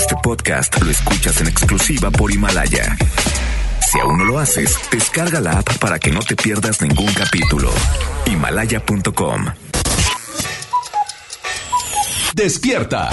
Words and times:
Este 0.00 0.16
podcast 0.22 0.80
lo 0.80 0.90
escuchas 0.90 1.42
en 1.42 1.48
exclusiva 1.48 2.10
por 2.10 2.32
Himalaya. 2.32 2.96
Si 3.86 4.00
aún 4.00 4.16
no 4.16 4.24
lo 4.24 4.38
haces, 4.38 4.74
descarga 4.90 5.42
la 5.42 5.58
app 5.58 5.76
para 5.76 5.98
que 5.98 6.10
no 6.10 6.20
te 6.20 6.36
pierdas 6.36 6.80
ningún 6.80 7.12
capítulo. 7.12 7.70
Himalaya.com. 8.24 9.44
Despierta. 12.34 13.10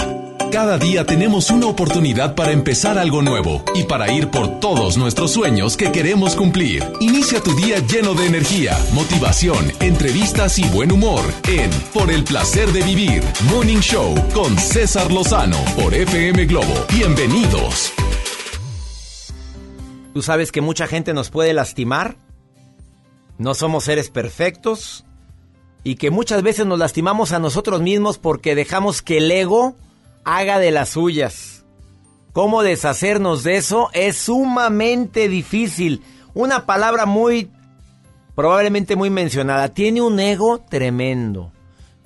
Cada 0.52 0.78
día 0.78 1.04
tenemos 1.04 1.50
una 1.50 1.66
oportunidad 1.66 2.34
para 2.34 2.52
empezar 2.52 2.96
algo 2.96 3.20
nuevo 3.20 3.62
y 3.74 3.82
para 3.82 4.10
ir 4.10 4.30
por 4.30 4.60
todos 4.60 4.96
nuestros 4.96 5.32
sueños 5.32 5.76
que 5.76 5.92
queremos 5.92 6.34
cumplir. 6.34 6.82
Inicia 7.00 7.42
tu 7.42 7.54
día 7.54 7.80
lleno 7.80 8.14
de 8.14 8.26
energía, 8.26 8.74
motivación, 8.94 9.70
entrevistas 9.80 10.58
y 10.58 10.66
buen 10.70 10.90
humor 10.90 11.20
en 11.46 11.70
Por 11.92 12.10
el 12.10 12.24
placer 12.24 12.72
de 12.72 12.82
vivir, 12.82 13.22
Morning 13.50 13.80
Show 13.80 14.14
con 14.32 14.56
César 14.56 15.12
Lozano 15.12 15.58
por 15.76 15.92
FM 15.92 16.46
Globo. 16.46 16.74
Bienvenidos. 16.94 17.92
Tú 20.14 20.22
sabes 20.22 20.50
que 20.50 20.62
mucha 20.62 20.86
gente 20.86 21.12
nos 21.12 21.28
puede 21.28 21.52
lastimar. 21.52 22.16
No 23.36 23.52
somos 23.52 23.84
seres 23.84 24.08
perfectos. 24.08 25.04
Y 25.84 25.96
que 25.96 26.10
muchas 26.10 26.42
veces 26.42 26.64
nos 26.64 26.78
lastimamos 26.78 27.32
a 27.32 27.38
nosotros 27.38 27.82
mismos 27.82 28.16
porque 28.16 28.54
dejamos 28.54 29.02
que 29.02 29.18
el 29.18 29.30
ego 29.30 29.76
haga 30.24 30.58
de 30.58 30.70
las 30.70 30.90
suyas. 30.90 31.64
¿Cómo 32.32 32.62
deshacernos 32.62 33.42
de 33.42 33.56
eso? 33.56 33.90
Es 33.92 34.16
sumamente 34.16 35.28
difícil. 35.28 36.02
Una 36.34 36.66
palabra 36.66 37.06
muy, 37.06 37.50
probablemente 38.34 38.94
muy 38.94 39.10
mencionada. 39.10 39.70
Tiene 39.70 40.02
un 40.02 40.20
ego 40.20 40.60
tremendo. 40.60 41.52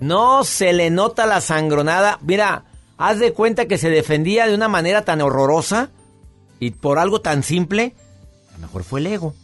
No 0.01 0.45
se 0.45 0.73
le 0.73 0.91
nota 0.91 1.27
la 1.27 1.41
sangronada. 1.41 2.19
Mira, 2.23 2.65
haz 2.97 3.19
de 3.19 3.33
cuenta 3.33 3.67
que 3.67 3.79
se 3.79 3.91
defendía 3.91 4.47
de 4.47 4.55
una 4.55 4.69
manera 4.69 5.05
tan 5.05 5.21
horrorosa 5.21 5.91
y 6.61 6.71
por 6.71 6.99
algo 6.99 7.21
tan 7.21 7.43
simple. 7.43 7.95
A 8.51 8.53
lo 8.55 8.59
mejor 8.61 8.85
fue 8.85 9.01
el 9.01 9.09
ego. 9.09 9.35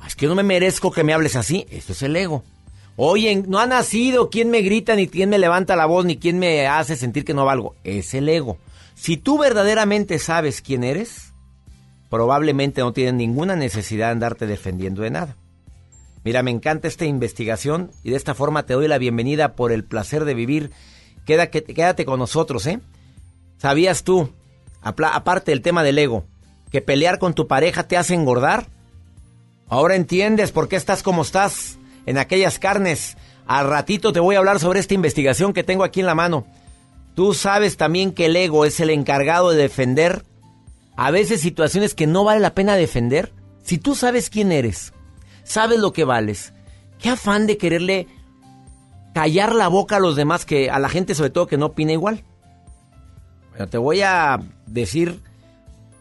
Ah, 0.00 0.06
es 0.06 0.16
que 0.16 0.26
no 0.26 0.34
me 0.34 0.42
merezco 0.42 0.90
que 0.90 1.04
me 1.04 1.12
hables 1.12 1.36
así. 1.36 1.66
Eso 1.70 1.92
es 1.92 2.02
el 2.02 2.16
ego. 2.16 2.42
Oye, 2.96 3.44
no 3.46 3.58
ha 3.58 3.66
nacido 3.66 4.30
quién 4.30 4.50
me 4.50 4.62
grita, 4.62 4.96
ni 4.96 5.06
quién 5.06 5.28
me 5.28 5.38
levanta 5.38 5.76
la 5.76 5.84
voz, 5.84 6.06
ni 6.06 6.16
quién 6.16 6.38
me 6.38 6.66
hace 6.66 6.96
sentir 6.96 7.26
que 7.26 7.34
no 7.34 7.44
valgo. 7.44 7.74
Es 7.84 8.14
el 8.14 8.28
ego. 8.28 8.56
Si 8.94 9.18
tú 9.18 9.36
verdaderamente 9.36 10.18
sabes 10.18 10.62
quién 10.62 10.82
eres, 10.82 11.34
probablemente 12.08 12.80
no 12.80 12.94
tienes 12.94 13.12
ninguna 13.12 13.54
necesidad 13.54 14.06
de 14.06 14.12
andarte 14.12 14.46
defendiendo 14.46 15.02
de 15.02 15.10
nada. 15.10 15.36
Mira, 16.24 16.42
me 16.42 16.50
encanta 16.50 16.88
esta 16.88 17.04
investigación 17.04 17.90
y 18.02 18.10
de 18.10 18.16
esta 18.16 18.34
forma 18.34 18.64
te 18.64 18.72
doy 18.72 18.88
la 18.88 18.98
bienvenida 18.98 19.54
por 19.54 19.72
el 19.72 19.84
placer 19.84 20.24
de 20.24 20.34
vivir. 20.34 20.70
Quédate, 21.26 21.62
quédate 21.62 22.06
con 22.06 22.18
nosotros, 22.18 22.66
¿eh? 22.66 22.80
¿Sabías 23.58 24.04
tú, 24.04 24.30
aparte 24.80 25.50
del 25.50 25.60
tema 25.60 25.82
del 25.82 25.98
ego, 25.98 26.24
que 26.70 26.80
pelear 26.80 27.18
con 27.18 27.34
tu 27.34 27.46
pareja 27.46 27.86
te 27.86 27.98
hace 27.98 28.14
engordar? 28.14 28.68
Ahora 29.68 29.96
entiendes 29.96 30.50
por 30.50 30.68
qué 30.68 30.76
estás 30.76 31.02
como 31.02 31.22
estás 31.22 31.78
en 32.06 32.18
aquellas 32.18 32.58
carnes. 32.58 33.16
Al 33.46 33.68
ratito 33.68 34.12
te 34.12 34.20
voy 34.20 34.34
a 34.34 34.38
hablar 34.38 34.58
sobre 34.58 34.80
esta 34.80 34.94
investigación 34.94 35.52
que 35.52 35.64
tengo 35.64 35.84
aquí 35.84 36.00
en 36.00 36.06
la 36.06 36.14
mano. 36.14 36.46
Tú 37.14 37.34
sabes 37.34 37.76
también 37.76 38.12
que 38.12 38.26
el 38.26 38.36
ego 38.36 38.64
es 38.64 38.80
el 38.80 38.90
encargado 38.90 39.50
de 39.50 39.56
defender 39.62 40.24
a 40.96 41.10
veces 41.10 41.40
situaciones 41.40 41.94
que 41.94 42.06
no 42.06 42.24
vale 42.24 42.40
la 42.40 42.54
pena 42.54 42.74
defender. 42.74 43.32
Si 43.62 43.78
tú 43.78 43.94
sabes 43.94 44.30
quién 44.30 44.52
eres, 44.52 44.92
sabes 45.44 45.78
lo 45.78 45.92
que 45.92 46.04
vales, 46.04 46.52
qué 46.98 47.10
afán 47.10 47.46
de 47.46 47.58
quererle 47.58 48.06
callar 49.14 49.54
la 49.54 49.68
boca 49.68 49.96
a 49.96 50.00
los 50.00 50.16
demás, 50.16 50.44
que 50.44 50.70
a 50.70 50.78
la 50.78 50.88
gente 50.88 51.14
sobre 51.14 51.30
todo 51.30 51.46
que 51.46 51.56
no 51.56 51.66
opina 51.66 51.92
igual. 51.92 52.24
Te 53.70 53.78
voy 53.78 54.02
a 54.02 54.38
decir 54.66 55.22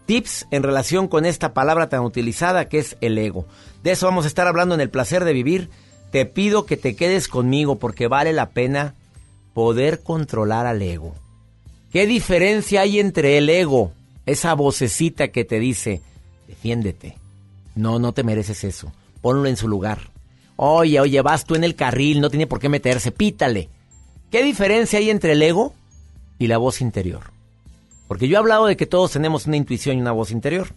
tips 0.05 0.47
en 0.51 0.63
relación 0.63 1.07
con 1.07 1.25
esta 1.25 1.53
palabra 1.53 1.89
tan 1.89 2.01
utilizada 2.01 2.67
que 2.67 2.79
es 2.79 2.97
el 3.01 3.17
ego. 3.17 3.47
De 3.83 3.91
eso 3.91 4.05
vamos 4.05 4.25
a 4.25 4.27
estar 4.27 4.47
hablando 4.47 4.75
en 4.75 4.81
el 4.81 4.89
placer 4.89 5.23
de 5.23 5.33
vivir 5.33 5.69
te 6.11 6.25
pido 6.25 6.65
que 6.65 6.77
te 6.77 6.95
quedes 6.95 7.27
conmigo 7.27 7.77
porque 7.77 8.07
vale 8.07 8.33
la 8.33 8.49
pena 8.49 8.95
poder 9.53 10.01
controlar 10.01 10.65
al 10.65 10.81
ego. 10.81 11.13
¿Qué 11.91 12.07
diferencia 12.07 12.81
hay 12.81 12.99
entre 12.99 13.37
el 13.37 13.49
ego, 13.49 13.93
esa 14.25 14.53
vocecita 14.53 15.29
que 15.29 15.45
te 15.45 15.59
dice, 15.59 16.01
defiéndete? 16.47 17.17
No, 17.75 17.99
no 17.99 18.13
te 18.13 18.23
mereces 18.23 18.63
eso. 18.63 18.91
Ponlo 19.21 19.47
en 19.47 19.57
su 19.57 19.67
lugar. 19.67 20.11
Oye, 20.57 20.99
oye, 20.99 21.21
vas 21.21 21.45
tú 21.45 21.55
en 21.55 21.63
el 21.63 21.75
carril, 21.75 22.21
no 22.21 22.29
tiene 22.29 22.47
por 22.47 22.59
qué 22.59 22.69
meterse, 22.69 23.11
pítale. 23.11 23.69
¿Qué 24.31 24.43
diferencia 24.43 24.99
hay 24.99 25.09
entre 25.09 25.33
el 25.33 25.41
ego 25.41 25.73
y 26.39 26.47
la 26.47 26.57
voz 26.57 26.81
interior? 26.81 27.31
Porque 28.07 28.27
yo 28.27 28.35
he 28.35 28.39
hablado 28.39 28.65
de 28.65 28.77
que 28.77 28.85
todos 28.85 29.11
tenemos 29.11 29.47
una 29.47 29.57
intuición 29.57 29.97
y 29.97 30.01
una 30.01 30.11
voz 30.11 30.31
interior. 30.31 30.67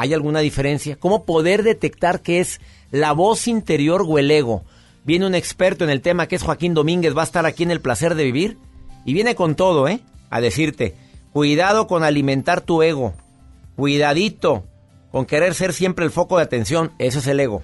¿Hay 0.00 0.14
alguna 0.14 0.40
diferencia? 0.40 0.96
¿Cómo 0.96 1.26
poder 1.26 1.62
detectar 1.62 2.22
qué 2.22 2.40
es 2.40 2.62
la 2.90 3.12
voz 3.12 3.46
interior 3.46 4.02
o 4.08 4.18
el 4.18 4.30
ego? 4.30 4.64
Viene 5.04 5.26
un 5.26 5.34
experto 5.34 5.84
en 5.84 5.90
el 5.90 6.00
tema 6.00 6.26
que 6.26 6.36
es 6.36 6.42
Joaquín 6.42 6.72
Domínguez, 6.72 7.14
va 7.14 7.20
a 7.20 7.26
estar 7.26 7.44
aquí 7.44 7.64
en 7.64 7.70
el 7.70 7.82
placer 7.82 8.14
de 8.14 8.24
vivir 8.24 8.56
y 9.04 9.12
viene 9.12 9.34
con 9.34 9.56
todo, 9.56 9.88
¿eh? 9.88 10.00
A 10.30 10.40
decirte, 10.40 10.94
cuidado 11.34 11.86
con 11.86 12.02
alimentar 12.02 12.62
tu 12.62 12.82
ego, 12.82 13.12
cuidadito 13.76 14.64
con 15.12 15.26
querer 15.26 15.54
ser 15.54 15.74
siempre 15.74 16.06
el 16.06 16.10
foco 16.10 16.38
de 16.38 16.44
atención, 16.44 16.92
eso 16.98 17.18
es 17.18 17.26
el 17.26 17.38
ego. 17.38 17.62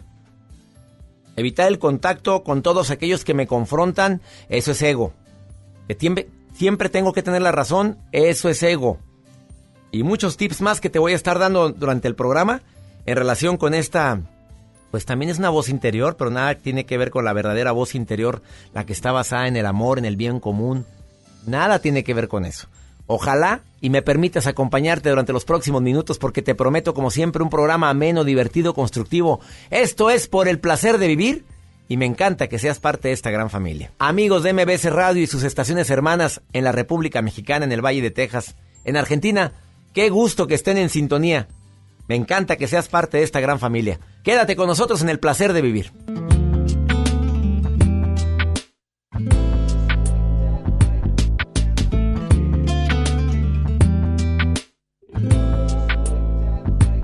Evitar 1.36 1.68
el 1.68 1.78
contacto 1.78 2.42
con 2.42 2.60
todos 2.60 2.90
aquellos 2.90 3.24
que 3.24 3.32
me 3.32 3.46
confrontan, 3.46 4.20
eso 4.50 4.72
es 4.72 4.82
ego. 4.82 5.14
Que 5.88 5.96
siempre 6.52 6.88
tengo 6.90 7.14
que 7.14 7.22
tener 7.22 7.40
la 7.40 7.52
razón, 7.52 7.96
eso 8.12 8.50
es 8.50 8.62
ego 8.62 8.98
y 9.90 10.02
muchos 10.02 10.36
tips 10.36 10.60
más 10.60 10.80
que 10.80 10.90
te 10.90 10.98
voy 10.98 11.12
a 11.12 11.16
estar 11.16 11.38
dando 11.38 11.70
durante 11.70 12.08
el 12.08 12.14
programa 12.14 12.62
en 13.06 13.16
relación 13.16 13.56
con 13.56 13.74
esta, 13.74 14.20
pues 14.90 15.04
también 15.04 15.30
es 15.30 15.38
una 15.38 15.50
voz 15.50 15.68
interior, 15.68 16.16
pero 16.16 16.30
nada 16.30 16.54
tiene 16.56 16.86
que 16.86 16.98
ver 16.98 17.10
con 17.10 17.24
la 17.24 17.32
verdadera 17.32 17.72
voz 17.72 17.94
interior, 17.94 18.42
la 18.74 18.84
que 18.84 18.92
está 18.92 19.12
basada 19.12 19.46
en 19.46 19.56
el 19.56 19.66
amor, 19.66 19.98
en 19.98 20.04
el 20.04 20.16
bien 20.16 20.40
común. 20.40 20.84
Nada 21.46 21.78
tiene 21.78 22.02
que 22.02 22.14
ver 22.14 22.28
con 22.28 22.44
eso. 22.44 22.68
Ojalá 23.06 23.62
y 23.80 23.90
me 23.90 24.02
permitas 24.02 24.48
acompañarte 24.48 25.10
durante 25.10 25.32
los 25.32 25.44
próximos 25.44 25.80
minutos 25.80 26.18
porque 26.18 26.42
te 26.42 26.56
prometo 26.56 26.92
como 26.92 27.10
siempre 27.12 27.42
un 27.42 27.50
programa 27.50 27.88
ameno, 27.88 28.24
divertido, 28.24 28.74
constructivo. 28.74 29.40
Esto 29.70 30.10
es 30.10 30.26
por 30.26 30.48
el 30.48 30.58
placer 30.58 30.98
de 30.98 31.06
vivir 31.06 31.44
y 31.88 31.96
me 31.96 32.06
encanta 32.06 32.48
que 32.48 32.58
seas 32.58 32.80
parte 32.80 33.08
de 33.08 33.14
esta 33.14 33.30
gran 33.30 33.48
familia. 33.48 33.92
Amigos 33.98 34.42
de 34.42 34.52
MBS 34.52 34.92
Radio 34.92 35.22
y 35.22 35.28
sus 35.28 35.44
estaciones 35.44 35.88
hermanas 35.90 36.42
en 36.52 36.64
la 36.64 36.72
República 36.72 37.22
Mexicana, 37.22 37.64
en 37.64 37.70
el 37.70 37.84
Valle 37.84 38.02
de 38.02 38.10
Texas, 38.10 38.56
en 38.84 38.96
Argentina, 38.96 39.52
Qué 39.96 40.10
gusto 40.10 40.46
que 40.46 40.54
estén 40.54 40.76
en 40.76 40.90
sintonía. 40.90 41.48
Me 42.06 42.16
encanta 42.16 42.56
que 42.56 42.68
seas 42.68 42.86
parte 42.86 43.16
de 43.16 43.22
esta 43.22 43.40
gran 43.40 43.58
familia. 43.58 43.98
Quédate 44.22 44.54
con 44.54 44.66
nosotros 44.66 45.00
en 45.00 45.08
el 45.08 45.18
placer 45.18 45.54
de 45.54 45.62
vivir. 45.62 45.90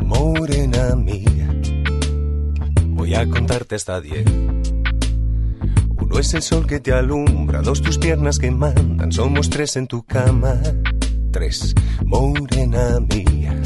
Morena 0.03 0.95
mía, 0.95 1.51
voy 2.89 3.15
a 3.15 3.27
contarte 3.27 3.77
hasta 3.77 4.03
diez. 4.03 4.27
Uno 5.97 6.19
es 6.19 6.35
el 6.35 6.43
sol 6.43 6.67
que 6.67 6.79
te 6.79 6.93
alumbra, 6.93 7.63
dos 7.63 7.81
tus 7.81 7.97
piernas 7.97 8.39
que 8.39 8.51
mandan, 8.51 9.13
somos 9.13 9.49
tres 9.49 9.77
en 9.77 9.87
tu 9.87 10.03
cama 10.03 10.61
tres, 11.33 11.75
morena 12.05 13.01
mía. 13.01 13.61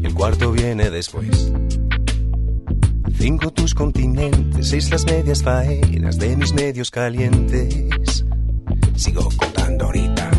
Y 0.00 0.06
el 0.06 0.14
cuarto 0.14 0.52
viene 0.52 0.88
después. 0.88 1.52
Cinco 3.18 3.52
tus 3.52 3.74
continentes, 3.74 4.68
seis 4.68 4.90
las 4.90 5.04
medias 5.04 5.42
faenas 5.42 6.18
de 6.18 6.36
mis 6.36 6.54
medios 6.54 6.90
calientes. 6.90 8.24
Sigo 8.94 9.28
contando 9.36 9.86
ahorita. 9.86 10.30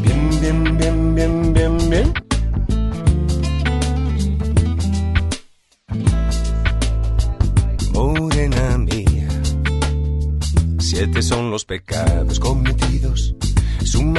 Bien, 0.00 0.30
bien, 0.40 0.78
bien, 0.78 1.14
bien, 1.14 1.52
bien, 1.52 1.90
bien. 1.90 2.14
Morena 7.92 8.78
mía. 8.78 9.28
Siete 10.78 11.22
son 11.22 11.50
los 11.50 11.66
pecados. 11.66 12.21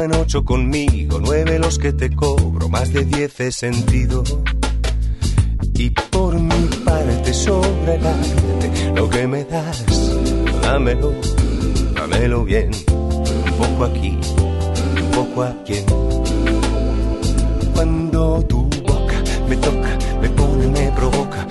Suman 0.03 0.19
ocho 0.19 0.43
conmigo, 0.43 1.19
nueve 1.21 1.59
los 1.59 1.79
que 1.79 1.93
te 1.93 2.13
cobro, 2.13 2.67
más 2.67 2.91
de 2.91 3.05
diez 3.05 3.39
he 3.39 3.53
sentido. 3.53 4.21
Y 5.75 5.91
por 5.91 6.37
mi 6.37 6.65
parte 6.83 7.31
arte, 7.31 8.91
lo 8.95 9.09
que 9.09 9.27
me 9.27 9.45
das, 9.45 9.85
dámelo, 10.61 11.13
dámelo 11.95 12.43
bien. 12.43 12.71
Un 12.91 13.53
poco 13.57 13.85
aquí, 13.85 14.17
un 14.99 15.11
poco 15.11 15.43
aquí. 15.43 15.75
Cuando 17.73 18.43
tu 18.43 18.63
boca 18.63 19.23
me 19.47 19.55
toca, 19.55 19.97
me 20.21 20.29
pone, 20.31 20.67
me 20.67 20.91
provoca 20.91 21.47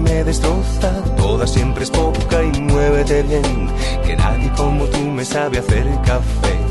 me 0.00 0.24
destroza, 0.24 0.90
toda 1.16 1.46
siempre 1.46 1.84
es 1.84 1.90
poca 1.90 2.42
y 2.42 2.60
muévete 2.60 3.22
bien, 3.22 3.68
que 4.04 4.16
nadie 4.16 4.50
como 4.56 4.84
tú 4.86 4.98
me 5.00 5.24
sabe 5.24 5.58
hacer 5.58 5.86
café 6.04 6.63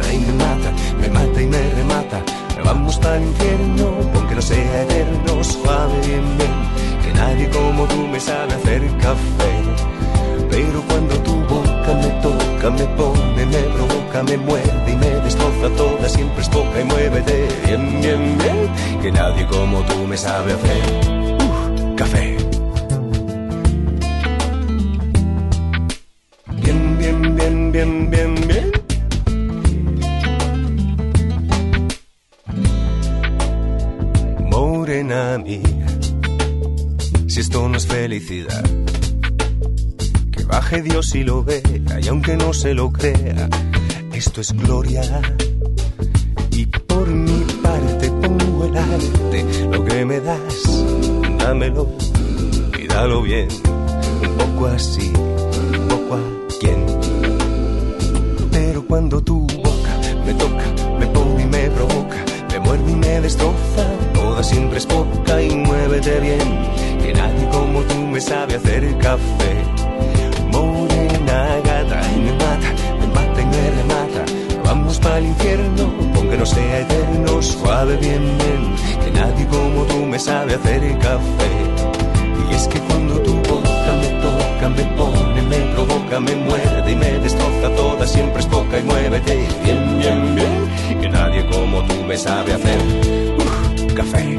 me 0.00 0.32
mata, 0.32 0.72
me 1.00 1.08
mata 1.08 1.42
y 1.42 1.46
me 1.46 1.70
remata. 1.70 2.22
Pero 2.48 2.64
vamos 2.64 2.98
para 2.98 3.16
el 3.16 3.24
infierno, 3.24 3.94
aunque 4.14 4.34
no 4.34 4.42
sea 4.42 4.82
eterno, 4.82 5.44
suave, 5.44 5.94
bien, 6.06 6.38
bien. 6.38 6.54
Que 7.04 7.12
nadie 7.12 7.48
como 7.50 7.84
tú 7.86 8.06
me 8.06 8.20
sabe 8.20 8.54
hacer 8.54 8.82
café. 8.98 9.52
Pero 10.50 10.82
cuando 10.88 11.14
tu 11.20 11.34
boca 11.44 11.94
me 11.94 12.10
toca, 12.22 12.70
me 12.70 12.84
pone, 12.96 13.46
me 13.46 13.62
provoca, 13.74 14.22
me 14.24 14.36
muerde 14.36 14.92
y 14.92 14.96
me 14.96 15.10
destroza 15.24 15.68
toda, 15.76 16.08
siempre 16.08 16.42
es 16.42 16.48
poca 16.48 16.80
y 16.80 16.84
muévete. 16.84 17.48
Bien, 17.66 18.00
bien, 18.00 18.38
bien. 18.38 19.00
Que 19.02 19.12
nadie 19.12 19.46
como 19.46 19.82
tú 19.82 20.06
me 20.06 20.16
sabe 20.16 20.52
hacer. 20.52 20.82
Uh, 21.40 21.94
café. 21.96 22.29
Felicidad 38.10 38.64
baje 40.48 40.82
Dios 40.82 41.14
y 41.14 41.22
lo 41.22 41.44
vea, 41.44 41.62
y 42.02 42.08
aunque 42.08 42.36
no 42.36 42.52
se 42.52 42.74
lo 42.74 42.90
crea, 42.90 43.48
esto 44.12 44.40
es 44.40 44.52
gloria. 44.52 45.02
Y 46.50 46.66
por 46.66 47.06
mi 47.06 47.44
parte 47.62 48.10
pongo 48.10 48.64
el 48.64 48.76
arte, 48.76 49.44
lo 49.70 49.84
que 49.84 50.04
me 50.04 50.18
das, 50.18 50.84
dámelo 51.38 51.88
y 52.76 52.88
dalo 52.88 53.22
bien, 53.22 53.46
un 54.22 54.36
poco 54.38 54.66
así, 54.66 55.12
un 55.14 55.88
poco 55.88 56.16
a 56.16 56.39
bien, 78.00 78.22
bien, 78.38 79.04
que 79.04 79.10
nadie 79.10 79.46
como 79.46 79.84
tú 79.84 80.06
me 80.06 80.18
sabe 80.18 80.54
hacer 80.54 80.82
el 80.82 80.98
café. 80.98 81.50
Y 82.50 82.54
es 82.54 82.66
que 82.68 82.80
cuando 82.80 83.20
tu 83.20 83.34
boca 83.34 83.92
me 84.00 84.08
toca, 84.26 84.68
me 84.68 84.84
pone, 84.96 85.42
me 85.42 85.58
provoca, 85.74 86.20
me 86.20 86.34
muerde 86.36 86.92
y 86.92 86.96
me 86.96 87.12
destroza 87.20 87.68
toda, 87.76 88.06
siempre 88.06 88.40
es 88.40 88.46
poca 88.46 88.78
y 88.78 88.82
muévete 88.82 89.34
bien, 89.64 89.98
bien, 89.98 90.34
bien, 90.34 91.00
que 91.00 91.08
nadie 91.08 91.46
como 91.46 91.82
tú 91.84 91.94
me 92.04 92.16
sabe 92.16 92.54
hacer 92.54 92.78
café. 93.94 94.38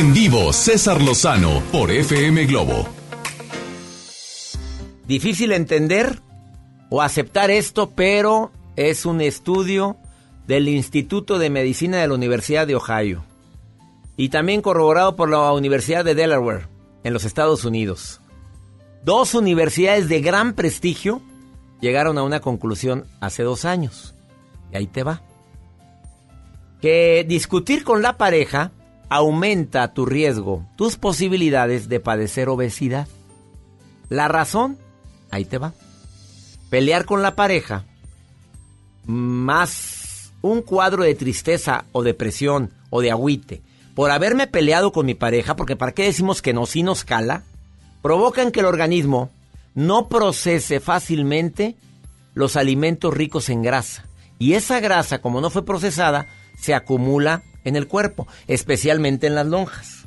En 0.00 0.14
vivo, 0.14 0.50
César 0.54 1.02
Lozano 1.02 1.62
por 1.70 1.90
FM 1.90 2.46
Globo. 2.46 2.88
Difícil 5.06 5.52
entender 5.52 6.22
o 6.88 7.02
aceptar 7.02 7.50
esto, 7.50 7.90
pero 7.90 8.50
es 8.76 9.04
un 9.04 9.20
estudio 9.20 9.98
del 10.46 10.70
Instituto 10.70 11.38
de 11.38 11.50
Medicina 11.50 11.98
de 11.98 12.08
la 12.08 12.14
Universidad 12.14 12.66
de 12.66 12.76
Ohio 12.76 13.26
y 14.16 14.30
también 14.30 14.62
corroborado 14.62 15.16
por 15.16 15.28
la 15.28 15.52
Universidad 15.52 16.02
de 16.02 16.14
Delaware 16.14 16.66
en 17.04 17.12
los 17.12 17.26
Estados 17.26 17.66
Unidos. 17.66 18.22
Dos 19.04 19.34
universidades 19.34 20.08
de 20.08 20.22
gran 20.22 20.54
prestigio 20.54 21.20
llegaron 21.82 22.16
a 22.16 22.22
una 22.22 22.40
conclusión 22.40 23.04
hace 23.20 23.42
dos 23.42 23.66
años. 23.66 24.14
Y 24.72 24.78
ahí 24.78 24.86
te 24.86 25.02
va. 25.02 25.20
Que 26.80 27.22
discutir 27.28 27.84
con 27.84 28.00
la 28.00 28.16
pareja 28.16 28.72
aumenta 29.10 29.92
tu 29.92 30.06
riesgo, 30.06 30.64
tus 30.76 30.96
posibilidades 30.96 31.88
de 31.88 32.00
padecer 32.00 32.48
obesidad. 32.48 33.08
La 34.08 34.28
razón, 34.28 34.78
ahí 35.30 35.44
te 35.44 35.58
va. 35.58 35.74
Pelear 36.70 37.04
con 37.04 37.20
la 37.20 37.34
pareja, 37.34 37.84
más 39.04 40.32
un 40.42 40.62
cuadro 40.62 41.02
de 41.02 41.14
tristeza 41.16 41.84
o 41.92 42.02
depresión 42.02 42.72
o 42.88 43.02
de 43.02 43.10
agüite, 43.10 43.62
por 43.94 44.12
haberme 44.12 44.46
peleado 44.46 44.92
con 44.92 45.04
mi 45.06 45.14
pareja, 45.14 45.56
porque 45.56 45.76
¿para 45.76 45.92
qué 45.92 46.04
decimos 46.04 46.40
que 46.40 46.54
no 46.54 46.64
si 46.64 46.84
nos 46.84 47.04
cala? 47.04 47.42
Provocan 48.02 48.52
que 48.52 48.60
el 48.60 48.66
organismo 48.66 49.30
no 49.74 50.08
procese 50.08 50.78
fácilmente 50.78 51.76
los 52.34 52.56
alimentos 52.56 53.12
ricos 53.12 53.48
en 53.50 53.62
grasa. 53.62 54.06
Y 54.38 54.54
esa 54.54 54.78
grasa, 54.78 55.20
como 55.20 55.40
no 55.40 55.50
fue 55.50 55.64
procesada, 55.64 56.28
se 56.58 56.74
acumula 56.74 57.42
en 57.64 57.76
el 57.76 57.86
cuerpo, 57.86 58.26
especialmente 58.46 59.26
en 59.26 59.34
las 59.34 59.46
lonjas. 59.46 60.06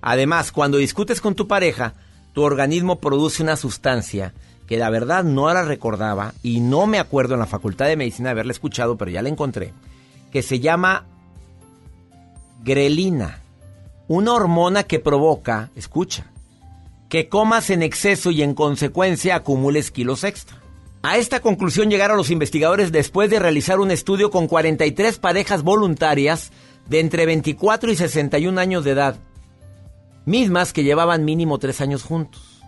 Además, 0.00 0.52
cuando 0.52 0.78
discutes 0.78 1.20
con 1.20 1.34
tu 1.34 1.46
pareja, 1.46 1.94
tu 2.32 2.42
organismo 2.42 2.98
produce 2.98 3.42
una 3.42 3.56
sustancia 3.56 4.32
que 4.66 4.76
la 4.76 4.90
verdad 4.90 5.22
no 5.22 5.52
la 5.52 5.64
recordaba 5.64 6.34
y 6.42 6.60
no 6.60 6.86
me 6.86 6.98
acuerdo 6.98 7.34
en 7.34 7.40
la 7.40 7.46
Facultad 7.46 7.86
de 7.86 7.96
Medicina 7.96 8.30
haberla 8.30 8.52
escuchado, 8.52 8.96
pero 8.96 9.10
ya 9.10 9.22
la 9.22 9.28
encontré, 9.28 9.72
que 10.30 10.42
se 10.42 10.60
llama 10.60 11.04
grelina, 12.64 13.40
una 14.08 14.32
hormona 14.32 14.84
que 14.84 14.98
provoca, 14.98 15.70
escucha, 15.76 16.26
que 17.08 17.28
comas 17.28 17.70
en 17.70 17.82
exceso 17.82 18.30
y 18.30 18.42
en 18.42 18.54
consecuencia 18.54 19.36
acumules 19.36 19.90
kilos 19.90 20.24
extra. 20.24 20.61
A 21.02 21.18
esta 21.18 21.40
conclusión 21.40 21.90
llegaron 21.90 22.16
los 22.16 22.30
investigadores 22.30 22.92
después 22.92 23.28
de 23.28 23.40
realizar 23.40 23.80
un 23.80 23.90
estudio 23.90 24.30
con 24.30 24.46
43 24.46 25.18
parejas 25.18 25.62
voluntarias 25.62 26.52
de 26.88 27.00
entre 27.00 27.26
24 27.26 27.90
y 27.90 27.96
61 27.96 28.60
años 28.60 28.84
de 28.84 28.92
edad, 28.92 29.16
mismas 30.24 30.72
que 30.72 30.84
llevaban 30.84 31.24
mínimo 31.24 31.58
tres 31.58 31.80
años 31.80 32.04
juntos. 32.04 32.62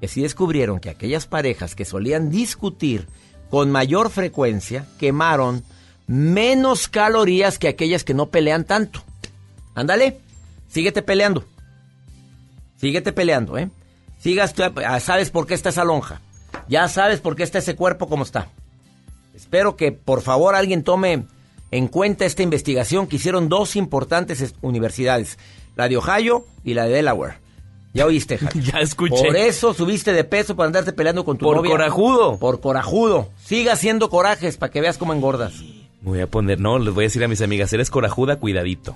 Y 0.00 0.06
así 0.06 0.22
descubrieron 0.22 0.78
que 0.78 0.90
aquellas 0.90 1.26
parejas 1.26 1.74
que 1.74 1.84
solían 1.84 2.30
discutir 2.30 3.08
con 3.50 3.72
mayor 3.72 4.10
frecuencia 4.10 4.86
quemaron 4.98 5.64
menos 6.06 6.88
calorías 6.88 7.58
que 7.58 7.68
aquellas 7.68 8.04
que 8.04 8.14
no 8.14 8.26
pelean 8.26 8.64
tanto. 8.64 9.02
Ándale, 9.74 10.20
síguete 10.68 11.02
peleando. 11.02 11.44
Síguete 12.76 13.12
peleando, 13.12 13.58
¿eh? 13.58 13.68
Sigas, 14.18 14.54
sabes 15.00 15.30
por 15.30 15.46
qué 15.46 15.54
está 15.54 15.70
esa 15.70 15.84
lonja. 15.84 16.20
Ya 16.68 16.88
sabes 16.88 17.20
por 17.20 17.36
qué 17.36 17.42
está 17.42 17.58
ese 17.58 17.76
cuerpo 17.76 18.08
como 18.08 18.22
está. 18.22 18.48
Espero 19.34 19.76
que 19.76 19.92
por 19.92 20.22
favor 20.22 20.54
alguien 20.54 20.82
tome 20.84 21.24
en 21.70 21.88
cuenta 21.88 22.24
esta 22.24 22.42
investigación 22.42 23.06
que 23.06 23.16
hicieron 23.16 23.48
dos 23.48 23.74
importantes 23.76 24.54
universidades, 24.62 25.38
la 25.76 25.88
de 25.88 25.96
Ohio 25.96 26.44
y 26.62 26.74
la 26.74 26.84
de 26.84 26.92
Delaware. 26.94 27.38
Ya 27.92 28.06
oíste, 28.06 28.38
Ya 28.54 28.80
escuché. 28.80 29.14
Por 29.26 29.36
eso 29.36 29.72
subiste 29.74 30.12
de 30.12 30.24
peso 30.24 30.56
para 30.56 30.66
andarte 30.66 30.92
peleando 30.92 31.24
con 31.24 31.36
tu 31.38 31.44
Por 31.46 31.56
novia. 31.56 31.70
corajudo. 31.70 32.38
Por 32.38 32.60
corajudo. 32.60 33.28
Siga 33.44 33.72
haciendo 33.74 34.10
corajes 34.10 34.56
para 34.56 34.70
que 34.72 34.80
veas 34.80 34.98
cómo 34.98 35.12
engordas. 35.12 35.54
Voy 36.00 36.20
a 36.20 36.26
poner, 36.26 36.60
no, 36.60 36.78
les 36.78 36.92
voy 36.92 37.04
a 37.04 37.06
decir 37.06 37.24
a 37.24 37.28
mis 37.28 37.40
amigas, 37.40 37.72
eres 37.72 37.90
corajuda, 37.90 38.36
cuidadito. 38.36 38.94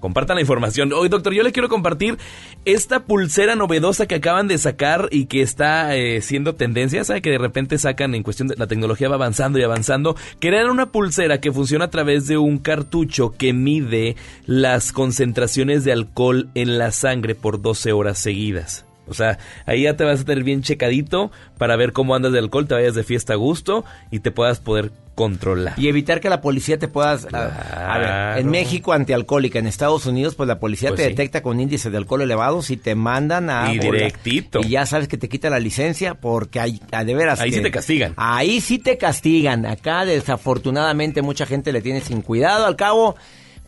Compartan 0.00 0.36
la 0.36 0.40
información. 0.40 0.92
Hoy, 0.92 1.08
doctor, 1.08 1.34
yo 1.34 1.42
le 1.42 1.52
quiero 1.52 1.68
compartir 1.68 2.18
esta 2.64 3.04
pulsera 3.04 3.54
novedosa 3.54 4.06
que 4.06 4.16
acaban 4.16 4.48
de 4.48 4.58
sacar 4.58 5.08
y 5.10 5.26
que 5.26 5.42
está 5.42 5.94
eh, 5.94 6.22
siendo 6.22 6.54
tendencia. 6.54 7.04
¿Sabe 7.04 7.22
que 7.22 7.30
de 7.30 7.38
repente 7.38 7.78
sacan 7.78 8.14
en 8.14 8.22
cuestión 8.22 8.48
de 8.48 8.56
la 8.56 8.66
tecnología 8.66 9.08
va 9.08 9.16
avanzando 9.16 9.58
y 9.58 9.62
avanzando? 9.62 10.16
Crean 10.40 10.70
una 10.70 10.90
pulsera 10.90 11.40
que 11.40 11.52
funciona 11.52 11.84
a 11.84 11.90
través 11.90 12.26
de 12.26 12.38
un 12.38 12.58
cartucho 12.58 13.34
que 13.36 13.52
mide 13.52 14.16
las 14.46 14.92
concentraciones 14.92 15.84
de 15.84 15.92
alcohol 15.92 16.48
en 16.54 16.78
la 16.78 16.92
sangre 16.92 17.34
por 17.34 17.60
12 17.60 17.92
horas 17.92 18.18
seguidas. 18.18 18.86
O 19.06 19.14
sea, 19.14 19.38
ahí 19.66 19.82
ya 19.82 19.96
te 19.96 20.04
vas 20.04 20.20
a 20.20 20.24
tener 20.24 20.44
bien 20.44 20.62
checadito 20.62 21.32
para 21.58 21.76
ver 21.76 21.92
cómo 21.92 22.14
andas 22.14 22.32
de 22.32 22.38
alcohol, 22.38 22.68
te 22.68 22.74
vayas 22.74 22.94
de 22.94 23.02
fiesta 23.02 23.32
a 23.32 23.36
gusto 23.36 23.84
y 24.12 24.20
te 24.20 24.30
puedas 24.30 24.60
poder 24.60 24.92
controlar. 25.20 25.74
Y 25.78 25.88
evitar 25.88 26.20
que 26.20 26.30
la 26.30 26.40
policía 26.40 26.78
te 26.78 26.88
puedas... 26.88 27.26
a- 27.32 27.94
A 27.94 27.98
ver, 27.98 28.06
Claro. 28.08 28.40
en 28.40 28.50
México 28.50 28.92
antialcohólica, 28.92 29.58
en 29.58 29.66
Estados 29.66 30.06
Unidos, 30.06 30.34
pues 30.34 30.46
la 30.48 30.58
policía 30.58 30.88
Pues 30.90 30.98
te 30.98 31.04
sí. 31.04 31.08
detecta 31.10 31.42
con 31.42 31.60
índices 31.60 31.92
de 31.92 31.98
alcohol 31.98 32.22
elevados 32.22 32.70
y 32.70 32.76
te 32.76 32.94
mandan 32.94 33.50
a... 33.50 33.72
Y 33.72 33.78
volar. 33.78 33.92
directito. 33.92 34.60
Y 34.62 34.70
ya 34.70 34.86
sabes 34.86 35.08
que 35.08 35.18
te 35.18 35.28
quita 35.28 35.50
la 35.50 35.58
licencia 35.60 36.14
porque 36.14 36.58
hay, 36.60 36.80
a 36.92 37.04
de 37.04 37.14
veras... 37.14 37.40
Ahí 37.40 37.50
que- 37.50 37.56
sí 37.58 37.62
te 37.62 37.70
castigan. 37.70 38.14
Ahí 38.16 38.60
sí 38.60 38.78
te 38.78 38.96
castigan. 38.98 39.66
Acá 39.66 40.04
desafortunadamente 40.04 41.22
mucha 41.22 41.46
gente 41.46 41.72
le 41.72 41.82
tiene 41.82 42.00
sin 42.00 42.22
cuidado. 42.22 42.66
Al 42.66 42.76
cabo, 42.76 43.16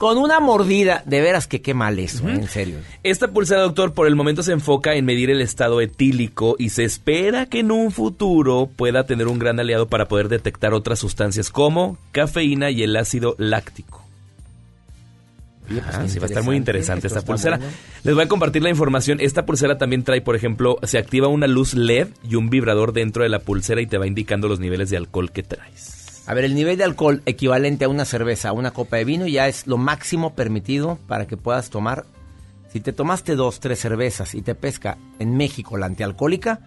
con 0.03 0.19
una 0.19 0.41
mordida, 0.41 1.05
de 1.07 1.21
veras 1.21 1.47
que 1.47 1.63
qué 1.63 1.75
mal 1.75 2.01
eso, 2.01 2.29
en 2.29 2.49
serio. 2.49 2.79
Esta 3.05 3.29
pulsera, 3.29 3.61
doctor, 3.61 3.95
por 3.95 4.09
el 4.09 4.17
momento 4.17 4.43
se 4.43 4.51
enfoca 4.51 4.97
en 4.97 5.05
medir 5.05 5.31
el 5.31 5.41
estado 5.41 5.81
etílico 5.81 6.57
y 6.59 6.71
se 6.71 6.83
espera 6.83 7.47
que 7.47 7.61
en 7.61 7.71
un 7.71 7.93
futuro 7.93 8.69
pueda 8.75 9.07
tener 9.07 9.29
un 9.29 9.39
gran 9.39 9.61
aliado 9.61 9.87
para 9.87 10.09
poder 10.09 10.29
detectar 10.29 10.75
otras 10.75 10.99
sustancias 10.99 11.51
como 11.51 11.99
cafeína 12.11 12.73
y 12.73 12.83
el 12.83 12.97
ácido 12.97 13.37
láctico. 13.39 14.05
Pues, 15.69 15.81
Ah, 15.87 16.09
sí, 16.09 16.19
va 16.19 16.25
a 16.25 16.27
estar 16.27 16.43
muy 16.43 16.57
interesante 16.57 17.07
esto 17.07 17.21
esta 17.21 17.25
pulsera. 17.25 17.59
bueno. 17.59 17.73
Les 18.03 18.15
voy 18.17 18.25
a 18.25 18.29
compartir 18.29 18.61
la 18.65 18.71
información. 18.71 19.19
Esta 19.21 19.47
pulsera 19.47 19.79
también 19.79 20.03
trae, 20.03 20.21
por 20.21 20.35
ejemplo, 20.35 20.79
se 20.83 20.99
activa 20.99 21.29
una 21.29 21.47
luz 21.47 21.75
LED 21.75 22.09
y 22.29 22.35
un 22.35 22.51
vibrador 22.51 22.93
dentro 22.93 23.23
de 23.23 23.29
la 23.29 23.39
pulsera 23.39 23.81
y 23.81 23.87
te 23.87 23.99
va 23.99 24.09
indicando 24.09 24.49
los 24.49 24.59
niveles 24.59 24.91
de 24.91 24.97
alcohol 24.97 25.31
que 25.31 25.45
traes. 25.45 26.02
A 26.27 26.35
ver, 26.35 26.45
el 26.45 26.55
nivel 26.55 26.77
de 26.79 26.85
alcohol 26.85 27.23
equivalente 27.27 27.85
a 27.85 27.89
una 27.89 28.05
cerveza, 28.05 28.51
a 28.51 28.53
una 28.53 28.71
copa 28.71 28.97
de 28.97 29.05
vino, 29.05 29.27
ya 29.27 29.49
es 29.49 29.67
lo 29.67 29.77
máximo 29.77 30.35
permitido 30.35 30.99
para 31.09 31.27
que 31.27 31.37
puedas 31.37 31.71
tomar. 31.71 32.05
Si 32.73 32.81
te 32.81 32.93
tomaste 32.93 33.35
dos, 33.35 33.61
tres 33.61 33.81
cervezas 33.81 34.35
y 34.35 34.43
te 34.43 34.55
pesca 34.55 34.99
en 35.19 35.37
México 35.37 35.77
la 35.77 35.87
antialcohólica, 35.87 36.61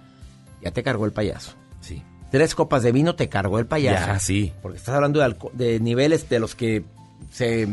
ya 0.61 0.71
te 0.71 0.83
cargó 0.83 1.05
el 1.05 1.13
payaso. 1.13 1.53
Sí. 1.79 2.03
Tres 2.31 2.53
copas 2.53 2.83
de 2.83 2.91
vino 2.91 3.15
te 3.15 3.29
cargó 3.29 3.59
el 3.59 3.65
payaso. 3.65 4.07
Ya, 4.07 4.19
sí. 4.19 4.51
Porque 4.61 4.77
estás 4.77 4.95
hablando 4.95 5.21
de, 5.53 5.79
niveles 5.79 6.27
de 6.27 6.39
los 6.39 6.53
que 6.53 6.83
se 7.31 7.67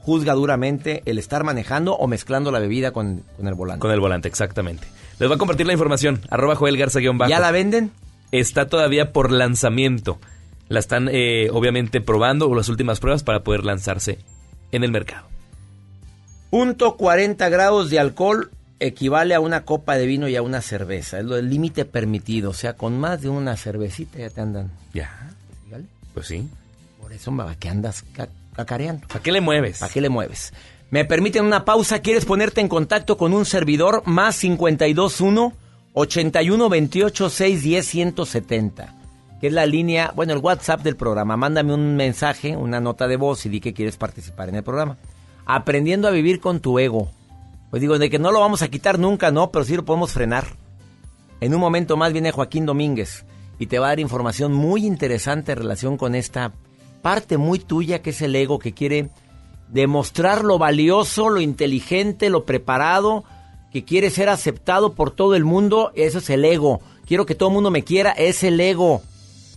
juzga 0.00 0.32
duramente 0.32 1.02
el 1.04 1.18
estar 1.18 1.44
manejando 1.44 1.94
o 1.96 2.06
mezclando 2.06 2.50
la 2.50 2.60
bebida 2.60 2.92
con, 2.92 3.24
con 3.36 3.46
el 3.46 3.54
volante. 3.54 3.80
Con 3.80 3.90
el 3.90 4.00
volante, 4.00 4.28
exactamente. 4.28 4.86
Les 5.18 5.28
voy 5.28 5.36
a 5.36 5.38
compartir 5.38 5.66
la 5.66 5.74
información. 5.74 6.20
Arroba 6.30 6.56
Joel 6.56 6.78
Garza 6.78 6.98
guion 6.98 7.18
bajo. 7.18 7.30
¿Ya 7.30 7.40
la 7.40 7.50
venden? 7.50 7.92
está 8.32 8.66
todavía 8.66 9.12
por 9.12 9.30
lanzamiento. 9.30 10.18
La 10.68 10.80
están 10.80 11.08
eh, 11.12 11.48
obviamente 11.52 12.00
probando 12.00 12.48
o 12.48 12.54
las 12.54 12.68
últimas 12.68 12.98
pruebas 13.00 13.22
para 13.22 13.42
poder 13.44 13.64
lanzarse 13.64 14.18
en 14.72 14.82
el 14.84 14.90
mercado. 14.90 15.26
Punto 16.50 16.96
40 16.96 17.48
grados 17.48 17.90
de 17.90 17.98
alcohol 17.98 18.50
equivale 18.80 19.34
a 19.34 19.40
una 19.40 19.64
copa 19.64 19.96
de 19.96 20.06
vino 20.06 20.28
y 20.28 20.36
a 20.36 20.42
una 20.42 20.62
cerveza. 20.62 21.18
Es 21.18 21.24
lo 21.24 21.36
del 21.36 21.50
límite 21.50 21.84
permitido. 21.84 22.50
O 22.50 22.54
sea, 22.54 22.74
con 22.74 22.98
más 22.98 23.20
de 23.22 23.28
una 23.28 23.56
cervecita 23.56 24.18
ya 24.18 24.30
te 24.30 24.40
andan. 24.40 24.70
Ya, 24.94 25.30
¿vale? 25.70 25.84
pues 26.14 26.26
sí. 26.28 26.48
Por 27.00 27.12
eso, 27.12 27.34
¿para 27.36 27.54
qué 27.56 27.68
andas 27.68 28.04
ca- 28.12 28.28
cacareando? 28.54 29.06
¿Para 29.08 29.20
qué 29.22 29.32
le 29.32 29.40
mueves? 29.40 29.78
¿Para 29.78 29.92
qué 29.92 30.00
le 30.00 30.08
mueves? 30.08 30.52
Me 30.90 31.04
permiten 31.04 31.44
una 31.44 31.64
pausa. 31.64 32.00
¿Quieres 32.00 32.24
ponerte 32.24 32.60
en 32.60 32.68
contacto 32.68 33.16
con 33.16 33.32
un 33.34 33.44
servidor? 33.44 34.02
Más 34.06 34.38
521 34.40 35.52
81 35.94 36.68
28 36.68 37.30
610 37.30 37.86
170. 37.86 38.94
Que 39.40 39.48
es 39.48 39.52
la 39.52 39.66
línea, 39.66 40.12
bueno, 40.16 40.32
el 40.32 40.38
WhatsApp 40.38 40.82
del 40.82 40.96
programa. 40.96 41.36
Mándame 41.36 41.74
un 41.74 41.96
mensaje, 41.96 42.56
una 42.56 42.80
nota 42.80 43.06
de 43.06 43.16
voz 43.16 43.44
y 43.46 43.48
di 43.48 43.60
que 43.60 43.74
quieres 43.74 43.96
participar 43.96 44.48
en 44.48 44.56
el 44.56 44.62
programa. 44.62 44.96
Aprendiendo 45.44 46.08
a 46.08 46.12
vivir 46.12 46.40
con 46.40 46.60
tu 46.60 46.78
ego. 46.78 47.10
Pues 47.70 47.80
digo, 47.80 47.98
de 47.98 48.08
que 48.08 48.18
no 48.18 48.32
lo 48.32 48.40
vamos 48.40 48.62
a 48.62 48.68
quitar 48.68 48.98
nunca, 48.98 49.30
no, 49.30 49.50
pero 49.50 49.64
sí 49.64 49.76
lo 49.76 49.84
podemos 49.84 50.12
frenar. 50.12 50.46
En 51.40 51.54
un 51.54 51.60
momento 51.60 51.96
más 51.96 52.12
viene 52.12 52.32
Joaquín 52.32 52.64
Domínguez 52.64 53.24
y 53.58 53.66
te 53.66 53.78
va 53.78 53.86
a 53.86 53.90
dar 53.90 54.00
información 54.00 54.52
muy 54.52 54.86
interesante 54.86 55.52
en 55.52 55.58
relación 55.58 55.96
con 55.96 56.14
esta 56.14 56.52
parte 57.02 57.36
muy 57.36 57.58
tuya 57.58 58.02
que 58.02 58.10
es 58.10 58.22
el 58.22 58.34
ego 58.34 58.58
que 58.58 58.72
quiere 58.72 59.10
demostrar 59.68 60.44
lo 60.44 60.58
valioso, 60.58 61.28
lo 61.28 61.40
inteligente, 61.40 62.30
lo 62.30 62.44
preparado, 62.44 63.24
que 63.72 63.84
quiere 63.84 64.10
ser 64.10 64.28
aceptado 64.28 64.94
por 64.94 65.10
todo 65.10 65.34
el 65.34 65.44
mundo, 65.44 65.92
eso 65.94 66.18
es 66.18 66.30
el 66.30 66.44
ego. 66.44 66.80
Quiero 67.06 67.26
que 67.26 67.34
todo 67.34 67.48
el 67.50 67.54
mundo 67.54 67.70
me 67.70 67.84
quiera, 67.84 68.12
es 68.12 68.42
el 68.42 68.60
ego. 68.60 69.02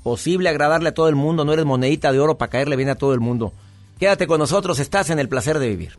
Posible 0.03 0.50
agradarle 0.50 0.89
a 0.89 0.94
todo 0.94 1.10
el 1.10 1.15
mundo, 1.15 1.46
no 1.46 1.53
eres 1.53 1.65
monedita 1.65 2.12
de 2.12 2.20
oro 2.20 2.38
para 2.38 2.50
caerle 2.50 2.75
bien 2.75 2.89
a 2.89 2.96
todo 2.96 3.13
el 3.13 3.20
mundo. 3.20 3.53
Quédate 4.00 4.27
con 4.27 4.39
nosotros, 4.39 4.79
estás 4.79 5.10
en 5.10 5.20
el 5.20 5.27
placer 5.27 5.60
de 5.60 5.68
vivir. 5.68 5.98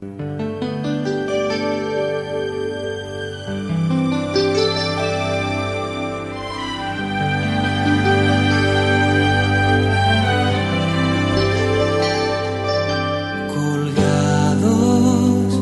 colgados, 13.55 15.55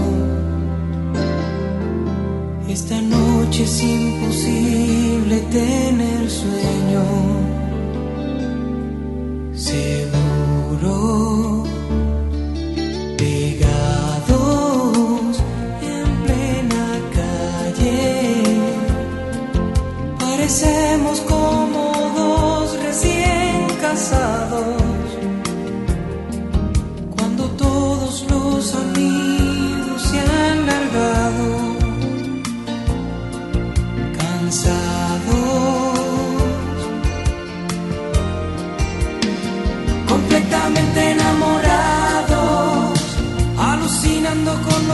Esta 2.67 3.01
noche 3.01 3.63
es 3.63 3.83
imposible 3.83 5.39
tener 5.51 6.29
sueño. 6.29 7.03
Seguro. 9.53 10.93
Pegados 13.17 14.33
en 15.81 16.07
plena 16.25 16.85
calle 17.13 18.43
Parecemos 20.19 21.21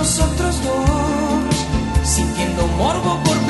nosotros 0.02 0.56
dos, 0.64 1.56
sintiendo 2.04 2.66
morbo 2.70 3.22
por 3.24 3.41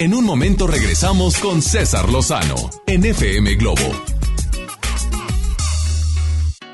En 0.00 0.14
un 0.14 0.24
momento 0.24 0.66
regresamos 0.66 1.36
con 1.36 1.60
César 1.60 2.08
Lozano 2.08 2.70
en 2.86 3.04
FM 3.04 3.56
Globo. 3.56 3.82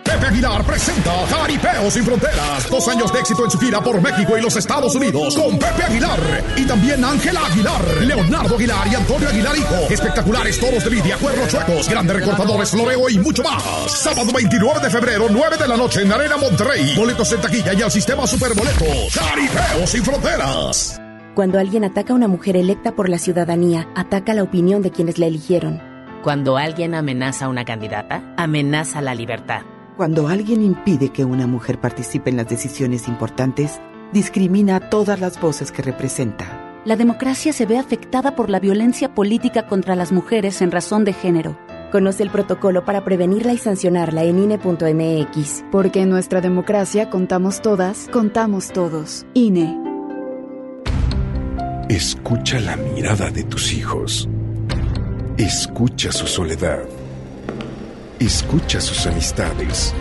Pepe 0.04 0.26
Aguilar 0.26 0.62
presenta 0.64 1.11
Jaripeo 1.26 1.90
sin 1.90 2.04
Fronteras. 2.04 2.70
Dos 2.70 2.87
años 2.87 3.12
de 3.12 3.18
éxito 3.18 3.44
en 3.44 3.50
su 3.50 3.59
gira 3.59 3.83
por 3.83 4.00
México 4.00 4.38
y 4.38 4.40
los 4.40 4.54
Estados 4.54 4.94
Unidos 4.94 5.35
con 5.35 5.59
Pepe 5.59 5.83
Aguilar. 5.83 6.44
Y 6.56 6.64
también 6.64 7.04
Ángela 7.04 7.44
Aguilar, 7.44 7.83
Leonardo 8.02 8.54
Aguilar 8.54 8.87
y 8.87 8.94
Antonio 8.94 9.28
Aguilar 9.28 9.56
Hijo. 9.56 9.76
Espectaculares 9.90 10.61
toros 10.61 10.85
de 10.85 10.90
lidia, 10.90 11.16
cuernos 11.16 11.48
chuecos, 11.48 11.88
grandes 11.88 12.18
recortadores, 12.18 12.70
floreo 12.70 13.09
y 13.09 13.18
mucho 13.18 13.42
más. 13.42 13.64
Sábado 13.90 14.30
29 14.33 14.78
de 14.78 14.90
febrero, 14.90 15.26
9 15.28 15.56
de 15.56 15.66
la 15.66 15.76
noche 15.76 16.02
en 16.02 16.12
Arena 16.12 16.37
Monterrey. 16.37 16.94
Boletos 16.94 17.33
en 17.33 17.40
taquilla 17.40 17.72
y 17.72 17.83
al 17.83 17.90
sistema 17.90 18.28
Superboletos. 18.28 19.12
Jaripeo 19.12 19.88
sin 19.88 20.04
Fronteras. 20.04 20.99
Cuando 21.40 21.59
alguien 21.59 21.85
ataca 21.85 22.12
a 22.12 22.16
una 22.16 22.29
mujer 22.29 22.55
electa 22.55 22.94
por 22.94 23.09
la 23.09 23.16
ciudadanía, 23.16 23.88
ataca 23.94 24.35
la 24.35 24.42
opinión 24.42 24.83
de 24.83 24.90
quienes 24.90 25.18
la 25.18 25.24
eligieron. 25.24 25.81
Cuando 26.22 26.59
alguien 26.59 26.94
amenaza 26.94 27.46
a 27.46 27.48
una 27.48 27.64
candidata, 27.64 28.35
amenaza 28.37 29.00
la 29.00 29.14
libertad. 29.14 29.62
Cuando 29.96 30.29
alguien 30.29 30.61
impide 30.61 31.09
que 31.09 31.24
una 31.24 31.46
mujer 31.46 31.81
participe 31.81 32.29
en 32.29 32.37
las 32.37 32.46
decisiones 32.46 33.09
importantes, 33.09 33.81
discrimina 34.12 34.76
a 34.76 34.90
todas 34.90 35.18
las 35.18 35.40
voces 35.40 35.72
que 35.72 35.81
representa. 35.81 36.83
La 36.85 36.96
democracia 36.96 37.55
se 37.55 37.64
ve 37.64 37.79
afectada 37.79 38.37
por 38.37 38.50
la 38.50 38.61
violencia 38.61 39.14
política 39.14 39.66
contra 39.66 39.96
las 39.96 40.12
mujeres 40.12 40.61
en 40.61 40.70
razón 40.70 41.07
de 41.07 41.14
género. 41.14 41.59
Conoce 41.90 42.22
el 42.22 42.29
protocolo 42.29 42.85
para 42.85 43.03
prevenirla 43.03 43.55
y 43.55 43.57
sancionarla 43.57 44.24
en 44.24 44.40
INE.mx. 44.40 45.64
Porque 45.72 46.03
en 46.03 46.11
nuestra 46.11 46.42
democracia 46.42 47.09
contamos 47.09 47.62
todas, 47.62 48.11
contamos 48.12 48.68
todos. 48.72 49.24
INE. 49.33 49.89
Escucha 51.90 52.61
la 52.61 52.76
mirada 52.76 53.31
de 53.31 53.42
tus 53.42 53.72
hijos. 53.72 54.29
Escucha 55.37 56.12
su 56.12 56.29
soledad. 56.29 56.85
Escucha 58.20 58.81
sus 58.81 59.09
amistades. 59.09 59.92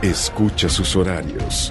Escucha 0.00 0.70
sus 0.70 0.96
horarios. 0.96 1.70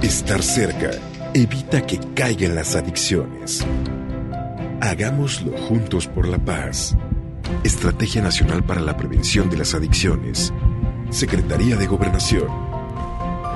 Estar 0.00 0.42
cerca 0.42 0.92
evita 1.34 1.86
que 1.86 2.00
caigan 2.14 2.54
las 2.54 2.74
adicciones. 2.74 3.66
Hagámoslo 4.80 5.52
juntos 5.58 6.06
por 6.06 6.26
la 6.26 6.38
paz. 6.38 6.96
Estrategia 7.64 8.22
Nacional 8.22 8.64
para 8.64 8.80
la 8.80 8.96
Prevención 8.96 9.50
de 9.50 9.58
las 9.58 9.74
Adicciones. 9.74 10.54
Secretaría 11.10 11.76
de 11.76 11.86
Gobernación. 11.86 12.48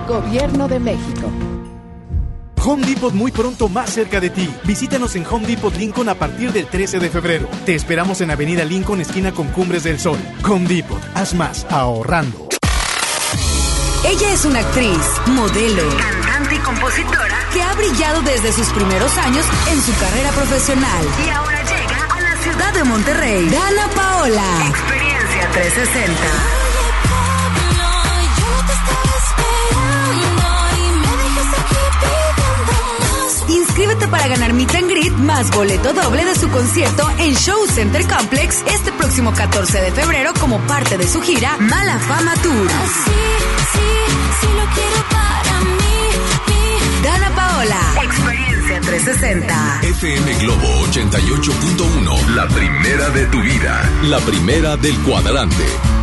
Gobierno 0.06 0.68
de 0.68 0.80
México. 0.80 1.32
Home 2.64 2.86
Depot 2.86 3.12
muy 3.12 3.32
pronto 3.32 3.68
más 3.68 3.90
cerca 3.90 4.20
de 4.20 4.30
ti. 4.30 4.48
Visítanos 4.64 5.16
en 5.16 5.26
Home 5.26 5.46
Depot 5.48 5.74
Lincoln 5.76 6.08
a 6.08 6.14
partir 6.14 6.52
del 6.52 6.66
13 6.66 7.00
de 7.00 7.10
febrero. 7.10 7.48
Te 7.66 7.74
esperamos 7.74 8.20
en 8.20 8.30
Avenida 8.30 8.64
Lincoln, 8.64 9.00
esquina 9.00 9.32
con 9.32 9.48
Cumbres 9.48 9.82
del 9.82 9.98
Sol. 9.98 10.18
Home 10.48 10.68
Depot, 10.68 11.02
haz 11.14 11.34
más 11.34 11.66
ahorrando. 11.70 12.48
Ella 14.04 14.32
es 14.32 14.44
una 14.44 14.60
actriz, 14.60 14.98
modelo, 15.26 15.82
cantante 15.96 16.54
y 16.54 16.58
compositora 16.58 17.36
que 17.52 17.62
ha 17.62 17.74
brillado 17.74 18.22
desde 18.22 18.52
sus 18.52 18.68
primeros 18.68 19.16
años 19.18 19.44
en 19.70 19.82
su 19.82 19.92
carrera 19.98 20.30
profesional. 20.30 21.06
Y 21.26 21.30
ahora 21.30 21.62
llega 21.62 22.16
a 22.16 22.20
la 22.20 22.36
ciudad 22.42 22.74
de 22.74 22.84
Monterrey. 22.84 23.48
Dana 23.48 23.88
Paola. 23.94 24.66
Experiencia 24.68 25.50
360. 25.52 26.61
Inscríbete 33.48 34.08
para 34.08 34.28
ganar 34.28 34.52
Meet 34.52 34.74
and 34.74 34.90
Greet 34.90 35.12
más 35.14 35.50
boleto 35.50 35.92
doble 35.92 36.24
de 36.24 36.34
su 36.34 36.48
concierto 36.50 37.08
en 37.18 37.34
Show 37.34 37.66
Center 37.66 38.06
Complex 38.06 38.62
este 38.66 38.92
próximo 38.92 39.32
14 39.32 39.80
de 39.80 39.92
febrero 39.92 40.32
como 40.40 40.58
parte 40.60 40.98
de 40.98 41.06
su 41.06 41.20
gira 41.20 41.56
Mala 41.58 41.98
Fama 41.98 42.34
Tour. 42.42 42.68
Dana 47.02 47.34
Paola. 47.34 47.80
Experiencia 48.02 48.80
360. 48.80 49.80
FM 49.82 50.34
Globo 50.40 50.86
88.1. 50.86 52.26
La 52.34 52.46
primera 52.48 53.10
de 53.10 53.26
tu 53.26 53.42
vida. 53.42 53.90
La 54.04 54.20
primera 54.20 54.76
del 54.76 54.96
cuadrante. 55.00 56.01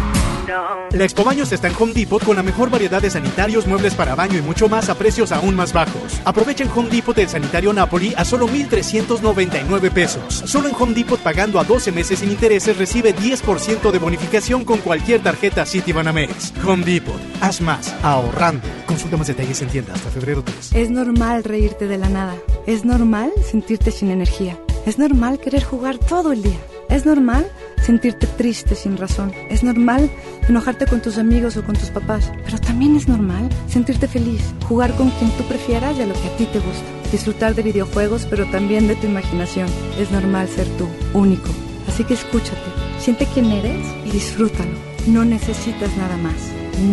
La 0.92 1.04
Expo 1.04 1.24
Baños 1.24 1.52
está 1.52 1.68
en 1.68 1.76
Home 1.80 1.94
Depot 1.94 2.24
con 2.24 2.36
la 2.36 2.44
mejor 2.44 2.70
variedad 2.70 3.02
de 3.02 3.10
sanitarios, 3.10 3.68
muebles 3.68 3.94
para 3.94 4.16
baño 4.16 4.38
y 4.38 4.42
mucho 4.42 4.68
más 4.68 4.90
a 4.90 4.96
precios 4.96 5.32
aún 5.32 5.56
más 5.56 5.72
bajos. 5.72 6.20
Aprovecha 6.26 6.64
en 6.64 6.72
Home 6.76 6.90
Depot 6.90 7.18
el 7.18 7.30
sanitario 7.30 7.72
Napoli 7.74 8.14
a 8.18 8.26
solo 8.26 8.48
1,399 8.48 9.92
pesos. 9.92 10.34
Solo 10.46 10.70
en 10.70 10.76
Home 10.76 10.94
Depot 10.94 11.20
pagando 11.20 11.60
a 11.60 11.64
12 11.64 11.92
meses 11.92 12.20
sin 12.20 12.32
intereses 12.32 12.78
recibe 12.78 13.16
10% 13.16 13.92
de 13.92 14.00
bonificación 14.00 14.66
con 14.66 14.80
cualquier 14.80 15.22
tarjeta 15.22 15.66
Citibanamex. 15.66 16.54
Home 16.66 16.84
Depot, 16.84 17.20
haz 17.42 17.62
más, 17.62 17.96
ahorrando. 18.02 18.68
Consulta 18.86 19.18
más 19.18 19.28
detalles 19.28 19.62
en 19.62 19.70
tienda 19.70 19.94
hasta 19.94 20.10
febrero 20.10 20.44
3. 20.44 20.74
Es 20.74 20.90
normal 20.90 21.44
reírte 21.44 21.88
de 21.88 21.98
la 21.98 22.10
nada. 22.10 22.36
Es 22.66 22.86
normal 22.86 23.32
sentirte 23.50 23.92
sin 23.92 24.10
energía. 24.12 24.58
Es 24.86 24.98
normal 24.98 25.40
querer 25.40 25.64
jugar 25.64 25.98
todo 25.98 26.32
el 26.32 26.42
día. 26.42 26.60
Es 26.90 27.06
normal 27.06 27.50
sentirte 27.90 28.28
triste 28.28 28.76
sin 28.76 28.98
razón. 28.98 29.34
Es 29.50 29.64
normal 29.64 30.12
enojarte 30.48 30.86
con 30.86 31.02
tus 31.02 31.18
amigos 31.18 31.58
o 31.58 31.64
con 31.64 31.76
tus 31.76 31.90
papás. 31.90 32.32
Pero 32.46 32.60
también 32.60 32.96
es 32.96 33.08
normal 33.08 33.50
sentirte 33.68 34.08
feliz, 34.08 34.44
jugar 34.68 34.94
con 34.96 35.10
quien 35.10 35.32
tú 35.32 35.44
prefieras 35.46 35.98
y 35.98 36.04
a 36.04 36.06
lo 36.06 36.14
que 36.14 36.28
a 36.28 36.38
ti 36.38 36.46
te 36.46 36.60
gusta. 36.60 36.86
Disfrutar 37.12 37.56
de 37.56 37.64
videojuegos, 37.64 38.28
pero 38.30 38.46
también 38.52 38.88
de 38.88 38.96
tu 38.96 39.08
imaginación. 39.08 39.68
Es 39.98 40.12
normal 40.12 40.48
ser 40.50 40.68
tú, 40.78 40.88
único. 41.16 41.50
Así 41.88 42.04
que 42.04 42.14
escúchate, 42.14 42.70
siente 43.00 43.28
quién 43.34 43.52
eres 43.52 43.84
y 44.06 44.12
disfrútalo. 44.12 44.78
No 45.08 45.26
necesitas 45.26 45.90
nada 45.98 46.18
más. 46.18 46.36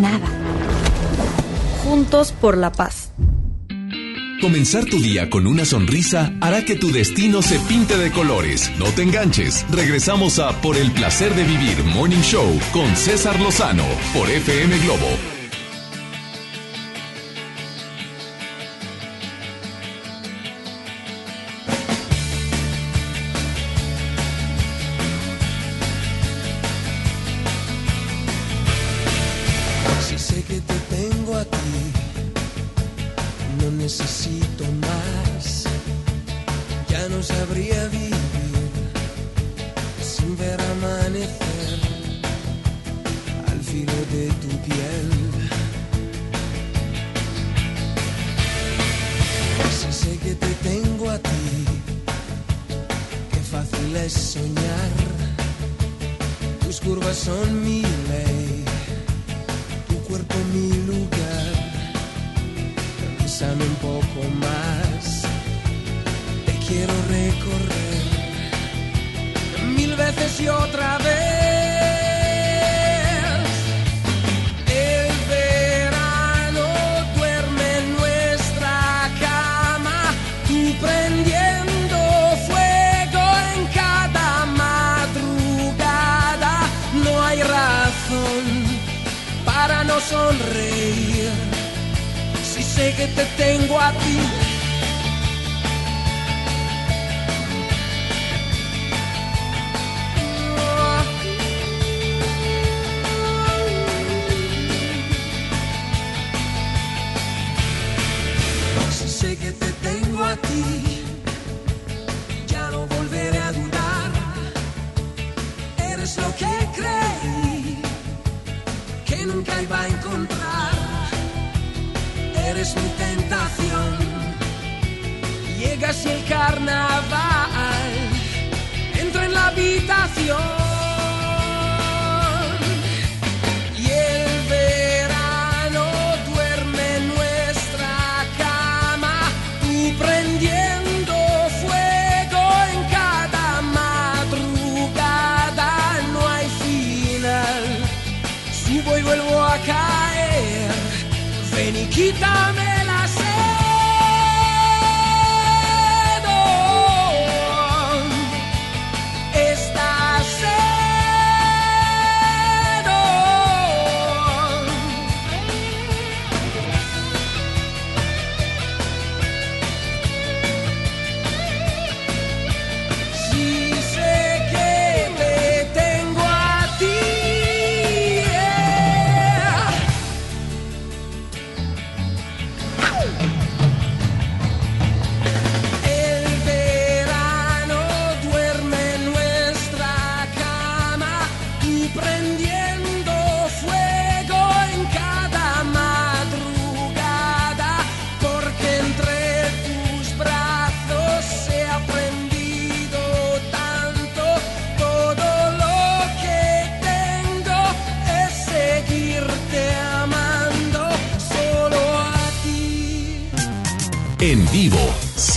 Nada. 0.00 0.28
juntos 1.85 2.32
por 2.32 2.56
la 2.56 2.72
paz. 2.72 3.11
Comenzar 4.40 4.85
tu 4.85 5.01
día 5.01 5.31
con 5.31 5.46
una 5.46 5.64
sonrisa 5.64 6.33
hará 6.40 6.62
que 6.62 6.77
tu 6.77 6.92
destino 6.92 7.40
se 7.40 7.59
pinte 7.61 7.96
de 7.96 8.11
colores. 8.11 8.70
No 8.79 8.87
te 8.87 9.03
enganches. 9.03 9.64
Regresamos 9.70 10.38
a 10.38 10.61
Por 10.61 10.77
el 10.77 10.90
placer 10.92 11.35
de 11.35 11.44
vivir 11.44 11.83
Morning 11.85 12.20
Show 12.20 12.61
con 12.72 12.94
César 12.96 13.40
Lozano 13.40 13.85
por 14.12 14.31
FM 14.31 14.79
Globo. 14.81 15.36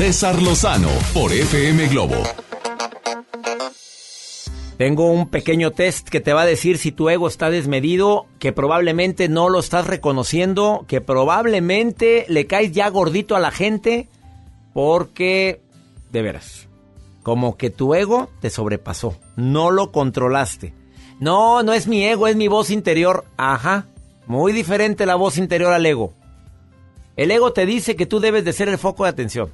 César 0.10 0.41
Lozano 0.41 0.89
por 1.13 1.32
FM 1.32 1.88
Globo. 1.89 2.15
Tengo 4.76 5.12
un 5.12 5.30
pequeño 5.30 5.69
test 5.69 6.10
que 6.10 6.19
te 6.19 6.34
va 6.34 6.41
a 6.41 6.45
decir 6.48 6.80
si 6.80 6.91
tu 6.91 7.12
ego 7.12 7.28
está 7.28 7.52
desmedido, 7.52 8.26
que 8.39 8.52
probablemente 8.52 9.30
no 9.30 9.50
lo 9.50 9.60
estás 9.60 9.86
reconociendo, 9.86 10.84
que 10.88 11.00
probablemente 11.00 12.26
le 12.28 12.48
caes 12.48 12.72
ya 12.72 12.89
gordito 12.89 13.36
a 13.36 13.39
la 13.39 13.52
gente, 13.52 14.10
porque, 14.74 15.62
de 16.12 16.24
veras, 16.24 16.67
como 17.22 17.56
que 17.56 17.69
tu 17.69 17.93
ego 17.93 18.32
te 18.41 18.50
sobrepasó, 18.50 19.15
no 19.36 19.69
lo 19.69 19.91
controlaste. 19.91 20.74
No, 21.19 21.62
no 21.62 21.72
es 21.74 21.86
mi 21.86 22.04
ego, 22.04 22.26
es 22.26 22.36
mi 22.36 22.48
voz 22.48 22.72
interior. 22.72 23.26
Ajá, 23.38 23.86
muy 24.26 24.54
diferente 24.54 25.06
la 25.06 25.13
voz 25.13 25.38
interior 25.38 25.72
al 25.72 25.86
ego. 25.86 26.15
El 27.15 27.30
ego 27.30 27.54
te 27.54 27.67
dice 27.67 27.95
que 27.95 28.08
tú 28.08 28.19
debes 28.19 28.43
de 28.43 28.54
ser 28.54 28.69
el 28.69 28.80
foco 28.80 29.04
de 29.04 29.12
atención. 29.12 29.52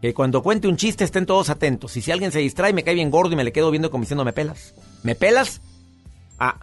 Que 0.00 0.14
cuando 0.14 0.42
cuente 0.42 0.68
un 0.68 0.76
chiste 0.76 1.04
estén 1.04 1.26
todos 1.26 1.50
atentos. 1.50 1.96
Y 1.96 2.02
si 2.02 2.12
alguien 2.12 2.32
se 2.32 2.38
distrae, 2.38 2.72
me 2.72 2.84
cae 2.84 2.94
bien 2.94 3.10
gordo 3.10 3.32
y 3.32 3.36
me 3.36 3.44
le 3.44 3.52
quedo 3.52 3.70
viendo 3.70 3.90
como 3.90 4.02
diciendo, 4.02 4.24
¿me 4.24 4.32
pelas? 4.32 4.74
¿Me 5.02 5.14
pelas? 5.14 5.60
Ah, 6.38 6.58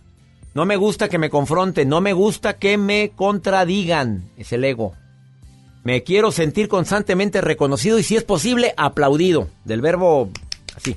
no 0.53 0.65
me 0.65 0.77
gusta 0.77 1.09
que 1.09 1.17
me 1.17 1.29
confronten, 1.29 1.89
no 1.89 1.99
me 1.99 2.13
gusta 2.13 2.57
que 2.57 2.77
me 2.77 3.11
contradigan. 3.13 4.29
Es 4.37 4.53
el 4.53 4.63
ego. 4.63 4.93
Me 5.83 6.01
quiero 6.03 6.31
sentir 6.31 6.67
constantemente 6.67 7.41
reconocido 7.41 7.99
y 7.99 8.03
si 8.03 8.15
es 8.15 8.23
posible, 8.23 8.73
aplaudido. 8.77 9.49
Del 9.65 9.81
verbo 9.81 10.29
así. 10.75 10.95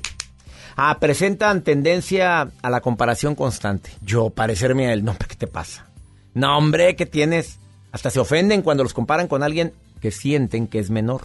Ah, 0.77 0.97
presentan 0.99 1.61
tendencia 1.61 2.49
a 2.61 2.69
la 2.69 2.79
comparación 2.79 3.35
constante. 3.35 3.91
Yo 4.01 4.29
parecerme 4.29 4.87
a 4.87 4.93
él. 4.93 5.03
No, 5.03 5.15
¿qué 5.17 5.35
te 5.35 5.45
pasa? 5.45 5.87
No, 6.33 6.57
hombre, 6.57 6.95
¿qué 6.95 7.05
tienes? 7.05 7.59
Hasta 7.91 8.09
se 8.09 8.19
ofenden 8.19 8.61
cuando 8.61 8.83
los 8.83 8.93
comparan 8.93 9.27
con 9.27 9.43
alguien 9.43 9.73
que 9.99 10.11
sienten 10.11 10.67
que 10.67 10.79
es 10.79 10.89
menor. 10.89 11.21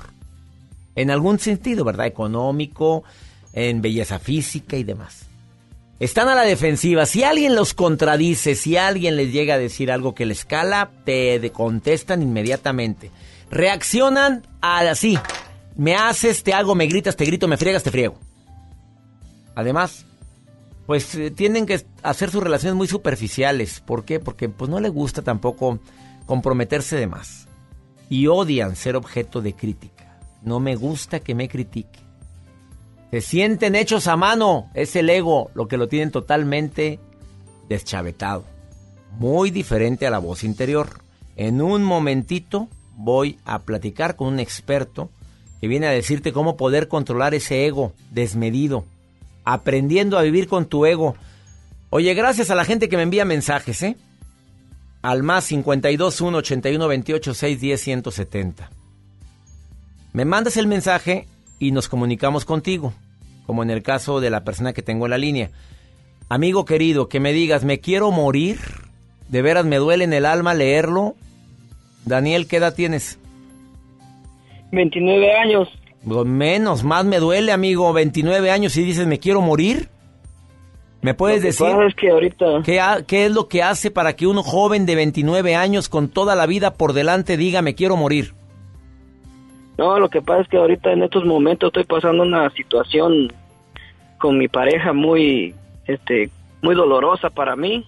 En 0.97 1.11
algún 1.11 1.39
sentido, 1.39 1.85
¿verdad? 1.85 2.07
Económico, 2.07 3.05
en 3.53 3.83
belleza 3.83 4.19
física 4.19 4.77
y 4.77 4.85
demás. 4.85 5.27
Están 6.01 6.29
a 6.29 6.35
la 6.35 6.43
defensiva. 6.43 7.07
Si 7.07 7.23
alguien 7.23 7.55
los 7.55 7.73
contradice, 7.75 8.55
si 8.55 8.77
alguien 8.77 9.17
les 9.17 9.33
llega 9.33 9.55
a 9.55 9.59
decir 9.59 9.91
algo 9.91 10.15
que 10.15 10.27
les 10.27 10.45
cala, 10.45 10.91
te 11.05 11.51
contestan 11.53 12.23
inmediatamente. 12.23 13.11
Reaccionan 13.51 14.47
así. 14.61 15.19
Me 15.77 15.95
haces, 15.95 16.43
te 16.43 16.53
hago, 16.53 16.75
me 16.75 16.87
gritas, 16.87 17.17
te 17.17 17.25
grito, 17.25 17.49
me 17.49 17.57
friegas, 17.57 17.83
te 17.83 17.91
friego. 17.91 18.19
Además, 19.55 20.05
pues 20.87 21.15
eh, 21.15 21.31
tienden 21.31 21.67
que 21.67 21.85
hacer 22.03 22.31
sus 22.31 22.43
relaciones 22.43 22.77
muy 22.77 22.89
superficiales. 22.89 23.81
¿Por 23.81 24.05
qué? 24.05 24.21
Porque 24.21 24.49
pues 24.49 24.71
no 24.71 24.81
le 24.81 24.89
gusta 24.89 25.23
tampoco 25.23 25.79
comprometerse 26.27 26.97
de 26.97 27.07
más 27.07 27.47
y 28.11 28.27
odian 28.27 28.77
ser 28.77 28.97
objeto 28.97 29.41
de 29.41 29.55
crítica. 29.55 29.94
No 30.45 30.61
me 30.61 30.77
gusta 30.77 31.21
que 31.21 31.35
me 31.35 31.49
critique. 31.49 32.01
Se 33.11 33.21
sienten 33.21 33.75
hechos 33.77 34.07
a 34.07 34.17
mano, 34.17 34.71
es 34.75 34.95
el 34.97 35.09
ego 35.09 35.51
lo 35.55 35.69
que 35.69 35.77
lo 35.77 35.89
tienen 35.89 36.11
totalmente 36.11 36.99
deschavetado. 37.69 38.45
Muy 39.19 39.51
diferente 39.51 40.07
a 40.07 40.11
la 40.11 40.19
voz 40.19 40.45
interior. 40.45 41.01
En 41.37 41.63
un 41.63 41.83
momentito 41.83 42.69
voy 42.97 43.39
a 43.45 43.61
platicar 43.61 44.17
con 44.17 44.29
un 44.29 44.41
experto 44.41 45.11
que 45.61 45.69
viene 45.69 45.87
a 45.87 45.93
decirte 45.93 46.33
cómo 46.33 46.57
poder 46.57 46.89
controlar 46.89 47.35
ese 47.35 47.67
ego 47.67 47.93
desmedido, 48.11 48.85
aprendiendo 49.45 50.19
a 50.19 50.23
vivir 50.23 50.49
con 50.49 50.67
tu 50.67 50.85
ego. 50.85 51.17
Oye, 51.91 52.13
gracias 52.15 52.51
a 52.51 52.55
la 52.55 52.65
gente 52.65 52.89
que 52.89 52.97
me 52.97 53.05
envía 53.05 53.25
mensajes, 53.25 53.83
¿eh? 53.83 53.97
Al 55.03 55.23
más 55.23 55.45
52 55.45 56.21
1 56.21 56.39
81 56.39 56.89
28 56.89 57.35
6 57.35 57.61
10 57.61 57.81
170. 57.81 58.71
Me 60.15 60.25
mandas 60.25 60.57
el 60.57 60.69
mensaje 60.69 61.27
y 61.59 61.73
nos 61.73 61.89
comunicamos 61.89 62.45
contigo, 62.45 62.93
como 63.47 63.65
en 63.65 63.71
el 63.71 63.83
caso 63.83 64.21
de 64.21 64.31
la 64.31 64.45
persona 64.45 64.73
que 64.73 64.81
tengo 64.81 65.07
en 65.07 65.11
la 65.11 65.19
línea. 65.19 65.51
Amigo 66.29 66.65
querido, 66.65 67.09
que 67.09 67.19
me 67.19 67.33
digas, 67.33 67.65
¿me 67.65 67.81
quiero 67.81 68.13
morir? 68.13 68.59
De 69.29 69.43
veras 69.43 69.65
me 69.65 69.77
duele 69.77 70.05
en 70.05 70.13
el 70.13 70.25
alma 70.25 70.55
leerlo. 70.55 71.17
Daniel, 72.05 72.47
¿qué 72.47 72.59
edad 72.59 72.77
tienes? 72.77 73.19
29 74.71 75.33
años. 75.33 75.69
Menos, 76.05 76.85
más 76.85 77.05
me 77.05 77.19
duele, 77.19 77.51
amigo. 77.51 77.93
29 77.93 78.53
años 78.53 78.77
y 78.77 78.85
dices, 78.85 79.09
¿me 79.09 79.19
quiero 79.19 79.41
morir? 79.41 79.89
¿Me 81.03 81.15
puedes 81.15 81.43
decir 81.43 81.67
que 81.97 82.11
ahorita... 82.11 82.63
¿qué, 82.65 82.81
qué 83.09 83.27
es 83.27 83.33
lo 83.33 83.49
que 83.49 83.65
hace 83.65 83.91
para 83.91 84.15
que 84.15 84.29
un 84.29 84.37
joven 84.37 84.87
de 84.87 84.95
29 84.95 85.57
años 85.57 85.89
con 85.89 86.09
toda 86.09 86.37
la 86.37 86.47
vida 86.47 86.75
por 86.75 86.93
delante 86.93 87.37
diga, 87.37 87.63
me 87.63 87.75
quiero 87.75 87.97
morir? 87.97 88.33
No, 89.77 89.99
lo 89.99 90.09
que 90.09 90.23
pasa 90.23 90.43
es 90.43 90.49
que 90.49 90.57
ahorita 90.57 90.93
en 90.93 91.03
estos 91.03 91.25
momentos 91.25 91.69
estoy 91.69 91.85
pasando 91.85 92.23
una 92.23 92.49
situación 92.51 93.33
con 94.19 94.39
mi 94.39 94.49
pareja 94.49 94.93
muy, 94.93 95.55
este, 95.87 96.31
muy 96.63 96.75
dolorosa 96.75 97.31
para 97.31 97.57
mí 97.57 97.85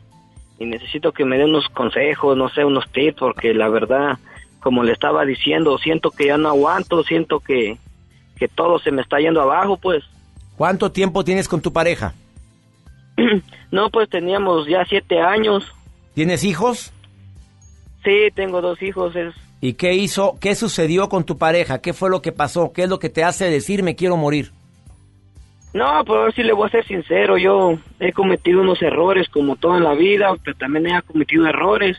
y 0.59 0.67
necesito 0.67 1.13
que 1.13 1.25
me 1.25 1.39
dé 1.39 1.45
unos 1.45 1.69
consejos, 1.69 2.37
no 2.37 2.49
sé, 2.49 2.65
unos 2.65 2.91
tips, 2.91 3.19
porque 3.19 3.55
la 3.55 3.69
verdad, 3.69 4.19
como 4.61 4.83
le 4.83 4.93
estaba 4.93 5.25
diciendo, 5.25 5.79
siento 5.79 6.11
que 6.11 6.27
ya 6.27 6.39
no 6.39 6.49
aguanto, 6.49 7.03
siento 7.05 7.41
que, 7.41 7.79
que 8.37 8.49
todo 8.49 8.79
se 8.79 8.91
me 8.91 9.03
está 9.03 9.19
yendo 9.19 9.41
abajo, 9.41 9.77
pues. 9.77 10.03
¿Cuánto 10.57 10.91
tiempo 10.91 11.25
tienes 11.25 11.49
con 11.49 11.61
tu 11.61 11.73
pareja? 11.73 12.15
no, 13.71 13.91
pues 13.91 14.09
teníamos 14.09 14.67
ya 14.67 14.85
siete 14.87 15.21
años. 15.21 15.65
¿Tienes 16.15 16.45
hijos? 16.45 16.93
Sí, 18.05 18.29
tengo 18.35 18.61
dos 18.61 18.81
hijos. 18.83 19.15
Es... 19.15 19.35
¿Y 19.67 19.75
qué 19.75 19.95
hizo? 19.95 20.37
¿Qué 20.41 20.55
sucedió 20.55 21.09
con 21.09 21.25
tu 21.25 21.39
pareja? 21.39 21.81
¿Qué 21.81 21.93
fue 21.93 22.09
lo 22.09 22.23
que 22.23 22.31
pasó? 22.31 22.73
¿Qué 22.73 22.85
es 22.85 22.89
lo 22.89 23.01
que 23.01 23.09
te 23.09 23.25
hace 23.25 23.51
decir 23.51 23.83
me 23.83 23.97
quiero 23.97 24.17
morir? 24.17 24.53
No, 25.75 26.05
pues 26.05 26.37
si 26.37 26.45
le 26.45 26.53
voy 26.53 26.69
a 26.69 26.71
ser 26.71 26.87
sincero. 26.87 27.37
Yo 27.37 27.77
he 27.99 28.13
cometido 28.13 28.61
unos 28.61 28.81
errores 28.81 29.29
como 29.29 29.57
toda 29.57 29.81
la 29.81 29.95
vida, 29.95 30.33
pero 30.45 30.57
también 30.57 30.87
he 30.87 31.03
cometido 31.03 31.49
errores. 31.49 31.97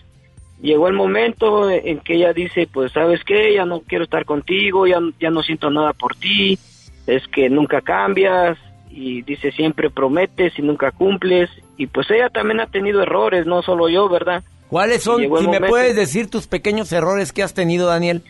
Llegó 0.62 0.88
el 0.88 0.94
momento 0.94 1.70
en 1.70 2.00
que 2.00 2.16
ella 2.16 2.32
dice, 2.32 2.70
pues 2.72 2.94
sabes 2.94 3.22
qué, 3.26 3.56
ya 3.56 3.66
no 3.66 3.82
quiero 3.82 4.06
estar 4.06 4.24
contigo, 4.24 4.88
ya, 4.88 5.02
ya 5.20 5.30
no 5.30 5.44
siento 5.44 5.70
nada 5.70 5.92
por 5.92 6.16
ti, 6.16 6.58
es 7.06 7.28
que 7.28 7.50
nunca 7.50 7.82
cambias, 7.82 8.58
y 8.90 9.24
dice 9.24 9.52
siempre 9.52 9.90
prometes 9.90 10.58
y 10.58 10.62
nunca 10.62 10.92
cumples 10.92 11.50
y 11.78 11.88
pues 11.88 12.10
ella 12.10 12.30
también 12.30 12.62
ha 12.62 12.68
tenido 12.68 13.04
errores, 13.04 13.46
no 13.46 13.62
solo 13.62 13.90
yo, 13.90 14.10
¿verdad? 14.10 14.44
¿Cuáles 14.70 15.04
son? 15.04 15.22
Si 15.22 15.48
me 15.48 15.62
puedes 15.62 15.96
decir 15.96 16.30
tus 16.30 16.48
pequeños 16.48 16.92
errores 16.92 17.32
que 17.32 17.44
has 17.44 17.54
tenido, 17.54 17.88
Daniel. 17.88 18.24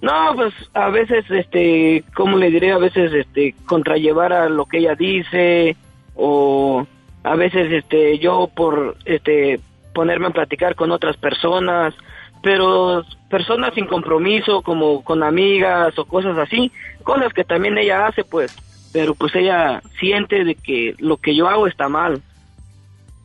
No, 0.00 0.34
pues 0.36 0.54
a 0.74 0.88
veces, 0.90 1.24
este, 1.30 2.04
¿cómo 2.14 2.38
le 2.38 2.50
diré? 2.50 2.72
A 2.72 2.78
veces, 2.78 3.12
este, 3.12 3.54
contrallevar 3.66 4.32
a 4.32 4.48
lo 4.48 4.66
que 4.66 4.78
ella 4.78 4.94
dice 4.94 5.76
o 6.14 6.86
a 7.24 7.34
veces, 7.34 7.72
este, 7.72 8.18
yo 8.18 8.48
por, 8.54 8.96
este, 9.04 9.60
ponerme 9.94 10.28
a 10.28 10.30
platicar 10.30 10.76
con 10.76 10.92
otras 10.92 11.16
personas, 11.16 11.94
pero 12.42 13.04
personas 13.28 13.74
sin 13.74 13.86
compromiso, 13.86 14.62
como 14.62 15.02
con 15.02 15.22
amigas 15.24 15.98
o 15.98 16.04
cosas 16.04 16.38
así, 16.38 16.70
cosas 17.02 17.32
que 17.32 17.44
también 17.44 17.76
ella 17.76 18.06
hace, 18.06 18.22
pues 18.24 18.56
pero 18.92 19.14
pues 19.14 19.34
ella 19.34 19.82
siente 19.98 20.44
de 20.44 20.54
que 20.54 20.94
lo 20.98 21.18
que 21.18 21.34
yo 21.34 21.48
hago 21.48 21.66
está 21.66 21.88
mal. 21.88 22.22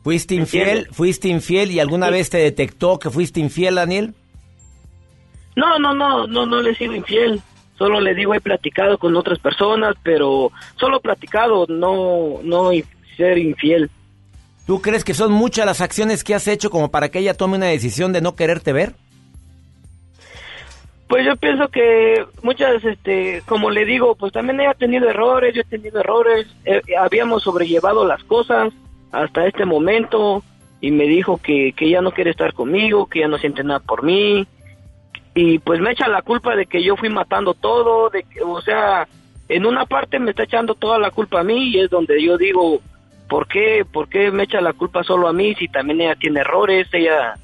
¿Fuiste 0.04 0.34
infiel? 0.34 0.86
¿Fuiste 0.92 1.28
infiel 1.28 1.70
y 1.70 1.80
alguna 1.80 2.10
vez 2.10 2.28
te 2.28 2.36
detectó 2.36 2.98
que 2.98 3.08
fuiste 3.08 3.40
infiel, 3.40 3.76
Daniel? 3.76 4.12
No, 5.56 5.78
no, 5.78 5.94
no, 5.94 6.26
no, 6.26 6.44
no 6.44 6.60
le 6.60 6.72
he 6.72 6.74
sido 6.74 6.94
infiel. 6.94 7.40
Solo 7.78 8.02
le 8.02 8.14
digo, 8.14 8.34
he 8.34 8.40
platicado 8.40 8.98
con 8.98 9.16
otras 9.16 9.38
personas, 9.38 9.94
pero 10.02 10.52
solo 10.76 11.00
platicado, 11.00 11.64
no, 11.70 12.40
no 12.42 12.70
ser 13.16 13.38
infiel. 13.38 13.90
¿Tú 14.66 14.82
crees 14.82 15.04
que 15.04 15.14
son 15.14 15.32
muchas 15.32 15.64
las 15.64 15.80
acciones 15.80 16.22
que 16.22 16.34
has 16.34 16.48
hecho 16.48 16.68
como 16.68 16.90
para 16.90 17.08
que 17.08 17.20
ella 17.20 17.32
tome 17.32 17.56
una 17.56 17.66
decisión 17.66 18.12
de 18.12 18.20
no 18.20 18.36
quererte 18.36 18.74
ver? 18.74 18.94
Pues 21.08 21.24
yo 21.24 21.34
pienso 21.36 21.68
que 21.68 22.26
muchas, 22.42 22.84
este, 22.84 23.42
como 23.46 23.70
le 23.70 23.86
digo, 23.86 24.16
pues 24.16 24.34
también 24.34 24.60
ella 24.60 24.72
ha 24.72 24.74
tenido 24.74 25.08
errores, 25.08 25.54
yo 25.54 25.62
he 25.62 25.64
tenido 25.64 26.00
errores, 26.00 26.46
eh, 26.66 26.82
habíamos 27.00 27.42
sobrellevado 27.42 28.06
las 28.06 28.22
cosas 28.24 28.70
hasta 29.14 29.46
este 29.46 29.64
momento 29.64 30.42
y 30.80 30.90
me 30.90 31.04
dijo 31.04 31.38
que, 31.38 31.72
que 31.72 31.88
ya 31.88 32.02
no 32.02 32.12
quiere 32.12 32.30
estar 32.30 32.52
conmigo, 32.52 33.06
que 33.06 33.20
ya 33.20 33.28
no 33.28 33.38
siente 33.38 33.64
nada 33.64 33.80
por 33.80 34.02
mí 34.02 34.46
y 35.34 35.58
pues 35.58 35.80
me 35.80 35.90
echa 35.90 36.08
la 36.08 36.22
culpa 36.22 36.54
de 36.54 36.66
que 36.66 36.82
yo 36.82 36.96
fui 36.96 37.08
matando 37.08 37.54
todo, 37.54 38.08
de 38.08 38.22
que, 38.22 38.40
o 38.40 38.60
sea, 38.60 39.08
en 39.48 39.66
una 39.66 39.84
parte 39.84 40.20
me 40.20 40.30
está 40.30 40.44
echando 40.44 40.76
toda 40.76 40.98
la 40.98 41.10
culpa 41.10 41.40
a 41.40 41.44
mí 41.44 41.70
y 41.70 41.80
es 41.80 41.90
donde 41.90 42.22
yo 42.22 42.38
digo, 42.38 42.80
¿por 43.28 43.48
qué? 43.48 43.84
¿Por 43.90 44.08
qué 44.08 44.30
me 44.30 44.44
echa 44.44 44.60
la 44.60 44.72
culpa 44.72 45.02
solo 45.02 45.26
a 45.26 45.32
mí 45.32 45.54
si 45.56 45.66
también 45.66 46.00
ella 46.00 46.14
tiene 46.14 46.40
errores? 46.40 46.86
Ella, 46.92 47.34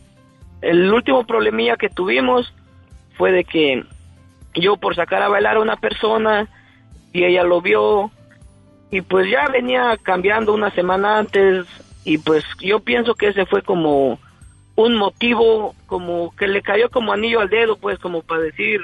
el 0.62 0.92
último 0.92 1.26
problemilla 1.26 1.76
que 1.76 1.88
tuvimos 1.88 2.54
fue 3.18 3.32
de 3.32 3.44
que 3.44 3.84
yo 4.54 4.76
por 4.76 4.94
sacar 4.94 5.22
a 5.22 5.28
bailar 5.28 5.56
a 5.56 5.60
una 5.60 5.76
persona 5.76 6.48
y 7.12 7.24
ella 7.24 7.42
lo 7.42 7.60
vio 7.60 8.12
y 8.90 9.00
pues 9.02 9.30
ya 9.30 9.48
venía 9.48 9.96
cambiando 10.02 10.52
una 10.52 10.70
semana 10.70 11.18
antes 11.18 11.66
y 12.04 12.18
pues 12.18 12.44
yo 12.60 12.80
pienso 12.80 13.14
que 13.14 13.28
ese 13.28 13.46
fue 13.46 13.62
como 13.62 14.18
un 14.76 14.96
motivo 14.96 15.74
como 15.86 16.34
que 16.36 16.48
le 16.48 16.62
cayó 16.62 16.90
como 16.90 17.12
anillo 17.12 17.40
al 17.40 17.50
dedo 17.50 17.76
pues 17.76 17.98
como 17.98 18.22
para 18.22 18.42
decir 18.42 18.80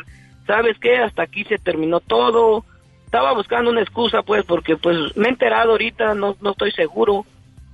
sabes 0.46 0.76
qué 0.78 0.98
hasta 0.98 1.22
aquí 1.22 1.44
se 1.44 1.58
terminó 1.58 2.00
todo 2.00 2.64
estaba 3.04 3.32
buscando 3.32 3.70
una 3.70 3.82
excusa 3.82 4.22
pues 4.22 4.44
porque 4.44 4.76
pues 4.76 5.16
me 5.16 5.26
he 5.26 5.30
enterado 5.30 5.72
ahorita 5.72 6.14
no, 6.14 6.36
no 6.40 6.50
estoy 6.50 6.72
seguro 6.72 7.24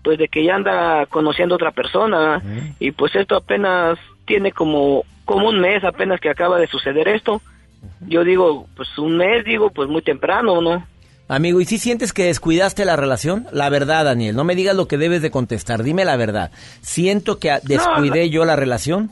pues 0.03 0.19
de 0.19 0.29
que 0.29 0.45
ya 0.45 0.57
anda 0.57 1.07
conociendo 1.07 1.55
a 1.55 1.57
otra 1.57 1.71
persona 1.73 2.43
y 2.79 2.93
pues 2.93 3.15
esto 3.15 3.37
apenas 3.37 3.99
tiene 4.25 4.53
como 4.53 5.05
como 5.25 5.49
un 5.49 5.61
mes 5.61 5.85
apenas 5.85 6.21
que 6.21 6.31
acaba 6.31 6.59
de 6.59 6.67
suceder 6.67 7.09
esto. 7.09 7.41
Yo 8.07 8.25
digo, 8.25 8.67
pues 8.77 8.97
un 8.99 9.17
mes, 9.17 9.45
digo, 9.45 9.71
pues 9.71 9.89
muy 9.89 10.03
temprano, 10.03 10.61
¿no? 10.61 10.87
Amigo, 11.35 11.61
¿y 11.61 11.65
si 11.65 11.79
sientes 11.79 12.13
que 12.13 12.25
descuidaste 12.25 12.85
la 12.85 12.97
relación? 12.97 13.47
La 13.53 13.71
verdad, 13.71 14.05
Daniel, 14.05 14.37
no 14.37 14.45
me 14.45 14.55
digas 14.55 14.77
lo 14.77 14.87
que 14.87 14.99
debes 14.99 15.23
de 15.23 15.31
contestar, 15.31 15.83
dime 15.83 16.05
la 16.05 16.17
verdad. 16.17 16.51
¿Siento 16.83 17.39
que 17.39 17.59
descuidé 17.63 18.29
yo 18.29 18.45
la 18.45 18.55
relación? 18.55 19.11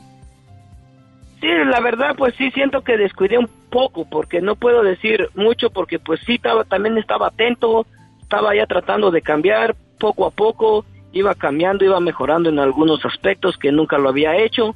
Sí, 1.39 1.47
la 1.47 1.79
verdad, 1.79 2.15
pues 2.15 2.35
sí 2.37 2.51
siento 2.51 2.81
que 2.81 2.97
descuidé 2.97 3.39
un 3.39 3.49
poco, 3.71 4.05
porque 4.07 4.39
no 4.39 4.55
puedo 4.55 4.83
decir 4.83 5.29
mucho, 5.33 5.71
porque 5.71 5.97
pues 5.97 6.19
sí 6.25 6.35
estaba, 6.35 6.63
también 6.63 6.97
estaba 6.99 7.29
atento, 7.29 7.87
estaba 8.21 8.55
ya 8.55 8.67
tratando 8.67 9.09
de 9.09 9.23
cambiar 9.23 9.75
poco 9.99 10.27
a 10.27 10.31
poco, 10.31 10.85
iba 11.13 11.33
cambiando, 11.33 11.85
iba 11.85 11.99
mejorando 11.99 12.49
en 12.49 12.59
algunos 12.59 13.03
aspectos 13.03 13.57
que 13.57 13.71
nunca 13.71 13.97
lo 13.97 14.09
había 14.09 14.35
hecho 14.37 14.75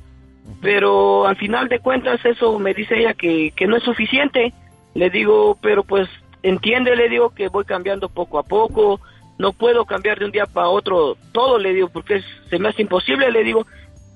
pero 0.62 1.28
al 1.28 1.36
final 1.38 1.68
de 1.68 1.80
cuentas 1.80 2.24
eso 2.26 2.58
me 2.60 2.74
dice 2.74 3.00
ella 3.00 3.14
que, 3.14 3.52
que 3.56 3.68
no 3.68 3.78
es 3.78 3.84
suficiente. 3.84 4.54
Le 4.94 5.10
digo, 5.10 5.58
pero 5.62 5.84
pues 5.84 6.08
entiende, 6.46 6.96
le 6.96 7.10
digo 7.10 7.32
que 7.32 7.48
voy 7.48 7.66
cambiando 7.66 8.10
poco 8.10 8.40
a 8.40 8.44
poco, 8.44 9.02
no 9.38 9.52
puedo 9.54 9.86
cambiar 9.86 10.20
de 10.20 10.26
un 10.26 10.32
día 10.32 10.46
para 10.46 10.70
otro 10.70 11.18
todo, 11.32 11.58
le 11.58 11.74
digo, 11.74 11.90
porque 11.90 12.22
se 12.50 12.60
me 12.60 12.70
hace 12.70 12.84
imposible, 12.84 13.32
le 13.32 13.44
digo, 13.44 13.66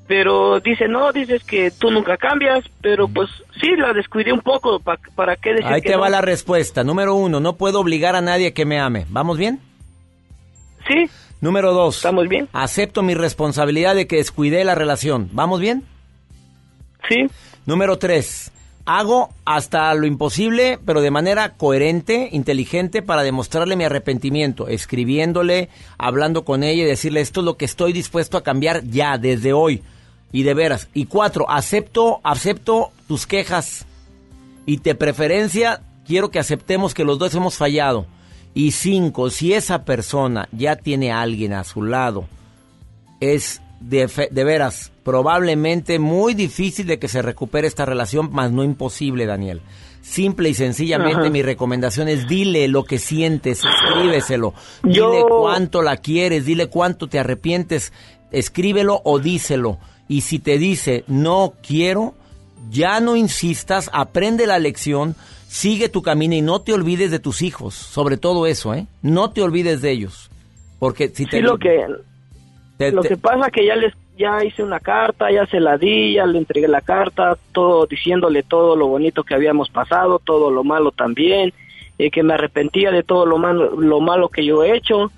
pero 0.08 0.60
dice, 0.60 0.88
no, 0.88 1.12
dices 1.12 1.44
que 1.44 1.72
tú 1.72 1.92
nunca 1.92 2.18
cambias, 2.18 2.63
pero 2.82 3.08
pues 3.08 3.30
sí, 3.60 3.76
la 3.76 3.94
descuidé 3.94 4.32
un 4.32 4.42
poco, 4.42 4.80
¿para 4.80 5.36
qué 5.36 5.52
decir 5.52 5.68
Ahí 5.68 5.82
te 5.82 5.96
va 5.96 6.10
la 6.10 6.22
respuesta. 6.22 6.84
Número 6.84 7.15
uno, 7.15 7.39
no 7.39 7.58
puedo 7.58 7.80
obligar 7.80 8.15
a 8.15 8.22
nadie 8.22 8.54
que 8.54 8.65
me 8.65 8.80
ame. 8.80 9.06
¿Vamos 9.10 9.38
bien? 9.38 9.60
Sí. 10.88 11.10
Número 11.42 11.74
dos. 11.74 11.98
¿Estamos 11.98 12.28
bien? 12.28 12.48
Acepto 12.54 13.04
mi 13.04 13.13
responsabilidad 13.13 13.96
de 13.96 14.08
que 14.08 14.18
descuidé 14.18 14.63
la 14.63 14.76
relación. 14.76 15.30
¿Vamos 15.32 15.60
bien? 15.60 15.84
Sí. 17.08 17.28
Número 17.65 17.98
tres, 17.98 18.52
hago 18.89 19.30
hasta 19.45 19.93
lo 19.93 20.08
imposible, 20.08 20.80
pero 20.84 21.02
de 21.02 21.12
manera 21.12 21.54
coherente, 21.58 22.30
inteligente, 22.32 23.04
para 23.04 23.21
demostrarle 23.21 23.75
mi 23.75 23.84
arrepentimiento, 23.84 24.67
escribiéndole, 24.67 25.69
hablando 25.99 26.43
con 26.43 26.63
ella 26.63 26.82
y 26.82 26.88
decirle 26.88 27.21
esto 27.21 27.41
es 27.41 27.45
lo 27.45 27.56
que 27.56 27.65
estoy 27.65 27.93
dispuesto 27.93 28.36
a 28.36 28.41
cambiar 28.41 28.84
ya, 28.86 29.19
desde 29.19 29.54
hoy. 29.54 29.84
Y 30.32 30.41
de 30.41 30.56
veras. 30.56 30.89
Y 30.95 31.06
cuatro, 31.06 31.47
acepto, 31.52 32.19
acepto 32.23 32.91
tus 33.08 33.28
quejas. 33.28 33.86
Y 34.65 34.78
de 34.78 34.95
preferencia, 34.95 35.82
quiero 36.04 36.32
que 36.32 36.39
aceptemos 36.39 36.95
que 36.95 37.04
los 37.04 37.19
dos 37.19 37.36
hemos 37.36 37.58
fallado. 37.58 38.08
Y 38.56 38.71
cinco, 38.71 39.30
si 39.30 39.54
esa 39.54 39.86
persona 39.86 40.49
ya 40.52 40.78
tiene 40.78 41.12
a 41.12 41.21
alguien 41.21 41.54
a 41.54 41.63
su 41.63 41.84
lado, 41.84 42.25
es 43.19 43.62
de, 43.80 44.08
fe- 44.08 44.30
de 44.32 44.44
veras 44.44 44.92
probablemente 45.04 46.00
muy 46.00 46.34
difícil 46.34 46.86
de 46.88 47.00
que 47.00 47.08
se 47.08 47.22
recupere 47.22 47.68
esta 47.68 47.86
relación, 47.86 48.32
más 48.32 48.52
no 48.52 48.63
imposible, 48.63 49.26
Daniel. 49.26 49.62
Simple 50.02 50.50
y 50.50 50.54
sencillamente 50.54 51.22
Ajá. 51.22 51.30
mi 51.30 51.42
recomendación 51.42 52.08
es 52.08 52.28
dile 52.28 52.68
lo 52.68 52.84
que 52.84 53.00
sientes, 53.00 53.62
escríbeselo. 53.63 54.54
Yo- 54.84 55.12
Dile 55.12 55.24
cuánto 55.30 55.82
la 55.82 55.98
quieres, 55.98 56.46
dile 56.46 56.68
cuánto 56.68 57.08
te 57.08 57.20
arrepientes, 57.20 57.92
escríbelo 58.32 59.02
o 59.04 59.20
díselo. 59.20 59.78
Y 60.08 60.22
si 60.22 60.39
te 60.39 60.58
dice 60.58 61.04
no 61.08 61.54
quiero, 61.65 62.15
ya 62.72 63.00
no 63.00 63.15
insistas, 63.15 63.89
aprende 63.94 64.48
la 64.48 64.58
lección, 64.60 65.15
sigue 65.48 65.89
tu 65.89 66.02
camino 66.02 66.34
y 66.36 66.42
no 66.42 66.62
te 66.62 66.74
olvides 66.74 67.12
de 67.12 67.20
tus 67.20 67.42
hijos, 67.42 67.74
sobre 67.76 68.18
todo 68.18 68.46
eso, 68.48 68.74
¿eh? 68.74 68.88
No 69.02 69.32
te 69.32 69.42
olvides 69.42 69.82
de 69.82 69.92
ellos. 69.92 70.30
Porque 70.80 71.10
si 71.10 71.26
te 71.26 71.38
Sí, 71.38 71.44
lo 71.44 71.58
que 71.58 71.82
te- 72.80 72.92
lo 72.92 73.02
te- 73.04 73.10
que 73.10 73.18
pasa 73.18 73.52
que 73.52 73.63
ya 73.65 73.76
les 73.76 73.94
ya 74.18 74.44
hice 74.44 74.63
una 74.63 74.80
carta, 74.80 75.32
ya 75.32 75.46
se 75.46 75.60
la 75.62 75.78
di, 75.78 76.13
ya 76.15 76.26
le 76.26 76.39
entregué 76.39 76.68
la 76.68 76.82
carta, 76.82 77.38
todo 77.54 77.86
diciéndole 77.86 78.42
todo 78.44 78.76
lo 78.76 78.88
bonito 78.88 79.24
que 79.24 79.34
habíamos 79.36 79.70
pasado, 79.70 80.20
todo 80.20 80.50
lo 80.52 80.63
malo 80.65 80.92
también, 80.92 81.54
eh, 81.98 82.10
que 82.12 82.22
me 82.24 82.34
arrepentía 82.34 82.92
de 82.92 83.04
todo 83.04 83.26
lo 83.26 83.38
malo, 83.38 83.80
lo 83.80 84.02
malo 84.02 84.28
que 84.30 84.44
yo 84.44 84.63
he 84.63 84.76
hecho 84.76 85.12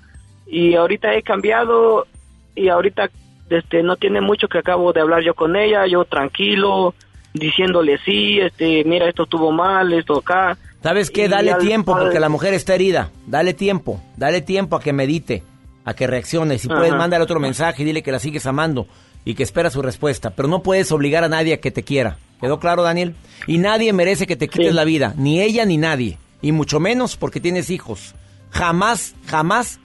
y 0.46 0.74
ahorita 0.74 1.14
he 1.14 1.22
cambiado 1.22 2.06
y 2.54 2.68
ahorita 2.68 3.10
este 3.50 3.82
no 3.82 3.96
tiene 3.96 4.20
mucho 4.20 4.46
que 4.48 4.58
acabo 4.58 4.92
de 4.92 5.00
hablar 5.00 5.22
yo 5.24 5.34
con 5.34 5.56
ella, 5.56 5.84
yo 5.88 6.04
tranquilo, 6.04 6.94
diciéndole 7.34 7.98
sí, 8.04 8.38
este 8.40 8.84
mira 8.84 9.08
esto 9.08 9.24
estuvo 9.24 9.50
mal, 9.50 9.92
esto 9.94 10.18
acá. 10.18 10.56
¿Sabes 10.82 11.10
qué? 11.10 11.28
Dale 11.28 11.52
al- 11.52 11.60
tiempo 11.60 11.94
al- 11.94 12.02
porque 12.02 12.20
la 12.20 12.28
mujer 12.28 12.54
está 12.54 12.74
herida. 12.74 13.10
Dale 13.26 13.54
tiempo. 13.54 14.00
Dale 14.16 14.40
tiempo 14.42 14.76
a 14.76 14.80
que 14.80 14.92
medite, 14.92 15.42
a 15.84 15.94
que 15.94 16.06
reaccione. 16.06 16.58
Si 16.58 16.68
puedes, 16.68 16.92
mándale 16.92 17.24
otro 17.24 17.40
mensaje 17.40 17.82
y 17.82 17.86
dile 17.86 18.02
que 18.02 18.12
la 18.12 18.18
sigues 18.18 18.46
amando 18.46 18.86
y 19.24 19.34
que 19.34 19.42
espera 19.42 19.70
su 19.70 19.82
respuesta. 19.82 20.30
Pero 20.30 20.48
no 20.48 20.62
puedes 20.62 20.90
obligar 20.92 21.24
a 21.24 21.28
nadie 21.28 21.54
a 21.54 21.60
que 21.60 21.70
te 21.70 21.82
quiera. 21.82 22.18
¿Quedó 22.40 22.58
claro, 22.58 22.82
Daniel? 22.82 23.14
Y 23.46 23.58
nadie 23.58 23.92
merece 23.92 24.26
que 24.26 24.36
te 24.36 24.48
quites 24.48 24.74
la 24.74 24.84
vida. 24.84 25.14
Ni 25.16 25.40
ella 25.40 25.64
ni 25.64 25.76
nadie. 25.76 26.18
Y 26.40 26.52
mucho 26.52 26.80
menos 26.80 27.16
porque 27.16 27.40
tienes 27.40 27.70
hijos. 27.70 28.14
Jamás, 28.50 29.14
jamás 29.26 29.78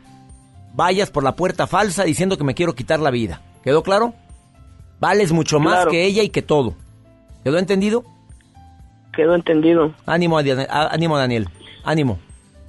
vayas 0.74 1.10
por 1.12 1.24
la 1.24 1.36
puerta 1.36 1.68
falsa 1.68 2.04
diciendo 2.04 2.38
que 2.38 2.44
me 2.44 2.56
quiero 2.56 2.74
quitar 2.76 3.00
la 3.00 3.12
vida. 3.12 3.42
¿Quedó 3.64 3.84
claro? 3.84 4.14
Vales 5.00 5.32
mucho 5.32 5.60
más 5.60 5.76
Claro. 5.76 5.92
que 5.92 6.06
ella 6.06 6.24
y 6.24 6.30
que 6.30 6.42
todo. 6.42 6.76
¿Quedó 7.44 7.60
entendido? 7.60 8.04
Quedó 9.14 9.36
entendido. 9.36 9.94
Ánimo, 10.06 10.38
ánimo 10.40 11.18
Daniel. 11.18 11.48
Ánimo. 11.84 12.20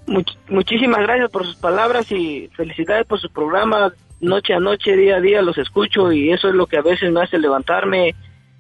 Much- 0.09 0.37
muchísimas 0.49 1.01
gracias 1.03 1.31
por 1.31 1.45
sus 1.45 1.57
palabras 1.57 2.11
y 2.11 2.49
felicidades 2.57 3.07
por 3.07 3.21
su 3.21 3.31
programa. 3.31 3.93
Noche 4.21 4.53
a 4.55 4.59
noche, 4.59 4.97
día 4.97 5.17
a 5.17 5.21
día 5.21 5.43
los 5.43 5.57
escucho 5.59 6.11
y 6.13 6.33
eso 6.33 6.49
es 6.49 6.55
lo 6.55 6.67
que 6.67 6.79
a 6.79 6.83
veces 6.83 7.13
me 7.13 7.23
hace 7.23 7.39
levantarme. 7.39 8.15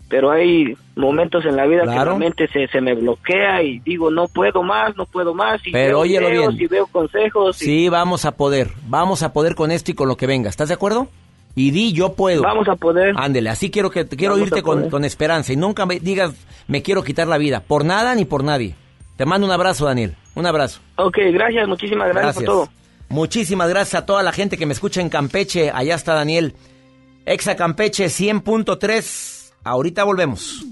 Pero 0.08 0.30
hay 0.30 0.74
momentos 0.96 1.44
en 1.44 1.54
la 1.56 1.66
vida 1.66 1.82
que 1.82 1.88
Claro. 1.88 2.12
la 2.12 2.18
mente 2.18 2.48
se, 2.48 2.66
se 2.68 2.80
me 2.80 2.94
bloquea 2.94 3.62
y 3.62 3.78
digo, 3.80 4.10
no 4.10 4.26
puedo 4.28 4.62
más, 4.62 4.96
no 4.96 5.04
puedo 5.04 5.34
más. 5.34 5.60
Y 5.66 5.72
Pero 5.72 5.88
veo 5.88 5.98
óyelo 6.00 6.30
bien. 6.30 6.52
Y 6.58 6.66
veo 6.66 6.86
consejos. 6.86 7.60
y 7.60 7.64
Sí, 7.66 7.88
vamos 7.90 8.24
a 8.24 8.32
poder. 8.32 8.70
Vamos 8.86 9.22
a 9.22 9.32
poder 9.34 9.54
con 9.54 9.70
esto 9.70 9.90
y 9.90 9.94
con 9.94 10.08
lo 10.08 10.16
que 10.16 10.26
venga. 10.26 10.48
¿Estás 10.48 10.68
de 10.68 10.74
acuerdo? 10.74 11.08
Y 11.54 11.72
di, 11.72 11.92
yo 11.92 12.14
puedo. 12.14 12.40
Vamos 12.42 12.68
a 12.68 12.76
poder. 12.76 13.14
Ándele, 13.18 13.50
así 13.50 13.70
quiero 13.70 13.90
que 13.90 14.06
quiero 14.06 14.34
Vamos 14.34 14.48
irte 14.48 14.62
con, 14.62 14.88
con 14.88 15.04
esperanza 15.04 15.52
y 15.52 15.56
nunca 15.56 15.84
me 15.84 15.98
digas 16.00 16.32
me 16.68 16.82
quiero 16.82 17.02
quitar 17.02 17.26
la 17.26 17.36
vida. 17.36 17.60
Por 17.66 17.84
nada 17.84 18.14
ni 18.14 18.24
por 18.24 18.44
nadie. 18.44 18.76
Te 19.16 19.26
mando 19.26 19.46
un 19.46 19.52
abrazo, 19.52 19.84
Daniel. 19.84 20.14
Un 20.38 20.46
abrazo. 20.46 20.80
Ok, 20.94 21.18
gracias, 21.32 21.66
muchísimas 21.66 22.08
gracias, 22.10 22.36
por 22.36 22.44
todo. 22.44 22.68
Muchísimas 23.08 23.68
gracias 23.68 24.00
a 24.00 24.06
toda 24.06 24.22
la 24.22 24.30
gente 24.30 24.56
que 24.56 24.66
me 24.66 24.72
escucha 24.72 25.00
en 25.00 25.08
Campeche. 25.08 25.72
Allá 25.74 25.96
está 25.96 26.14
Daniel. 26.14 26.54
Exa 27.26 27.56
Campeche 27.56 28.06
100.3. 28.06 29.52
Ahorita 29.64 30.04
volvemos. 30.04 30.64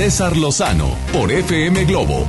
César 0.00 0.34
Lozano 0.34 0.96
por 1.12 1.30
FM 1.30 1.84
Globo. 1.84 2.26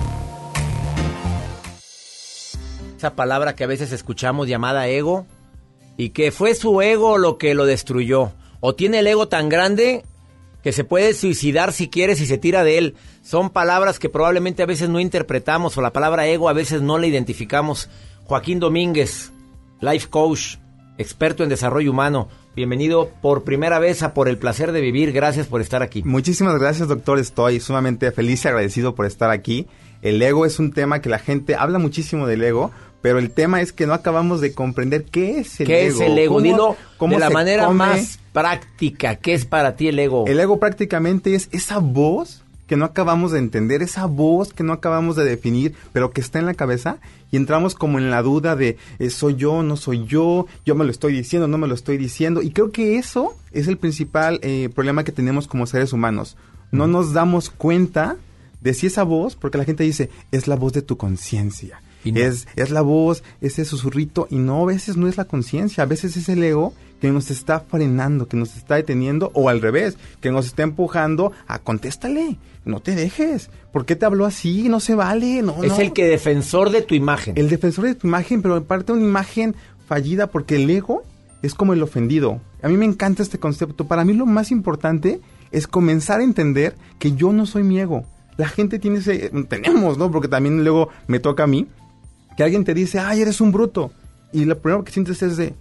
Esa 2.97 3.15
palabra 3.15 3.55
que 3.55 3.63
a 3.63 3.67
veces 3.67 3.93
escuchamos 3.93 4.49
llamada 4.49 4.89
ego 4.89 5.25
y 5.95 6.09
que 6.09 6.33
fue 6.33 6.53
su 6.53 6.81
ego 6.81 7.17
lo 7.17 7.37
que 7.37 7.55
lo 7.55 7.65
destruyó. 7.65 8.33
O 8.59 8.75
tiene 8.75 8.99
el 8.99 9.07
ego 9.07 9.29
tan 9.29 9.47
grande 9.47 10.03
que 10.61 10.73
se 10.73 10.83
puede 10.83 11.13
suicidar 11.13 11.71
si 11.71 11.87
quiere 11.87 12.17
si 12.17 12.25
se 12.25 12.37
tira 12.37 12.65
de 12.65 12.77
él. 12.77 12.95
Son 13.23 13.49
palabras 13.49 13.99
que 13.99 14.09
probablemente 14.09 14.63
a 14.63 14.65
veces 14.65 14.89
no 14.89 14.99
interpretamos 14.99 15.77
o 15.77 15.81
la 15.81 15.93
palabra 15.93 16.27
ego 16.27 16.49
a 16.49 16.53
veces 16.53 16.81
no 16.81 16.97
la 16.97 17.07
identificamos. 17.07 17.87
Joaquín 18.25 18.59
Domínguez, 18.59 19.31
life 19.79 20.09
coach, 20.09 20.57
experto 20.97 21.41
en 21.41 21.47
desarrollo 21.47 21.91
humano. 21.91 22.27
Bienvenido 22.55 23.09
por 23.21 23.43
primera 23.43 23.79
vez 23.79 24.03
a 24.03 24.13
Por 24.13 24.27
el 24.27 24.37
placer 24.37 24.73
de 24.73 24.81
vivir. 24.81 25.13
Gracias 25.13 25.47
por 25.47 25.61
estar 25.61 25.81
aquí. 25.81 26.03
Muchísimas 26.03 26.59
gracias, 26.59 26.89
doctor. 26.89 27.17
Estoy 27.17 27.59
sumamente 27.61 28.11
feliz 28.11 28.43
y 28.43 28.47
agradecido 28.49 28.93
por 28.93 29.05
estar 29.05 29.29
aquí. 29.31 29.67
El 30.01 30.21
ego 30.21 30.45
es 30.45 30.59
un 30.59 30.73
tema 30.73 30.99
que 30.99 31.07
la 31.09 31.19
gente 31.19 31.55
habla 31.55 31.79
muchísimo 31.79 32.27
del 32.27 32.43
ego, 32.43 32.71
pero 33.01 33.19
el 33.19 33.31
tema 33.31 33.61
es 33.61 33.71
que 33.71 33.87
no 33.87 33.93
acabamos 33.93 34.41
de 34.41 34.53
comprender 34.53 35.05
qué 35.05 35.39
es 35.39 35.61
el 35.61 35.67
¿Qué 35.67 35.87
ego. 35.87 36.01
es 36.01 36.09
el 36.09 36.17
ego? 36.17 36.33
¿Cómo- 36.35 36.43
Dilo 36.43 36.75
cómo 36.97 37.13
de 37.13 37.19
la 37.21 37.29
manera 37.29 37.65
come? 37.67 37.77
más 37.77 38.19
práctica. 38.33 39.15
¿Qué 39.15 39.33
es 39.33 39.45
para 39.45 39.75
ti 39.77 39.87
el 39.87 39.97
ego? 39.99 40.25
El 40.27 40.39
ego 40.39 40.59
prácticamente 40.59 41.35
es 41.35 41.47
esa 41.53 41.77
voz 41.79 42.43
que 42.71 42.77
no 42.77 42.85
acabamos 42.85 43.33
de 43.33 43.39
entender, 43.39 43.81
esa 43.81 44.05
voz 44.05 44.53
que 44.53 44.63
no 44.63 44.71
acabamos 44.71 45.17
de 45.17 45.25
definir, 45.25 45.75
pero 45.91 46.11
que 46.11 46.21
está 46.21 46.39
en 46.39 46.45
la 46.45 46.53
cabeza 46.53 46.99
y 47.29 47.35
entramos 47.35 47.75
como 47.75 47.99
en 47.99 48.09
la 48.09 48.21
duda 48.21 48.55
de 48.55 48.77
eh, 48.97 49.09
soy 49.09 49.35
yo, 49.35 49.61
no 49.61 49.75
soy 49.75 50.05
yo, 50.05 50.47
yo 50.65 50.73
me 50.73 50.85
lo 50.85 50.91
estoy 50.91 51.11
diciendo, 51.11 51.49
no 51.49 51.57
me 51.57 51.67
lo 51.67 51.73
estoy 51.73 51.97
diciendo. 51.97 52.41
Y 52.41 52.51
creo 52.51 52.71
que 52.71 52.97
eso 52.97 53.35
es 53.51 53.67
el 53.67 53.77
principal 53.77 54.39
eh, 54.41 54.69
problema 54.73 55.03
que 55.03 55.11
tenemos 55.11 55.49
como 55.49 55.65
seres 55.65 55.91
humanos. 55.91 56.37
No 56.71 56.87
nos 56.87 57.11
damos 57.11 57.49
cuenta 57.49 58.15
de 58.61 58.73
si 58.73 58.87
esa 58.87 59.03
voz, 59.03 59.35
porque 59.35 59.57
la 59.57 59.65
gente 59.65 59.83
dice, 59.83 60.09
es 60.31 60.47
la 60.47 60.55
voz 60.55 60.71
de 60.71 60.81
tu 60.81 60.95
conciencia. 60.95 61.81
Es, 62.05 62.47
es 62.55 62.71
la 62.71 62.83
voz, 62.83 63.21
ese 63.41 63.65
susurrito, 63.65 64.27
y 64.29 64.37
no, 64.37 64.63
a 64.63 64.67
veces 64.67 64.95
no 64.95 65.09
es 65.09 65.17
la 65.17 65.25
conciencia, 65.25 65.83
a 65.83 65.87
veces 65.87 66.15
es 66.15 66.29
el 66.29 66.41
ego 66.41 66.73
que 67.01 67.11
nos 67.11 67.31
está 67.31 67.59
frenando, 67.59 68.27
que 68.27 68.37
nos 68.37 68.55
está 68.55 68.75
deteniendo, 68.75 69.31
o 69.33 69.49
al 69.49 69.59
revés, 69.59 69.97
que 70.21 70.31
nos 70.31 70.45
está 70.45 70.63
empujando 70.63 71.31
a 71.47 71.59
contéstale, 71.59 72.37
no 72.63 72.79
te 72.79 72.95
dejes, 72.95 73.49
¿por 73.73 73.85
qué 73.85 73.95
te 73.95 74.05
habló 74.05 74.25
así? 74.25 74.69
No 74.69 74.79
se 74.79 74.93
vale, 74.93 75.41
no, 75.41 75.63
es 75.63 75.71
no. 75.71 75.79
el 75.79 75.93
que 75.93 76.05
defensor 76.05 76.69
de 76.69 76.83
tu 76.83 76.93
imagen. 76.93 77.33
El 77.37 77.49
defensor 77.49 77.85
de 77.85 77.95
tu 77.95 78.07
imagen, 78.07 78.41
pero 78.41 78.55
aparte 78.55 78.93
una 78.93 79.01
imagen 79.01 79.55
fallida 79.87 80.27
porque 80.27 80.55
el 80.55 80.69
ego 80.69 81.03
es 81.41 81.55
como 81.55 81.73
el 81.73 81.81
ofendido. 81.81 82.39
A 82.61 82.69
mí 82.69 82.77
me 82.77 82.85
encanta 82.85 83.23
este 83.23 83.39
concepto. 83.39 83.87
Para 83.87 84.05
mí 84.05 84.13
lo 84.13 84.27
más 84.27 84.51
importante 84.51 85.19
es 85.51 85.67
comenzar 85.67 86.19
a 86.19 86.23
entender 86.23 86.75
que 86.99 87.13
yo 87.13 87.33
no 87.33 87.47
soy 87.47 87.63
mi 87.63 87.79
ego. 87.79 88.05
La 88.37 88.47
gente 88.47 88.79
tiene 88.79 88.99
ese, 88.99 89.31
tenemos, 89.49 89.97
¿no? 89.97 90.11
Porque 90.11 90.27
también 90.27 90.63
luego 90.63 90.89
me 91.07 91.19
toca 91.19 91.43
a 91.43 91.47
mí, 91.47 91.67
que 92.37 92.43
alguien 92.43 92.63
te 92.63 92.73
dice, 92.73 92.99
ay, 92.99 93.21
eres 93.21 93.41
un 93.41 93.51
bruto. 93.51 93.91
Y 94.31 94.45
lo 94.45 94.57
primero 94.59 94.83
que 94.83 94.91
sientes 94.91 95.21
es 95.21 95.35
de, 95.35 95.49
¿por 95.49 95.55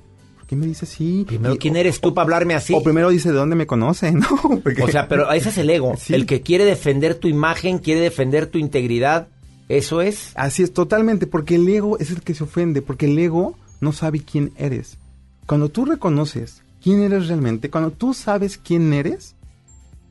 qué 0.51 0.57
me 0.57 0.67
dices 0.67 0.91
así? 0.93 1.23
Primero, 1.29 1.57
¿quién 1.59 1.77
eres 1.77 2.01
tú 2.01 2.13
para 2.13 2.25
hablarme 2.25 2.55
así? 2.55 2.75
O 2.75 2.83
primero 2.83 3.09
dice, 3.11 3.29
¿de 3.31 3.37
dónde 3.39 3.55
me 3.55 3.69
conoce? 3.69 4.11
¿No? 4.13 4.27
Porque- 4.65 4.83
O 4.83 4.89
sea, 4.89 5.07
pero 5.07 5.31
ese 5.31 5.51
es 5.51 5.59
el 5.59 5.71
ego. 5.71 5.95
El 6.09 6.27
que 6.27 6.43
quiere 6.43 6.65
defender 6.65 7.15
tu 7.15 7.29
imagen, 7.29 7.79
quiere 7.79 8.01
defender 8.01 8.49
tu 8.49 8.59
integridad. 8.59 9.29
Eso 9.69 10.01
es. 10.03 10.33
Así 10.35 10.65
es, 10.65 10.73
totalmente, 10.75 11.29
porque 11.29 11.55
el 11.55 11.69
ego 11.69 11.99
es 12.01 12.11
el 12.11 12.23
que 12.23 12.35
se 12.35 12.43
ofende, 12.43 12.83
porque 12.83 13.07
el 13.07 13.17
ego 13.17 13.57
no 13.81 13.93
sabe 13.93 14.19
quién 14.19 14.51
eres. 14.57 14.99
Cuando 15.47 15.69
tú 15.69 15.85
reconoces 15.85 16.63
quién 16.83 17.01
eres 17.01 17.29
realmente, 17.29 17.71
cuando 17.71 17.93
tú 17.93 18.13
sabes 18.13 18.59
quién 18.59 18.93
eres, 18.93 19.37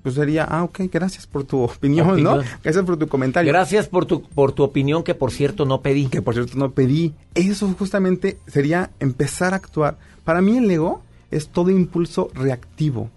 pues 0.04 0.16
sería, 0.16 0.46
ah, 0.46 0.64
ok, 0.64 0.84
gracias 0.90 1.28
por 1.28 1.44
tu 1.44 1.58
opinión, 1.64 2.08
¿no? 2.24 2.36
Opinión. 2.36 2.46
Gracias 2.64 2.86
por 2.86 2.96
tu 2.98 3.10
comentario. 3.10 3.52
Gracias 3.52 3.90
por 3.90 4.06
tu, 4.06 4.22
por 4.22 4.54
tu 4.54 4.64
opinión, 4.64 5.04
que 5.04 5.14
por 5.16 5.32
cierto 5.32 5.66
no 5.66 5.82
pedí. 5.82 6.06
Que 6.08 6.22
por 6.22 6.34
cierto 6.34 6.58
no 6.58 6.72
pedí. 6.72 7.14
Eso 7.36 7.68
justamente 7.78 8.38
sería 8.48 8.92
empezar 9.02 9.52
a 9.52 9.58
actuar. 9.58 9.98
Para 10.30 10.44
mí 10.44 10.60
el 10.60 10.70
ego 10.70 11.02
es 11.32 11.48
todo 11.48 11.72
impulso 11.72 12.30
reactivo. 12.36 13.10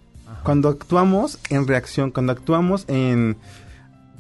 Cuando 0.44 0.70
actuamos 0.70 1.38
en 1.50 1.68
reacción, 1.68 2.10
cuando 2.10 2.32
actuamos 2.32 2.86
en 2.88 3.36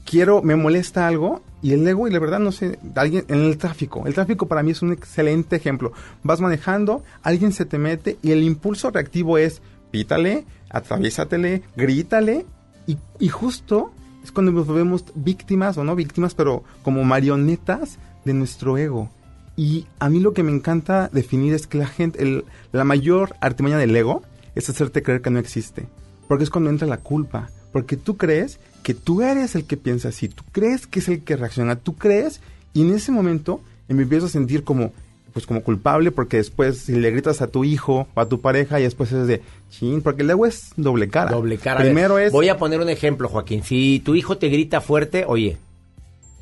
quiero, 0.04 0.42
me 0.42 0.56
molesta 0.56 1.08
algo 1.08 1.40
y 1.62 1.72
el 1.72 1.88
ego 1.88 2.06
y 2.06 2.10
la 2.10 2.18
verdad 2.18 2.38
no 2.38 2.52
sé, 2.52 2.78
alguien 2.94 3.24
en 3.28 3.44
el 3.46 3.56
tráfico. 3.56 4.06
El 4.06 4.12
tráfico 4.12 4.46
para 4.46 4.62
mí 4.62 4.72
es 4.72 4.82
un 4.82 4.92
excelente 4.92 5.56
ejemplo. 5.56 5.94
Vas 6.22 6.42
manejando, 6.42 7.02
alguien 7.22 7.52
se 7.52 7.64
te 7.64 7.78
mete 7.78 8.18
y 8.20 8.32
el 8.32 8.42
impulso 8.42 8.90
reactivo 8.90 9.38
es 9.38 9.62
pítale, 9.90 10.44
atraviésatele, 10.68 11.62
grítale 11.74 12.44
y, 12.86 12.98
y 13.18 13.28
justo 13.30 13.90
es 14.22 14.32
cuando 14.32 14.52
nos 14.52 14.66
volvemos 14.66 15.06
víctimas 15.14 15.78
o 15.78 15.84
no 15.84 15.96
víctimas, 15.96 16.34
pero 16.34 16.62
como 16.82 17.04
marionetas 17.04 17.98
de 18.26 18.34
nuestro 18.34 18.76
ego. 18.76 19.08
Y 19.56 19.86
a 19.98 20.08
mí 20.08 20.18
lo 20.20 20.32
que 20.32 20.42
me 20.42 20.52
encanta 20.52 21.10
definir 21.12 21.52
es 21.54 21.66
que 21.66 21.78
la 21.78 21.86
gente, 21.86 22.22
el- 22.22 22.44
la 22.72 22.84
mayor 22.84 23.34
artimaña 23.40 23.78
del 23.78 23.94
ego 23.94 24.22
es 24.54 24.68
hacerte 24.70 25.02
creer 25.02 25.20
que 25.22 25.30
no 25.30 25.38
existe. 25.38 25.86
Porque 26.28 26.44
es 26.44 26.50
cuando 26.50 26.70
entra 26.70 26.86
la 26.88 26.96
culpa. 26.98 27.50
Porque 27.72 27.96
tú 27.96 28.16
crees 28.16 28.58
que 28.82 28.94
tú 28.94 29.22
eres 29.22 29.54
el 29.54 29.64
que 29.64 29.76
piensa 29.76 30.08
así, 30.08 30.28
tú 30.28 30.42
crees 30.52 30.86
que 30.86 30.98
es 31.00 31.08
el 31.08 31.22
que 31.22 31.36
reacciona, 31.36 31.76
tú 31.76 31.94
crees, 31.96 32.40
y 32.74 32.82
en 32.82 32.94
ese 32.94 33.12
momento 33.12 33.60
me 33.88 34.02
empiezo 34.02 34.26
a 34.26 34.28
sentir 34.30 34.64
como, 34.64 34.92
pues 35.32 35.46
como 35.46 35.62
culpable, 35.62 36.10
porque 36.10 36.38
después 36.38 36.78
si 36.78 36.92
le 36.92 37.10
gritas 37.10 37.40
a 37.42 37.46
tu 37.46 37.62
hijo 37.64 38.08
o 38.14 38.20
a 38.20 38.26
tu 38.28 38.40
pareja 38.40 38.80
y 38.80 38.82
después 38.84 39.12
es 39.12 39.26
de, 39.26 39.40
chin, 39.70 40.02
porque 40.02 40.22
el 40.22 40.30
ego 40.30 40.46
es 40.46 40.72
doble 40.76 41.08
cara. 41.08 41.30
Doble 41.30 41.58
cara. 41.58 41.78
Ver, 41.80 41.88
Primero 41.88 42.18
es, 42.18 42.32
Voy 42.32 42.48
a 42.48 42.56
poner 42.56 42.80
un 42.80 42.88
ejemplo, 42.88 43.28
Joaquín. 43.28 43.62
Si 43.62 44.00
tu 44.04 44.14
hijo 44.14 44.36
te 44.38 44.48
grita 44.48 44.80
fuerte, 44.80 45.24
oye, 45.26 45.58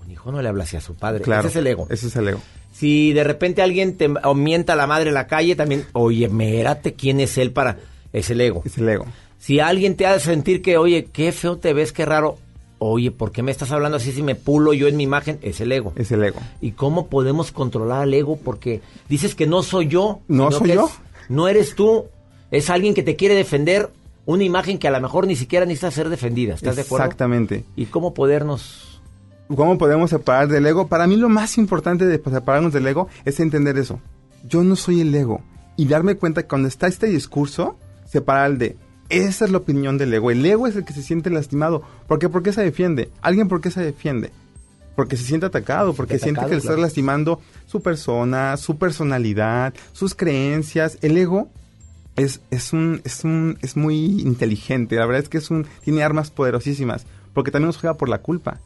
un 0.04 0.10
hijo 0.10 0.32
no 0.32 0.40
le 0.42 0.48
habla 0.48 0.64
así 0.64 0.76
a 0.76 0.80
su 0.80 0.94
padre. 0.94 1.22
claro, 1.22 1.40
Ese 1.48 1.48
es 1.48 1.56
el 1.56 1.66
ego. 1.66 1.86
Ese 1.90 2.06
es 2.06 2.16
el 2.16 2.28
ego. 2.28 2.40
Si 2.80 3.12
de 3.12 3.24
repente 3.24 3.60
alguien 3.60 3.98
te 3.98 4.08
o 4.24 4.34
mienta 4.34 4.72
a 4.72 4.76
la 4.76 4.86
madre 4.86 5.08
en 5.08 5.14
la 5.14 5.26
calle, 5.26 5.54
también, 5.54 5.84
oye, 5.92 6.28
mérate 6.30 6.94
quién 6.94 7.20
es 7.20 7.36
él 7.36 7.52
para. 7.52 7.76
Es 8.14 8.30
el 8.30 8.40
ego. 8.40 8.62
Es 8.64 8.78
el 8.78 8.88
ego. 8.88 9.04
Si 9.38 9.60
alguien 9.60 9.96
te 9.96 10.06
hace 10.06 10.24
sentir 10.30 10.62
que, 10.62 10.78
oye, 10.78 11.08
qué 11.12 11.30
feo 11.32 11.58
te 11.58 11.74
ves, 11.74 11.92
qué 11.92 12.06
raro. 12.06 12.38
Oye, 12.78 13.10
¿por 13.10 13.32
qué 13.32 13.42
me 13.42 13.50
estás 13.50 13.70
hablando 13.72 13.98
así 13.98 14.12
si 14.12 14.22
me 14.22 14.34
pulo 14.34 14.72
yo 14.72 14.88
en 14.88 14.96
mi 14.96 15.02
imagen? 15.02 15.38
Es 15.42 15.60
el 15.60 15.70
ego. 15.72 15.92
Es 15.96 16.10
el 16.10 16.24
ego. 16.24 16.40
¿Y 16.62 16.70
cómo 16.70 17.08
podemos 17.08 17.52
controlar 17.52 18.00
al 18.00 18.14
ego? 18.14 18.38
Porque 18.42 18.80
dices 19.10 19.34
que 19.34 19.46
no 19.46 19.62
soy 19.62 19.88
yo. 19.88 20.20
No 20.28 20.50
soy 20.50 20.72
yo. 20.72 20.86
es- 20.86 21.28
no 21.28 21.48
eres 21.48 21.74
tú. 21.74 22.06
Es 22.50 22.70
alguien 22.70 22.94
que 22.94 23.02
te 23.02 23.14
quiere 23.16 23.34
defender 23.34 23.90
una 24.24 24.42
imagen 24.44 24.78
que 24.78 24.88
a 24.88 24.90
lo 24.90 25.00
mejor 25.02 25.26
ni 25.26 25.36
siquiera 25.36 25.66
necesita 25.66 25.90
ser 25.90 26.08
defendida. 26.08 26.54
¿Estás 26.54 26.76
de 26.76 26.82
acuerdo? 26.82 27.04
Exactamente. 27.04 27.64
¿Y 27.76 27.86
cómo 27.86 28.14
podernos 28.14 28.89
¿Cómo 29.56 29.78
podemos 29.78 30.10
separar 30.10 30.46
del 30.46 30.64
ego? 30.66 30.86
Para 30.86 31.08
mí 31.08 31.16
lo 31.16 31.28
más 31.28 31.58
importante 31.58 32.06
de 32.06 32.22
separarnos 32.22 32.72
del 32.72 32.86
ego 32.86 33.08
es 33.24 33.40
entender 33.40 33.76
eso. 33.78 34.00
Yo 34.48 34.62
no 34.62 34.76
soy 34.76 35.00
el 35.00 35.12
ego. 35.12 35.42
Y 35.76 35.86
darme 35.86 36.14
cuenta 36.14 36.42
que 36.42 36.48
cuando 36.48 36.68
está 36.68 36.86
este 36.86 37.08
discurso, 37.08 37.76
separar 38.06 38.52
el 38.52 38.58
de, 38.58 38.76
esa 39.08 39.44
es 39.44 39.50
la 39.50 39.58
opinión 39.58 39.98
del 39.98 40.14
ego. 40.14 40.30
El 40.30 40.46
ego 40.46 40.68
es 40.68 40.76
el 40.76 40.84
que 40.84 40.92
se 40.92 41.02
siente 41.02 41.30
lastimado. 41.30 41.82
¿Por 42.06 42.20
qué? 42.20 42.28
¿Por 42.28 42.44
qué 42.44 42.52
se 42.52 42.62
defiende? 42.62 43.10
¿Alguien 43.22 43.48
por 43.48 43.60
qué 43.60 43.72
se 43.72 43.82
defiende? 43.82 44.30
Porque 44.94 45.16
se 45.16 45.24
siente 45.24 45.46
atacado, 45.46 45.94
porque 45.94 46.20
siente 46.20 46.42
que 46.42 46.52
le 46.52 46.58
está 46.58 46.76
lastimando 46.76 47.40
su 47.66 47.82
persona, 47.82 48.56
su 48.56 48.78
personalidad, 48.78 49.74
sus 49.92 50.14
creencias. 50.14 50.96
El 51.02 51.16
ego 51.16 51.48
es, 52.14 52.40
es 52.52 52.72
un, 52.72 53.00
es 53.04 53.24
un, 53.24 53.58
es 53.62 53.76
muy 53.76 54.20
inteligente. 54.20 54.94
La 54.94 55.06
verdad 55.06 55.24
es 55.24 55.28
que 55.28 55.38
es 55.38 55.50
un, 55.50 55.66
tiene 55.82 56.04
armas 56.04 56.30
poderosísimas. 56.30 57.04
Porque 57.34 57.50
también 57.50 57.66
nos 57.66 57.78
juega 57.78 57.96
por 57.96 58.08
la 58.08 58.18
culpa. 58.18 58.60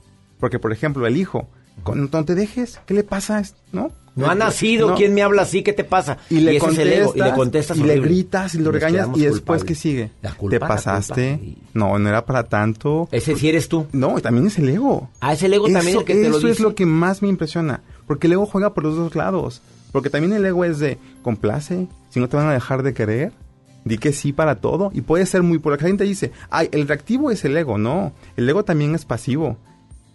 Porque, 0.44 0.58
por 0.58 0.72
ejemplo, 0.72 1.06
el 1.06 1.16
hijo, 1.16 1.48
no 1.94 2.24
te 2.26 2.34
dejes, 2.34 2.78
¿qué 2.84 2.92
le 2.92 3.02
pasa? 3.02 3.42
¿No? 3.72 3.90
No 4.14 4.28
ha 4.28 4.34
nacido, 4.34 4.90
No. 4.90 4.94
¿quién 4.94 5.14
me 5.14 5.22
habla 5.22 5.40
así? 5.40 5.62
¿Qué 5.62 5.72
te 5.72 5.84
pasa? 5.84 6.18
Y 6.28 6.40
le, 6.40 6.56
ego, 6.58 7.14
y 7.14 7.18
le 7.18 7.32
contestas 7.32 7.78
y 7.78 7.82
le 7.82 7.98
gritas 7.98 8.54
y 8.54 8.58
lo 8.58 8.70
regañas 8.70 9.08
y 9.14 9.20
después 9.22 9.40
culpables. 9.40 9.64
¿qué 9.64 9.74
sigue? 9.74 10.10
La 10.20 10.34
culpa, 10.34 10.54
¿Te 10.56 10.60
la 10.60 10.68
pasaste? 10.68 11.38
culpa, 11.42 11.60
No, 11.72 11.98
no 11.98 12.08
era 12.10 12.26
para 12.26 12.44
tanto. 12.44 13.08
Ese 13.10 13.34
sí 13.36 13.48
eres 13.48 13.70
tú. 13.70 13.86
No, 13.92 14.20
también 14.20 14.48
es 14.48 14.58
el 14.58 14.68
ego. 14.68 15.08
Ah, 15.18 15.32
es 15.32 15.42
el 15.42 15.54
ego 15.54 15.64
también 15.64 15.88
Eso- 15.88 16.00
el 16.00 16.04
que 16.04 16.14
te 16.14 16.28
lo 16.28 16.36
Eso 16.36 16.48
es 16.48 16.60
lo 16.60 16.74
que 16.74 16.84
más 16.84 17.22
me 17.22 17.28
impresiona. 17.28 17.80
Porque 18.06 18.26
el 18.26 18.34
ego 18.34 18.44
juega 18.44 18.74
por 18.74 18.84
los 18.84 18.96
dos 18.96 19.14
lados. 19.16 19.62
Porque 19.92 20.10
también 20.10 20.34
el 20.34 20.44
ego 20.44 20.66
es 20.66 20.78
de 20.78 20.98
complace, 21.22 21.86
si 22.10 22.20
no 22.20 22.28
te 22.28 22.36
van 22.36 22.48
a 22.48 22.52
dejar 22.52 22.82
de 22.82 22.92
querer. 22.92 23.32
Di 23.86 23.96
que 23.96 24.12
sí 24.12 24.34
para 24.34 24.56
todo. 24.56 24.90
Y 24.92 25.00
puede 25.00 25.24
ser 25.24 25.42
muy... 25.42 25.58
Porque 25.58 25.82
la 25.82 25.88
gente 25.88 26.04
dice, 26.04 26.32
ay, 26.50 26.68
el 26.72 26.86
reactivo 26.86 27.30
es 27.30 27.46
el 27.46 27.56
ego. 27.56 27.78
No, 27.78 28.12
el 28.36 28.46
ego 28.46 28.62
también 28.64 28.94
es 28.94 29.06
pasivo. 29.06 29.56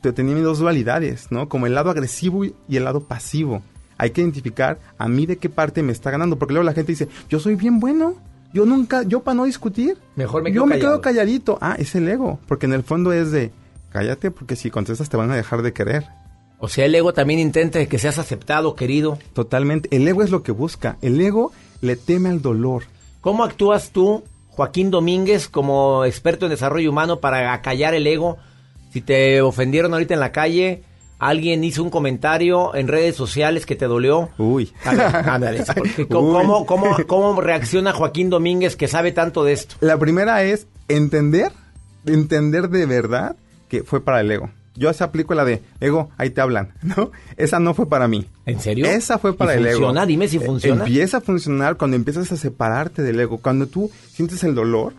Te 0.01 0.13
tiene 0.13 0.39
dos 0.41 0.59
dualidades, 0.59 1.27
¿no? 1.31 1.49
Como 1.49 1.67
el 1.67 1.75
lado 1.75 1.89
agresivo 1.89 2.45
y 2.45 2.53
el 2.69 2.83
lado 2.85 3.01
pasivo. 3.01 3.61
Hay 3.97 4.11
que 4.11 4.21
identificar 4.21 4.79
a 4.97 5.07
mí 5.09 5.25
de 5.25 5.37
qué 5.37 5.49
parte 5.49 5.83
me 5.83 5.91
está 5.91 6.09
ganando. 6.09 6.37
Porque 6.39 6.53
luego 6.53 6.63
la 6.65 6.73
gente 6.73 6.93
dice, 6.93 7.09
yo 7.29 7.39
soy 7.39 7.55
bien 7.55 7.79
bueno. 7.79 8.15
Yo 8.53 8.65
nunca, 8.65 9.03
yo 9.03 9.19
para 9.21 9.35
no 9.35 9.43
discutir, 9.43 9.97
Mejor 10.15 10.41
me 10.41 10.49
yo 10.49 10.61
quedo 10.61 10.65
me 10.65 10.75
callado. 10.75 10.91
quedo 10.93 11.01
calladito. 11.01 11.57
Ah, 11.61 11.75
es 11.77 11.93
el 11.95 12.07
ego. 12.07 12.39
Porque 12.47 12.65
en 12.65 12.73
el 12.73 12.81
fondo 12.83 13.13
es 13.13 13.31
de, 13.31 13.51
cállate 13.91 14.31
porque 14.31 14.55
si 14.55 14.71
contestas 14.71 15.07
te 15.09 15.17
van 15.17 15.29
a 15.31 15.35
dejar 15.35 15.61
de 15.61 15.71
querer. 15.73 16.07
O 16.57 16.67
sea, 16.67 16.85
el 16.85 16.95
ego 16.95 17.13
también 17.13 17.39
intenta 17.39 17.85
que 17.85 17.99
seas 17.99 18.17
aceptado, 18.17 18.75
querido. 18.75 19.19
Totalmente. 19.33 19.95
El 19.95 20.07
ego 20.07 20.23
es 20.23 20.31
lo 20.31 20.41
que 20.43 20.51
busca. 20.51 20.97
El 21.01 21.19
ego 21.21 21.51
le 21.81 21.95
teme 21.95 22.29
al 22.29 22.41
dolor. 22.41 22.83
¿Cómo 23.21 23.43
actúas 23.43 23.91
tú, 23.91 24.23
Joaquín 24.47 24.91
Domínguez 24.91 25.47
como 25.47 26.03
experto 26.05 26.45
en 26.47 26.51
desarrollo 26.51 26.89
humano 26.89 27.19
para 27.19 27.53
acallar 27.53 27.93
el 27.93 28.07
ego. 28.07 28.37
Si 28.91 29.01
te 29.01 29.41
ofendieron 29.41 29.93
ahorita 29.93 30.13
en 30.13 30.19
la 30.19 30.31
calle, 30.31 30.83
alguien 31.19 31.63
hizo 31.63 31.83
un 31.83 31.89
comentario 31.89 32.73
en 32.75 32.87
redes 32.87 33.15
sociales 33.15 33.65
que 33.65 33.75
te 33.75 33.85
dolió. 33.85 34.29
Uy. 34.37 34.71
Ándale, 34.85 35.63
¿cómo, 36.09 36.33
cómo, 36.33 36.65
cómo, 36.65 36.97
cómo 37.07 37.41
reacciona 37.41 37.93
Joaquín 37.93 38.29
Domínguez 38.29 38.75
que 38.75 38.87
sabe 38.87 39.11
tanto 39.11 39.43
de 39.43 39.53
esto? 39.53 39.75
La 39.81 39.97
primera 39.97 40.43
es 40.43 40.65
entender, 40.87 41.51
entender 42.05 42.69
de 42.69 42.85
verdad 42.85 43.35
que 43.67 43.83
fue 43.83 44.01
para 44.03 44.21
el 44.21 44.31
ego. 44.31 44.49
Yo 44.75 44.93
se 44.93 45.03
aplico 45.03 45.33
la 45.35 45.43
de 45.43 45.61
ego, 45.81 46.09
ahí 46.17 46.29
te 46.29 46.39
hablan, 46.41 46.73
¿no? 46.81 47.11
Esa 47.37 47.59
no 47.59 47.73
fue 47.73 47.87
para 47.89 48.07
mí. 48.07 48.25
¿En 48.45 48.59
serio? 48.61 48.85
Esa 48.85 49.17
fue 49.19 49.35
para 49.35 49.53
¿Y 49.53 49.57
el 49.57 49.65
ego. 49.67 49.77
funciona? 49.79 50.05
Dime 50.05 50.27
si 50.27 50.37
Eh, 50.37 50.41
funciona. 50.41 50.85
Empieza 50.85 51.17
a 51.17 51.21
funcionar 51.21 51.75
cuando 51.75 51.97
empiezas 51.97 52.31
a 52.31 52.37
separarte 52.37 53.01
del 53.03 53.19
ego. 53.19 53.39
Cuando 53.39 53.67
tú 53.67 53.91
sientes 54.13 54.43
el 54.45 54.55
dolor, 54.55 54.93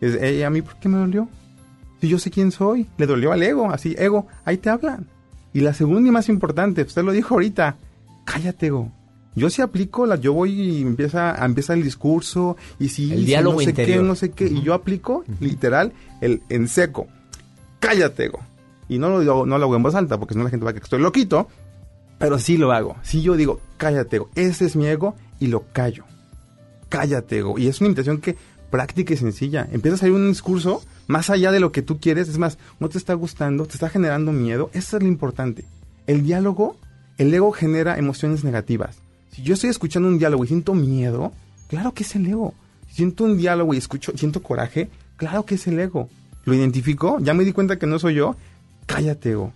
es, 0.00 0.14
"Ey, 0.20 0.42
¿a 0.42 0.48
mí 0.50 0.62
por 0.62 0.76
qué 0.76 0.88
me 0.88 0.98
dolió? 0.98 1.28
Si 2.00 2.08
yo 2.08 2.18
sé 2.18 2.30
quién 2.30 2.50
soy, 2.50 2.86
le 2.98 3.06
dolió 3.06 3.32
al 3.32 3.42
ego, 3.42 3.70
así, 3.70 3.94
ego, 3.98 4.26
ahí 4.44 4.58
te 4.58 4.68
hablan. 4.70 5.06
Y 5.52 5.60
la 5.60 5.72
segunda 5.74 6.08
y 6.08 6.12
más 6.12 6.28
importante, 6.28 6.82
usted 6.82 7.02
lo 7.02 7.12
dijo 7.12 7.34
ahorita, 7.34 7.76
cállate, 8.24 8.66
ego. 8.66 8.92
Yo 9.34 9.50
sí 9.50 9.60
aplico, 9.62 10.06
la, 10.06 10.16
yo 10.16 10.32
voy 10.32 10.52
y 10.60 10.82
empieza, 10.82 11.34
empieza 11.44 11.74
el 11.74 11.82
discurso, 11.82 12.56
y 12.78 12.88
sí, 12.88 13.12
El 13.12 13.26
diálogo 13.26 13.56
no 13.56 13.60
sé 13.64 13.70
interior. 13.70 13.98
qué, 14.00 14.04
no 14.08 14.14
sé 14.14 14.30
qué, 14.30 14.46
y 14.46 14.62
yo 14.62 14.72
aplico, 14.74 15.24
literal, 15.40 15.92
el 16.22 16.42
en 16.48 16.68
seco, 16.68 17.06
cállate, 17.80 18.26
ego. 18.26 18.40
Y 18.88 18.98
no 18.98 19.08
lo, 19.10 19.20
digo- 19.20 19.46
no 19.46 19.58
lo 19.58 19.64
hago 19.64 19.76
en 19.76 19.82
voz 19.82 19.94
alta, 19.94 20.18
porque 20.18 20.34
si 20.34 20.38
no 20.38 20.44
la 20.44 20.50
gente 20.50 20.64
va 20.64 20.70
a 20.70 20.74
que 20.74 20.80
estoy 20.80 21.00
loquito, 21.00 21.48
pero 22.18 22.38
sí 22.38 22.56
lo 22.56 22.72
hago. 22.72 22.96
Sí 23.02 23.20
yo 23.22 23.36
digo, 23.36 23.60
cállate, 23.76 24.16
ego. 24.16 24.30
Ese 24.36 24.64
es 24.64 24.74
mi 24.76 24.86
ego 24.86 25.14
y 25.40 25.48
lo 25.48 25.64
callo. 25.72 26.04
Cállate, 26.88 27.38
ego. 27.38 27.58
Y 27.58 27.66
es 27.68 27.80
una 27.80 27.88
invitación 27.88 28.18
que 28.20 28.36
práctica 28.70 29.12
y 29.14 29.16
sencilla. 29.16 29.66
Empieza 29.70 29.96
a 29.96 29.98
salir 29.98 30.14
un 30.14 30.28
discurso 30.28 30.82
más 31.06 31.30
allá 31.30 31.52
de 31.52 31.60
lo 31.60 31.72
que 31.72 31.82
tú 31.82 31.98
quieres. 31.98 32.28
Es 32.28 32.38
más, 32.38 32.58
no 32.80 32.88
te 32.88 32.98
está 32.98 33.14
gustando, 33.14 33.66
te 33.66 33.74
está 33.74 33.88
generando 33.88 34.32
miedo. 34.32 34.70
Eso 34.72 34.96
es 34.96 35.02
lo 35.02 35.08
importante. 35.08 35.64
El 36.06 36.22
diálogo, 36.22 36.76
el 37.18 37.32
ego 37.32 37.52
genera 37.52 37.98
emociones 37.98 38.44
negativas. 38.44 38.98
Si 39.32 39.42
yo 39.42 39.54
estoy 39.54 39.70
escuchando 39.70 40.08
un 40.08 40.18
diálogo 40.18 40.44
y 40.44 40.48
siento 40.48 40.74
miedo, 40.74 41.32
claro 41.68 41.92
que 41.92 42.02
es 42.02 42.14
el 42.16 42.26
ego. 42.26 42.54
Si 42.88 42.96
siento 42.96 43.24
un 43.24 43.36
diálogo 43.36 43.74
y 43.74 43.78
escucho, 43.78 44.12
siento 44.16 44.42
coraje, 44.42 44.88
claro 45.16 45.44
que 45.44 45.56
es 45.56 45.66
el 45.66 45.78
ego. 45.78 46.08
Lo 46.44 46.54
identifico, 46.54 47.18
ya 47.20 47.34
me 47.34 47.44
di 47.44 47.52
cuenta 47.52 47.78
que 47.78 47.86
no 47.86 47.98
soy 47.98 48.14
yo. 48.14 48.36
Cállate, 48.86 49.32
ego 49.32 49.52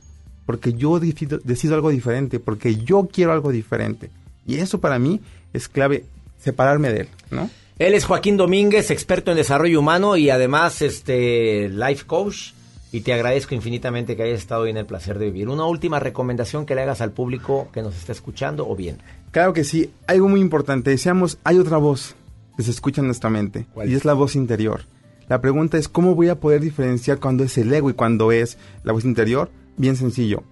porque 0.51 0.73
yo 0.73 0.99
decido, 0.99 1.39
decido 1.45 1.77
algo 1.77 1.91
diferente, 1.91 2.41
porque 2.41 2.75
yo 2.75 3.07
quiero 3.07 3.31
algo 3.31 3.53
diferente. 3.53 4.11
Y 4.45 4.57
eso 4.57 4.81
para 4.81 4.99
mí 4.99 5.21
es 5.53 5.69
clave, 5.69 6.07
separarme 6.41 6.93
de 6.93 7.03
él, 7.03 7.09
¿no? 7.31 7.49
Él 7.81 7.95
es 7.95 8.05
Joaquín 8.05 8.37
Domínguez, 8.37 8.91
experto 8.91 9.31
en 9.31 9.39
desarrollo 9.39 9.81
humano 9.81 10.19
y 10.19 10.29
además 10.29 10.83
este 10.83 11.71
life 11.71 12.05
coach. 12.07 12.53
Y 12.93 13.01
te 13.01 13.15
agradezco 13.15 13.55
infinitamente 13.55 14.17
que 14.17 14.23
hayas 14.23 14.41
estado 14.41 14.65
hoy 14.65 14.71
en 14.71 14.77
el 14.77 14.85
placer 14.85 15.19
de 15.19 15.31
vivir. 15.31 15.49
Una 15.49 15.65
última 15.65 15.99
recomendación 15.99 16.67
que 16.67 16.75
le 16.75 16.83
hagas 16.83 17.01
al 17.01 17.13
público 17.13 17.69
que 17.73 17.81
nos 17.81 17.97
está 17.97 18.13
escuchando 18.13 18.69
o 18.69 18.77
bien. 18.77 18.99
Claro 19.31 19.55
que 19.55 19.65
sí, 19.65 19.91
algo 20.07 20.29
muy 20.29 20.43
importante, 20.43 20.91
decíamos, 20.91 21.39
hay 21.43 21.57
otra 21.57 21.79
voz 21.79 22.17
que 22.55 22.65
se 22.65 22.71
escucha 22.71 23.01
en 23.01 23.07
nuestra 23.07 23.31
mente, 23.31 23.65
y 23.87 23.95
es 23.95 24.05
la 24.05 24.13
voz 24.13 24.37
interior. 24.37 24.83
La 25.31 25.41
pregunta 25.41 25.79
es, 25.79 25.89
¿cómo 25.89 26.15
voy 26.15 26.29
a 26.29 26.39
poder 26.39 26.61
diferenciar 26.61 27.19
cuando 27.19 27.45
es 27.45 27.57
el 27.57 27.73
ego 27.73 27.89
y 27.89 27.95
cuando 27.95 28.31
es 28.31 28.59
la 28.85 28.93
voz 28.93 29.07
interior? 29.07 29.51
Bien 29.79 29.97
sencillo. 29.97 30.43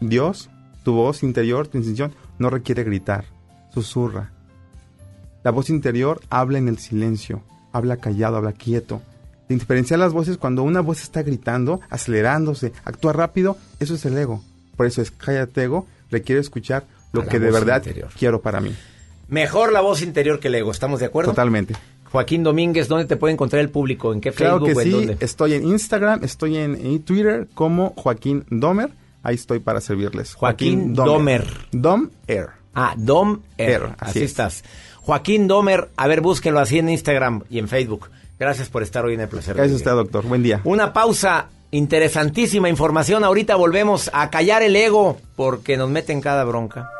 Dios, 0.00 0.50
tu 0.84 0.92
voz 0.92 1.22
interior, 1.22 1.68
tu 1.68 1.78
intención, 1.78 2.12
no 2.38 2.50
requiere 2.50 2.84
gritar, 2.84 3.24
susurra. 3.72 4.35
La 5.46 5.52
voz 5.52 5.70
interior 5.70 6.20
habla 6.28 6.58
en 6.58 6.66
el 6.66 6.76
silencio, 6.78 7.40
habla 7.70 7.98
callado, 7.98 8.36
habla 8.36 8.50
quieto. 8.50 9.00
Diferenciar 9.48 10.00
las 10.00 10.12
voces 10.12 10.38
cuando 10.38 10.64
una 10.64 10.80
voz 10.80 11.00
está 11.00 11.22
gritando, 11.22 11.80
acelerándose, 11.88 12.72
actúa 12.84 13.12
rápido, 13.12 13.56
eso 13.78 13.94
es 13.94 14.04
el 14.06 14.18
ego. 14.18 14.42
Por 14.76 14.86
eso 14.86 15.02
es 15.02 15.12
cállate 15.12 15.62
ego, 15.62 15.86
requiere 16.10 16.40
escuchar 16.40 16.84
lo 17.12 17.24
que 17.28 17.38
de 17.38 17.52
verdad 17.52 17.76
interior. 17.76 18.08
quiero 18.18 18.42
para 18.42 18.60
mí. 18.60 18.74
Mejor 19.28 19.72
la 19.72 19.82
voz 19.82 20.02
interior 20.02 20.40
que 20.40 20.48
el 20.48 20.56
ego, 20.56 20.72
¿estamos 20.72 20.98
de 20.98 21.06
acuerdo? 21.06 21.30
Totalmente. 21.30 21.76
Joaquín 22.10 22.42
Domínguez, 22.42 22.88
¿dónde 22.88 23.04
te 23.04 23.16
puede 23.16 23.34
encontrar 23.34 23.62
el 23.62 23.70
público? 23.70 24.12
¿En 24.12 24.20
qué 24.20 24.32
Claro 24.32 24.58
Facebook 24.58 24.66
que 24.66 24.74
o 24.74 24.80
en 24.80 24.84
sí, 24.84 25.06
dónde? 25.06 25.24
estoy 25.24 25.54
en 25.54 25.64
Instagram, 25.68 26.24
estoy 26.24 26.56
en, 26.56 26.74
en 26.74 27.02
Twitter 27.04 27.46
como 27.54 27.90
Joaquín 27.96 28.44
Domer, 28.50 28.90
ahí 29.22 29.36
estoy 29.36 29.60
para 29.60 29.80
servirles. 29.80 30.34
Joaquín 30.34 30.92
Domer. 30.92 31.46
Dom 31.70 32.10
Air. 32.26 32.48
Ah, 32.74 32.94
Dom 32.98 33.42
Air. 33.56 33.70
Air, 33.70 33.82
así, 33.84 34.10
así 34.10 34.18
es. 34.18 34.24
estás. 34.24 34.64
Joaquín 35.06 35.46
Domer, 35.46 35.88
a 35.96 36.08
ver, 36.08 36.20
búsquenlo 36.20 36.58
así 36.58 36.80
en 36.80 36.88
Instagram 36.88 37.44
y 37.48 37.60
en 37.60 37.68
Facebook. 37.68 38.10
Gracias 38.40 38.68
por 38.68 38.82
estar 38.82 39.04
hoy 39.04 39.14
en 39.14 39.20
el 39.20 39.28
placer. 39.28 39.54
Gracias 39.54 39.74
a 39.74 39.76
usted, 39.76 39.90
doctor. 39.92 40.26
Buen 40.26 40.42
día. 40.42 40.60
Una 40.64 40.92
pausa, 40.92 41.46
interesantísima 41.70 42.68
información. 42.68 43.22
Ahorita 43.22 43.54
volvemos 43.54 44.10
a 44.12 44.30
callar 44.30 44.64
el 44.64 44.74
ego 44.74 45.16
porque 45.36 45.76
nos 45.76 45.88
meten 45.90 46.20
cada 46.20 46.42
bronca. 46.42 46.90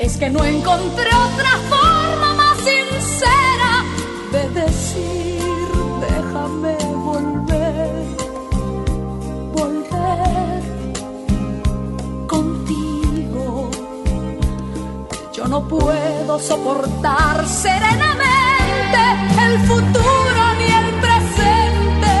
Es 0.00 0.16
que 0.16 0.28
no 0.28 0.44
encontré 0.44 1.06
otra 1.06 1.50
forma 1.70 2.34
más 2.34 2.58
sincera 2.58 3.84
de 4.32 4.60
decir, 4.60 5.40
déjame 6.00 6.76
volver, 6.96 7.90
volver 9.54 10.62
contigo. 12.26 13.70
Yo 15.32 15.46
no 15.46 15.68
puedo 15.68 16.40
soportar 16.40 17.46
serenamente 17.46 18.98
el 19.46 19.58
futuro 19.60 20.42
ni 20.58 20.68
el 20.80 20.94
presente. 21.04 22.14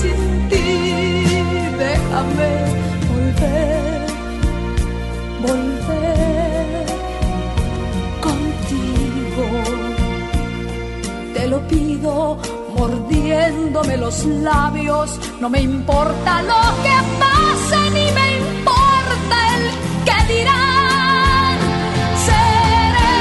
Sin 0.00 0.48
ti, 0.48 1.44
déjame 1.78 2.59
lo 11.50 11.60
pido 11.66 12.38
mordiéndome 12.76 13.96
los 13.96 14.24
labios. 14.24 15.18
No 15.40 15.50
me 15.50 15.60
importa 15.60 16.42
lo 16.42 16.62
que 16.84 16.96
pase, 17.24 17.90
ni 17.90 18.06
me 18.18 18.26
importa 18.38 19.36
el 19.56 19.64
que 20.06 20.18
dirán. 20.32 21.58
Seré 22.26 23.18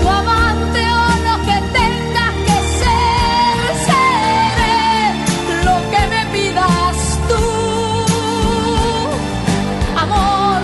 tu 0.00 0.08
amante 0.08 0.80
o 0.80 1.06
lo 1.26 1.36
que 1.46 1.56
tenga 1.78 2.26
que 2.46 2.58
ser. 2.80 3.66
Seré 3.88 4.78
lo 5.68 5.76
que 5.92 6.02
me 6.12 6.22
pidas 6.36 6.96
tú. 7.30 7.44
Amor, 10.04 10.60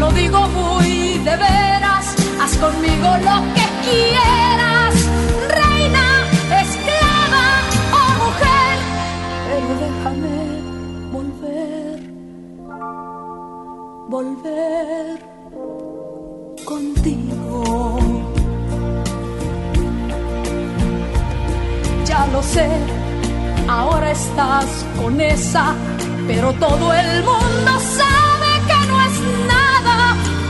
lo 0.00 0.12
digo 0.12 0.40
muy 0.48 1.18
de 1.28 1.36
veras. 1.36 2.14
Haz 2.42 2.52
conmigo 2.58 3.08
lo 3.28 3.36
que 3.54 3.66
quieras. 3.84 4.33
Volver 14.14 15.18
contigo. 16.64 17.98
Ya 22.06 22.24
lo 22.28 22.40
sé, 22.40 22.68
ahora 23.66 24.12
estás 24.12 24.86
con 25.02 25.20
esa, 25.20 25.74
pero 26.28 26.52
todo 26.52 26.94
el 26.94 27.24
mundo 27.24 27.72
sabe 28.00 28.50
que 28.68 28.78
no 28.88 28.96
es 29.08 29.16
nada 29.48 29.98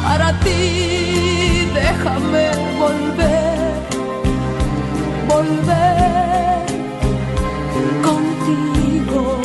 para 0.02 0.38
ti. 0.40 1.66
Déjame 1.72 2.44
volver, 2.82 3.58
volver 5.26 6.66
contigo 8.08 9.38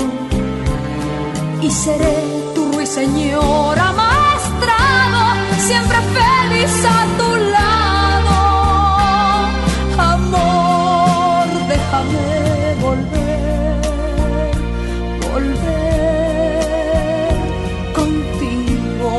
y 1.61 1.71
seré 1.71 2.17
tu 2.53 2.69
ruiseñor 2.73 3.68
a 6.85 6.99
tu 7.19 7.29
lado. 7.55 8.37
Amor, 10.13 11.47
déjame 11.73 12.27
volver, 12.85 13.81
volver 15.31 16.61
contigo. 17.99 19.11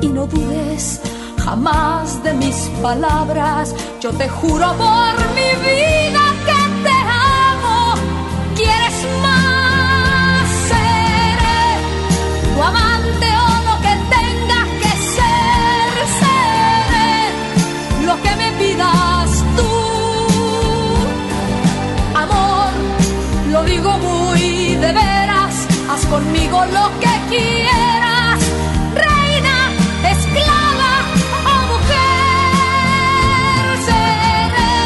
Y 0.00 0.08
no 0.08 0.26
dudes 0.26 1.00
jamás 1.44 2.22
de 2.24 2.32
mis 2.34 2.56
palabras, 2.82 3.74
yo 4.00 4.10
te 4.12 4.28
juro 4.28 4.66
por 4.74 5.14
mi 5.36 5.50
vida. 5.66 6.21
Digo 23.72 23.92
muy 23.98 24.74
de 24.84 24.92
veras, 24.92 25.54
haz 25.90 26.04
conmigo 26.06 26.58
lo 26.76 26.86
que 27.02 27.14
quieras. 27.30 28.40
Reina, 29.04 29.56
esclava 30.14 30.92
o 31.52 31.54
mujer, 31.72 33.64
seré 33.88 34.76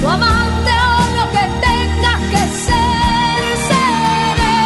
tu 0.00 0.06
amante 0.16 0.72
o 0.92 0.98
lo 1.18 1.24
que 1.34 1.44
tenga 1.66 2.14
que 2.32 2.42
ser, 2.66 3.40
seré 3.70 4.58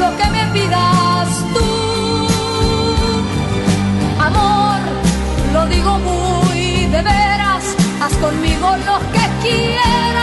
lo 0.00 0.08
que 0.18 0.26
me 0.36 0.44
pidas 0.54 1.28
tú. 1.54 1.70
Amor, 4.28 4.80
lo 5.54 5.62
digo 5.74 5.92
muy 6.10 6.86
de 6.94 7.00
veras, 7.02 7.64
haz 8.00 8.14
conmigo 8.24 8.68
lo 8.88 8.96
que 9.14 9.24
quieras. 9.42 10.13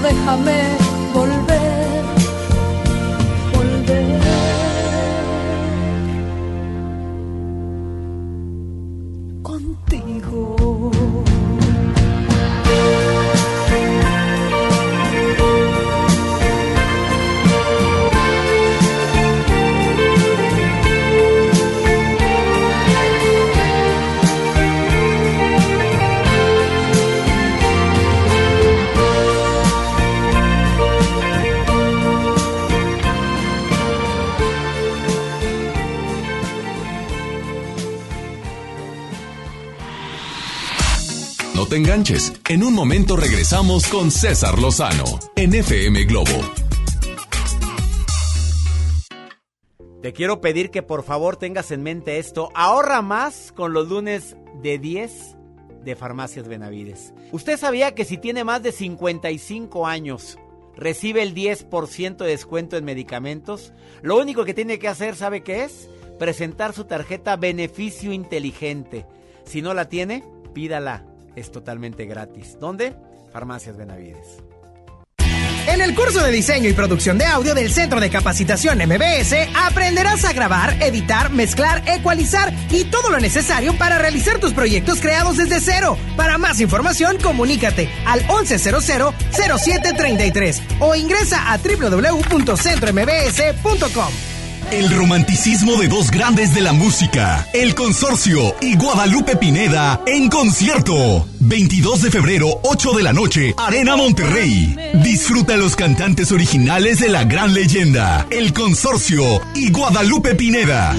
Pero 0.00 0.87
enganches. 41.78 42.32
En 42.48 42.64
un 42.64 42.74
momento 42.74 43.16
regresamos 43.16 43.86
con 43.86 44.10
César 44.10 44.58
Lozano 44.58 45.04
en 45.36 45.54
FM 45.54 46.04
Globo. 46.04 46.32
Te 50.02 50.12
quiero 50.12 50.40
pedir 50.40 50.70
que 50.70 50.82
por 50.82 51.04
favor 51.04 51.36
tengas 51.36 51.70
en 51.70 51.82
mente 51.82 52.18
esto. 52.18 52.50
Ahorra 52.54 53.00
más 53.02 53.52
con 53.52 53.72
los 53.72 53.88
lunes 53.88 54.36
de 54.62 54.78
10 54.78 55.36
de 55.84 55.96
Farmacias 55.96 56.48
Benavides. 56.48 57.14
¿Usted 57.32 57.58
sabía 57.58 57.94
que 57.94 58.04
si 58.04 58.18
tiene 58.18 58.44
más 58.44 58.62
de 58.62 58.72
55 58.72 59.86
años 59.86 60.38
recibe 60.76 61.22
el 61.22 61.34
10% 61.34 62.16
de 62.16 62.30
descuento 62.30 62.76
en 62.76 62.84
medicamentos? 62.84 63.72
Lo 64.02 64.18
único 64.18 64.44
que 64.44 64.54
tiene 64.54 64.78
que 64.78 64.88
hacer, 64.88 65.16
¿sabe 65.16 65.42
qué 65.42 65.64
es? 65.64 65.88
Presentar 66.18 66.72
su 66.74 66.84
tarjeta 66.84 67.36
Beneficio 67.36 68.12
Inteligente. 68.12 69.06
Si 69.44 69.62
no 69.62 69.74
la 69.74 69.88
tiene, 69.88 70.24
pídala. 70.54 71.07
Es 71.38 71.50
totalmente 71.52 72.04
gratis. 72.04 72.58
¿Dónde? 72.58 72.96
Farmacias 73.32 73.76
Benavides. 73.76 74.42
En 75.68 75.80
el 75.80 75.94
curso 75.94 76.20
de 76.24 76.32
diseño 76.32 76.68
y 76.68 76.72
producción 76.72 77.16
de 77.16 77.26
audio 77.26 77.54
del 77.54 77.70
Centro 77.70 78.00
de 78.00 78.10
Capacitación 78.10 78.78
MBS 78.78 79.36
aprenderás 79.54 80.24
a 80.24 80.32
grabar, 80.32 80.82
editar, 80.82 81.30
mezclar, 81.30 81.84
ecualizar 81.86 82.52
y 82.70 82.82
todo 82.84 83.10
lo 83.10 83.20
necesario 83.20 83.78
para 83.78 83.98
realizar 83.98 84.40
tus 84.40 84.52
proyectos 84.52 85.00
creados 85.00 85.36
desde 85.36 85.60
cero. 85.60 85.96
Para 86.16 86.38
más 86.38 86.60
información, 86.60 87.18
comunícate 87.22 87.88
al 88.04 88.26
1100-0733 88.26 90.60
o 90.80 90.96
ingresa 90.96 91.52
a 91.52 91.58
www.centrombs.com. 91.58 94.37
El 94.70 94.90
romanticismo 94.90 95.76
de 95.76 95.88
dos 95.88 96.10
grandes 96.10 96.54
de 96.54 96.60
la 96.60 96.74
música, 96.74 97.46
El 97.54 97.74
Consorcio 97.74 98.54
y 98.60 98.76
Guadalupe 98.76 99.36
Pineda 99.36 100.02
en 100.06 100.28
concierto. 100.28 101.26
22 101.40 102.02
de 102.02 102.10
febrero, 102.10 102.60
8 102.64 102.92
de 102.92 103.02
la 103.02 103.14
noche, 103.14 103.54
Arena 103.56 103.96
Monterrey. 103.96 104.76
Disfruta 105.02 105.56
los 105.56 105.74
cantantes 105.74 106.32
originales 106.32 107.00
de 107.00 107.08
la 107.08 107.24
gran 107.24 107.54
leyenda, 107.54 108.26
El 108.30 108.52
Consorcio 108.52 109.40
y 109.54 109.70
Guadalupe 109.70 110.34
Pineda. 110.34 110.94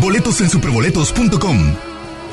Boletos 0.00 0.40
en 0.40 0.48
superboletos.com. 0.48 1.87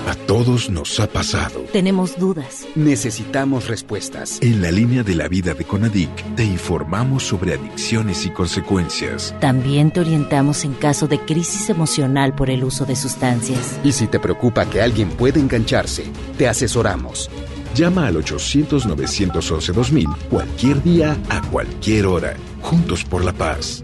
A 0.07 0.13
todos 0.13 0.69
nos 0.69 0.99
ha 0.99 1.07
pasado. 1.07 1.61
Tenemos 1.73 2.19
dudas. 2.19 2.67
Necesitamos 2.75 3.67
respuestas. 3.67 4.37
En 4.41 4.61
la 4.61 4.69
línea 4.69 5.01
de 5.01 5.15
la 5.15 5.27
vida 5.27 5.55
de 5.55 5.65
Conadic 5.65 6.11
te 6.35 6.43
informamos 6.43 7.23
sobre 7.23 7.55
adicciones 7.55 8.23
y 8.25 8.29
consecuencias. 8.29 9.33
También 9.39 9.89
te 9.89 10.01
orientamos 10.01 10.63
en 10.63 10.73
caso 10.73 11.07
de 11.07 11.19
crisis 11.19 11.71
emocional 11.71 12.35
por 12.35 12.51
el 12.51 12.63
uso 12.63 12.85
de 12.85 12.95
sustancias. 12.95 13.79
Y 13.83 13.93
si 13.93 14.05
te 14.05 14.19
preocupa 14.19 14.69
que 14.69 14.81
alguien 14.81 15.09
pueda 15.09 15.39
engancharse, 15.39 16.03
te 16.37 16.47
asesoramos. 16.47 17.31
Llama 17.73 18.05
al 18.05 18.17
800-911-2000 18.17 20.15
cualquier 20.29 20.83
día, 20.83 21.17
a 21.29 21.41
cualquier 21.41 22.05
hora. 22.05 22.35
Juntos 22.61 23.03
por 23.03 23.25
la 23.25 23.33
paz. 23.33 23.83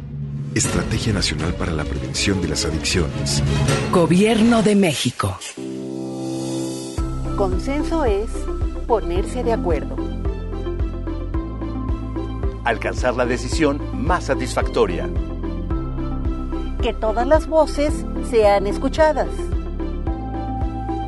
Estrategia 0.54 1.14
Nacional 1.14 1.56
para 1.56 1.72
la 1.72 1.84
Prevención 1.84 2.42
de 2.42 2.50
las 2.50 2.66
Adicciones. 2.66 3.42
Gobierno 3.92 4.62
de 4.62 4.76
México. 4.76 5.40
Consenso 7.42 8.06
es 8.06 8.30
ponerse 8.86 9.44
de 9.44 9.52
acuerdo. 9.52 9.96
Alcanzar 12.64 13.16
la 13.16 13.26
decisión 13.26 13.82
más 13.94 14.26
satisfactoria. 14.26 15.10
Que 16.84 16.94
todas 16.94 17.26
las 17.26 17.48
voces 17.48 18.06
sean 18.30 18.68
escuchadas. 18.68 19.30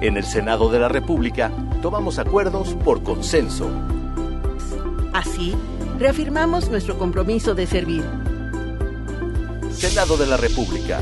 En 0.01 0.17
el 0.17 0.23
Senado 0.23 0.71
de 0.71 0.79
la 0.79 0.89
República 0.89 1.51
tomamos 1.83 2.17
acuerdos 2.17 2.73
por 2.83 3.03
consenso. 3.03 3.69
Así, 5.13 5.55
reafirmamos 5.99 6.67
nuestro 6.67 6.97
compromiso 6.97 7.53
de 7.53 7.67
servir. 7.67 8.03
Senado 9.71 10.17
de 10.17 10.25
la 10.25 10.37
República. 10.37 10.99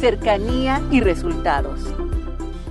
Cercanía 0.00 0.82
y 0.90 1.00
resultados. 1.00 1.78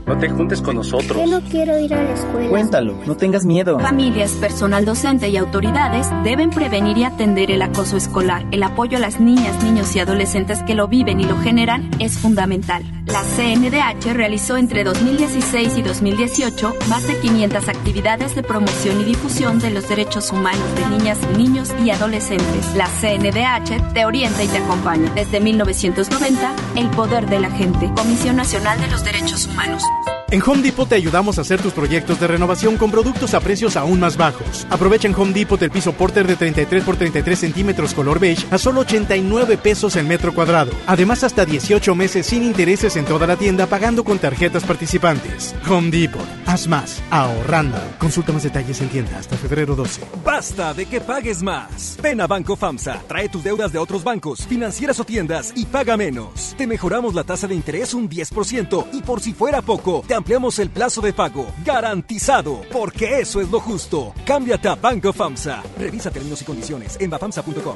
No 0.06 0.18
te 0.18 0.30
juntes 0.30 0.62
con 0.62 0.76
nosotros. 0.76 1.18
Yo 1.18 1.26
no 1.28 1.42
quiero 1.50 1.78
ir 1.80 1.94
a 1.94 2.04
la 2.04 2.14
escuela. 2.14 2.50
Cuéntalo, 2.50 3.00
no 3.06 3.16
tengas 3.16 3.46
miedo. 3.46 3.80
Familias, 3.80 4.32
personal 4.34 4.84
docente 4.84 5.30
y 5.30 5.38
autoridades 5.38 6.08
deben 6.24 6.50
prevenir 6.50 6.98
y 6.98 7.04
atender 7.06 7.52
el 7.52 7.62
acoso 7.62 7.96
escolar. 7.96 8.46
El 8.52 8.64
apoyo 8.64 8.98
a 8.98 9.02
las 9.02 9.20
niñas, 9.20 9.64
niños 9.64 9.96
y 9.96 10.00
adolescentes 10.00 10.62
que 10.64 10.76
lo 10.76 10.88
viven 10.88 11.22
y 11.22 11.24
lo 11.24 11.38
generan 11.38 11.90
es 12.00 12.18
fundamental. 12.18 12.84
La 13.06 13.22
CNDH 13.22 14.14
realizó 14.14 14.58
entre 14.58 14.84
2016 14.84 15.78
y 15.78 15.82
2018 15.82 16.74
más 16.90 17.06
de 17.08 17.20
500 17.20 17.68
actividades 17.68 18.34
de 18.36 18.44
promoción 18.44 19.02
y 19.02 19.04
difusión 19.04 19.60
de 19.60 19.72
los 19.72 19.88
derechos 19.88 20.32
humanos 20.32 20.64
de 20.76 20.98
niñas, 20.98 21.20
niños 21.38 21.74
y 21.84 21.92
adolescentes. 21.92 22.74
La 22.76 22.88
CNDH 22.88 23.94
te 23.94 24.06
orienta 24.06 24.44
y 24.44 24.48
te 24.48 24.58
acompaña. 24.58 25.12
Desde 25.16 25.40
1990, 25.40 26.56
el 26.76 26.90
poder 26.90 27.30
de 27.30 27.40
la 27.40 27.52
gente. 27.52 27.92
Comisión 27.96 28.38
Nacional 28.38 28.80
de 28.80 28.88
los 28.88 29.04
Derechos 29.04 29.48
Humanos. 29.48 29.84
En 30.34 30.42
Home 30.42 30.64
Depot 30.64 30.90
te 30.90 30.96
ayudamos 30.96 31.38
a 31.38 31.42
hacer 31.42 31.62
tus 31.62 31.74
proyectos 31.74 32.20
de 32.20 32.26
renovación 32.26 32.76
con 32.76 32.90
productos 32.90 33.36
a 33.36 33.40
precios 33.40 33.78
aún 33.78 34.00
más 34.00 34.18
bajos. 34.18 34.66
Aprovecha 34.72 35.08
en 35.08 35.14
Home 35.14 35.32
Depot 35.32 35.62
el 35.62 35.70
piso 35.70 35.94
Porter 35.94 36.26
de 36.26 36.36
33 36.36 36.84
por 36.84 36.96
33 36.96 37.38
centímetros 37.38 37.94
color 37.94 38.20
beige 38.20 38.48
a 38.50 38.58
solo 38.58 38.82
89 38.82 39.58
pesos 39.58 39.96
el 39.96 40.08
metro 40.08 40.34
cuadrado. 40.34 40.72
Además, 40.88 41.24
hasta 41.24 41.46
18 41.46 41.94
meses 41.94 42.26
sin 42.26 42.42
intereses 42.42 42.96
en 42.96 43.06
toda 43.06 43.28
la 43.28 43.36
tienda 43.36 43.68
pagando 43.68 44.04
con 44.04 44.18
tarjetas 44.18 44.64
participantes. 44.64 45.54
Home 45.70 45.92
Depot. 45.92 46.26
Haz 46.48 46.68
más. 46.68 47.04
Ahorrando. 47.12 47.78
Consulta 48.00 48.32
más 48.32 48.42
detalles 48.42 48.82
en 48.82 48.90
tienda 48.90 49.20
hasta 49.20 49.38
febrero 49.38 49.76
12. 49.76 50.02
Basta 50.26 50.74
de 50.74 50.88
que 50.88 51.00
pagues 51.00 51.44
más. 51.44 51.96
Ven 52.02 52.22
a 52.22 52.26
Banco 52.26 52.56
FAMSA, 52.56 53.04
trae 53.08 53.30
tus 53.30 53.44
deudas 53.44 53.72
de 53.72 53.78
otros 53.78 54.04
bancos, 54.04 54.48
financieras 54.48 55.00
o 55.00 55.04
tiendas 55.04 55.54
y 55.56 55.66
paga 55.66 55.96
menos. 55.96 56.56
Te 56.58 56.66
mejoramos 56.66 57.14
la 57.14 57.24
tasa 57.24 57.46
de 57.46 57.54
interés 57.54 57.94
un 57.94 58.10
10% 58.10 58.88
y 58.94 59.04
por 59.04 59.22
si 59.22 59.34
fuera 59.34 59.62
poco, 59.62 59.83
te 60.08 60.14
ampliamos 60.14 60.60
el 60.60 60.70
plazo 60.70 61.02
de 61.02 61.14
pago. 61.14 61.48
Garantizado, 61.66 62.62
porque 62.72 63.20
eso 63.20 63.42
es 63.42 63.50
lo 63.50 63.60
justo. 63.60 64.14
Cámbiate 64.26 64.70
a 64.70 64.76
Banco 64.76 65.12
FAMSA. 65.12 65.64
Revisa 65.78 66.10
términos 66.12 66.42
y 66.42 66.46
condiciones 66.46 66.98
en 67.00 67.10
bafamsa.com. 67.10 67.76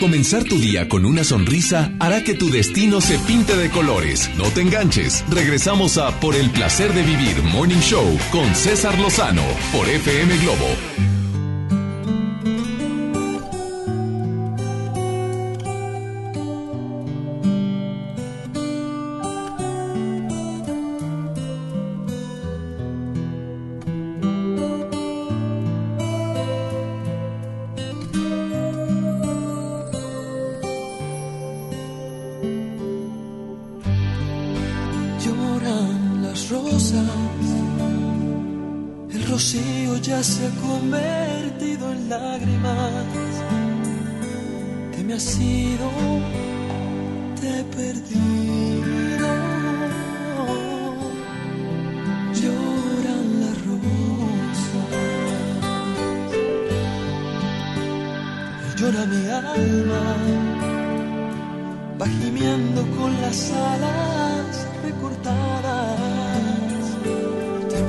Comenzar 0.00 0.42
tu 0.44 0.58
día 0.58 0.88
con 0.88 1.04
una 1.06 1.22
sonrisa 1.22 1.92
hará 2.00 2.24
que 2.24 2.34
tu 2.34 2.50
destino 2.50 3.00
se 3.00 3.18
pinte 3.20 3.56
de 3.56 3.70
colores. 3.70 4.28
No 4.36 4.44
te 4.44 4.60
enganches. 4.60 5.24
Regresamos 5.30 5.98
a 5.98 6.18
Por 6.20 6.34
el 6.34 6.50
placer 6.50 6.92
de 6.92 7.02
vivir 7.02 7.42
Morning 7.44 7.80
Show 7.80 8.18
con 8.32 8.54
César 8.54 8.98
Lozano 8.98 9.44
por 9.72 9.88
FM 9.88 10.36
Globo. 10.38 10.66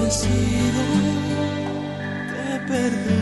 Te 0.07 0.11
he 2.69 3.14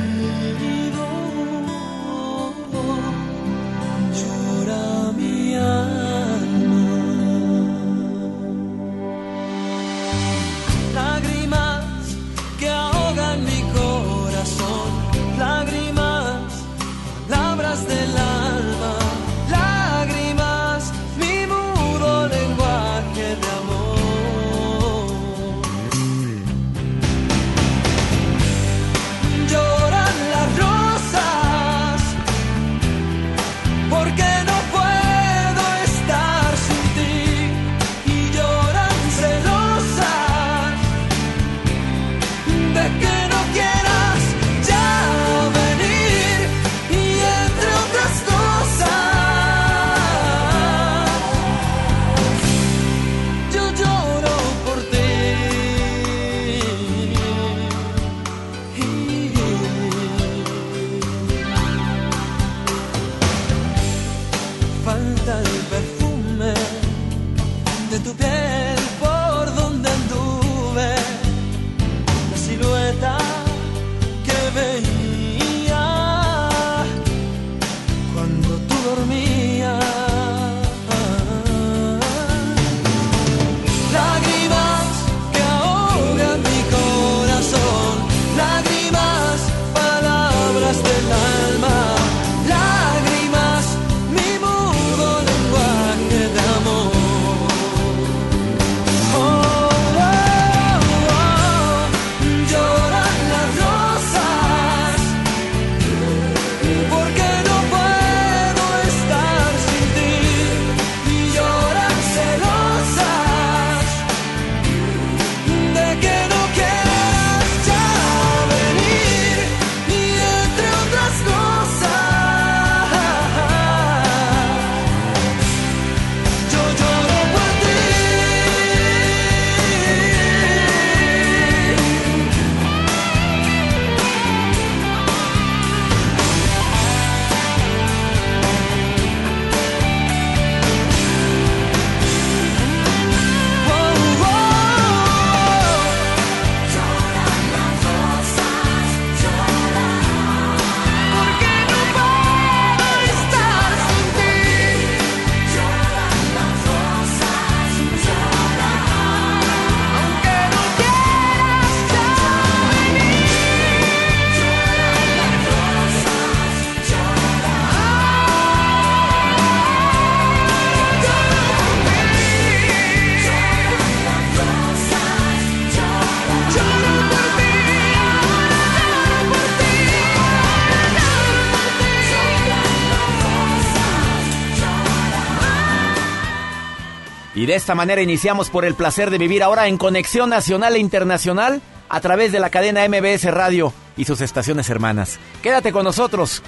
Y 187.43 187.45
de 187.45 187.55
esta 187.55 187.75
manera 187.75 188.01
iniciamos 188.01 188.49
por 188.49 188.63
el 188.63 188.73
placer 188.73 189.09
de 189.09 189.17
vivir 189.17 189.43
ahora 189.43 189.67
en 189.67 189.77
conexión 189.77 190.29
nacional 190.29 190.77
e 190.77 190.79
internacional 190.79 191.61
a 191.89 191.99
través 191.99 192.31
de 192.31 192.39
la 192.39 192.49
cadena 192.49 192.87
MBS 192.87 193.25
Radio 193.33 193.73
y 193.97 194.05
sus 194.05 194.21
estaciones 194.21 194.69
hermanas. 194.69 195.19
Quédate 195.41 195.73
con 195.73 195.83
nosotros. 195.83 196.41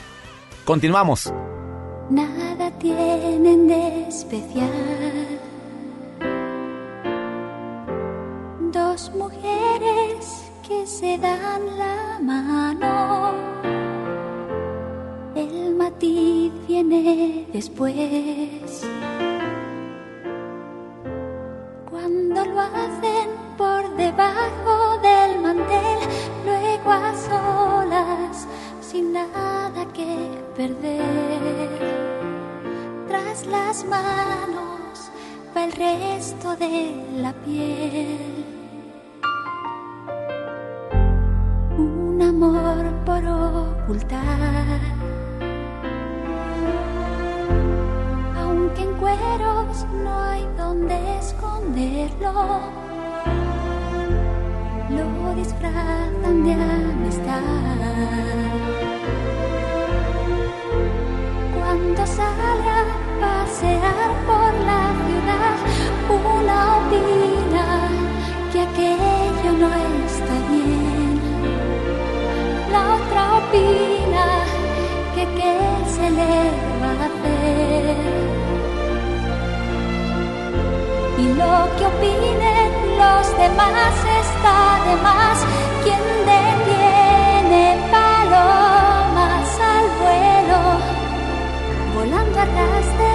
Continuamos. 0.63 1.33
Nada 2.09 2.71
tienen 2.79 3.67
de 3.67 4.07
especial. 4.07 4.94
Manos 33.89 35.11
va 35.55 35.63
el 35.65 35.71
resto 35.71 36.55
de 36.55 36.95
la 37.17 37.33
piel. 37.33 38.45
Un 41.77 42.21
amor 42.21 42.83
por 43.05 43.23
ocultar. 43.25 44.79
Aunque 48.41 48.81
en 48.81 48.93
cueros 48.93 49.85
no 50.03 50.19
hay 50.19 50.47
donde 50.57 51.17
esconderlo, 51.19 52.59
lo 54.89 55.35
disfrazan 55.35 56.43
de 56.43 56.53
amistad. 56.53 57.41
Cuando 61.55 62.05
sale 62.05 62.69
a 62.69 62.74
pasear 63.55 64.11
por 64.27 64.53
la 64.65 64.83
ciudad, 65.05 65.55
una 66.09 66.77
opina 66.77 67.65
que 68.51 68.59
aquello 68.61 69.51
no 69.59 69.69
está 70.05 70.35
bien. 70.51 71.19
La 72.71 72.81
otra 72.95 73.21
opina 73.37 74.25
que 75.15 75.23
qué 75.37 75.55
se 75.95 76.09
le 76.09 76.35
va 76.81 76.91
a 76.91 77.05
hacer. 77.07 77.95
Y 81.17 81.25
lo 81.39 81.55
que 81.77 81.85
opinen 81.85 82.71
los 82.97 83.25
demás 83.37 83.95
está 84.21 84.57
de 84.85 84.95
más. 85.01 85.37
Quien 85.83 86.03
detiene 86.33 87.63
palomas 87.89 89.49
al 89.73 89.85
vuelo, 90.01 90.61
volando 91.95 92.39
a 92.39 92.45
ras 92.45 92.87
de 92.99 93.14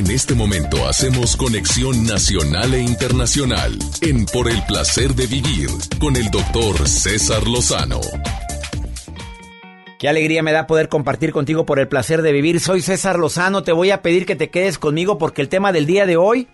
En 0.00 0.10
este 0.10 0.34
momento 0.34 0.88
hacemos 0.88 1.36
conexión 1.36 2.06
nacional 2.06 2.72
e 2.72 2.80
internacional 2.80 3.78
en 4.00 4.24
Por 4.24 4.48
el 4.48 4.62
placer 4.62 5.14
de 5.14 5.26
vivir 5.26 5.68
con 6.00 6.16
el 6.16 6.30
doctor 6.30 6.88
César 6.88 7.46
Lozano. 7.46 8.00
Qué 9.98 10.08
alegría 10.08 10.42
me 10.42 10.52
da 10.52 10.66
poder 10.66 10.88
compartir 10.88 11.32
contigo 11.32 11.66
por 11.66 11.78
el 11.78 11.86
placer 11.86 12.22
de 12.22 12.32
vivir. 12.32 12.60
Soy 12.60 12.80
César 12.80 13.18
Lozano, 13.18 13.62
te 13.62 13.72
voy 13.72 13.90
a 13.90 14.00
pedir 14.00 14.24
que 14.24 14.36
te 14.36 14.48
quedes 14.48 14.78
conmigo 14.78 15.18
porque 15.18 15.42
el 15.42 15.50
tema 15.50 15.70
del 15.70 15.84
día 15.84 16.06
de 16.06 16.16
hoy, 16.16 16.48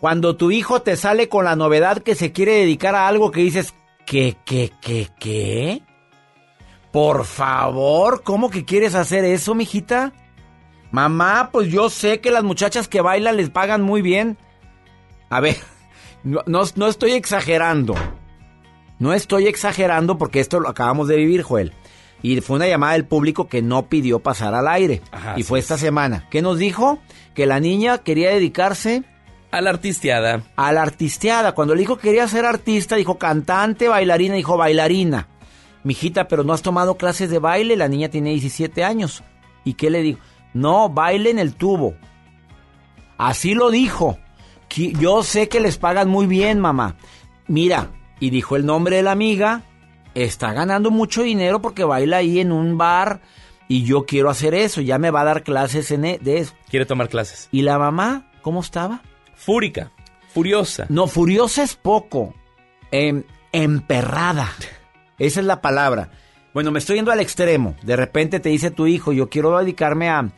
cuando 0.00 0.34
tu 0.34 0.50
hijo 0.50 0.80
te 0.80 0.96
sale 0.96 1.28
con 1.28 1.44
la 1.44 1.54
novedad 1.54 1.98
que 1.98 2.14
se 2.14 2.32
quiere 2.32 2.52
dedicar 2.52 2.94
a 2.94 3.08
algo 3.08 3.30
que 3.30 3.42
dices, 3.42 3.74
¿qué, 4.06 4.38
qué, 4.46 4.72
qué, 4.80 5.08
qué? 5.20 5.82
Por 6.92 7.26
favor, 7.26 8.22
¿cómo 8.22 8.48
que 8.48 8.64
quieres 8.64 8.94
hacer 8.94 9.22
eso, 9.26 9.54
mijita? 9.54 10.14
Mamá, 10.92 11.48
pues 11.50 11.68
yo 11.68 11.90
sé 11.90 12.20
que 12.20 12.30
las 12.30 12.44
muchachas 12.44 12.86
que 12.86 13.00
bailan 13.00 13.38
les 13.38 13.50
pagan 13.50 13.82
muy 13.82 14.02
bien. 14.02 14.36
A 15.30 15.40
ver, 15.40 15.56
no, 16.22 16.42
no, 16.46 16.62
no 16.76 16.86
estoy 16.86 17.12
exagerando. 17.12 17.94
No 18.98 19.14
estoy 19.14 19.46
exagerando 19.48 20.18
porque 20.18 20.38
esto 20.38 20.60
lo 20.60 20.68
acabamos 20.68 21.08
de 21.08 21.16
vivir, 21.16 21.42
Joel. 21.42 21.72
Y 22.22 22.40
fue 22.40 22.56
una 22.56 22.68
llamada 22.68 22.92
del 22.92 23.04
público 23.04 23.48
que 23.48 23.62
no 23.62 23.88
pidió 23.88 24.20
pasar 24.20 24.54
al 24.54 24.68
aire. 24.68 25.02
Ajá, 25.10 25.34
y 25.36 25.42
fue 25.42 25.58
esta 25.58 25.74
es. 25.74 25.80
semana. 25.80 26.28
¿Qué 26.30 26.40
nos 26.40 26.58
dijo? 26.58 27.00
Que 27.34 27.46
la 27.46 27.58
niña 27.58 27.98
quería 27.98 28.30
dedicarse... 28.30 29.02
A 29.50 29.60
la 29.60 29.70
artisteada. 29.70 30.44
A 30.56 30.72
la 30.72 30.82
artisteada. 30.82 31.52
Cuando 31.52 31.74
le 31.74 31.80
dijo 31.80 31.96
que 31.96 32.08
quería 32.08 32.28
ser 32.28 32.44
artista, 32.44 32.96
dijo 32.96 33.18
cantante, 33.18 33.88
bailarina, 33.88 34.36
dijo 34.36 34.56
bailarina. 34.56 35.28
Mijita, 35.82 36.28
pero 36.28 36.44
no 36.44 36.52
has 36.52 36.62
tomado 36.62 36.96
clases 36.96 37.28
de 37.28 37.38
baile, 37.38 37.76
la 37.76 37.88
niña 37.88 38.08
tiene 38.08 38.30
17 38.30 38.84
años. 38.84 39.24
¿Y 39.64 39.74
qué 39.74 39.90
le 39.90 40.02
dijo? 40.02 40.20
No, 40.54 40.88
baile 40.88 41.30
en 41.30 41.38
el 41.38 41.54
tubo. 41.54 41.94
Así 43.18 43.54
lo 43.54 43.70
dijo. 43.70 44.18
Yo 44.74 45.22
sé 45.22 45.48
que 45.48 45.60
les 45.60 45.76
pagan 45.78 46.08
muy 46.08 46.26
bien, 46.26 46.58
mamá. 46.60 46.96
Mira, 47.46 47.90
y 48.20 48.30
dijo 48.30 48.56
el 48.56 48.64
nombre 48.64 48.96
de 48.96 49.02
la 49.02 49.12
amiga, 49.12 49.62
está 50.14 50.52
ganando 50.52 50.90
mucho 50.90 51.22
dinero 51.22 51.60
porque 51.60 51.84
baila 51.84 52.18
ahí 52.18 52.40
en 52.40 52.52
un 52.52 52.78
bar 52.78 53.20
y 53.68 53.84
yo 53.84 54.06
quiero 54.06 54.30
hacer 54.30 54.54
eso, 54.54 54.80
ya 54.80 54.98
me 54.98 55.10
va 55.10 55.22
a 55.22 55.24
dar 55.24 55.42
clases 55.42 55.90
en 55.90 56.04
e- 56.04 56.18
de 56.18 56.38
eso. 56.38 56.54
Quiere 56.70 56.86
tomar 56.86 57.08
clases. 57.08 57.48
¿Y 57.52 57.62
la 57.62 57.78
mamá 57.78 58.30
cómo 58.40 58.60
estaba? 58.60 59.02
Fúrica. 59.34 59.90
Furiosa. 60.32 60.86
No, 60.88 61.06
furiosa 61.06 61.62
es 61.62 61.74
poco. 61.76 62.34
Em, 62.90 63.24
emperrada. 63.52 64.48
Esa 65.18 65.40
es 65.40 65.46
la 65.46 65.60
palabra. 65.60 66.10
Bueno, 66.54 66.70
me 66.70 66.80
estoy 66.80 66.96
yendo 66.96 67.10
al 67.10 67.20
extremo. 67.20 67.76
De 67.82 67.96
repente 67.96 68.38
te 68.38 68.50
dice 68.50 68.70
tu 68.70 68.86
hijo, 68.86 69.12
yo 69.12 69.30
quiero 69.30 69.56
dedicarme 69.58 70.10
a, 70.10 70.30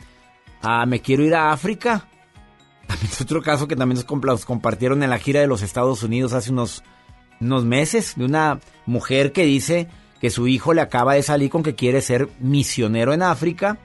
a 0.62 0.86
me 0.86 1.00
quiero 1.00 1.24
ir 1.24 1.34
a 1.34 1.50
África. 1.50 2.06
También 2.86 3.10
es 3.10 3.20
otro 3.20 3.42
caso 3.42 3.66
que 3.66 3.76
también 3.76 4.04
nos, 4.22 4.44
compartieron 4.44 5.02
en 5.02 5.10
la 5.10 5.18
gira 5.18 5.40
de 5.40 5.46
los 5.46 5.62
Estados 5.62 6.02
Unidos 6.02 6.34
hace 6.34 6.52
unos, 6.52 6.82
unos 7.40 7.64
meses, 7.64 8.14
de 8.16 8.26
una 8.26 8.60
mujer 8.84 9.32
que 9.32 9.44
dice 9.44 9.88
que 10.20 10.28
su 10.28 10.46
hijo 10.48 10.74
le 10.74 10.82
acaba 10.82 11.14
de 11.14 11.22
salir 11.22 11.48
con 11.48 11.62
que 11.62 11.74
quiere 11.74 12.02
ser 12.02 12.28
misionero 12.40 13.14
en 13.14 13.22
África, 13.22 13.78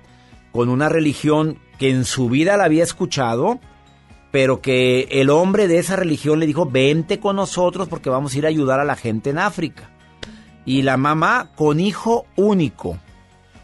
con 0.52 0.68
una 0.68 0.90
religión 0.90 1.60
que 1.78 1.90
en 1.90 2.04
su 2.04 2.30
vida 2.30 2.58
la 2.58 2.66
había 2.66 2.84
escuchado, 2.84 3.60
pero 4.32 4.62
que 4.62 5.08
el 5.12 5.30
hombre 5.30 5.70
de 5.70 5.80
esa 5.80 5.96
religión 5.96 6.40
le 6.40 6.46
dijo, 6.46 6.66
vente 6.66 7.20
con 7.20 7.38
nosotros 7.38 7.88
porque 7.88 8.10
vamos 8.10 8.34
a 8.34 8.38
ir 8.38 8.46
a 8.46 8.50
ayudar 8.50 8.82
a 8.82 8.86
la 8.86 8.98
gente 8.98 9.30
en 9.30 9.40
África. 9.40 9.90
Y 10.66 10.82
la 10.82 10.98
mamá 10.98 11.52
con 11.56 11.80
hijo 11.80 12.26
único. 12.36 12.98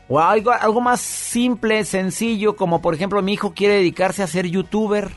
O 0.07 0.19
algo, 0.19 0.51
algo 0.51 0.81
más 0.81 1.01
simple, 1.01 1.83
sencillo, 1.83 2.55
como 2.55 2.81
por 2.81 2.93
ejemplo 2.93 3.21
mi 3.21 3.33
hijo 3.33 3.53
quiere 3.53 3.75
dedicarse 3.75 4.21
a 4.21 4.27
ser 4.27 4.47
youtuber, 4.47 5.11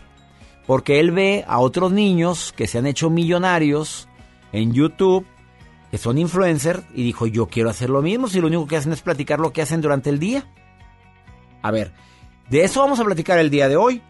porque 0.66 0.99
él 1.01 1.11
ve 1.11 1.45
a 1.47 1.59
otros 1.59 1.93
niños 1.93 2.53
que 2.57 2.66
se 2.66 2.79
han 2.79 2.87
hecho 2.87 3.11
millonarios 3.11 4.09
en 4.53 4.72
YouTube, 4.72 5.26
que 5.91 5.99
son 5.99 6.18
influencers, 6.18 6.85
y 6.95 7.03
dijo, 7.03 7.26
yo 7.26 7.47
quiero 7.47 7.70
hacer 7.70 7.91
lo 7.91 8.03
mismo, 8.03 8.29
si 8.29 8.41
lo 8.41 8.47
único 8.47 8.66
que 8.66 8.76
hacen 8.76 8.93
es 8.93 9.03
platicar 9.03 9.41
lo 9.41 9.53
que 9.53 9.62
hacen 9.62 9.81
durante 9.81 10.11
el 10.11 10.18
día. 10.18 10.47
A 11.62 11.70
ver, 11.70 11.93
de 12.49 12.64
eso 12.64 12.81
vamos 12.81 13.01
a 13.01 13.05
platicar 13.05 13.39
el 13.39 13.51
día 13.51 13.68
de 13.68 13.76
hoy. 13.76 14.03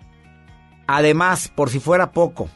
Además, 0.87 1.49
por 1.49 1.71
si 1.71 1.81
fuera 1.81 2.12
poco, 2.12 2.49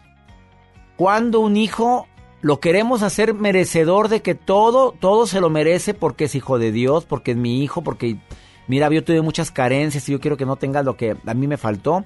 cuando 0.97 1.41
un 1.41 1.57
hijo 1.57 2.07
lo 2.43 2.59
queremos 2.59 3.03
hacer 3.03 3.35
merecedor 3.35 4.09
de 4.09 4.21
que 4.21 4.35
todo, 4.35 4.93
todo 4.93 5.27
se 5.27 5.41
lo 5.41 5.49
merece 5.49 5.95
porque 5.95 6.25
es 6.25 6.35
hijo 6.35 6.59
de 6.59 6.73
Dios, 6.73 7.05
porque 7.05 7.31
es 7.31 7.37
mi 7.37 7.63
hijo, 7.63 7.83
porque 7.83 8.19
mira, 8.67 8.91
yo 8.91 9.05
tuve 9.05 9.23
muchas 9.23 9.53
carencias 9.53 10.09
y 10.09 10.13
yo 10.13 10.21
quiero 10.21 10.37
que 10.37 10.45
no 10.45 10.57
tenga 10.57 10.83
lo 10.83 10.97
que 10.97 11.17
a 11.25 11.35
mí 11.35 11.47
me 11.47 11.57
faltó. 11.57 12.05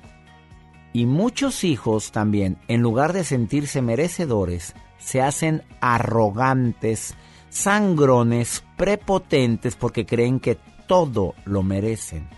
Y 0.93 1.07
muchos 1.07 1.65
hijos 1.65 2.13
también, 2.13 2.59
en 2.69 2.83
lugar 2.83 3.15
de 3.15 3.25
sentirse 3.25 3.81
merecedores, 3.81 4.75
se 4.99 5.23
hacen 5.23 5.63
arrogantes, 5.81 7.15
sangrones, 7.49 8.63
prepotentes 8.77 9.75
porque 9.75 10.05
creen 10.05 10.39
que 10.39 10.59
todo 10.87 11.35
lo 11.47 11.63
merecen. 11.63 12.29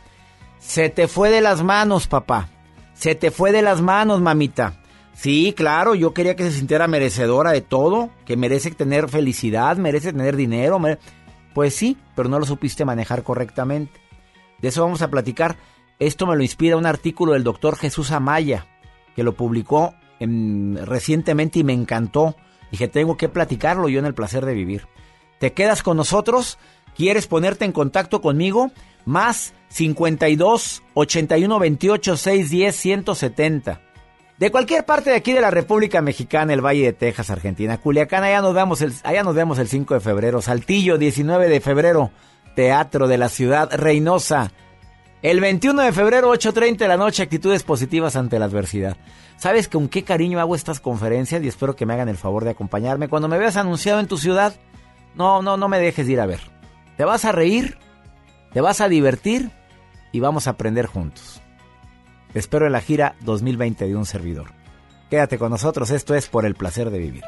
Se 0.61 0.89
te 0.89 1.09
fue 1.09 1.31
de 1.31 1.41
las 1.41 1.65
manos, 1.65 2.07
papá. 2.07 2.49
Se 2.95 3.17
te 3.17 3.33
fue 3.33 3.51
de 3.53 3.63
las 3.63 3.81
manos, 3.81 4.21
mamita. 4.21 4.81
Sí, 5.21 5.53
claro, 5.57 5.97
yo 5.97 6.15
quería 6.15 6.37
que 6.37 6.45
se 6.45 6.53
sintiera 6.53 6.87
merecedora 6.87 7.51
de 7.51 7.61
todo, 7.61 8.11
que 8.25 8.37
merece 8.37 8.71
tener 8.71 9.09
felicidad, 9.09 9.77
merece 9.77 10.13
tener 10.13 10.37
dinero. 10.37 10.79
mere- 10.79 11.01
Pues 11.55 11.75
sí, 11.75 11.97
pero 12.15 12.29
no 12.29 12.39
lo 12.39 12.47
supiste 12.47 12.85
manejar 12.85 13.25
correctamente. 13.25 13.99
De 14.63 14.69
eso 14.69 14.83
vamos 14.85 15.03
a 15.03 15.11
platicar. 15.11 15.57
Esto 15.99 16.25
me 16.25 16.37
lo 16.37 16.43
inspira 16.45 16.77
un 16.77 16.87
artículo 16.87 17.33
del 17.33 17.43
doctor 17.43 17.75
Jesús 17.77 18.13
Amaya, 18.13 18.67
que 19.17 19.25
lo 19.25 19.33
publicó 19.35 19.95
en- 20.21 20.79
recientemente 20.87 21.59
y 21.59 21.65
me 21.65 21.73
encantó. 21.73 22.37
Dije, 22.71 22.87
tengo 22.87 23.17
que 23.17 23.29
platicarlo 23.29 23.89
yo 23.89 23.99
en 23.99 24.07
el 24.07 24.15
placer 24.15 24.47
de 24.47 24.55
vivir. 24.55 24.87
¿Te 25.41 25.53
quedas 25.53 25.83
con 25.83 25.97
nosotros? 25.97 26.59
¿Quieres 26.97 27.27
ponerte 27.27 27.65
en 27.65 27.73
contacto 27.73 28.21
conmigo? 28.21 28.71
Más 29.05 29.53
52 29.69 30.85
81 30.95 31.59
28 31.59 32.17
610 32.17 32.77
170. 32.77 33.81
De 34.39 34.53
cualquier 34.53 34.85
parte 34.85 35.11
de 35.11 35.17
aquí 35.17 35.33
de 35.33 35.41
la 35.41 35.51
República 35.51 36.01
Mexicana, 36.01 36.53
el 36.53 36.65
Valle 36.65 36.85
de 36.85 36.93
Texas, 36.93 37.29
Argentina, 37.29 37.79
Culiacán, 37.79 38.23
allá 38.23 38.41
nos 38.41 38.55
vemos 38.55 38.81
el, 38.83 38.93
allá 39.03 39.25
nos 39.25 39.35
vemos 39.35 39.59
el 39.59 39.67
5 39.67 39.95
de 39.95 40.01
febrero, 40.01 40.41
Saltillo, 40.41 40.97
19 40.97 41.49
de 41.49 41.61
febrero, 41.61 42.13
Teatro 42.55 43.09
de 43.09 43.19
la 43.19 43.29
Ciudad 43.29 43.69
Reynosa. 43.73 44.53
El 45.23 45.41
21 45.41 45.83
de 45.83 45.93
febrero, 45.93 46.33
8.30 46.33 46.77
de 46.77 46.87
la 46.87 46.97
noche, 46.97 47.25
actitudes 47.25 47.65
positivas 47.65 48.15
ante 48.15 48.39
la 48.39 48.45
adversidad. 48.45 48.97
¿Sabes 49.39 49.69
con 49.69 49.89
qué 49.89 50.05
cariño 50.05 50.39
hago 50.39 50.55
estas 50.55 50.79
conferencias? 50.79 51.43
Y 51.43 51.49
espero 51.49 51.75
que 51.75 51.85
me 51.85 51.95
hagan 51.95 52.09
el 52.09 52.17
favor 52.17 52.45
de 52.45 52.51
acompañarme. 52.51 53.09
Cuando 53.09 53.27
me 53.27 53.39
veas 53.39 53.57
anunciado 53.57 53.99
en 53.99 54.07
tu 54.07 54.19
ciudad, 54.19 54.55
no, 55.17 55.43
no, 55.43 55.57
no 55.57 55.69
me 55.69 55.81
dejes 55.81 56.07
de 56.07 56.13
ir 56.13 56.21
a 56.21 56.27
ver. 56.27 56.41
Te 56.97 57.05
vas 57.05 57.25
a 57.25 57.33
reír, 57.33 57.77
te 58.53 58.61
vas 58.61 58.81
a 58.81 58.89
divertir 58.89 59.51
y 60.13 60.21
vamos 60.21 60.47
a 60.47 60.51
aprender 60.51 60.87
juntos. 60.87 61.43
Espero 62.35 62.67
en 62.67 62.73
la 62.73 62.81
gira 62.81 63.15
2020 63.21 63.87
de 63.87 63.97
un 63.97 64.05
servidor. 64.05 64.53
Quédate 65.09 65.39
con 65.39 65.51
nosotros, 65.51 65.91
esto 65.91 66.15
es 66.15 66.29
por 66.29 66.45
el 66.45 66.55
placer 66.55 66.91
de 66.91 66.99
vivir. 66.99 67.25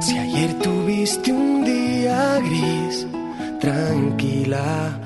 Si 0.00 0.18
ayer 0.18 0.58
tuviste 0.58 1.32
un 1.32 1.64
día 1.64 2.38
gris, 2.40 3.06
tranquila, 3.60 4.98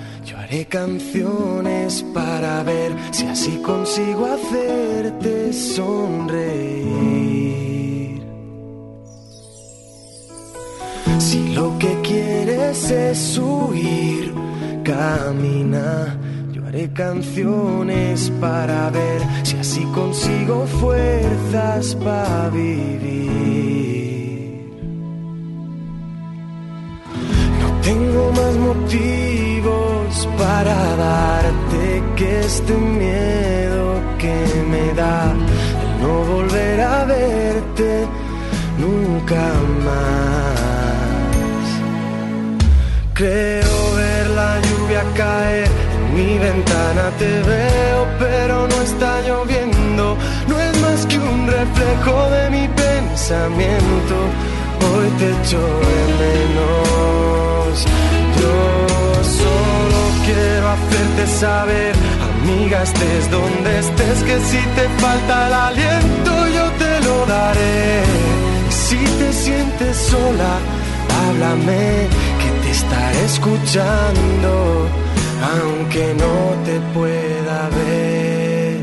haré 0.48 0.64
canciones 0.64 2.02
para 2.14 2.62
ver 2.62 2.92
si 3.10 3.26
así 3.26 3.58
consigo 3.58 4.24
hacerte 4.26 5.52
sonreír. 5.52 6.88
Si 11.18 11.52
lo 11.54 11.78
que 11.78 12.00
quieres 12.02 12.90
es 12.90 13.38
huir, 13.38 14.32
camina. 14.84 16.18
Yo 16.52 16.64
haré 16.66 16.90
canciones 16.94 18.32
para 18.40 18.88
ver 18.90 19.20
si 19.42 19.56
así 19.56 19.82
consigo 19.94 20.66
fuerzas 20.80 21.94
para 21.96 22.48
vivir. 22.48 23.28
No 27.60 27.80
tengo 27.82 28.32
más 28.32 28.56
motivos 28.56 29.47
para 30.36 30.96
darte 30.96 32.02
que 32.16 32.40
este 32.40 32.72
miedo 32.74 34.00
que 34.18 34.36
me 34.70 34.94
da 34.94 35.34
no 36.00 36.24
volver 36.34 36.80
a 36.80 37.04
verte 37.04 38.06
nunca 38.78 39.42
más. 39.86 40.58
Creo 43.14 43.94
ver 43.96 44.26
la 44.40 44.60
lluvia 44.60 45.02
caer 45.14 45.68
en 45.96 46.14
mi 46.16 46.38
ventana, 46.38 47.10
te 47.18 47.30
veo, 47.42 48.00
pero 48.18 48.68
no 48.68 48.82
está 48.82 49.20
lloviendo. 49.22 50.16
No 50.48 50.60
es 50.60 50.80
más 50.80 51.06
que 51.06 51.18
un 51.18 51.46
reflejo 51.46 52.30
de 52.30 52.50
mi 52.50 52.68
pensamiento. 52.68 54.16
Hoy 54.86 55.08
te 55.18 55.26
echo 55.40 55.60
de 55.88 56.00
menos. 56.22 57.86
Yo 58.40 59.07
quiero 60.28 60.68
hacerte 60.68 61.26
saber, 61.26 61.94
amiga, 62.30 62.82
estés 62.82 63.30
donde 63.30 63.70
estés, 63.78 64.18
que 64.28 64.36
si 64.50 64.60
te 64.76 64.84
falta 65.02 65.46
el 65.46 65.54
aliento, 65.68 66.32
yo 66.56 66.64
te 66.82 66.92
lo 67.06 67.26
daré. 67.26 68.02
Si 68.84 68.98
te 69.20 69.32
sientes 69.32 69.96
sola, 69.96 70.52
háblame, 71.20 72.08
que 72.40 72.50
te 72.62 72.70
estaré 72.78 73.24
escuchando, 73.24 74.52
aunque 75.54 76.04
no 76.22 76.36
te 76.66 76.76
pueda 76.96 77.58
ver, 77.78 78.80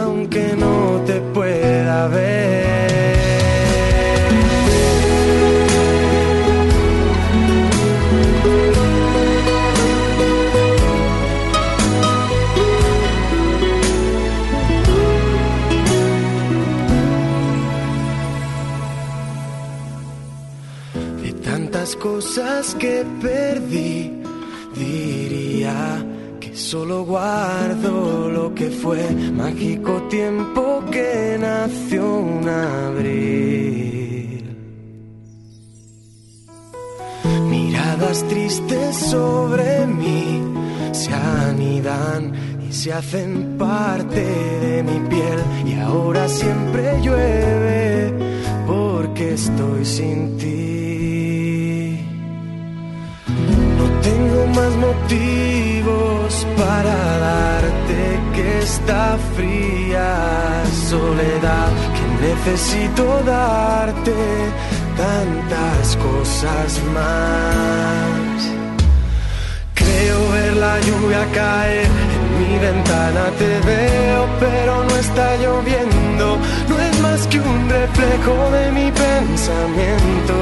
aunque 0.00 0.44
no 0.64 1.02
te 1.08 1.20
pueda 1.36 2.08
ver. 2.08 3.21
Cosas 22.02 22.74
que 22.80 23.04
perdí, 23.20 24.10
diría 24.74 26.04
que 26.40 26.56
solo 26.56 27.04
guardo 27.04 28.28
lo 28.28 28.52
que 28.52 28.70
fue 28.70 29.08
mágico 29.32 30.02
tiempo 30.08 30.82
que 30.90 31.36
nació 31.38 32.16
un 32.16 32.48
abril. 32.48 34.42
Miradas 37.48 38.24
tristes 38.28 38.96
sobre 38.96 39.86
mí 39.86 40.42
se 40.90 41.14
anidan 41.14 42.32
y 42.68 42.72
se 42.72 42.92
hacen 42.92 43.56
parte 43.56 44.24
de 44.64 44.82
mi 44.82 44.98
piel 45.08 45.40
y 45.66 45.74
ahora 45.78 46.28
siempre 46.28 47.00
llueve 47.00 48.12
porque 48.66 49.34
estoy 49.34 49.84
sin 49.84 50.36
ti. 50.36 50.81
Más 54.54 54.74
motivos 54.76 56.46
para 56.56 56.94
darte 57.18 58.18
que 58.34 58.58
esta 58.58 59.16
fría 59.36 60.62
soledad 60.88 61.70
que 61.96 62.26
necesito 62.26 63.22
darte 63.24 64.14
tantas 64.96 65.96
cosas 65.96 66.80
más. 66.92 68.50
Creo 69.74 70.30
ver 70.32 70.56
la 70.56 70.80
lluvia 70.80 71.24
caer 71.32 71.86
en 71.86 72.24
mi 72.40 72.58
ventana, 72.58 73.24
te 73.38 73.60
veo, 73.66 74.26
pero 74.40 74.84
no 74.84 74.96
está 74.96 75.36
lloviendo. 75.36 76.38
No 76.68 76.80
es 76.80 77.00
más 77.00 77.26
que 77.28 77.38
un 77.40 77.68
reflejo 77.68 78.50
de 78.50 78.72
mi 78.72 78.90
pensamiento. 78.90 80.34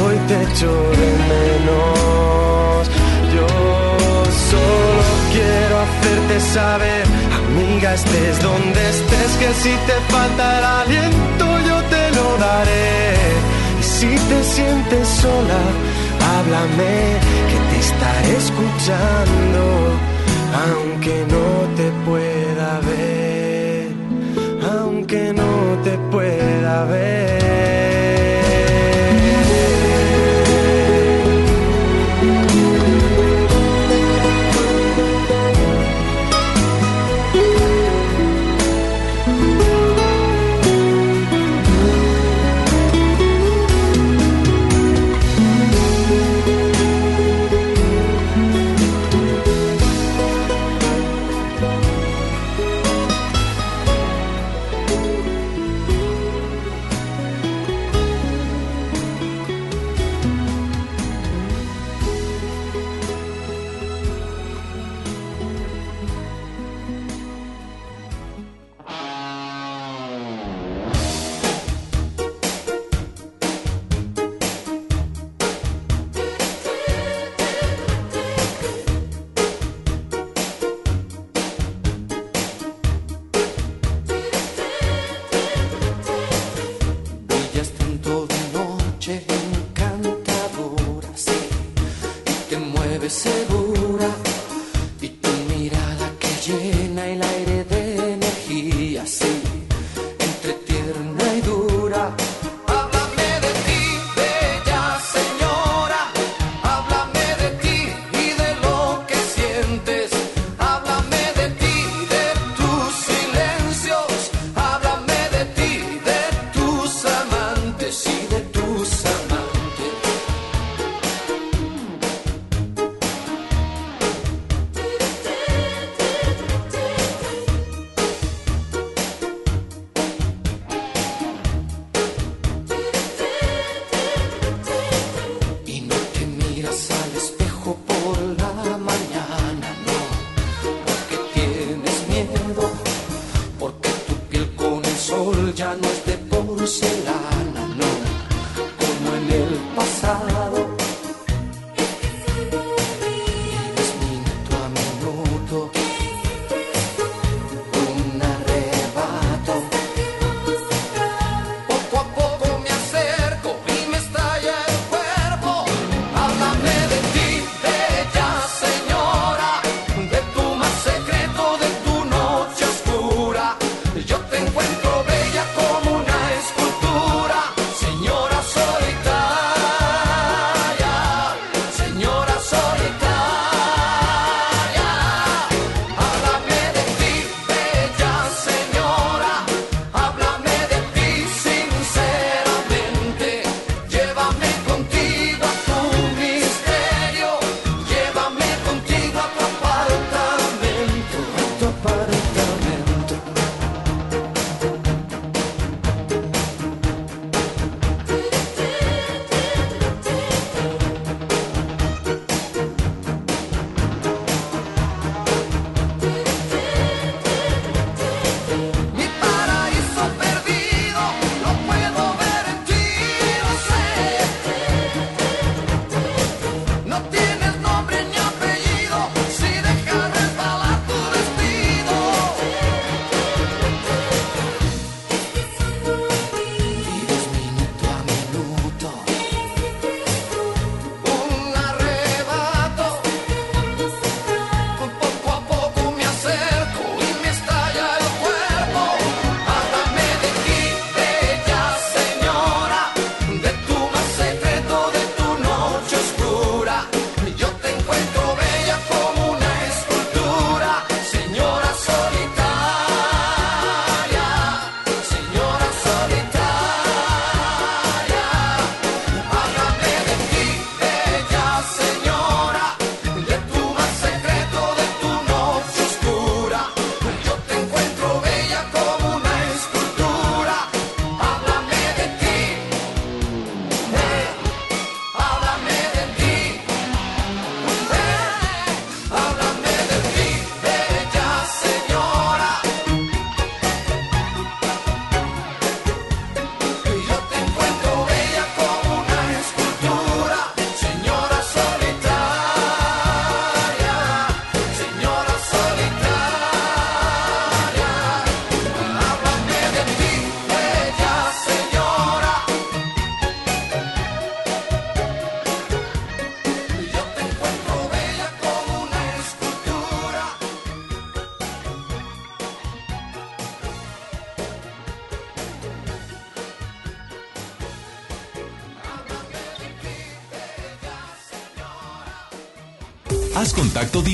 Hoy 0.00 0.16
te 0.28 0.42
echo 0.42 0.72
de 0.98 1.08
menos. 1.30 2.53
Solo 4.54 5.02
quiero 5.32 5.74
hacerte 5.84 6.36
saber, 6.40 7.04
amiga, 7.40 7.94
estés 7.94 8.40
donde 8.42 8.80
estés, 8.94 9.30
que 9.40 9.50
si 9.62 9.72
te 9.88 9.96
falta 10.12 10.44
el 10.58 10.64
aliento, 10.82 11.46
yo 11.68 11.76
te 11.94 12.04
lo 12.16 12.26
daré. 12.38 13.14
Y 13.80 13.82
si 13.82 14.10
te 14.30 14.38
sientes 14.54 15.08
sola, 15.22 15.62
háblame, 16.32 16.94
que 17.50 17.58
te 17.68 17.76
estaré 17.86 18.32
escuchando, 18.44 19.62
aunque 20.66 21.14
no 21.34 21.48
te 21.78 21.86
pueda 22.06 22.70
ver, 22.90 23.88
aunque 24.78 25.32
no 25.32 25.82
te 25.82 25.94
pueda 26.12 26.84
ver. 26.84 28.23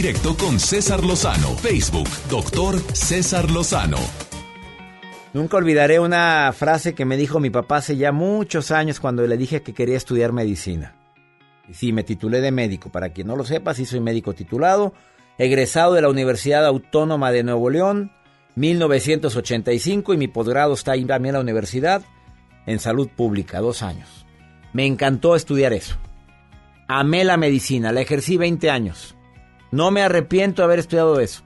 Directo 0.03 0.35
con 0.35 0.59
César 0.59 1.05
Lozano. 1.05 1.55
Facebook, 1.59 2.09
doctor 2.31 2.81
César 2.95 3.51
Lozano. 3.51 3.99
Nunca 5.35 5.59
olvidaré 5.59 6.01
una 6.01 6.51
frase 6.55 6.95
que 6.95 7.05
me 7.05 7.19
dijo 7.19 7.39
mi 7.39 7.51
papá 7.51 7.77
hace 7.77 7.99
ya 7.99 8.11
muchos 8.11 8.71
años 8.71 8.99
cuando 8.99 9.27
le 9.27 9.37
dije 9.37 9.61
que 9.61 9.75
quería 9.75 9.99
estudiar 9.99 10.33
medicina. 10.33 10.95
Y 11.69 11.75
sí, 11.75 11.93
me 11.93 12.03
titulé 12.03 12.41
de 12.41 12.51
médico. 12.51 12.89
Para 12.89 13.11
quien 13.11 13.27
no 13.27 13.37
lo 13.37 13.45
sepa, 13.45 13.75
sí 13.75 13.85
soy 13.85 14.01
médico 14.01 14.33
titulado, 14.33 14.95
egresado 15.37 15.93
de 15.93 16.01
la 16.01 16.09
Universidad 16.09 16.65
Autónoma 16.65 17.31
de 17.31 17.43
Nuevo 17.43 17.69
León, 17.69 18.11
1985, 18.55 20.15
y 20.15 20.17
mi 20.17 20.29
posgrado 20.29 20.73
está 20.73 20.93
ahí 20.93 21.05
también 21.05 21.35
en 21.35 21.41
la 21.41 21.43
universidad, 21.43 22.03
en 22.65 22.79
salud 22.79 23.11
pública, 23.15 23.61
dos 23.61 23.83
años. 23.83 24.25
Me 24.73 24.87
encantó 24.87 25.37
estudiar 25.37 25.75
eso. 25.75 25.97
Amé 26.89 27.23
la 27.23 27.37
medicina, 27.37 27.93
la 27.93 28.01
ejercí 28.01 28.39
20 28.39 28.71
años. 28.71 29.15
No 29.71 29.91
me 29.91 30.03
arrepiento 30.03 30.63
de 30.63 30.65
haber 30.65 30.79
estudiado 30.79 31.21
eso. 31.21 31.43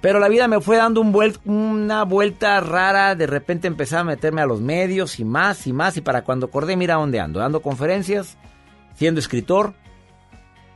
Pero 0.00 0.18
la 0.18 0.28
vida 0.28 0.48
me 0.48 0.60
fue 0.60 0.76
dando 0.76 1.00
un 1.00 1.14
una 1.44 2.04
vuelta 2.04 2.60
rara. 2.60 3.14
De 3.14 3.26
repente 3.26 3.68
empecé 3.68 3.96
a 3.96 4.04
meterme 4.04 4.42
a 4.42 4.46
los 4.46 4.60
medios 4.60 5.18
y 5.18 5.24
más 5.24 5.66
y 5.66 5.72
más. 5.72 5.96
Y 5.96 6.02
para 6.02 6.24
cuando 6.24 6.46
acordé, 6.46 6.76
mira 6.76 6.96
dónde 6.96 7.20
ando. 7.20 7.40
Dando 7.40 7.62
conferencias, 7.62 8.36
siendo 8.94 9.18
escritor. 9.18 9.72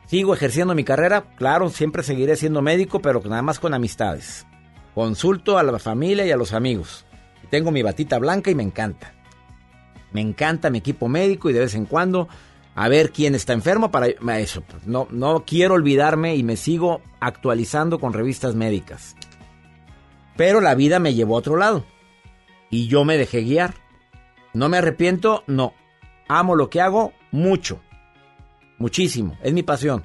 Sigo 0.07 0.33
ejerciendo 0.33 0.75
mi 0.75 0.83
carrera. 0.83 1.25
Claro, 1.37 1.69
siempre 1.69 2.03
seguiré 2.03 2.37
siendo 2.37 2.63
médico, 2.63 3.01
pero 3.01 3.21
nada 3.23 3.43
más 3.43 3.59
con 3.59 3.75
amistades. 3.75 4.47
Consulto 4.95 5.59
a 5.59 5.63
la 5.63 5.79
familia 5.79 6.25
y 6.25 6.31
a 6.31 6.37
los 6.39 6.55
amigos. 6.55 7.05
Tengo 7.51 7.71
mi 7.71 7.83
batita 7.83 8.19
blanca 8.19 8.51
y 8.51 8.55
me 8.55 8.63
encanta. 8.63 9.13
Me 10.13 10.23
encanta 10.23 10.71
mi 10.71 10.79
equipo 10.79 11.09
médico 11.09 11.51
y 11.51 11.53
de 11.53 11.61
vez 11.61 11.75
en 11.75 11.85
cuando 11.85 12.29
a 12.81 12.89
ver 12.89 13.11
quién 13.11 13.35
está 13.35 13.55
enfermo 13.55 13.91
para 13.91 14.07
eso. 14.39 14.63
No, 14.87 15.09
no 15.11 15.45
quiero 15.45 15.75
olvidarme 15.75 16.37
y 16.37 16.45
me 16.45 16.57
sigo 16.57 17.03
actualizando 17.19 17.99
con 17.99 18.13
revistas 18.13 18.55
médicas. 18.55 19.17
Pero 20.37 20.61
la 20.61 20.77
vida 20.77 21.01
me 21.01 21.13
llevó 21.13 21.35
a 21.35 21.39
otro 21.41 21.57
lado. 21.57 21.85
Y 22.71 22.87
yo 22.87 23.05
me 23.05 23.19
dejé 23.19 23.41
guiar. 23.41 23.75
¿No 24.55 24.69
me 24.69 24.79
arrepiento? 24.79 25.43
No. 25.49 25.75
Amo 26.29 26.55
lo 26.55 26.71
que 26.71 26.81
hago 26.81 27.15
mucho. 27.33 27.81
Muchísimo. 28.79 29.37
Es 29.43 29.53
mi 29.53 29.65
pasión. 29.65 30.05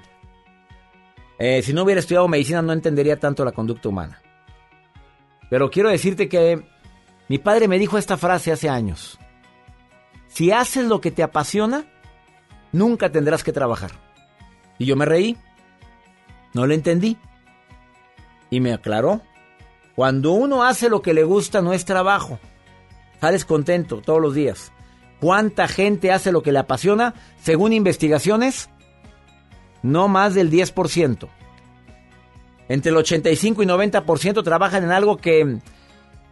Eh, 1.38 1.62
si 1.62 1.74
no 1.74 1.84
hubiera 1.84 2.00
estudiado 2.00 2.28
medicina 2.28 2.64
no 2.64 2.74
entendería 2.74 3.20
tanto 3.20 3.46
la 3.46 3.52
conducta 3.52 3.90
humana. 3.90 4.20
Pero 5.48 5.70
quiero 5.70 5.90
decirte 5.90 6.28
que 6.28 6.66
mi 7.30 7.38
padre 7.38 7.68
me 7.68 7.78
dijo 7.78 8.00
esta 8.00 8.18
frase 8.18 8.52
hace 8.52 8.68
años. 8.68 9.20
Si 10.26 10.52
haces 10.52 10.88
lo 10.88 11.02
que 11.02 11.12
te 11.12 11.22
apasiona, 11.22 11.86
nunca 12.74 13.10
tendrás 13.12 13.44
que 13.44 13.54
trabajar. 13.54 13.92
Y 14.78 14.86
yo 14.86 14.98
me 14.98 15.06
reí. 15.06 15.38
No 16.54 16.68
le 16.68 16.76
entendí. 16.76 17.18
Y 18.50 18.60
me 18.60 18.74
aclaró. 18.74 19.22
Cuando 19.96 20.34
uno 20.34 20.64
hace 20.64 20.90
lo 20.90 21.02
que 21.02 21.14
le 21.14 21.24
gusta 21.24 21.62
no 21.62 21.72
es 21.72 21.86
trabajo. 21.86 22.40
Sales 23.22 23.46
contento 23.46 24.02
todos 24.02 24.20
los 24.20 24.34
días. 24.34 24.74
¿Cuánta 25.22 25.70
gente 25.70 26.12
hace 26.12 26.34
lo 26.34 26.44
que 26.44 26.52
le 26.52 26.60
apasiona? 26.60 27.14
Según 27.42 27.72
investigaciones, 27.72 28.70
no 29.82 30.10
más 30.10 30.34
del 30.34 30.52
10%. 30.52 31.30
Entre 32.68 32.92
el 32.92 32.98
85 32.98 33.64
y 33.64 33.66
90% 33.66 34.44
trabajan 34.44 34.84
en 34.84 34.92
algo 34.92 35.18
que, 35.18 35.60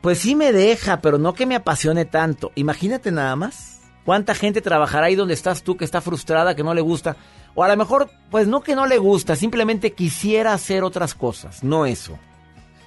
pues 0.01 0.17
sí 0.17 0.35
me 0.35 0.51
deja, 0.51 1.01
pero 1.01 1.17
no 1.17 1.33
que 1.33 1.45
me 1.45 1.55
apasione 1.55 2.05
tanto. 2.05 2.51
Imagínate 2.55 3.11
nada 3.11 3.35
más. 3.35 3.80
¿Cuánta 4.05 4.33
gente 4.33 4.61
trabajará 4.61 5.07
ahí 5.07 5.15
donde 5.15 5.33
estás 5.33 5.63
tú 5.63 5.77
que 5.77 5.85
está 5.85 6.01
frustrada, 6.01 6.55
que 6.55 6.63
no 6.63 6.73
le 6.73 6.81
gusta? 6.81 7.15
O 7.53 7.63
a 7.63 7.67
lo 7.67 7.77
mejor, 7.77 8.09
pues 8.29 8.47
no 8.47 8.61
que 8.61 8.75
no 8.75 8.87
le 8.87 8.97
gusta, 8.97 9.35
simplemente 9.35 9.93
quisiera 9.93 10.53
hacer 10.53 10.83
otras 10.83 11.13
cosas, 11.13 11.63
no 11.63 11.85
eso. 11.85 12.17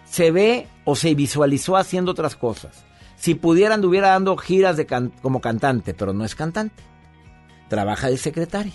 Se 0.05 0.31
ve 0.31 0.69
o 0.85 0.97
se 0.97 1.15
visualizó 1.15 1.77
haciendo 1.77 2.12
otras 2.12 2.36
cosas. 2.36 2.85
Si 3.16 3.35
pudiera 3.35 3.74
anduviera 3.74 4.11
dando 4.11 4.36
giras 4.36 4.77
de 4.77 4.86
como 4.86 5.41
cantante, 5.41 5.95
pero 5.95 6.12
no 6.12 6.24
es 6.24 6.35
cantante. 6.35 6.82
Trabaja 7.69 8.09
de 8.09 8.19
secretaria. 8.19 8.74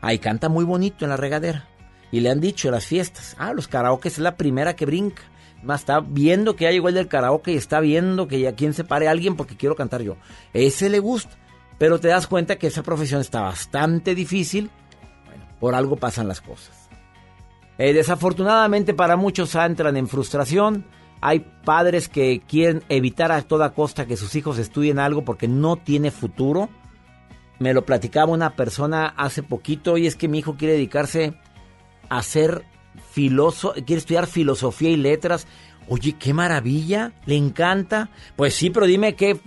Ahí 0.00 0.18
canta 0.18 0.48
muy 0.48 0.64
bonito 0.64 1.04
en 1.04 1.10
la 1.10 1.16
regadera. 1.16 1.68
Y 2.12 2.20
le 2.20 2.30
han 2.30 2.40
dicho 2.40 2.68
en 2.68 2.74
las 2.74 2.86
fiestas, 2.86 3.36
ah, 3.38 3.52
los 3.52 3.68
karaoke 3.68 4.08
es 4.08 4.18
la 4.18 4.36
primera 4.36 4.74
que 4.74 4.86
brinca. 4.86 5.22
Más 5.62 5.82
está 5.82 6.00
viendo 6.00 6.56
que 6.56 6.64
ya 6.64 6.70
llegó 6.70 6.88
el 6.88 6.94
del 6.94 7.08
karaoke 7.08 7.52
y 7.52 7.56
está 7.56 7.80
viendo 7.80 8.26
que 8.26 8.40
ya 8.40 8.54
quien 8.54 8.72
se 8.72 8.84
pare 8.84 9.08
a 9.08 9.10
alguien 9.10 9.36
porque 9.36 9.56
quiero 9.56 9.76
cantar 9.76 10.02
yo. 10.02 10.16
Ese 10.54 10.88
le 10.88 10.98
gusta. 10.98 11.36
Pero 11.80 11.98
te 11.98 12.08
das 12.08 12.26
cuenta 12.26 12.56
que 12.56 12.66
esa 12.66 12.82
profesión 12.82 13.22
está 13.22 13.40
bastante 13.40 14.14
difícil. 14.14 14.70
Bueno, 15.24 15.46
por 15.58 15.74
algo 15.74 15.96
pasan 15.96 16.28
las 16.28 16.42
cosas. 16.42 16.90
Eh, 17.78 17.94
desafortunadamente 17.94 18.92
para 18.92 19.16
muchos 19.16 19.54
entran 19.54 19.96
en 19.96 20.06
frustración. 20.06 20.84
Hay 21.22 21.46
padres 21.64 22.10
que 22.10 22.42
quieren 22.46 22.82
evitar 22.90 23.32
a 23.32 23.40
toda 23.40 23.72
costa 23.72 24.04
que 24.04 24.18
sus 24.18 24.34
hijos 24.34 24.58
estudien 24.58 24.98
algo 24.98 25.24
porque 25.24 25.48
no 25.48 25.76
tiene 25.76 26.10
futuro. 26.10 26.68
Me 27.58 27.72
lo 27.72 27.86
platicaba 27.86 28.30
una 28.30 28.56
persona 28.56 29.14
hace 29.16 29.42
poquito 29.42 29.96
y 29.96 30.06
es 30.06 30.16
que 30.16 30.28
mi 30.28 30.40
hijo 30.40 30.56
quiere 30.58 30.74
dedicarse 30.74 31.32
a 32.10 32.22
ser 32.22 32.62
filósofo, 33.10 33.72
quiere 33.86 34.00
estudiar 34.00 34.26
filosofía 34.26 34.90
y 34.90 34.98
letras. 34.98 35.46
Oye, 35.88 36.12
qué 36.12 36.34
maravilla, 36.34 37.12
le 37.24 37.36
encanta. 37.36 38.10
Pues 38.36 38.52
sí, 38.52 38.68
pero 38.68 38.84
dime 38.84 39.14
qué. 39.14 39.40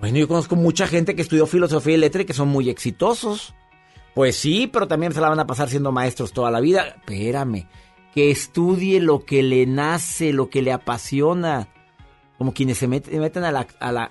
Bueno, 0.00 0.18
yo 0.18 0.28
conozco 0.28 0.56
mucha 0.56 0.86
gente 0.86 1.14
que 1.14 1.22
estudió 1.22 1.46
filosofía 1.46 1.94
y 1.94 1.98
letras 1.98 2.22
y 2.22 2.26
que 2.26 2.32
son 2.34 2.48
muy 2.48 2.68
exitosos. 2.68 3.54
Pues 4.14 4.36
sí, 4.36 4.68
pero 4.72 4.86
también 4.86 5.12
se 5.12 5.20
la 5.20 5.28
van 5.28 5.40
a 5.40 5.46
pasar 5.46 5.68
siendo 5.68 5.90
maestros 5.92 6.32
toda 6.32 6.50
la 6.50 6.60
vida. 6.60 6.82
Espérame, 6.88 7.66
que 8.14 8.30
estudie 8.30 9.00
lo 9.00 9.24
que 9.24 9.42
le 9.42 9.66
nace, 9.66 10.32
lo 10.32 10.50
que 10.50 10.62
le 10.62 10.72
apasiona. 10.72 11.68
Como 12.38 12.52
quienes 12.54 12.78
se 12.78 12.88
met- 12.88 13.10
meten 13.10 13.44
a 13.44 13.50
la, 13.52 13.66
a 13.80 13.92
la 13.92 14.10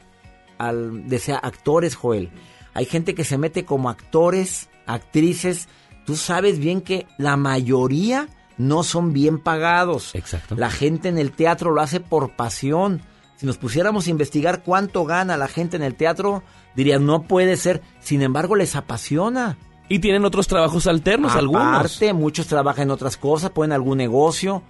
al, 0.58 1.08
desea 1.08 1.38
actores, 1.38 1.96
Joel. 1.96 2.32
Hay 2.74 2.86
gente 2.86 3.14
que 3.16 3.24
se 3.24 3.38
mete 3.38 3.66
como 3.66 3.90
actores, 3.90 4.70
actrices. 4.88 5.68
Tú 6.06 6.16
sabes 6.16 6.60
bien 6.60 6.82
que 6.82 7.06
la 7.18 7.38
mayoría 7.38 8.28
no 8.58 8.84
son 8.84 9.14
bien 9.14 9.40
pagados. 9.40 10.16
Exacto. 10.16 10.56
La 10.56 10.70
gente 10.70 11.08
en 11.10 11.18
el 11.18 11.32
teatro 11.32 11.72
lo 11.72 11.82
hace 11.82 12.00
por 12.00 12.32
pasión. 12.36 13.02
Si 13.44 13.48
nos 13.48 13.58
pusiéramos 13.58 14.08
a 14.08 14.10
investigar 14.10 14.64
cuánto 14.64 15.04
gana 15.04 15.36
la 15.36 15.50
gente 15.50 15.76
en 15.76 15.84
el 15.84 15.96
teatro, 15.96 16.44
dirían, 16.78 17.06
no 17.06 17.24
puede 17.24 17.58
ser. 17.58 17.82
Sin 18.00 18.22
embargo, 18.22 18.56
les 18.56 18.78
apasiona. 18.78 19.58
Y 19.90 20.00
tienen 20.00 20.24
otros 20.24 20.48
trabajos 20.48 20.88
alternos, 20.88 21.36
algunos. 21.36 21.76
Aparte, 21.76 22.14
muchos 22.14 22.48
trabajan 22.48 22.84
en 22.84 22.92
otras 22.92 23.18
cosas, 23.18 23.50
pueden 23.50 23.74
algún 23.74 23.98
negocio. 23.98 24.64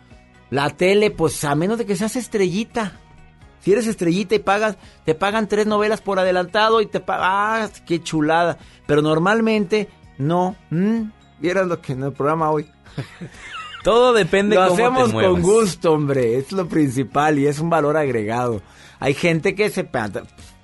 La 0.50 0.72
tele, 0.72 1.12
pues 1.12 1.44
a 1.44 1.54
menos 1.54 1.78
de 1.78 1.86
que 1.86 1.95
seas 1.95 2.16
estrellita. 2.16 2.94
Si 3.60 3.72
eres 3.72 3.86
estrellita 3.86 4.34
y 4.34 4.40
pagas, 4.40 4.76
te 5.06 5.14
pagan 5.14 5.48
tres 5.48 5.68
novelas 5.68 6.02
por 6.02 6.18
adelantado 6.18 6.82
y 6.82 6.88
te 6.88 7.00
pagan, 7.00 7.30
¡ah, 7.30 7.70
qué 7.86 8.02
chulada! 8.02 8.58
Pero 8.88 9.04
normalmente, 9.04 9.88
no. 10.18 10.56
¿Mm? 10.72 11.12
¿Vieron 11.38 11.70
lo 11.70 11.80
que 11.80 11.94
en 11.94 12.02
el 12.02 12.14
programa 12.14 12.50
hoy? 12.50 12.68
Todo 13.84 14.14
depende 14.14 14.56
Lo 14.56 14.70
cómo 14.70 14.74
hacemos 14.74 15.14
con 15.14 15.42
gusto, 15.42 15.94
hombre. 15.94 16.38
Es 16.38 16.52
lo 16.52 16.68
principal 16.68 17.38
y 17.38 17.48
es 17.48 17.60
un 17.60 17.70
valor 17.70 17.98
agregado. 17.98 18.62
Hay 19.00 19.14
gente 19.14 19.56
que 19.56 19.70
se 19.70 19.86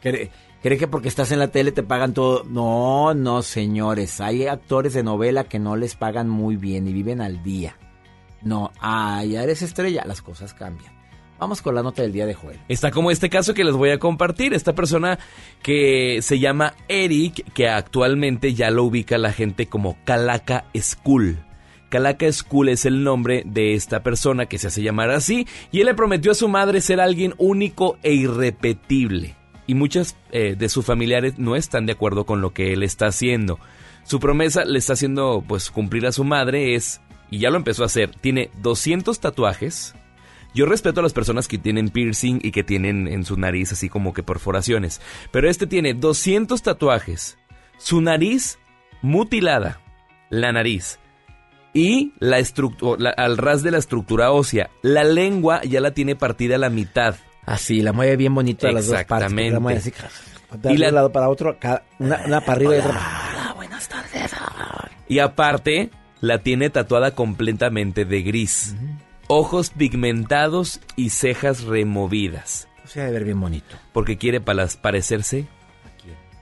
cree, 0.01 0.31
cree 0.63 0.77
que 0.77 0.87
porque 0.87 1.09
estás 1.09 1.31
en 1.33 1.39
la 1.39 1.49
tele 1.49 1.73
te 1.73 1.83
pagan 1.83 2.13
todo. 2.13 2.45
No, 2.45 3.13
no, 3.13 3.41
señores. 3.41 4.21
Hay 4.21 4.47
actores 4.47 4.93
de 4.93 5.03
novela 5.03 5.43
que 5.43 5.59
no 5.59 5.75
les 5.75 5.95
pagan 5.95 6.29
muy 6.29 6.55
bien 6.55 6.87
y 6.87 6.93
viven 6.93 7.19
al 7.19 7.43
día. 7.43 7.75
No, 8.41 8.71
ah, 8.79 9.23
ya 9.25 9.43
eres 9.43 9.61
estrella, 9.61 10.05
las 10.05 10.21
cosas 10.21 10.53
cambian. 10.53 10.97
Vamos 11.39 11.61
con 11.61 11.75
la 11.75 11.83
nota 11.83 12.01
del 12.01 12.11
día 12.13 12.25
de 12.25 12.33
Joel. 12.33 12.59
Está 12.67 12.91
como 12.91 13.11
este 13.11 13.29
caso 13.29 13.53
que 13.53 13.63
les 13.63 13.75
voy 13.75 13.91
a 13.91 13.99
compartir. 13.99 14.53
Esta 14.53 14.75
persona 14.75 15.19
que 15.61 16.19
se 16.21 16.39
llama 16.39 16.73
Eric, 16.87 17.53
que 17.53 17.67
actualmente 17.69 18.53
ya 18.53 18.71
lo 18.71 18.83
ubica 18.83 19.17
la 19.17 19.31
gente 19.31 19.67
como 19.67 19.97
Calaca 20.05 20.65
School. 20.77 21.37
Calaca 21.89 22.31
School 22.31 22.69
es 22.69 22.85
el 22.85 23.03
nombre 23.03 23.43
de 23.45 23.73
esta 23.73 24.03
persona 24.03 24.45
que 24.45 24.57
se 24.57 24.67
hace 24.67 24.81
llamar 24.81 25.11
así. 25.11 25.47
Y 25.71 25.81
él 25.81 25.87
le 25.87 25.95
prometió 25.95 26.31
a 26.31 26.35
su 26.35 26.47
madre 26.47 26.81
ser 26.81 27.01
alguien 27.01 27.33
único 27.37 27.97
e 28.03 28.13
irrepetible. 28.13 29.35
Y 29.67 29.75
muchas 29.75 30.15
eh, 30.31 30.55
de 30.57 30.69
sus 30.69 30.85
familiares 30.85 31.37
no 31.37 31.55
están 31.55 31.85
de 31.85 31.93
acuerdo 31.93 32.25
con 32.25 32.41
lo 32.41 32.53
que 32.53 32.73
él 32.73 32.83
está 32.83 33.07
haciendo. 33.07 33.59
Su 34.03 34.19
promesa 34.19 34.65
le 34.65 34.79
está 34.79 34.93
haciendo 34.93 35.43
pues 35.47 35.69
cumplir 35.69 36.07
a 36.07 36.11
su 36.11 36.23
madre 36.23 36.75
es, 36.75 37.01
y 37.29 37.39
ya 37.39 37.51
lo 37.51 37.57
empezó 37.57 37.83
a 37.83 37.87
hacer, 37.87 38.09
tiene 38.21 38.49
200 38.61 39.19
tatuajes, 39.19 39.93
yo 40.53 40.65
respeto 40.65 40.99
a 40.99 41.03
las 41.03 41.13
personas 41.13 41.47
que 41.47 41.59
tienen 41.59 41.89
piercing 41.89 42.39
y 42.41 42.51
que 42.51 42.63
tienen 42.63 43.07
en 43.07 43.23
su 43.23 43.37
nariz 43.37 43.71
así 43.71 43.87
como 43.87 44.13
que 44.13 44.23
perforaciones. 44.23 44.99
Pero 45.31 45.49
este 45.49 45.67
tiene 45.67 45.93
200 45.93 46.61
tatuajes. 46.61 47.37
Su 47.77 48.01
nariz 48.01 48.57
mutilada. 49.01 49.79
La 50.29 50.51
nariz. 50.51 50.99
Y 51.73 52.13
la 52.19 52.39
estructura, 52.39 53.11
al 53.11 53.37
ras 53.37 53.61
de 53.63 53.71
la 53.71 53.77
estructura 53.77 54.31
ósea. 54.31 54.69
La 54.81 55.03
lengua 55.03 55.61
ya 55.63 55.81
la 55.81 55.91
tiene 55.91 56.15
partida 56.15 56.55
a 56.55 56.59
la 56.59 56.69
mitad. 56.69 57.15
Así, 57.45 57.81
la 57.81 57.93
mueve 57.93 58.15
bien 58.17 58.33
bonito 58.33 58.67
a 58.67 58.71
las 58.71 58.87
dos 58.87 58.95
partes. 58.95 59.11
Exactamente. 59.11 59.51
La 59.53 59.59
mueve 59.59 59.79
así, 59.79 59.91
de 59.91 60.71
Y 60.71 60.75
un 60.75 60.79
la- 60.81 60.91
lado 60.91 61.11
para 61.11 61.29
otro, 61.29 61.57
una, 61.99 62.21
una 62.25 62.41
para 62.41 62.53
arriba 62.53 62.75
y 62.75 62.79
otra 62.79 62.91
para 62.93 64.89
Y 65.07 65.19
aparte, 65.19 65.89
la 66.21 66.39
tiene 66.39 66.69
tatuada 66.69 67.15
completamente 67.15 68.05
de 68.05 68.21
gris. 68.23 68.75
Ojos 69.27 69.69
pigmentados 69.69 70.81
y 70.95 71.11
cejas 71.11 71.63
removidas. 71.63 72.67
O 72.83 72.87
sea, 72.87 73.05
de 73.05 73.11
ver 73.11 73.23
bien 73.25 73.39
bonito. 73.39 73.75
Porque 73.93 74.17
quiere 74.17 74.41
parecerse 74.41 75.45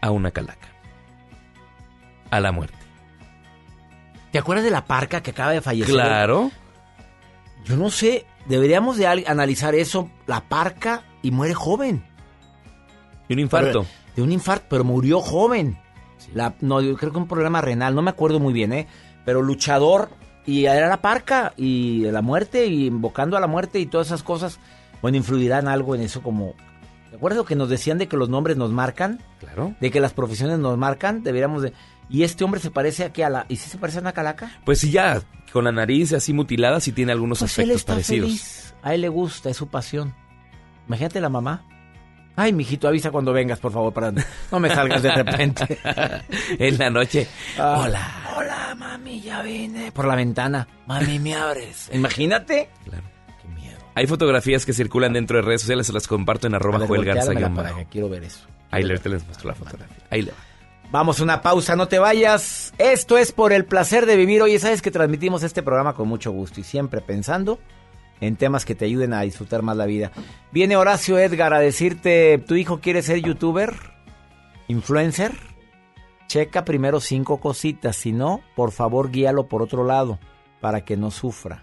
a 0.02 0.12
una 0.12 0.32
calaca. 0.32 0.70
A 2.32 2.40
la 2.40 2.52
muerte. 2.54 2.77
¿Te 4.32 4.40
acuerdas 4.40 4.64
de 4.66 4.72
la 4.72 4.86
parca 4.86 5.22
que 5.22 5.32
acaba 5.32 5.52
de 5.52 5.62
fallecer? 5.62 5.94
Claro. 5.94 6.52
Yo 7.66 7.76
no 7.78 7.90
sé, 7.90 8.26
deberíamos 8.48 8.98
de 8.98 9.08
al- 9.08 9.24
analizar 9.28 9.76
eso. 9.76 10.10
La 10.26 10.41
parca 10.41 11.04
y 11.22 11.32
muere 11.32 11.54
joven. 11.54 12.04
Y 13.28 13.34
un 13.34 13.40
infarto. 13.40 13.82
Pero- 13.84 13.86
de 14.16 14.22
un 14.24 14.32
infarto, 14.32 14.66
pero 14.70 14.84
murió 14.84 15.20
joven. 15.22 15.78
La, 16.34 16.56
no, 16.62 16.82
yo 16.82 16.95
creo 16.98 17.12
que 17.12 17.18
un 17.20 17.28
problema 17.28 17.62
renal, 17.62 17.94
no 17.94 18.02
me 18.02 18.10
acuerdo 18.10 18.40
muy 18.40 18.52
bien, 18.54 18.74
¿eh? 18.74 18.88
Pero 19.26 19.41
luchador 19.41 20.10
y 20.45 20.66
era 20.66 20.88
la 20.88 21.02
parca 21.02 21.54
y 21.58 22.02
la 22.06 22.22
muerte 22.22 22.66
y 22.66 22.88
invocando 22.88 23.38
a 23.38 23.40
la 23.40 23.48
muerte 23.48 23.80
y 23.80 23.86
todas 23.86 24.08
esas 24.08 24.24
cosas. 24.24 24.60
Bueno, 25.02 25.18
influirán 25.18 25.68
algo 25.68 25.94
en 25.94 26.02
eso 26.02 26.24
como... 26.24 26.54
¿Te 27.12 27.16
acuerdas 27.18 27.38
lo 27.38 27.45
que 27.45 27.56
nos 27.56 27.70
decían 27.70 27.98
de 27.99 28.08
que 28.08 28.18
los 28.18 28.30
nombres 28.30 28.58
nos 28.58 28.72
marcan? 28.72 29.22
Claro. 29.40 29.76
De 29.80 29.91
que 29.91 29.99
las 29.99 30.14
profesiones 30.14 30.58
nos 30.60 30.78
marcan, 30.78 31.22
deberíamos 31.24 31.62
de... 31.62 31.74
Y 32.09 32.23
este 32.23 32.43
hombre 32.43 32.59
se 32.59 32.71
parece 32.71 33.03
a 33.03 33.25
a 33.25 33.29
la... 33.29 33.45
¿Y 33.49 33.57
si 33.57 33.69
se 33.69 33.77
parece 33.77 33.97
a 33.99 34.01
una 34.01 34.13
calaca? 34.13 34.59
Pues 34.65 34.79
sí, 34.79 34.91
ya, 34.91 35.21
con 35.51 35.65
la 35.65 35.71
nariz 35.71 36.13
así 36.13 36.34
mutilada, 36.34 36.79
sí 36.79 36.91
tiene 36.91 37.11
algunos 37.11 37.39
Pues 37.39 37.57
él 37.59 37.63
aspectos 37.71 37.81
está 37.81 37.93
parecidos. 37.93 38.27
feliz. 38.29 38.75
A 38.81 38.93
él 38.93 39.01
le 39.01 39.09
gusta, 39.09 39.49
es 39.49 39.57
su 39.57 39.67
pasión. 39.67 40.15
Imagínate 40.88 41.19
la 41.19 41.29
mamá. 41.29 41.65
Ay, 42.35 42.53
mijito, 42.53 42.88
avisa 42.88 43.09
cuando 43.09 43.34
vengas, 43.34 43.59
por 43.59 43.71
favor, 43.71 43.91
para 43.91 44.11
no 44.11 44.59
me 44.59 44.69
salgas 44.69 45.01
de 45.01 45.11
repente. 45.11 45.79
en 46.59 46.77
la 46.77 46.89
noche. 46.89 47.27
Ah. 47.57 47.81
Hola. 47.84 48.11
Hola, 48.38 48.75
mami, 48.77 49.19
ya 49.21 49.41
vine. 49.41 49.91
Por 49.91 50.05
la 50.05 50.15
ventana. 50.15 50.67
Mami, 50.85 51.17
me 51.19 51.34
abres. 51.35 51.89
Imagínate. 51.93 52.69
Hay 53.95 54.05
fotografías 54.05 54.63
que 54.63 54.73
circulan 54.73 55.13
dentro 55.13 55.38
de 55.38 55.41
redes 55.41 55.61
sociales, 55.61 55.88
se 55.88 55.93
las 55.93 56.07
comparto 56.07 56.45
en 56.45 56.53
arroba 56.53 56.85
Joel 56.85 57.03
Garza. 57.03 57.31
Ahí 58.69 58.84
les 58.84 59.03
muestro 59.03 59.49
la 59.49 59.55
fotografía. 59.55 59.97
Ahí 60.11 60.21
le 60.21 60.31
va. 60.31 60.38
Vamos 60.89 61.19
a 61.19 61.23
una 61.23 61.41
pausa, 61.41 61.76
no 61.76 61.88
te 61.88 61.99
vayas. 61.99 62.73
Esto 62.77 63.18
es 63.18 63.34
por 63.34 63.51
el 63.51 63.65
placer 63.65 64.05
de 64.05 64.15
vivir. 64.15 64.41
Oye, 64.41 64.57
sabes 64.57 64.81
que 64.81 64.91
transmitimos 64.91 65.43
este 65.43 65.61
programa 65.61 65.93
con 65.93 66.07
mucho 66.07 66.31
gusto 66.31 66.61
y 66.61 66.64
siempre 66.64 67.01
pensando 67.01 67.59
en 68.22 68.38
temas 68.38 68.64
que 68.64 68.73
te 68.73 68.85
ayuden 68.85 69.14
a 69.14 69.22
disfrutar 69.22 69.64
más 69.64 69.76
la 69.76 69.85
vida. 69.85 70.11
Viene 70.51 70.77
Horacio 70.77 71.19
Edgar 71.19 71.53
a 71.53 71.59
decirte, 71.59 72.38
¿tu 72.38 72.55
hijo 72.55 72.80
quiere 72.80 73.01
ser 73.01 73.22
youtuber? 73.22 73.76
¿Influencer? 74.69 75.34
Checa 76.27 76.65
primero 76.65 76.99
cinco 76.99 77.39
cositas, 77.39 77.95
si 77.95 78.11
no, 78.11 78.41
por 78.55 78.72
favor 78.72 79.11
guíalo 79.11 79.47
por 79.47 79.61
otro 79.61 79.84
lado 79.84 80.19
para 80.61 80.84
que 80.84 80.97
no 80.97 81.11
sufra. 81.11 81.61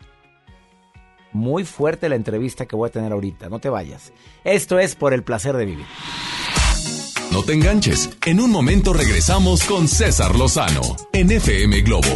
Muy 1.33 1.65
fuerte 1.65 2.09
la 2.09 2.15
entrevista 2.15 2.67
que 2.67 2.77
voy 2.77 2.89
a 2.89 2.93
tener 2.93 3.13
ahorita, 3.13 3.49
no 3.49 3.59
te 3.59 3.69
vayas. 3.69 4.13
Esto 4.45 4.79
es 4.79 4.95
por 4.95 5.13
el 5.13 5.25
placer 5.25 5.57
de 5.57 5.65
vivir. 5.65 5.87
No 7.33 7.43
te 7.43 7.53
enganches. 7.53 8.11
En 8.25 8.41
un 8.41 8.51
momento 8.51 8.93
regresamos 8.93 9.65
con 9.65 9.89
César 9.89 10.37
Lozano 10.37 10.83
en 11.13 11.31
FM 11.31 11.81
Globo. 11.83 12.09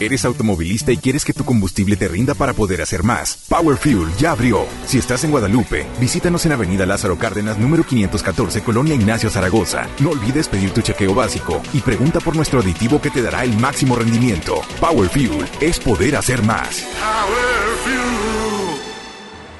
¿Eres 0.00 0.24
automovilista 0.24 0.92
y 0.92 0.96
quieres 0.96 1.26
que 1.26 1.34
tu 1.34 1.44
combustible 1.44 1.94
te 1.94 2.08
rinda 2.08 2.32
para 2.34 2.54
poder 2.54 2.80
hacer 2.80 3.02
más? 3.02 3.44
Power 3.50 3.76
Fuel 3.76 4.08
ya 4.16 4.30
abrió. 4.32 4.64
Si 4.86 4.96
estás 4.96 5.24
en 5.24 5.30
Guadalupe, 5.30 5.86
visítanos 6.00 6.46
en 6.46 6.52
Avenida 6.52 6.86
Lázaro 6.86 7.18
Cárdenas, 7.18 7.58
número 7.58 7.84
514, 7.84 8.62
Colonia 8.62 8.94
Ignacio 8.94 9.28
Zaragoza. 9.28 9.86
No 9.98 10.10
olvides 10.10 10.48
pedir 10.48 10.70
tu 10.70 10.80
chequeo 10.80 11.14
básico 11.14 11.60
y 11.74 11.80
pregunta 11.80 12.18
por 12.20 12.34
nuestro 12.34 12.60
aditivo 12.60 12.98
que 12.98 13.10
te 13.10 13.20
dará 13.20 13.44
el 13.44 13.54
máximo 13.58 13.94
rendimiento. 13.94 14.62
Power 14.80 15.10
Fuel 15.10 15.46
es 15.60 15.78
poder 15.78 16.16
hacer 16.16 16.42
más. 16.44 16.82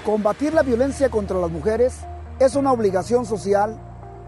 Combatir 0.06 0.54
la 0.54 0.62
violencia 0.62 1.10
contra 1.10 1.38
las 1.38 1.50
mujeres 1.50 1.96
es 2.40 2.54
una 2.56 2.72
obligación 2.72 3.26
social 3.26 3.78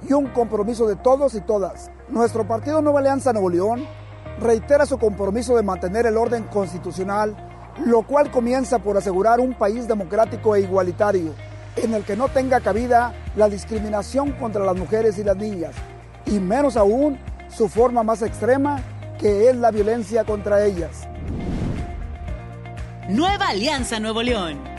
y 0.06 0.12
un 0.12 0.26
compromiso 0.28 0.86
de 0.86 0.96
todos 0.96 1.34
y 1.34 1.40
todas. 1.40 1.90
Nuestro 2.10 2.46
partido 2.46 2.82
Nueva 2.82 3.00
Alianza 3.00 3.32
Nuevo 3.32 3.48
León 3.48 3.86
reitera 4.38 4.84
su 4.84 4.98
compromiso 4.98 5.56
de 5.56 5.62
mantener 5.62 6.04
el 6.04 6.18
orden 6.18 6.44
constitucional, 6.44 7.34
lo 7.86 8.02
cual 8.02 8.30
comienza 8.30 8.78
por 8.80 8.98
asegurar 8.98 9.40
un 9.40 9.54
país 9.54 9.88
democrático 9.88 10.54
e 10.54 10.60
igualitario, 10.60 11.32
en 11.76 11.94
el 11.94 12.04
que 12.04 12.14
no 12.14 12.28
tenga 12.28 12.60
cabida 12.60 13.14
la 13.34 13.48
discriminación 13.48 14.32
contra 14.32 14.62
las 14.62 14.76
mujeres 14.76 15.16
y 15.16 15.24
las 15.24 15.36
niñas, 15.36 15.74
y 16.26 16.38
menos 16.38 16.76
aún 16.76 17.18
su 17.48 17.68
forma 17.70 18.02
más 18.02 18.20
extrema, 18.20 18.80
que 19.18 19.48
es 19.48 19.56
la 19.56 19.70
violencia 19.70 20.24
contra 20.24 20.64
ellas. 20.66 21.08
Nueva 23.08 23.48
Alianza 23.48 24.00
Nuevo 24.00 24.22
León. 24.22 24.71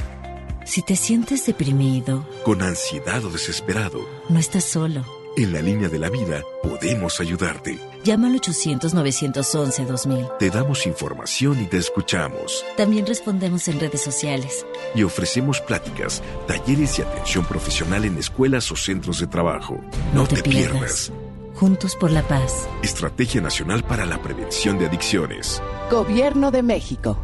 Si 0.65 0.81
te 0.81 0.95
sientes 0.95 1.45
deprimido, 1.45 2.25
Con 2.43 2.61
ansiedad 2.61 3.23
o 3.25 3.29
desesperado, 3.29 3.99
no 4.29 4.39
estás 4.39 4.63
solo. 4.63 5.03
en 5.35 5.51
la 5.51 5.61
línea 5.61 5.89
de 5.89 5.99
la 5.99 6.09
vida 6.09 6.41
podemos 6.61 7.19
ayudarte. 7.19 7.79
Llama 8.03 8.27
al 8.27 8.39
800-911-2000. 8.39 10.37
Te 10.37 10.49
damos 10.49 10.85
información 10.85 11.61
y 11.61 11.65
te 11.65 11.77
escuchamos. 11.77 12.63
También 12.77 13.05
respondemos 13.05 13.67
en 13.67 13.79
redes 13.79 14.01
sociales. 14.01 14.65
Y 14.95 15.03
ofrecemos 15.03 15.59
pláticas, 15.61 16.21
talleres 16.47 16.97
y 16.99 17.01
atención 17.01 17.45
profesional 17.45 18.05
en 18.05 18.17
escuelas 18.17 18.71
o 18.71 18.75
centros 18.75 19.19
de 19.19 19.27
trabajo. 19.27 19.79
No, 20.13 20.27
te, 20.27 20.41
pierdas. 20.43 21.11
Juntos 21.55 21.95
por 21.95 22.11
la 22.11 22.23
paz. 22.27 22.67
Estrategia 22.81 23.41
Nacional 23.41 23.83
para 23.83 24.05
la 24.05 24.21
Prevención 24.21 24.77
de 24.79 24.87
Adicciones. 24.87 25.61
Gobierno 25.91 26.51
de 26.51 26.63
México. 26.63 27.17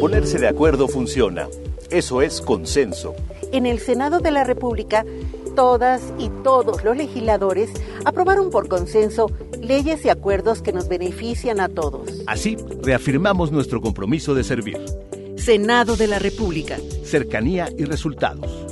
Ponerse 0.00 0.38
de 0.38 0.46
acuerdo 0.46 0.86
funciona. 0.86 1.48
Eso 1.90 2.22
es 2.22 2.40
consenso. 2.40 3.16
En 3.50 3.66
el 3.66 3.80
Senado 3.80 4.20
de 4.20 4.30
la 4.30 4.44
República, 4.44 5.04
todas 5.56 6.00
y 6.18 6.30
todos 6.44 6.84
los 6.84 6.96
legisladores 6.96 7.70
aprobaron 8.04 8.50
por 8.50 8.68
consenso 8.68 9.26
leyes 9.60 10.04
y 10.04 10.08
acuerdos 10.08 10.62
que 10.62 10.72
nos 10.72 10.88
benefician 10.88 11.58
a 11.58 11.68
todos. 11.68 12.22
Así, 12.28 12.56
reafirmamos 12.80 13.50
nuestro 13.50 13.80
compromiso 13.80 14.36
de 14.36 14.44
servir. 14.44 14.78
Senado 15.36 15.96
de 15.96 16.06
la 16.06 16.20
República. 16.20 16.76
Cercanía 17.02 17.68
y 17.76 17.84
resultados. 17.84 18.66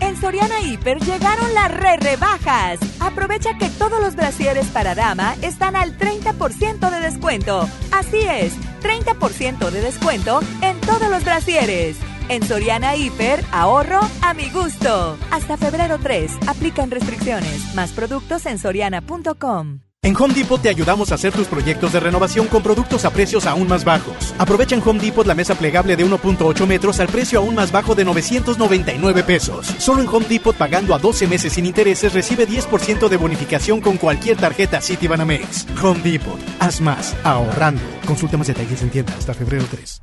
En 0.00 0.16
Soriana 0.16 0.60
Hiper 0.60 0.98
llegaron 0.98 1.54
las 1.54 1.70
re 1.72 1.96
rebajas. 1.98 2.80
Aprovecha 2.98 3.56
que 3.58 3.68
todos 3.68 4.00
los 4.00 4.16
brasieres 4.16 4.66
para 4.66 4.96
dama 4.96 5.36
están 5.42 5.76
al 5.76 5.96
30% 5.96 6.90
de 6.90 7.00
descuento. 7.00 7.68
Así 7.92 8.18
es, 8.18 8.54
30% 8.80 9.70
de 9.70 9.80
descuento 9.80 10.40
en 10.62 10.80
todos 10.80 11.10
los 11.10 11.24
brasieres. 11.24 11.96
En 12.28 12.42
Soriana 12.44 12.94
Hiper, 12.94 13.44
ahorro 13.52 14.00
a 14.22 14.34
mi 14.34 14.48
gusto. 14.50 15.18
Hasta 15.30 15.56
febrero 15.56 15.98
3, 16.00 16.32
aplican 16.46 16.90
restricciones. 16.90 17.74
Más 17.74 17.92
productos 17.92 18.46
en 18.46 18.58
soriana.com. 18.58 19.89
En 20.02 20.16
Home 20.16 20.32
Depot 20.32 20.58
te 20.58 20.70
ayudamos 20.70 21.12
a 21.12 21.16
hacer 21.16 21.30
tus 21.30 21.46
proyectos 21.46 21.92
de 21.92 22.00
renovación 22.00 22.46
con 22.46 22.62
productos 22.62 23.04
a 23.04 23.10
precios 23.10 23.44
aún 23.44 23.68
más 23.68 23.84
bajos. 23.84 24.34
Aprovecha 24.38 24.74
en 24.74 24.80
Home 24.82 24.98
Depot 24.98 25.26
la 25.26 25.34
mesa 25.34 25.54
plegable 25.54 25.94
de 25.94 26.06
1.8 26.06 26.66
metros 26.66 27.00
al 27.00 27.08
precio 27.08 27.38
aún 27.38 27.54
más 27.54 27.70
bajo 27.70 27.94
de 27.94 28.06
999 28.06 29.22
pesos. 29.24 29.66
Solo 29.76 30.00
en 30.00 30.08
Home 30.08 30.24
Depot 30.26 30.56
pagando 30.56 30.94
a 30.94 30.98
12 30.98 31.26
meses 31.26 31.52
sin 31.52 31.66
intereses 31.66 32.14
recibe 32.14 32.48
10% 32.48 33.10
de 33.10 33.16
bonificación 33.18 33.82
con 33.82 33.98
cualquier 33.98 34.38
tarjeta 34.38 34.80
Citibanamex. 34.80 35.66
Home 35.82 36.00
Depot, 36.00 36.40
haz 36.60 36.80
más, 36.80 37.14
ahorrando. 37.22 37.82
Consulta 38.06 38.38
más 38.38 38.46
detalles 38.46 38.80
en 38.80 38.88
tienda 38.88 39.12
hasta 39.18 39.34
febrero 39.34 39.66
3. 39.70 40.00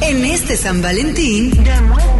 En 0.00 0.24
este 0.24 0.56
San 0.56 0.80
Valentín, 0.80 1.62
demuestra 1.62 2.19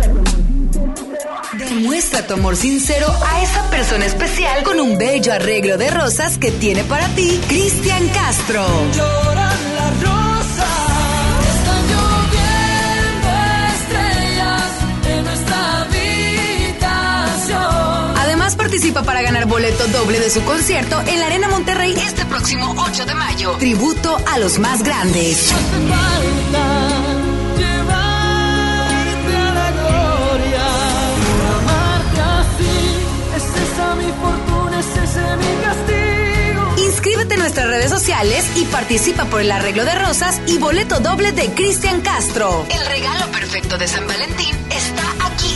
tu 2.26 2.34
amor 2.34 2.56
sincero 2.56 3.06
a 3.24 3.42
esa 3.42 3.70
persona 3.70 4.04
especial 4.04 4.64
con 4.64 4.80
un 4.80 4.98
bello 4.98 5.32
arreglo 5.32 5.78
de 5.78 5.88
rosas 5.88 6.36
que 6.36 6.50
tiene 6.50 6.82
para 6.82 7.06
ti 7.10 7.40
Cristian 7.46 8.08
Castro. 8.08 8.66
Lloran 8.92 9.74
las 9.76 10.02
rosas, 10.02 10.66
están 11.54 11.82
lloviendo 11.92 13.28
estrellas 13.76 14.72
en 15.10 15.24
nuestra 15.24 15.82
habitación. 15.82 17.58
Además 18.18 18.56
participa 18.56 19.04
para 19.04 19.22
ganar 19.22 19.46
boleto 19.46 19.86
doble 19.86 20.18
de 20.18 20.28
su 20.28 20.42
concierto 20.42 21.00
en 21.06 21.20
la 21.20 21.26
Arena 21.26 21.48
Monterrey 21.48 21.94
este 21.96 22.24
próximo 22.24 22.74
8 22.78 23.06
de 23.06 23.14
mayo. 23.14 23.52
Tributo 23.60 24.18
a 24.26 24.38
los 24.38 24.58
más 24.58 24.82
grandes. 24.82 25.52
Inscríbete 37.00 37.32
en 37.32 37.40
nuestras 37.40 37.66
redes 37.66 37.88
sociales 37.88 38.44
y 38.56 38.66
participa 38.66 39.24
por 39.24 39.40
el 39.40 39.50
arreglo 39.50 39.86
de 39.86 39.94
rosas 39.94 40.38
y 40.46 40.58
boleto 40.58 41.00
doble 41.00 41.32
de 41.32 41.46
Cristian 41.54 42.02
Castro. 42.02 42.66
El 42.70 42.84
regalo 42.84 43.24
perfecto 43.32 43.78
de 43.78 43.88
San 43.88 44.06
Valentín 44.06 44.54
está 44.68 45.02
aquí 45.24 45.48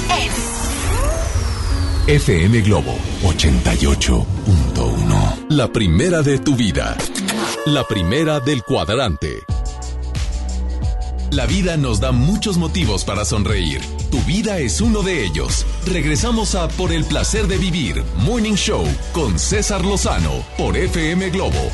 en 2.09 2.15
FM 2.15 2.63
Globo 2.63 2.97
88.1. 3.25 5.49
La 5.51 5.69
primera 5.69 6.23
de 6.23 6.39
tu 6.39 6.57
vida. 6.57 6.97
La 7.67 7.87
primera 7.87 8.41
del 8.41 8.63
cuadrante. 8.63 9.45
La 11.35 11.47
vida 11.47 11.77
nos 11.77 11.99
da 11.99 12.13
muchos 12.13 12.59
motivos 12.59 13.05
para 13.05 13.25
sonreír. 13.25 13.81
Tu 14.13 14.21
vida 14.21 14.61
es 14.61 14.81
uno 14.81 15.03
de 15.03 15.25
ellos. 15.25 15.67
Regresamos 15.85 16.55
a 16.55 16.69
Por 16.69 16.93
el 16.93 17.05
placer 17.05 17.49
de 17.49 17.59
vivir, 17.59 18.05
Morning 18.19 18.55
Show, 18.55 18.85
con 19.13 19.37
César 19.37 19.85
Lozano, 19.85 20.31
por 20.57 20.77
FM 20.77 21.31
Globo. 21.31 21.73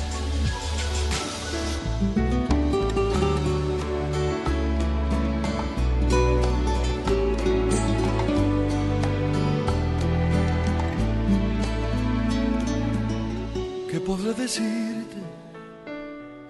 ¿Qué 13.91 14.01
podré 14.01 14.33
decirte 14.33 15.19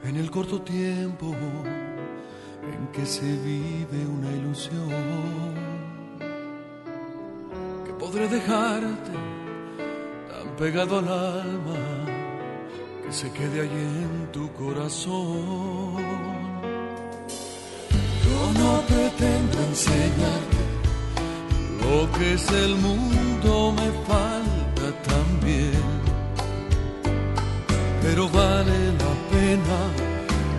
en 0.05 0.17
el 0.17 0.31
corto 0.31 0.61
tiempo 0.63 1.35
que 3.01 3.07
se 3.07 3.23
vive 3.23 4.07
una 4.07 4.31
ilusión? 4.31 5.55
¿Qué 7.85 7.93
podré 7.99 8.29
dejarte 8.29 9.13
tan 10.31 10.57
pegado 10.59 10.99
al 10.99 11.09
alma 11.09 11.81
que 13.03 13.13
se 13.13 13.33
quede 13.33 13.61
allí 13.63 13.85
en 14.09 14.33
tu 14.33 14.53
corazón? 14.53 15.97
Yo 18.25 18.41
no 18.61 18.73
pretendo 18.93 19.57
enseñarte 19.71 20.63
lo 21.83 22.13
que 22.19 22.35
es 22.35 22.51
el 22.51 22.75
mundo, 22.77 23.73
me 23.79 23.91
falta 24.11 24.87
también 25.13 26.01
pero 28.03 28.29
vale 28.31 28.79
la 29.03 29.13
pena 29.31 30.11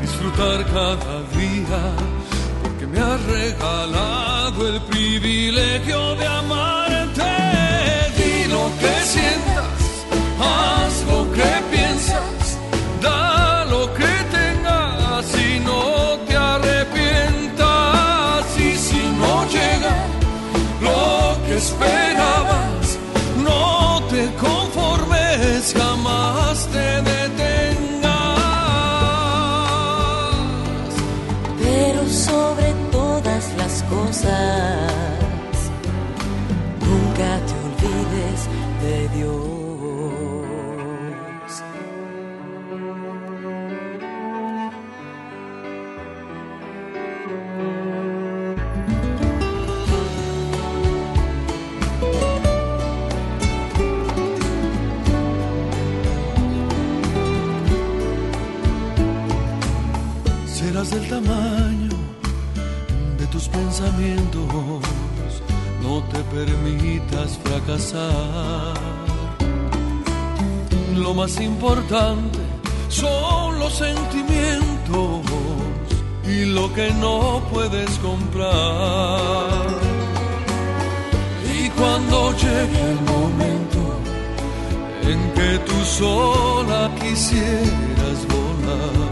disfrutar 0.01 0.65
cada 0.65 1.21
día, 1.39 1.81
me 2.91 2.99
has 2.99 3.25
regalado 3.25 4.67
el 4.67 4.81
privilegio 4.81 6.15
de 6.15 6.27
amarte. 6.27 7.31
Di 8.17 8.47
lo 8.49 8.69
que 8.79 8.93
sientas, 9.13 10.05
haz 10.39 11.05
permitas 66.33 67.37
fracasar. 67.43 68.73
Lo 70.95 71.13
más 71.13 71.39
importante 71.39 72.39
son 72.89 73.59
los 73.59 73.73
sentimientos 73.73 75.21
y 76.25 76.45
lo 76.45 76.73
que 76.73 76.91
no 76.93 77.41
puedes 77.51 77.89
comprar. 77.99 79.67
Y 81.53 81.69
cuando 81.69 82.31
llegue 82.33 82.81
el 82.91 83.01
momento 83.13 83.81
en 85.03 85.19
que 85.33 85.59
tú 85.65 85.85
sola 85.85 86.89
quisieras 87.01 88.19
volar, 88.33 89.11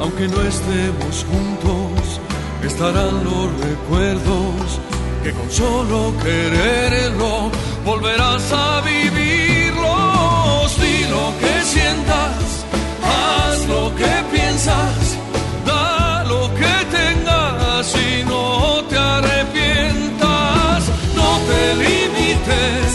aunque 0.00 0.28
no 0.28 0.40
estemos 0.42 1.26
juntos, 1.30 2.20
estarán 2.64 3.24
los 3.24 3.60
recuerdos 3.60 4.80
que 5.22 5.32
con 5.32 5.50
solo 5.50 6.12
quererlo 6.22 7.50
volverás 7.84 8.52
a 8.52 8.80
vivirlos. 8.80 10.80
Di 10.80 11.04
lo 11.14 11.32
que 11.40 11.54
sientas, 11.62 12.64
haz 13.02 13.66
lo 13.68 13.94
que 13.94 14.12
piensas, 14.32 15.16
da 15.64 16.24
lo 16.24 16.52
que 16.54 16.74
tengas 16.98 17.94
y 17.94 18.24
no 18.24 18.82
te 18.88 18.98
arrepientas. 18.98 20.90
No 21.14 21.38
te 21.48 21.62
limites 21.84 22.90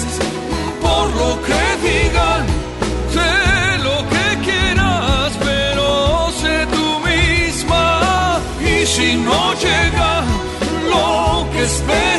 por 0.81 1.07
lo 1.21 1.31
que 1.47 1.63
digan. 1.87 2.43
Sé 3.15 3.31
lo 3.87 3.97
que 4.13 4.27
quieras, 4.47 5.31
pero 5.39 5.87
sé 6.41 6.55
tú 6.75 6.87
misma. 7.07 7.85
Y 8.59 8.85
si 8.85 9.15
no 9.15 9.53
llega 9.53 10.11
lo 10.89 11.47
que 11.51 11.61
esperabas, 11.63 12.16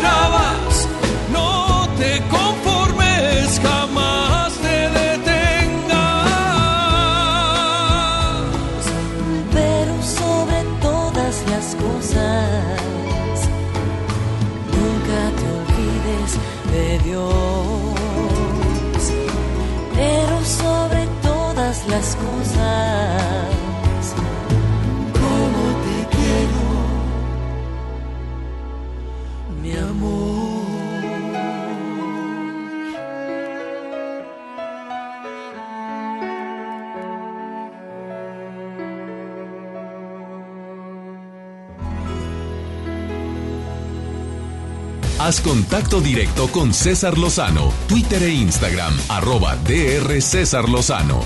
Haz 45.29 45.43
contacto 45.43 46.01
directo 46.01 46.49
con 46.51 46.73
César 46.73 47.19
Lozano, 47.19 47.71
Twitter 47.87 48.23
e 48.23 48.31
Instagram, 48.31 48.95
arroba 49.11 49.57
DR 49.57 50.23
César 50.23 50.71
Lozano. 50.71 51.21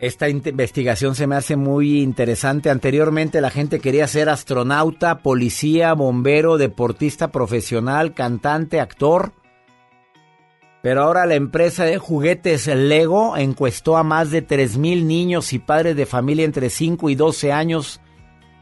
Esta 0.00 0.28
in- 0.28 0.42
investigación 0.44 1.14
se 1.14 1.28
me 1.28 1.36
hace 1.36 1.54
muy 1.54 2.00
interesante. 2.02 2.68
Anteriormente 2.68 3.40
la 3.40 3.50
gente 3.50 3.78
quería 3.78 4.08
ser 4.08 4.28
astronauta, 4.28 5.20
policía, 5.22 5.92
bombero, 5.94 6.58
deportista 6.58 7.28
profesional, 7.28 8.12
cantante, 8.12 8.80
actor. 8.80 9.30
Pero 10.82 11.04
ahora 11.04 11.26
la 11.26 11.36
empresa 11.36 11.84
de 11.84 11.98
juguetes 11.98 12.66
Lego 12.66 13.36
encuestó 13.36 13.96
a 13.96 14.02
más 14.02 14.32
de 14.32 14.44
3.000 14.44 15.04
niños 15.04 15.52
y 15.52 15.60
padres 15.60 15.94
de 15.94 16.06
familia 16.06 16.44
entre 16.44 16.70
5 16.70 17.08
y 17.08 17.14
12 17.14 17.52
años 17.52 18.00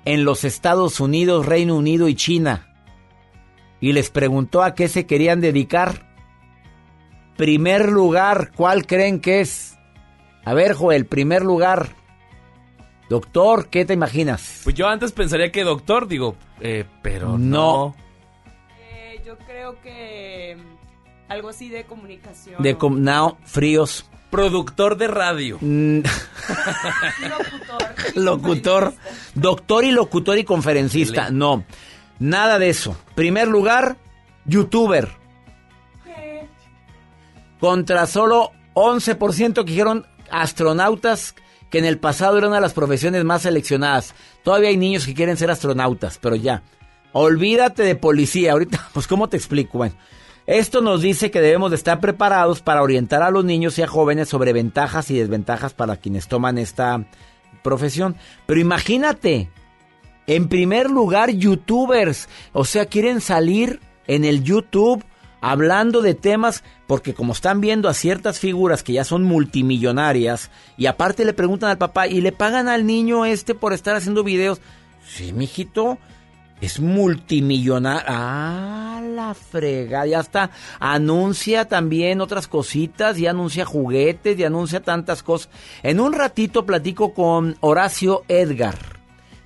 en 0.04 0.26
los 0.26 0.44
Estados 0.44 1.00
Unidos, 1.00 1.46
Reino 1.46 1.76
Unido 1.76 2.08
y 2.08 2.14
China. 2.14 2.67
Y 3.80 3.92
les 3.92 4.10
preguntó 4.10 4.62
a 4.62 4.74
qué 4.74 4.88
se 4.88 5.06
querían 5.06 5.40
dedicar. 5.40 6.06
Primer 7.36 7.90
lugar, 7.90 8.50
¿cuál 8.56 8.86
creen 8.86 9.20
que 9.20 9.40
es? 9.40 9.76
A 10.44 10.54
ver, 10.54 10.74
Joel, 10.74 11.06
primer 11.06 11.42
lugar. 11.42 11.90
Doctor, 13.08 13.68
¿qué 13.68 13.84
te 13.84 13.94
imaginas? 13.94 14.60
Pues 14.64 14.74
yo 14.74 14.88
antes 14.88 15.12
pensaría 15.12 15.52
que 15.52 15.62
doctor, 15.64 16.08
digo, 16.08 16.36
eh, 16.60 16.84
pero 17.02 17.38
No. 17.38 17.40
no. 17.94 17.96
Eh, 18.90 19.22
yo 19.24 19.38
creo 19.38 19.80
que 19.80 20.56
mm, 20.58 21.30
algo 21.32 21.48
así 21.48 21.68
de 21.68 21.84
comunicación. 21.84 22.60
De 22.62 22.76
com- 22.76 23.00
no, 23.02 23.38
fríos. 23.44 24.04
Productor 24.30 24.96
de 24.98 25.08
radio. 25.08 25.56
Mm. 25.60 26.00
locutor. 28.16 28.92
Doctor 29.34 29.84
y 29.84 29.90
locutor 29.92 30.38
y 30.38 30.44
conferencista. 30.44 31.30
No, 31.30 31.64
nada 32.18 32.58
de 32.58 32.68
eso. 32.68 32.96
Primer 33.14 33.48
lugar, 33.48 33.96
youtuber. 34.44 35.08
Contra 37.60 38.06
solo 38.06 38.52
11% 38.74 39.64
que 39.64 39.70
dijeron 39.70 40.06
astronautas, 40.30 41.34
que 41.70 41.78
en 41.78 41.84
el 41.84 41.98
pasado 41.98 42.38
eran 42.38 42.48
una 42.48 42.58
de 42.58 42.62
las 42.62 42.72
profesiones 42.72 43.24
más 43.24 43.42
seleccionadas. 43.42 44.14
Todavía 44.42 44.70
hay 44.70 44.76
niños 44.76 45.06
que 45.06 45.14
quieren 45.14 45.36
ser 45.36 45.50
astronautas, 45.50 46.18
pero 46.18 46.36
ya. 46.36 46.62
Olvídate 47.12 47.82
de 47.82 47.96
policía. 47.96 48.52
Ahorita, 48.52 48.88
pues, 48.92 49.06
¿cómo 49.06 49.28
te 49.28 49.36
explico? 49.36 49.78
Bueno, 49.78 49.94
esto 50.46 50.80
nos 50.80 51.02
dice 51.02 51.30
que 51.30 51.40
debemos 51.40 51.70
de 51.70 51.76
estar 51.76 52.00
preparados 52.00 52.62
para 52.62 52.82
orientar 52.82 53.22
a 53.22 53.30
los 53.30 53.44
niños 53.44 53.78
y 53.78 53.82
a 53.82 53.86
jóvenes 53.86 54.28
sobre 54.28 54.52
ventajas 54.52 55.10
y 55.10 55.18
desventajas 55.18 55.74
para 55.74 55.96
quienes 55.96 56.28
toman 56.28 56.58
esta 56.58 57.04
profesión. 57.62 58.16
Pero 58.46 58.60
imagínate, 58.60 59.50
en 60.28 60.48
primer 60.48 60.90
lugar, 60.90 61.30
youtubers. 61.30 62.28
O 62.52 62.64
sea, 62.64 62.86
quieren 62.86 63.20
salir 63.20 63.80
en 64.06 64.24
el 64.24 64.44
YouTube 64.44 65.04
hablando 65.40 66.02
de 66.02 66.14
temas, 66.14 66.62
porque 66.86 67.14
como 67.14 67.32
están 67.32 67.60
viendo 67.60 67.88
a 67.88 67.94
ciertas 67.94 68.38
figuras 68.38 68.82
que 68.82 68.92
ya 68.92 69.04
son 69.04 69.24
multimillonarias, 69.24 70.50
y 70.76 70.86
aparte 70.86 71.24
le 71.24 71.32
preguntan 71.32 71.70
al 71.70 71.78
papá, 71.78 72.08
y 72.08 72.20
le 72.20 72.32
pagan 72.32 72.68
al 72.68 72.86
niño 72.86 73.24
este 73.24 73.54
por 73.54 73.72
estar 73.72 73.96
haciendo 73.96 74.22
videos. 74.22 74.60
Sí, 75.06 75.32
mijito, 75.32 75.98
es 76.60 76.78
multimillonario. 76.78 78.04
Ah, 78.06 79.00
la 79.02 79.32
frega, 79.32 80.04
ya 80.06 80.20
está. 80.20 80.50
Anuncia 80.78 81.66
también 81.66 82.20
otras 82.20 82.48
cositas, 82.48 83.18
y 83.18 83.26
anuncia 83.26 83.64
juguetes, 83.64 84.38
y 84.38 84.44
anuncia 84.44 84.82
tantas 84.82 85.22
cosas. 85.22 85.48
En 85.82 86.00
un 86.00 86.12
ratito 86.12 86.66
platico 86.66 87.14
con 87.14 87.56
Horacio 87.60 88.24
Edgar, 88.28 88.97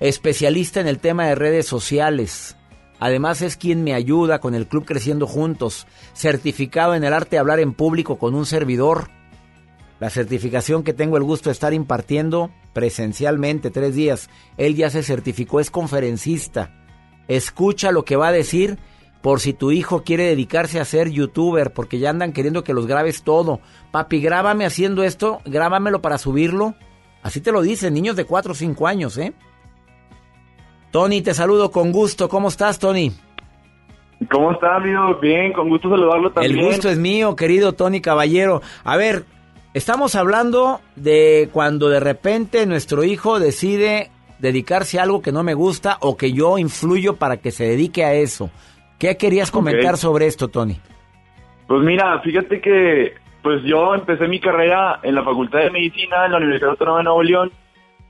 especialista 0.03 0.81
en 0.81 0.87
el 0.87 0.99
tema 0.99 1.27
de 1.27 1.35
redes 1.35 1.65
sociales. 1.65 2.57
Además 2.99 3.41
es 3.41 3.55
quien 3.55 3.85
me 3.85 3.93
ayuda 3.93 4.39
con 4.39 4.53
el 4.53 4.67
Club 4.67 4.83
Creciendo 4.83 5.27
Juntos, 5.27 5.87
certificado 6.13 6.93
en 6.93 7.05
el 7.05 7.13
arte 7.13 7.37
de 7.37 7.39
hablar 7.39 7.61
en 7.61 7.73
público 7.73 8.17
con 8.17 8.35
un 8.35 8.45
servidor. 8.45 9.09
La 10.01 10.09
certificación 10.09 10.83
que 10.83 10.93
tengo 10.93 11.15
el 11.15 11.23
gusto 11.23 11.49
de 11.49 11.53
estar 11.53 11.73
impartiendo 11.73 12.51
presencialmente 12.73 13.71
tres 13.71 13.95
días. 13.95 14.29
Él 14.57 14.75
ya 14.75 14.89
se 14.89 15.03
certificó, 15.03 15.61
es 15.61 15.71
conferencista. 15.71 16.75
Escucha 17.29 17.93
lo 17.93 18.03
que 18.03 18.17
va 18.17 18.27
a 18.27 18.33
decir 18.33 18.79
por 19.21 19.39
si 19.39 19.53
tu 19.53 19.71
hijo 19.71 20.03
quiere 20.03 20.25
dedicarse 20.25 20.81
a 20.81 20.85
ser 20.85 21.11
youtuber, 21.11 21.71
porque 21.71 21.99
ya 21.99 22.09
andan 22.09 22.33
queriendo 22.33 22.65
que 22.65 22.73
los 22.73 22.87
grabes 22.87 23.23
todo. 23.23 23.61
Papi, 23.91 24.19
grábame 24.19 24.65
haciendo 24.65 25.05
esto, 25.05 25.39
grábamelo 25.45 26.01
para 26.01 26.17
subirlo. 26.17 26.75
Así 27.21 27.39
te 27.39 27.53
lo 27.53 27.61
dicen, 27.61 27.93
niños 27.93 28.17
de 28.17 28.25
4 28.25 28.51
o 28.51 28.55
5 28.55 28.85
años, 28.85 29.17
¿eh? 29.17 29.33
Tony, 30.93 31.23
te 31.23 31.33
saludo 31.33 31.71
con 31.71 31.91
gusto. 31.91 32.29
¿Cómo 32.29 32.49
estás, 32.49 32.77
Tony? 32.77 33.11
¿Cómo 34.31 34.51
está, 34.51 34.75
amigo? 34.75 35.15
Bien, 35.19 35.51
con 35.51 35.67
gusto 35.67 35.89
saludarlo 35.89 36.31
también. 36.31 36.59
El 36.59 36.65
gusto 36.67 36.87
es 36.87 36.99
mío, 36.99 37.35
querido 37.35 37.73
Tony 37.73 37.99
Caballero. 37.99 38.61
A 38.83 38.95
ver, 38.95 39.23
estamos 39.73 40.13
hablando 40.13 40.81
de 40.95 41.49
cuando 41.51 41.89
de 41.89 41.99
repente 41.99 42.67
nuestro 42.67 43.03
hijo 43.03 43.39
decide 43.39 44.11
dedicarse 44.37 44.99
a 44.99 45.03
algo 45.03 45.23
que 45.23 45.31
no 45.31 45.41
me 45.41 45.55
gusta 45.55 45.97
o 45.99 46.15
que 46.15 46.31
yo 46.31 46.59
influyo 46.59 47.15
para 47.15 47.37
que 47.37 47.49
se 47.49 47.63
dedique 47.63 48.05
a 48.05 48.13
eso. 48.13 48.51
¿Qué 48.99 49.17
querías 49.17 49.49
comentar 49.49 49.97
sobre 49.97 50.27
esto, 50.27 50.49
Tony? 50.49 50.77
Pues 51.65 51.81
mira, 51.81 52.19
fíjate 52.19 52.61
que 52.61 53.15
pues 53.41 53.63
yo 53.63 53.95
empecé 53.95 54.27
mi 54.27 54.39
carrera 54.39 54.99
en 55.01 55.15
la 55.15 55.23
Facultad 55.23 55.57
de 55.57 55.71
Medicina 55.71 56.27
en 56.27 56.33
la 56.33 56.37
Universidad 56.37 56.69
Autónoma 56.69 56.99
de 56.99 57.03
Nuevo 57.05 57.23
León. 57.23 57.51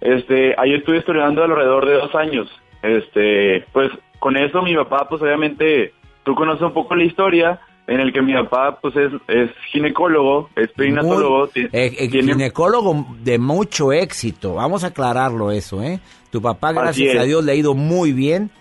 Este, 0.01 0.53
ahí 0.59 0.73
estuve 0.73 0.97
estudiando 0.97 1.45
alrededor 1.45 1.85
de 1.85 1.93
dos 1.93 2.13
años. 2.13 2.49
Este, 2.83 3.65
pues 3.73 3.89
con 4.19 4.37
eso 4.37 4.61
mi 4.61 4.75
papá, 4.75 5.07
pues 5.09 5.21
obviamente, 5.21 5.93
tú 6.23 6.35
conoces 6.35 6.61
un 6.61 6.73
poco 6.73 6.93
la 6.95 7.05
historia 7.05 7.59
en 7.87 7.99
el 7.99 8.13
que 8.13 8.21
mi 8.21 8.33
papá, 8.33 8.77
pues 8.81 8.95
es, 8.95 9.11
es 9.27 9.49
ginecólogo, 9.71 10.49
es 10.55 10.69
perinatólogo. 10.71 11.49
Eh, 11.55 11.69
eh, 11.73 12.09
tiene- 12.09 12.33
ginecólogo 12.33 13.05
de 13.23 13.39
mucho 13.39 13.91
éxito. 13.91 14.53
Vamos 14.55 14.83
a 14.83 14.87
aclararlo 14.87 15.51
eso, 15.51 15.81
¿eh? 15.81 15.99
Tu 16.29 16.41
papá, 16.41 16.71
gracias 16.83 17.15
a. 17.21 17.23
Dios, 17.23 17.43
le 17.43 17.51
ha 17.53 17.55
ido 17.55 17.73
muy 17.73 18.11
bien 18.13 18.51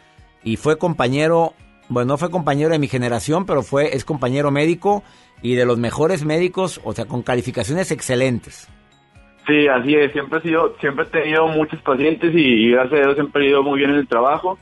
y 0.42 0.56
fue 0.56 0.78
compañero, 0.78 1.52
bueno, 1.88 2.08
no 2.14 2.18
fue 2.18 2.30
compañero 2.30 2.70
de 2.70 2.78
mi 2.78 2.88
generación, 2.88 3.44
pero 3.46 3.62
fue 3.62 3.94
es 3.96 4.04
compañero 4.04 4.50
médico 4.50 5.02
y 5.40 5.54
de 5.54 5.66
los 5.66 5.78
mejores 5.78 6.24
médicos, 6.24 6.80
o 6.84 6.92
sea, 6.92 7.04
con 7.06 7.22
calificaciones 7.22 7.90
excelentes. 7.92 8.68
Sí, 9.47 9.66
así 9.66 9.94
es. 9.97 10.12
Siempre 10.12 10.39
he 10.39 10.43
sido, 10.43 10.77
siempre 10.81 11.05
he 11.05 11.09
tenido 11.09 11.47
muchos 11.48 11.81
pacientes 11.82 12.32
y, 12.35 12.39
y 12.39 12.70
gracias 12.70 13.06
a 13.06 13.14
siempre 13.14 13.44
he 13.44 13.48
ido 13.51 13.62
muy 13.62 13.78
bien 13.78 13.90
en 13.90 13.97
el 13.97 14.09
trabajo. 14.09 14.59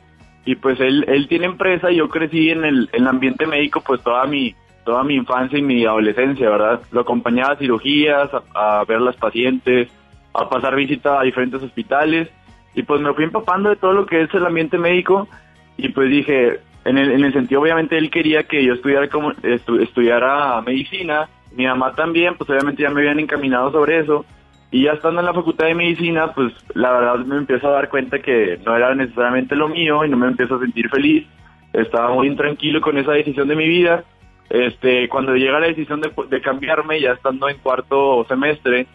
Y 0.47 0.55
pues 0.57 0.81
él, 0.81 1.05
él 1.07 1.28
tiene 1.28 1.47
empresa 1.47 1.90
y 1.90 1.97
yo 1.97 2.09
crecí 2.09 2.51
en 2.51 2.65
el, 2.65 2.89
en 2.93 3.02
el 3.02 3.09
ambiente 3.09 3.47
médico 3.47 3.82
pues 3.86 4.02
toda 4.02 4.24
mi, 4.27 4.55
toda 4.86 5.05
mi 5.05 5.15
infancia 5.16 5.59
y 5.59 5.62
mi 5.62 5.85
adolescencia, 5.85 6.48
¿verdad? 6.48 6.81
Lo 6.93 7.02
acompañaba 7.02 7.52
a 7.52 7.57
cirugías, 7.57 8.31
a, 8.55 8.81
a 8.81 8.85
ver 8.86 9.02
las 9.02 9.16
pacientes, 9.16 9.89
a 10.32 10.48
pasar 10.48 10.74
visita 10.77 11.20
a 11.20 11.24
diferentes 11.24 11.62
hospitales. 11.62 12.31
Y 12.74 12.82
pues 12.85 13.01
me 13.02 13.12
fui 13.12 13.24
empapando 13.24 13.69
de 13.69 13.77
todo 13.77 13.93
lo 13.93 14.07
que 14.07 14.23
es 14.23 14.32
el 14.32 14.47
ambiente 14.47 14.78
médico 14.78 15.28
y 15.77 15.89
pues 15.90 16.09
dije, 16.09 16.61
en 16.85 16.97
el, 16.97 17.11
en 17.12 17.24
el 17.24 17.32
sentido 17.35 17.61
obviamente 17.61 17.98
él 17.98 18.11
quería 18.11 18.44
que 18.44 18.65
yo 18.65 18.74
estudiara 18.74 19.09
como 19.09 19.32
estu- 19.32 19.82
estudiara 19.82 20.61
medicina, 20.62 21.28
mi 21.52 21.66
mamá 21.66 21.94
también, 21.94 22.35
pues 22.36 22.48
obviamente 22.48 22.82
ya 22.82 22.90
me 22.90 23.01
habían 23.01 23.19
encaminado 23.19 23.73
sobre 23.73 23.98
eso. 23.98 24.24
Y 24.70 24.84
ya 24.84 24.92
estando 24.92 25.20
en 25.20 25.26
la 25.26 25.34
facultad 25.34 25.66
de 25.66 25.74
medicina, 25.74 26.32
pues 26.32 26.52
la 26.74 26.92
verdad 26.92 27.18
me 27.26 27.36
empiezo 27.36 27.68
a 27.68 27.72
dar 27.72 27.88
cuenta 27.88 28.20
que 28.20 28.60
no 28.64 28.76
era 28.76 28.94
necesariamente 28.94 29.56
lo 29.56 29.68
mío 29.68 30.05
y 30.05 30.09
no 30.09 30.16
me 30.16 30.28
empiezo 30.28 30.56
a 30.56 30.60
sentir 30.60 30.88
feliz. 30.88 31.26
Estaba 31.72 32.14
muy 32.14 32.28
intranquilo 32.28 32.80
con 32.80 32.97
esa 32.97 33.12
decisión 33.12 33.48
de 33.48 33.56
mi 33.56 33.66
vida. 33.66 34.05
Este, 34.48 35.09
cuando 35.09 35.34
llega 35.34 35.60
la 35.60 35.68
decisión 35.68 36.01
de, 36.01 36.40
cambiarme, 36.40 37.01
ya 37.01 37.12
estando 37.12 37.48
en 37.48 37.59
cuarto 37.59 38.24
semestre, 38.28 38.86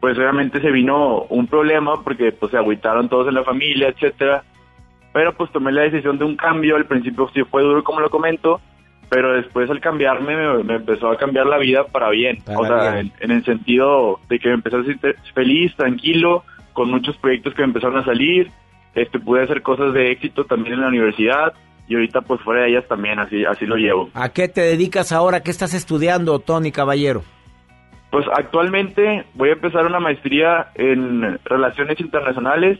pues 0.00 0.16
obviamente 0.18 0.60
se 0.60 0.70
vino 0.70 1.22
un 1.28 1.46
problema 1.48 2.02
porque 2.02 2.30
pues 2.32 2.52
se 2.52 2.58
agüitaron 2.58 3.08
todos 3.08 3.26
en 3.28 3.34
la 3.34 3.44
familia, 3.44 3.88
etcétera. 3.88 4.44
Pero 5.12 5.36
pues 5.36 5.50
tomé 5.50 5.72
la 5.72 5.82
decisión 5.82 6.18
de 6.18 6.24
un 6.24 6.36
cambio, 6.36 6.76
al 6.76 6.86
principio 6.86 7.28
sí 7.32 7.42
fue 7.44 7.62
duro 7.62 7.82
como 7.82 8.00
lo 8.00 8.10
comento, 8.10 8.60
pero 9.08 9.34
después 9.34 9.70
al 9.70 9.80
cambiarme 9.80 10.36
me, 10.36 10.64
me 10.64 10.74
empezó 10.76 11.10
a 11.10 11.16
cambiar 11.16 11.46
la 11.46 11.58
vida 11.58 11.84
para 11.84 12.10
bien. 12.10 12.38
Para 12.44 12.58
o 12.58 12.66
sea, 12.66 12.92
bien. 12.92 13.12
En, 13.20 13.30
en 13.30 13.36
el 13.38 13.44
sentido 13.44 14.20
de 14.28 14.38
que 14.38 14.48
me 14.48 14.54
empecé 14.54 14.76
a 14.76 14.84
sentir 14.84 15.16
feliz, 15.34 15.74
tranquilo, 15.76 16.44
con 16.72 16.90
muchos 16.90 17.16
proyectos 17.16 17.54
que 17.54 17.62
me 17.62 17.68
empezaron 17.68 17.98
a 17.98 18.04
salir. 18.04 18.50
Este, 18.94 19.18
pude 19.18 19.42
hacer 19.42 19.62
cosas 19.62 19.92
de 19.92 20.12
éxito 20.12 20.44
también 20.44 20.74
en 20.74 20.82
la 20.82 20.88
universidad 20.88 21.52
y 21.88 21.94
ahorita 21.94 22.22
pues 22.22 22.40
fuera 22.42 22.62
de 22.62 22.70
ellas 22.70 22.86
también, 22.88 23.18
así, 23.18 23.44
así 23.44 23.66
lo 23.66 23.76
llevo. 23.76 24.08
¿A 24.14 24.28
qué 24.30 24.48
te 24.48 24.62
dedicas 24.62 25.12
ahora? 25.12 25.40
¿Qué 25.40 25.50
estás 25.50 25.74
estudiando, 25.74 26.38
Tony 26.38 26.72
Caballero? 26.72 27.22
Pues 28.10 28.26
actualmente 28.32 29.24
voy 29.34 29.50
a 29.50 29.54
empezar 29.54 29.86
una 29.86 30.00
maestría 30.00 30.68
en 30.76 31.38
relaciones 31.44 32.00
internacionales. 32.00 32.78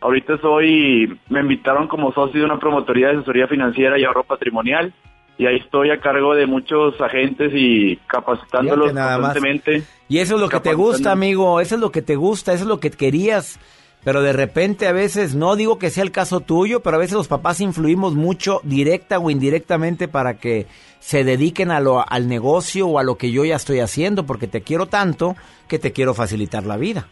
Ahorita 0.00 0.38
soy, 0.38 1.18
me 1.28 1.40
invitaron 1.40 1.88
como 1.88 2.12
socio 2.12 2.40
de 2.40 2.46
una 2.46 2.58
promotoría 2.58 3.08
de 3.08 3.16
asesoría 3.16 3.48
financiera 3.48 3.98
y 3.98 4.04
ahorro 4.04 4.24
patrimonial. 4.24 4.92
Y 5.38 5.46
ahí 5.46 5.56
estoy 5.56 5.90
a 5.90 6.00
cargo 6.00 6.34
de 6.34 6.46
muchos 6.46 6.98
agentes 7.00 7.52
y 7.54 7.96
capacitándolos 8.06 8.92
más. 8.94 9.18
constantemente. 9.18 9.82
Y 10.08 10.18
eso 10.18 10.36
es 10.36 10.40
lo 10.40 10.48
que 10.48 10.60
te 10.60 10.74
gusta, 10.74 11.12
amigo, 11.12 11.60
eso 11.60 11.74
es 11.74 11.80
lo 11.80 11.90
que 11.90 12.02
te 12.02 12.16
gusta, 12.16 12.52
eso 12.52 12.64
es 12.64 12.68
lo 12.68 12.80
que 12.80 12.90
querías. 12.90 13.58
Pero 14.06 14.22
de 14.22 14.32
repente 14.32 14.86
a 14.86 14.92
veces, 14.92 15.34
no 15.34 15.56
digo 15.56 15.78
que 15.78 15.90
sea 15.90 16.04
el 16.04 16.12
caso 16.12 16.40
tuyo, 16.40 16.80
pero 16.80 16.96
a 16.96 17.00
veces 17.00 17.16
los 17.16 17.26
papás 17.26 17.60
influimos 17.60 18.14
mucho 18.14 18.60
directa 18.62 19.18
o 19.18 19.30
indirectamente 19.30 20.06
para 20.06 20.38
que 20.38 20.66
se 21.00 21.24
dediquen 21.24 21.72
a 21.72 21.80
lo, 21.80 22.08
al 22.08 22.28
negocio 22.28 22.86
o 22.86 22.98
a 23.00 23.02
lo 23.02 23.16
que 23.16 23.32
yo 23.32 23.44
ya 23.44 23.56
estoy 23.56 23.80
haciendo, 23.80 24.24
porque 24.24 24.46
te 24.46 24.62
quiero 24.62 24.86
tanto 24.86 25.34
que 25.68 25.80
te 25.80 25.92
quiero 25.92 26.14
facilitar 26.14 26.64
la 26.64 26.76
vida. 26.76 27.08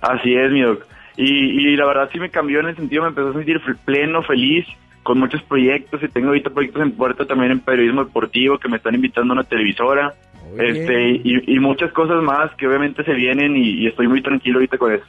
Así 0.00 0.32
es, 0.34 0.52
mi 0.52 0.62
doc. 0.62 0.86
Y, 1.16 1.72
y 1.72 1.76
la 1.76 1.84
verdad 1.84 2.08
sí 2.12 2.20
me 2.20 2.30
cambió 2.30 2.60
en 2.60 2.68
el 2.68 2.76
sentido, 2.76 3.02
me 3.02 3.08
empezó 3.08 3.30
a 3.30 3.32
sentir 3.32 3.60
pleno, 3.84 4.22
feliz, 4.22 4.66
con 5.02 5.18
muchos 5.18 5.42
proyectos. 5.42 6.02
Y 6.02 6.08
tengo 6.08 6.28
ahorita 6.28 6.50
proyectos 6.50 6.82
en 6.82 6.92
puerta 6.92 7.24
también 7.26 7.52
en 7.52 7.60
periodismo 7.60 8.04
deportivo 8.04 8.58
que 8.58 8.68
me 8.68 8.76
están 8.76 8.94
invitando 8.94 9.32
a 9.32 9.36
una 9.36 9.44
televisora. 9.44 10.14
Este, 10.58 11.10
y, 11.22 11.54
y 11.54 11.58
muchas 11.60 11.92
cosas 11.92 12.22
más 12.22 12.50
que 12.56 12.66
obviamente 12.66 13.04
se 13.04 13.12
vienen 13.12 13.56
y, 13.56 13.70
y 13.82 13.86
estoy 13.86 14.08
muy 14.08 14.20
tranquilo 14.22 14.56
ahorita 14.58 14.78
con 14.78 14.92
eso. 14.92 15.04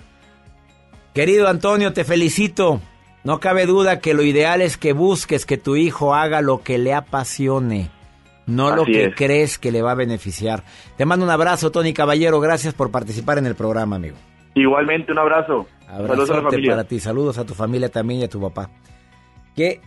Querido 1.13 1.47
Antonio, 1.47 1.93
te 1.93 2.03
felicito. 2.03 2.79
No 3.23 3.39
cabe 3.39 3.65
duda 3.65 3.99
que 3.99 4.13
lo 4.13 4.23
ideal 4.23 4.61
es 4.61 4.77
que 4.77 4.93
busques 4.93 5.45
que 5.45 5.57
tu 5.57 5.75
hijo 5.75 6.15
haga 6.15 6.41
lo 6.41 6.63
que 6.63 6.77
le 6.79 6.93
apasione, 6.93 7.89
no 8.47 8.75
lo 8.75 8.83
que 8.83 9.05
es. 9.05 9.15
crees 9.15 9.59
que 9.59 9.71
le 9.71 9.83
va 9.83 9.91
a 9.91 9.95
beneficiar. 9.95 10.63
Te 10.97 11.05
mando 11.05 11.25
un 11.25 11.31
abrazo, 11.31 11.71
Tony 11.71 11.93
Caballero. 11.93 12.39
Gracias 12.39 12.73
por 12.73 12.89
participar 12.89 13.37
en 13.37 13.45
el 13.45 13.53
programa, 13.53 13.97
amigo. 13.97 14.15
Igualmente, 14.55 15.11
un 15.11 15.19
abrazo. 15.19 15.67
Saludos 15.85 15.89
a 15.91 15.97
la 15.97 16.13
Abrazote 16.13 16.41
familia. 16.41 16.71
para 16.71 16.83
ti. 16.85 16.99
Saludos 16.99 17.37
a 17.37 17.45
tu 17.45 17.53
familia 17.53 17.89
también 17.89 18.21
y 18.21 18.23
a 18.23 18.29
tu 18.29 18.41
papá. 18.41 18.69
Qué 19.55 19.81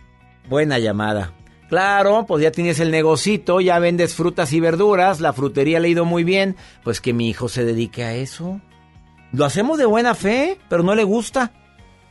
buena 0.49 0.79
llamada. 0.79 1.33
Claro, 1.69 2.25
pues 2.27 2.43
ya 2.43 2.51
tienes 2.51 2.79
el 2.79 2.91
negocito, 2.91 3.59
ya 3.59 3.79
vendes 3.79 4.13
frutas 4.13 4.53
y 4.53 4.59
verduras, 4.59 5.19
la 5.19 5.33
frutería 5.33 5.79
le 5.79 5.87
ha 5.87 5.91
ido 5.91 6.05
muy 6.05 6.23
bien, 6.23 6.55
pues 6.83 7.01
que 7.01 7.11
mi 7.11 7.29
hijo 7.29 7.49
se 7.49 7.65
dedique 7.65 8.03
a 8.03 8.13
eso. 8.13 8.61
Lo 9.31 9.45
hacemos 9.45 9.77
de 9.77 9.85
buena 9.85 10.13
fe, 10.13 10.59
pero 10.69 10.83
no 10.83 10.93
le 10.95 11.03
gusta. 11.03 11.51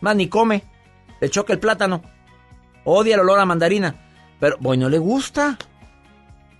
Más 0.00 0.16
ni 0.16 0.28
come. 0.28 0.64
Le 1.20 1.30
choca 1.30 1.52
el 1.52 1.60
plátano. 1.60 2.02
Odia 2.84 3.14
el 3.14 3.20
olor 3.20 3.38
a 3.38 3.46
mandarina. 3.46 3.94
Pero, 4.40 4.56
bueno, 4.60 4.84
no 4.84 4.88
le 4.90 4.98
gusta. 4.98 5.56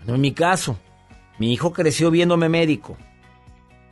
No 0.06 0.14
en 0.14 0.20
mi 0.20 0.32
caso. 0.32 0.78
Mi 1.38 1.52
hijo 1.52 1.72
creció 1.72 2.10
viéndome 2.10 2.48
médico. 2.48 2.96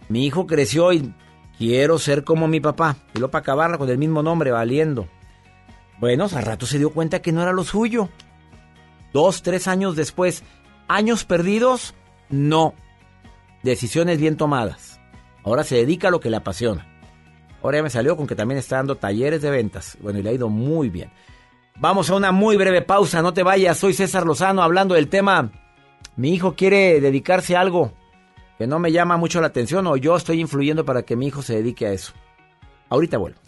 Mi 0.09 0.25
hijo 0.25 0.47
creció 0.47 0.93
y 0.93 1.13
quiero 1.59 1.99
ser 1.99 2.25
como 2.25 2.49
mi 2.49 2.61
papá. 2.61 2.97
Y 3.15 3.19
lo 3.19 3.31
para 3.31 3.77
con 3.77 3.91
el 3.91 3.99
mismo 3.99 4.23
nombre, 4.23 4.51
valiendo. 4.51 5.09
Bueno, 6.03 6.27
al 6.35 6.43
rato 6.43 6.67
se 6.67 6.79
dio 6.79 6.91
cuenta 6.91 7.23
que 7.23 7.31
no 7.31 7.43
era 7.43 7.53
lo 7.53 7.63
suyo. 7.63 8.09
Dos, 9.13 9.43
tres 9.43 9.69
años 9.69 9.95
después, 9.95 10.43
¿años 10.89 11.25
perdidos? 11.25 11.95
No. 12.29 12.75
Decisiones 13.63 14.19
bien 14.19 14.37
tomadas. 14.37 15.01
Ahora 15.45 15.63
se 15.63 15.77
dedica 15.77 16.09
a 16.09 16.11
lo 16.11 16.19
que 16.19 16.29
le 16.29 16.39
apasiona. 16.39 16.89
Ahora 17.63 17.79
ya 17.79 17.85
me 17.85 17.91
salió 17.91 18.17
con 18.17 18.27
que 18.27 18.35
también 18.35 18.59
está 18.59 18.79
dando 18.79 18.97
talleres 18.97 19.43
de 19.43 19.53
ventas. 19.53 19.97
Bueno, 20.01 20.19
y 20.19 20.25
le 20.25 20.31
ha 20.31 20.33
ido 20.33 20.49
muy 20.49 20.89
bien. 20.89 21.13
Vamos 21.77 22.11
a 22.11 22.17
una 22.17 22.33
muy 22.33 22.57
breve 22.57 22.83
pausa, 22.83 23.23
no 23.23 23.33
te 23.33 23.45
vayas. 23.45 23.79
Soy 23.79 23.95
César 23.95 24.27
Lozano 24.27 24.65
hablando 24.65 24.97
del 24.97 25.07
tema. 25.07 25.53
Mi 26.17 26.35
hijo 26.35 26.57
quiere 26.57 27.01
dedicarse 27.01 27.55
a 27.55 27.61
algo 27.61 27.93
que 28.59 28.67
no 28.67 28.81
me 28.81 28.91
llama 28.91 29.19
mucho 29.19 29.41
la 29.41 29.47
atención 29.47 29.87
o 29.87 29.97
yo 29.97 30.17
estoy 30.17 30.41
influyendo 30.41 30.85
para 30.85 31.05
que 31.05 31.15
mi 31.15 31.29
hijo 31.29 31.43
se 31.43 31.55
dedique 31.55 31.87
a 31.87 31.93
eso. 31.93 32.13
Ahorita 32.89 33.19
vuelvo. 33.19 33.39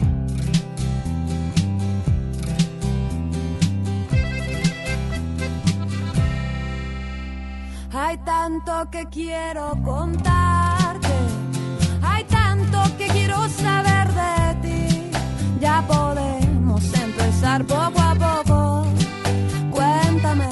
Tanto 8.44 8.90
que 8.90 9.06
quiero 9.06 9.72
contarte, 9.82 11.14
hay 12.02 12.24
tanto 12.24 12.78
que 12.98 13.06
quiero 13.06 13.48
saber 13.48 14.06
de 14.22 14.54
ti. 14.64 15.10
Ya 15.60 15.82
podemos 15.88 16.82
empezar 16.92 17.64
poco 17.64 17.98
a 17.98 18.14
poco. 18.26 18.86
Cuéntame 19.70 20.50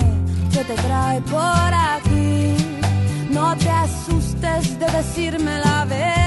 qué 0.51 0.65
te 0.65 0.75
trae 0.75 1.21
por 1.21 1.71
aquí. 1.93 2.57
No 3.29 3.55
te 3.59 3.69
asustes 3.69 4.79
de 4.79 4.87
decirme 4.87 5.59
la 5.59 5.85
verdad. 5.85 6.22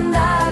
Andar 0.00 0.49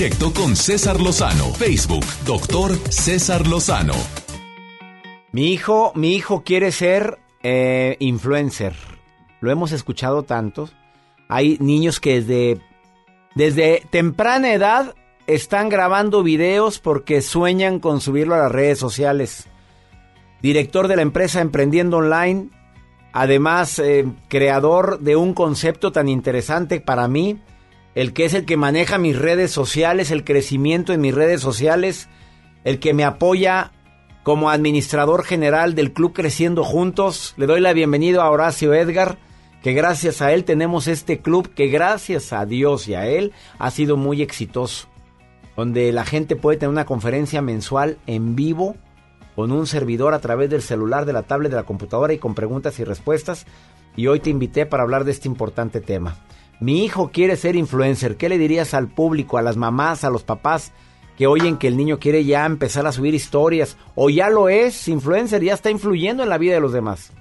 directo 0.00 0.32
con 0.32 0.56
César 0.56 0.98
Lozano. 0.98 1.52
Facebook, 1.52 2.06
doctor 2.24 2.74
César 2.90 3.46
Lozano. 3.46 3.92
Mi 5.30 5.52
hijo, 5.52 5.92
mi 5.94 6.14
hijo 6.14 6.42
quiere 6.42 6.72
ser 6.72 7.18
eh, 7.42 7.98
influencer. 7.98 8.72
Lo 9.40 9.50
hemos 9.50 9.72
escuchado 9.72 10.22
tantos. 10.22 10.74
Hay 11.28 11.58
niños 11.60 12.00
que 12.00 12.22
desde, 12.22 12.62
desde 13.34 13.82
temprana 13.90 14.54
edad 14.54 14.94
están 15.26 15.68
grabando 15.68 16.22
videos 16.22 16.78
porque 16.78 17.20
sueñan 17.20 17.78
con 17.78 18.00
subirlo 18.00 18.36
a 18.36 18.38
las 18.38 18.52
redes 18.52 18.78
sociales. 18.78 19.48
Director 20.40 20.88
de 20.88 20.96
la 20.96 21.02
empresa 21.02 21.42
Emprendiendo 21.42 21.98
Online, 21.98 22.48
además 23.12 23.78
eh, 23.78 24.06
creador 24.28 25.00
de 25.00 25.16
un 25.16 25.34
concepto 25.34 25.92
tan 25.92 26.08
interesante 26.08 26.80
para 26.80 27.06
mí, 27.06 27.38
el 27.94 28.12
que 28.12 28.24
es 28.24 28.34
el 28.34 28.44
que 28.44 28.56
maneja 28.56 28.98
mis 28.98 29.18
redes 29.18 29.50
sociales, 29.50 30.10
el 30.10 30.24
crecimiento 30.24 30.92
en 30.92 31.00
mis 31.00 31.14
redes 31.14 31.40
sociales, 31.40 32.08
el 32.64 32.78
que 32.78 32.94
me 32.94 33.04
apoya 33.04 33.72
como 34.22 34.50
administrador 34.50 35.24
general 35.24 35.74
del 35.74 35.92
Club 35.92 36.12
Creciendo 36.12 36.62
Juntos. 36.62 37.34
Le 37.36 37.46
doy 37.46 37.60
la 37.60 37.72
bienvenida 37.72 38.22
a 38.22 38.30
Horacio 38.30 38.74
Edgar, 38.74 39.18
que 39.62 39.72
gracias 39.72 40.22
a 40.22 40.32
él 40.32 40.44
tenemos 40.44 40.88
este 40.88 41.20
club 41.20 41.52
que 41.54 41.68
gracias 41.68 42.32
a 42.32 42.46
Dios 42.46 42.88
y 42.88 42.94
a 42.94 43.06
él 43.06 43.32
ha 43.58 43.70
sido 43.70 43.96
muy 43.96 44.22
exitoso, 44.22 44.88
donde 45.56 45.92
la 45.92 46.04
gente 46.04 46.36
puede 46.36 46.58
tener 46.58 46.70
una 46.70 46.86
conferencia 46.86 47.42
mensual 47.42 47.98
en 48.06 48.36
vivo 48.36 48.76
con 49.34 49.52
un 49.52 49.66
servidor 49.66 50.14
a 50.14 50.20
través 50.20 50.50
del 50.50 50.62
celular, 50.62 51.06
de 51.06 51.12
la 51.12 51.22
tablet, 51.22 51.50
de 51.50 51.56
la 51.56 51.64
computadora 51.64 52.12
y 52.12 52.18
con 52.18 52.34
preguntas 52.34 52.78
y 52.78 52.84
respuestas. 52.84 53.46
y 53.96 54.06
hoy 54.06 54.20
te 54.20 54.30
invité 54.30 54.66
para 54.66 54.84
hablar 54.84 55.04
de 55.04 55.10
este 55.10 55.26
importante 55.26 55.80
tema. 55.80 56.16
Mi 56.60 56.84
hijo 56.84 57.10
quiere 57.10 57.36
ser 57.36 57.56
influencer. 57.56 58.16
¿Qué 58.16 58.28
le 58.28 58.36
dirías 58.36 58.74
al 58.74 58.88
público, 58.88 59.38
a 59.38 59.42
las 59.42 59.56
mamás, 59.56 60.04
a 60.04 60.10
los 60.10 60.22
papás 60.22 60.72
que 61.16 61.26
oyen 61.26 61.56
que 61.56 61.68
el 61.68 61.76
niño 61.76 61.98
quiere 61.98 62.24
ya 62.24 62.44
empezar 62.44 62.86
a 62.86 62.92
subir 62.92 63.14
historias 63.14 63.78
o 63.94 64.10
ya 64.10 64.28
lo 64.28 64.50
es 64.50 64.86
influencer, 64.86 65.42
ya 65.42 65.54
está 65.54 65.70
influyendo 65.70 66.22
en 66.22 66.28
la 66.28 66.36
vida 66.36 66.54
de 66.54 66.60
los 66.60 66.72
demás? 66.72 67.12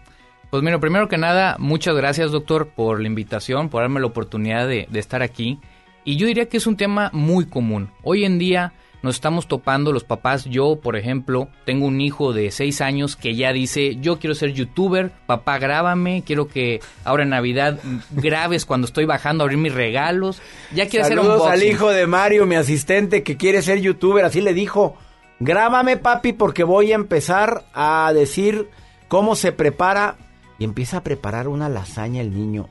Pues 0.51 0.61
mira, 0.61 0.79
primero 0.79 1.07
que 1.07 1.17
nada, 1.17 1.55
muchas 1.57 1.95
gracias 1.95 2.31
doctor 2.31 2.69
por 2.75 2.99
la 2.99 3.07
invitación, 3.07 3.69
por 3.69 3.81
darme 3.81 4.01
la 4.01 4.07
oportunidad 4.07 4.67
de, 4.67 4.87
de 4.89 4.99
estar 4.99 5.21
aquí. 5.21 5.59
Y 6.03 6.17
yo 6.17 6.27
diría 6.27 6.49
que 6.49 6.57
es 6.57 6.67
un 6.67 6.75
tema 6.75 7.09
muy 7.13 7.45
común. 7.45 7.91
Hoy 8.03 8.25
en 8.25 8.39
día 8.39 8.73
nos 9.01 9.15
estamos 9.15 9.47
topando 9.47 9.91
los 9.91 10.03
papás. 10.03 10.45
Yo, 10.45 10.77
por 10.77 10.95
ejemplo, 10.95 11.49
tengo 11.65 11.85
un 11.85 12.01
hijo 12.01 12.33
de 12.33 12.51
6 12.51 12.81
años 12.81 13.15
que 13.15 13.35
ya 13.35 13.53
dice, 13.53 13.95
yo 13.97 14.19
quiero 14.19 14.35
ser 14.35 14.53
youtuber, 14.53 15.11
papá 15.25 15.57
grábame, 15.57 16.23
quiero 16.25 16.47
que 16.47 16.79
ahora 17.03 17.23
en 17.23 17.29
Navidad 17.29 17.79
grabes 18.11 18.65
cuando 18.65 18.85
estoy 18.85 19.05
bajando 19.05 19.43
a 19.43 19.45
abrir 19.45 19.57
mis 19.57 19.73
regalos. 19.73 20.41
Ya 20.73 20.87
quiere 20.87 21.05
hacer 21.05 21.19
un 21.19 21.29
al 21.29 21.63
hijo 21.63 21.89
de 21.89 22.07
Mario, 22.07 22.45
mi 22.45 22.55
asistente, 22.55 23.23
que 23.23 23.37
quiere 23.37 23.61
ser 23.61 23.79
youtuber. 23.79 24.25
Así 24.25 24.41
le 24.41 24.53
dijo, 24.53 24.97
grábame 25.39 25.97
papi 25.97 26.33
porque 26.33 26.63
voy 26.63 26.91
a 26.91 26.95
empezar 26.95 27.65
a 27.73 28.11
decir 28.13 28.69
cómo 29.07 29.35
se 29.35 29.51
prepara. 29.51 30.17
Y 30.57 30.65
empieza 30.65 30.97
a 30.97 31.03
preparar 31.03 31.47
una 31.47 31.69
lasaña 31.69 32.19
el 32.19 32.33
niño. 32.33 32.67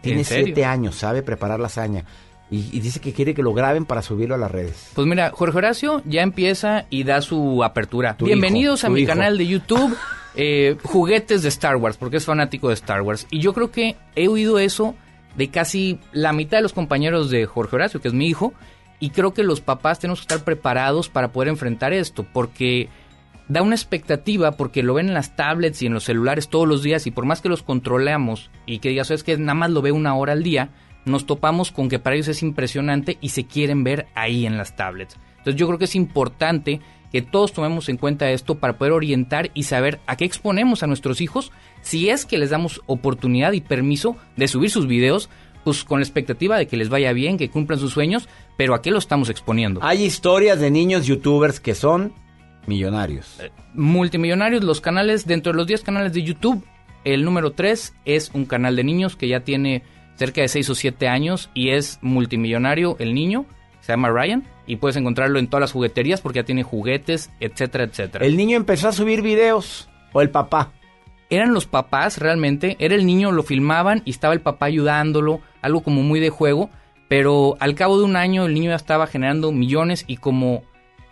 Tiene 0.00 0.20
¿En 0.20 0.24
serio? 0.24 0.44
siete 0.46 0.64
años, 0.64 0.94
sabe 0.94 1.22
preparar 1.22 1.60
lasaña. 1.60 2.06
Y, 2.50 2.68
y 2.72 2.80
dice 2.80 3.00
que 3.00 3.12
quiere 3.12 3.34
que 3.34 3.42
lo 3.42 3.52
graben 3.52 3.84
para 3.84 4.00
subirlo 4.02 4.34
a 4.34 4.38
las 4.38 4.50
redes. 4.50 4.90
Pues 4.94 5.06
mira, 5.06 5.30
Jorge 5.34 5.58
Horacio 5.58 6.02
ya 6.06 6.22
empieza 6.22 6.86
y 6.88 7.04
da 7.04 7.20
su 7.20 7.62
apertura. 7.62 8.16
Tu 8.16 8.24
Bienvenidos 8.24 8.80
hijo, 8.80 8.86
a 8.86 8.90
mi 8.90 9.00
hijo. 9.00 9.08
canal 9.08 9.36
de 9.36 9.46
YouTube, 9.46 9.96
eh, 10.34 10.76
juguetes 10.82 11.42
de 11.42 11.48
Star 11.50 11.76
Wars, 11.76 11.96
porque 11.98 12.16
es 12.16 12.24
fanático 12.24 12.68
de 12.68 12.74
Star 12.74 13.02
Wars. 13.02 13.26
Y 13.30 13.40
yo 13.40 13.52
creo 13.52 13.70
que 13.70 13.96
he 14.16 14.28
oído 14.28 14.58
eso 14.58 14.94
de 15.36 15.50
casi 15.50 16.00
la 16.12 16.32
mitad 16.32 16.58
de 16.58 16.62
los 16.62 16.72
compañeros 16.72 17.30
de 17.30 17.46
Jorge 17.46 17.76
Horacio, 17.76 18.00
que 18.00 18.08
es 18.08 18.14
mi 18.14 18.26
hijo, 18.26 18.54
y 18.98 19.10
creo 19.10 19.34
que 19.34 19.42
los 19.44 19.60
papás 19.60 20.00
tenemos 20.00 20.20
que 20.20 20.24
estar 20.34 20.44
preparados 20.44 21.08
para 21.08 21.28
poder 21.32 21.48
enfrentar 21.48 21.92
esto, 21.92 22.24
porque 22.32 22.88
da 23.46 23.62
una 23.62 23.74
expectativa, 23.74 24.52
porque 24.52 24.82
lo 24.82 24.94
ven 24.94 25.08
en 25.08 25.14
las 25.14 25.36
tablets 25.36 25.82
y 25.82 25.86
en 25.86 25.94
los 25.94 26.04
celulares 26.04 26.48
todos 26.48 26.66
los 26.66 26.82
días, 26.82 27.06
y 27.06 27.10
por 27.10 27.24
más 27.24 27.40
que 27.40 27.48
los 27.48 27.62
controlemos 27.62 28.50
y 28.66 28.78
que 28.78 28.88
digas, 28.88 29.10
es 29.10 29.22
que 29.22 29.36
nada 29.36 29.54
más 29.54 29.70
lo 29.70 29.82
ve 29.82 29.92
una 29.92 30.14
hora 30.16 30.32
al 30.32 30.42
día, 30.42 30.70
nos 31.04 31.26
topamos 31.26 31.72
con 31.72 31.88
que 31.88 31.98
para 31.98 32.16
ellos 32.16 32.28
es 32.28 32.42
impresionante 32.42 33.18
y 33.20 33.30
se 33.30 33.46
quieren 33.46 33.84
ver 33.84 34.06
ahí 34.14 34.46
en 34.46 34.56
las 34.56 34.76
tablets. 34.76 35.16
Entonces 35.38 35.56
yo 35.56 35.66
creo 35.66 35.78
que 35.78 35.86
es 35.86 35.94
importante 35.94 36.80
que 37.10 37.22
todos 37.22 37.52
tomemos 37.52 37.88
en 37.88 37.96
cuenta 37.96 38.30
esto 38.30 38.56
para 38.56 38.76
poder 38.76 38.92
orientar 38.92 39.50
y 39.54 39.62
saber 39.62 40.00
a 40.06 40.16
qué 40.16 40.24
exponemos 40.24 40.82
a 40.82 40.86
nuestros 40.86 41.20
hijos 41.20 41.52
si 41.80 42.10
es 42.10 42.26
que 42.26 42.38
les 42.38 42.50
damos 42.50 42.82
oportunidad 42.86 43.52
y 43.52 43.60
permiso 43.60 44.16
de 44.36 44.48
subir 44.48 44.70
sus 44.70 44.86
videos, 44.86 45.30
pues 45.64 45.84
con 45.84 46.00
la 46.00 46.04
expectativa 46.04 46.58
de 46.58 46.66
que 46.66 46.76
les 46.76 46.88
vaya 46.88 47.12
bien, 47.12 47.38
que 47.38 47.50
cumplan 47.50 47.78
sus 47.78 47.92
sueños, 47.92 48.28
pero 48.56 48.74
a 48.74 48.82
qué 48.82 48.90
lo 48.90 48.98
estamos 48.98 49.30
exponiendo. 49.30 49.80
Hay 49.82 50.04
historias 50.04 50.60
de 50.60 50.70
niños 50.70 51.06
youtubers 51.06 51.60
que 51.60 51.74
son 51.74 52.12
millonarios. 52.66 53.40
Multimillonarios, 53.74 54.62
los 54.64 54.80
canales, 54.80 55.26
dentro 55.26 55.52
de 55.52 55.56
los 55.56 55.66
10 55.66 55.82
canales 55.82 56.12
de 56.12 56.22
YouTube, 56.22 56.64
el 57.04 57.24
número 57.24 57.52
3 57.52 57.94
es 58.04 58.30
un 58.34 58.44
canal 58.44 58.76
de 58.76 58.84
niños 58.84 59.16
que 59.16 59.28
ya 59.28 59.40
tiene 59.40 59.82
cerca 60.18 60.40
de 60.40 60.48
6 60.48 60.70
o 60.70 60.74
7 60.74 61.08
años 61.08 61.48
y 61.54 61.70
es 61.70 61.98
multimillonario 62.02 62.96
el 62.98 63.14
niño, 63.14 63.46
se 63.80 63.92
llama 63.92 64.10
Ryan, 64.10 64.44
y 64.66 64.76
puedes 64.76 64.96
encontrarlo 64.96 65.38
en 65.38 65.46
todas 65.46 65.62
las 65.62 65.72
jugueterías 65.72 66.20
porque 66.20 66.40
ya 66.40 66.44
tiene 66.44 66.62
juguetes, 66.62 67.30
etcétera, 67.40 67.84
etcétera. 67.84 68.26
El 68.26 68.36
niño 68.36 68.56
empezó 68.56 68.88
a 68.88 68.92
subir 68.92 69.22
videos 69.22 69.88
o 70.12 70.20
el 70.20 70.30
papá. 70.30 70.72
Eran 71.30 71.54
los 71.54 71.66
papás 71.66 72.18
realmente, 72.18 72.76
era 72.78 72.94
el 72.94 73.06
niño, 73.06 73.32
lo 73.32 73.42
filmaban 73.42 74.02
y 74.04 74.10
estaba 74.10 74.34
el 74.34 74.40
papá 74.40 74.66
ayudándolo, 74.66 75.40
algo 75.62 75.82
como 75.82 76.02
muy 76.02 76.20
de 76.20 76.30
juego, 76.30 76.70
pero 77.08 77.56
al 77.60 77.74
cabo 77.74 77.98
de 77.98 78.04
un 78.04 78.16
año 78.16 78.46
el 78.46 78.54
niño 78.54 78.70
ya 78.70 78.76
estaba 78.76 79.06
generando 79.06 79.52
millones 79.52 80.04
y 80.06 80.16
como 80.16 80.62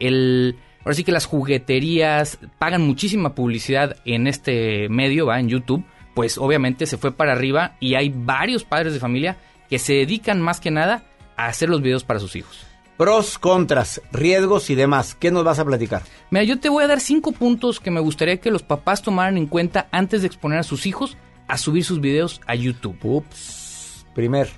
el... 0.01 0.57
Ahora 0.81 0.95
sí 0.95 1.03
que 1.03 1.13
las 1.13 1.27
jugueterías 1.27 2.39
pagan 2.59 2.83
muchísima 2.83 3.35
publicidad 3.35 3.97
en 4.05 4.27
este 4.27 4.89
medio, 4.89 5.27
va, 5.27 5.41
en 5.41 5.49
YouTube, 5.49 5.85
pues 6.17 6.39
obviamente 6.39 6.87
se 6.87 6.97
fue 6.97 7.13
para 7.13 7.33
arriba 7.33 7.77
y 7.79 7.95
hay 7.95 8.09
varios 8.09 8.65
padres 8.65 8.95
de 8.95 9.01
familia 9.01 9.37
que 9.69 9.79
se 9.79 9.93
dedican 9.93 10.41
más 10.41 10.61
que 10.61 10.71
nada 10.71 11.05
a 11.37 11.47
hacer 11.47 11.69
los 11.69 11.83
videos 11.83 12.05
para 12.05 12.21
sus 12.21 12.37
hijos. 12.37 12.67
Pros, 12.97 13.39
contras, 13.39 14.01
riesgos 14.13 14.71
y 14.71 14.75
demás. 14.75 15.15
¿Qué 15.15 15.31
nos 15.31 15.45
vas 15.45 15.59
a 15.59 15.67
platicar? 15.67 16.05
Mira, 16.31 16.45
yo 16.45 16.59
te 16.59 16.71
voy 16.71 16.85
a 16.85 16.87
dar 16.87 17.01
cinco 17.01 17.33
puntos 17.33 17.81
que 17.81 17.91
me 17.91 18.01
gustaría 18.01 18.39
que 18.39 18.51
los 18.51 18.63
papás 18.63 19.03
tomaran 19.03 19.37
en 19.37 19.47
cuenta 19.47 19.89
antes 19.91 20.23
de 20.23 20.29
exponer 20.29 20.59
a 20.59 20.63
sus 20.63 20.87
hijos 20.87 21.19
a 21.49 21.59
subir 21.59 21.85
sus 21.85 22.01
videos 22.01 22.41
a 22.47 22.55
YouTube. 22.55 22.97
Ups. 23.03 24.07
Primer. 24.15 24.49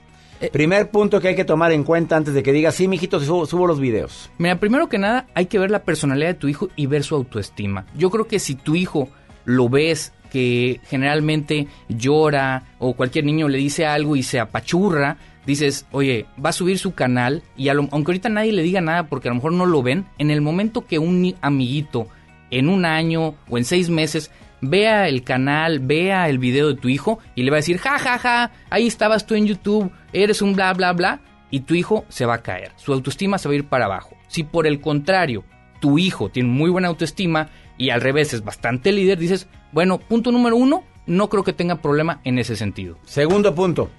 Primer 0.53 0.93
punto 0.93 1.21
que 1.21 1.27
hay 1.27 1.35
que 1.35 1.45
tomar 1.45 1.73
en 1.73 1.83
cuenta 1.83 2.17
antes 2.17 2.35
de 2.35 2.45
que 2.45 2.53
digas, 2.53 2.77
sí, 2.77 2.87
mijito, 2.87 3.19
subo, 3.19 3.47
subo 3.47 3.67
los 3.67 3.81
videos. 3.81 4.31
Mira, 4.39 4.61
primero 4.61 4.89
que 4.89 4.99
nada, 4.99 5.27
hay 5.35 5.47
que 5.47 5.59
ver 5.59 5.73
la 5.73 5.83
personalidad 5.83 6.29
de 6.29 6.35
tu 6.35 6.47
hijo 6.47 6.69
y 6.77 6.87
ver 6.87 7.03
su 7.03 7.17
autoestima. 7.17 7.85
Yo 7.97 8.11
creo 8.11 8.29
que 8.29 8.39
si 8.39 8.55
tu 8.55 8.77
hijo 8.77 9.09
lo 9.45 9.69
ves 9.69 10.13
que 10.31 10.81
generalmente 10.89 11.67
llora 11.89 12.65
o 12.79 12.95
cualquier 12.95 13.25
niño 13.25 13.49
le 13.49 13.59
dice 13.59 13.87
algo 13.87 14.17
y 14.17 14.23
se 14.23 14.41
apachurra, 14.41 15.17
dices, 15.47 15.87
oye, 15.93 16.27
va 16.45 16.51
a 16.51 16.53
subir 16.53 16.79
su 16.79 16.95
canal 16.95 17.43
y 17.57 17.69
a 17.69 17.75
lo- 17.75 17.89
aunque 17.91 18.11
ahorita 18.13 18.29
nadie 18.29 18.53
le 18.53 18.63
diga 18.63 18.81
nada 18.81 19.05
porque 19.09 19.29
a 19.29 19.31
lo 19.31 19.37
mejor 19.37 19.53
no 19.53 19.67
lo 19.67 19.83
ven, 19.83 20.05
en 20.19 20.31
el 20.31 20.41
momento 20.41 20.87
que 20.87 20.99
un 20.99 21.35
amiguito 21.41 22.09
en 22.51 22.69
un 22.69 22.85
año 22.85 23.35
o 23.49 23.59
en 23.59 23.65
seis 23.65 23.89
meses 23.91 24.31
vea 24.61 25.09
el 25.09 25.23
canal, 25.23 25.79
vea 25.81 26.29
el 26.29 26.39
video 26.39 26.69
de 26.69 26.75
tu 26.81 26.89
hijo 26.89 27.19
y 27.35 27.43
le 27.43 27.51
va 27.51 27.57
a 27.57 27.61
decir, 27.61 27.79
ja, 27.79 27.99
ja, 27.99 28.19
ja, 28.19 28.51
ahí 28.71 28.87
estabas 28.87 29.27
tú 29.27 29.35
en 29.35 29.47
YouTube, 29.47 29.91
eres 30.13 30.43
un 30.43 30.55
bla, 30.55 30.73
bla, 30.75 30.93
bla, 30.93 31.21
y 31.51 31.61
tu 31.61 31.75
hijo 31.75 32.05
se 32.09 32.27
va 32.27 32.35
a 32.35 32.43
caer, 32.43 32.73
su 32.77 32.93
autoestima 32.93 33.39
se 33.39 33.49
va 33.49 33.53
a 33.55 33.57
ir 33.59 33.65
para 33.65 33.87
abajo. 33.87 34.17
Si 34.27 34.43
por 34.45 34.67
el 34.67 34.81
contrario, 34.81 35.45
tu 35.81 35.99
hijo 35.99 36.29
tiene 36.29 36.49
muy 36.49 36.71
buena 36.71 36.89
autoestima 36.89 37.49
y 37.79 37.91
al 37.91 38.01
revés 38.01 38.35
es 38.35 38.43
bastante 38.45 38.91
líder, 38.93 39.17
dices, 39.19 39.47
bueno, 39.73 39.99
punto 39.99 40.33
número 40.33 40.57
uno, 40.57 40.85
no 41.07 41.29
creo 41.29 41.45
que 41.45 41.53
tenga 41.53 41.77
problema 41.77 42.21
en 42.25 42.39
ese 42.39 42.57
sentido. 42.57 42.99
Segundo 43.05 43.55
punto. 43.55 43.91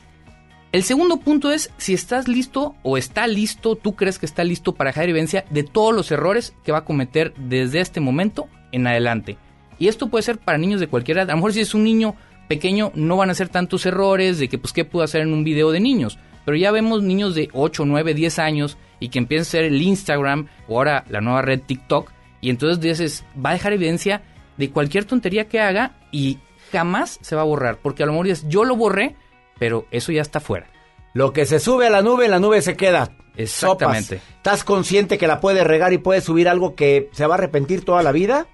El 0.72 0.84
segundo 0.84 1.18
punto 1.18 1.52
es 1.52 1.72
si 1.78 1.96
estás 1.96 2.28
listo 2.28 2.76
o 2.84 2.98
está 2.98 3.26
listo, 3.26 3.76
tú 3.76 3.96
crees 3.96 4.20
que 4.20 4.28
está 4.28 4.44
listo 4.44 4.74
para 4.74 4.92
dejar 4.92 5.10
evidencia 5.10 5.44
de 5.50 5.64
todos 5.64 5.96
los 5.96 6.12
errores 6.12 6.54
que 6.64 6.72
va 6.72 6.80
a 6.80 6.86
cometer 6.86 7.34
desde 7.38 7.82
este 7.82 8.00
momento 8.00 8.48
en 8.72 8.86
adelante. 8.86 9.38
Y 9.80 9.88
esto 9.88 10.10
puede 10.10 10.22
ser 10.22 10.38
para 10.38 10.60
niños 10.60 10.80
de 10.80 10.88
cualquier 10.88 11.18
edad. 11.18 11.32
A 11.32 11.34
lo 11.34 11.38
mejor 11.38 11.54
si 11.54 11.62
es 11.62 11.74
un 11.74 11.84
niño 11.84 12.16
pequeño 12.48 12.92
no 12.94 13.18
van 13.18 13.30
a 13.30 13.32
hacer 13.32 13.50
tantos 13.50 13.86
errores 13.88 14.38
de 14.38 14.48
que 14.48 14.60
pues 14.60 14.74
qué 14.74 14.86
puedo 14.86 15.04
hacer 15.04 15.22
en 15.22 15.34
un 15.34 15.44
video 15.44 15.72
de 15.72 15.80
niños. 15.80 16.20
Pero 16.46 16.56
ya 16.56 16.72
vemos 16.72 17.02
niños 17.02 17.34
de 17.34 17.50
8, 17.54 17.86
9, 17.86 18.14
10 18.14 18.40
años 18.40 18.78
y 19.00 19.10
que 19.10 19.18
empiezan 19.18 19.42
a 19.42 19.48
hacer 19.48 19.64
el 19.66 19.82
Instagram 19.82 20.48
o 20.68 20.78
ahora 20.78 21.04
la 21.10 21.22
nueva 21.22 21.42
red 21.42 21.62
TikTok. 21.62 22.12
Y 22.42 22.52
entonces 22.52 22.80
dices, 22.80 23.26
va 23.44 23.52
a 23.52 23.54
dejar 23.54 23.74
evidencia 23.74 24.22
de 24.60 24.70
cualquier 24.70 25.06
tontería 25.06 25.48
que 25.48 25.62
haga 25.62 25.94
y 26.12 26.38
jamás 26.72 27.18
se 27.22 27.36
va 27.36 27.42
a 27.42 27.46
borrar. 27.46 27.78
Porque 27.78 28.04
a 28.04 28.06
lo 28.06 28.12
mejor 28.12 28.28
dices, 28.28 28.46
yo 28.48 28.66
lo 28.66 28.76
borré, 28.76 29.16
pero 29.58 29.88
eso 29.90 30.12
ya 30.12 30.22
está 30.22 30.40
fuera. 30.40 30.68
Lo 31.14 31.34
que 31.34 31.46
se 31.46 31.60
sube 31.60 31.88
a 31.88 31.90
la 31.90 32.02
nube, 32.02 32.26
en 32.26 32.32
la 32.32 32.40
nube 32.40 32.62
se 32.62 32.76
queda. 32.76 33.12
Exactamente. 33.38 34.20
Sopas. 34.20 34.36
¿Estás 34.36 34.64
consciente 34.66 35.18
que 35.18 35.28
la 35.28 35.40
puedes 35.40 35.66
regar 35.66 35.94
y 35.94 35.98
puedes 35.98 36.26
subir 36.26 36.50
algo 36.50 36.76
que 36.76 37.10
se 37.14 37.26
va 37.26 37.36
a 37.36 37.38
arrepentir 37.38 37.86
toda 37.86 38.04
la 38.04 38.12
vida? 38.12 38.48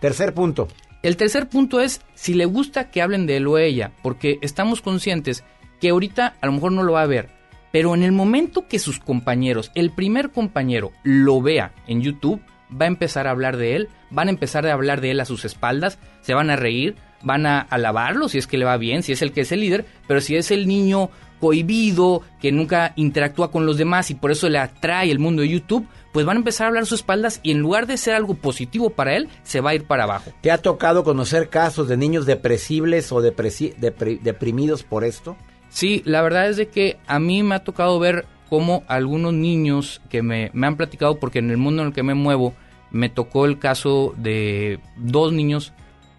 Tercer 0.00 0.34
punto. 0.34 0.68
El 1.04 1.16
tercer 1.16 1.48
punto 1.48 1.80
es 1.80 2.00
si 2.14 2.34
le 2.34 2.46
gusta 2.46 2.90
que 2.90 3.00
hablen 3.00 3.26
de 3.26 3.36
él 3.36 3.46
o 3.46 3.56
ella, 3.56 3.92
porque 4.02 4.38
estamos 4.42 4.82
conscientes 4.82 5.44
que 5.80 5.90
ahorita 5.90 6.34
a 6.40 6.46
lo 6.46 6.52
mejor 6.52 6.72
no 6.72 6.82
lo 6.82 6.94
va 6.94 7.02
a 7.02 7.06
ver, 7.06 7.28
pero 7.70 7.94
en 7.94 8.02
el 8.02 8.12
momento 8.12 8.66
que 8.66 8.78
sus 8.78 8.98
compañeros, 8.98 9.70
el 9.74 9.92
primer 9.92 10.30
compañero, 10.30 10.92
lo 11.04 11.42
vea 11.42 11.72
en 11.86 12.00
YouTube, 12.02 12.40
va 12.70 12.86
a 12.86 12.88
empezar 12.88 13.26
a 13.26 13.30
hablar 13.30 13.56
de 13.56 13.76
él, 13.76 13.88
van 14.10 14.28
a 14.28 14.30
empezar 14.30 14.66
a 14.66 14.72
hablar 14.72 15.00
de 15.00 15.10
él 15.10 15.20
a 15.20 15.24
sus 15.24 15.44
espaldas, 15.44 15.98
se 16.22 16.34
van 16.34 16.50
a 16.50 16.56
reír, 16.56 16.96
van 17.22 17.46
a 17.46 17.60
alabarlo 17.60 18.28
si 18.28 18.38
es 18.38 18.46
que 18.46 18.58
le 18.58 18.64
va 18.64 18.76
bien, 18.76 19.02
si 19.02 19.12
es 19.12 19.22
el 19.22 19.32
que 19.32 19.42
es 19.42 19.52
el 19.52 19.60
líder, 19.60 19.86
pero 20.06 20.20
si 20.20 20.36
es 20.36 20.50
el 20.50 20.66
niño 20.66 21.10
cohibido, 21.40 22.22
que 22.40 22.52
nunca 22.52 22.92
interactúa 22.96 23.50
con 23.50 23.66
los 23.66 23.76
demás 23.76 24.10
y 24.10 24.14
por 24.14 24.30
eso 24.30 24.48
le 24.48 24.58
atrae 24.58 25.10
el 25.10 25.18
mundo 25.18 25.42
de 25.42 25.48
YouTube, 25.48 25.86
pues 26.12 26.24
van 26.24 26.36
a 26.36 26.40
empezar 26.40 26.64
a 26.64 26.68
hablar 26.68 26.84
a 26.84 26.86
sus 26.86 27.00
espaldas 27.00 27.40
y 27.42 27.50
en 27.50 27.58
lugar 27.58 27.86
de 27.86 27.96
ser 27.96 28.14
algo 28.14 28.34
positivo 28.34 28.90
para 28.90 29.16
él, 29.16 29.28
se 29.42 29.60
va 29.60 29.70
a 29.70 29.74
ir 29.74 29.84
para 29.84 30.04
abajo. 30.04 30.32
¿Te 30.40 30.50
ha 30.50 30.58
tocado 30.58 31.04
conocer 31.04 31.48
casos 31.48 31.88
de 31.88 31.96
niños 31.96 32.24
depresibles 32.24 33.10
o 33.12 33.20
deprimidos 33.20 34.84
por 34.84 35.04
esto? 35.04 35.36
Sí, 35.70 36.02
la 36.06 36.22
verdad 36.22 36.48
es 36.48 36.56
de 36.56 36.68
que 36.68 36.98
a 37.08 37.18
mí 37.18 37.42
me 37.42 37.56
ha 37.56 37.64
tocado 37.64 37.98
ver 37.98 38.26
cómo 38.54 38.84
algunos 38.86 39.34
niños 39.34 40.00
que 40.08 40.22
me, 40.22 40.52
me 40.54 40.68
han 40.68 40.76
platicado, 40.76 41.18
porque 41.18 41.40
en 41.40 41.50
el 41.50 41.56
mundo 41.56 41.82
en 41.82 41.88
el 41.88 41.92
que 41.92 42.04
me 42.04 42.14
muevo, 42.14 42.54
me 42.92 43.08
tocó 43.08 43.46
el 43.46 43.58
caso 43.58 44.14
de 44.16 44.78
dos 44.96 45.32
niños 45.32 45.72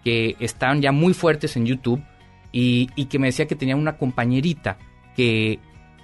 que 0.04 0.36
estaban 0.38 0.82
ya 0.82 0.92
muy 0.92 1.14
fuertes 1.14 1.56
en 1.56 1.64
YouTube 1.64 2.02
y, 2.52 2.90
y 2.94 3.06
que 3.06 3.18
me 3.18 3.28
decía 3.28 3.46
que 3.46 3.56
tenía 3.56 3.74
una 3.74 3.96
compañerita 3.96 4.76
que 5.16 5.60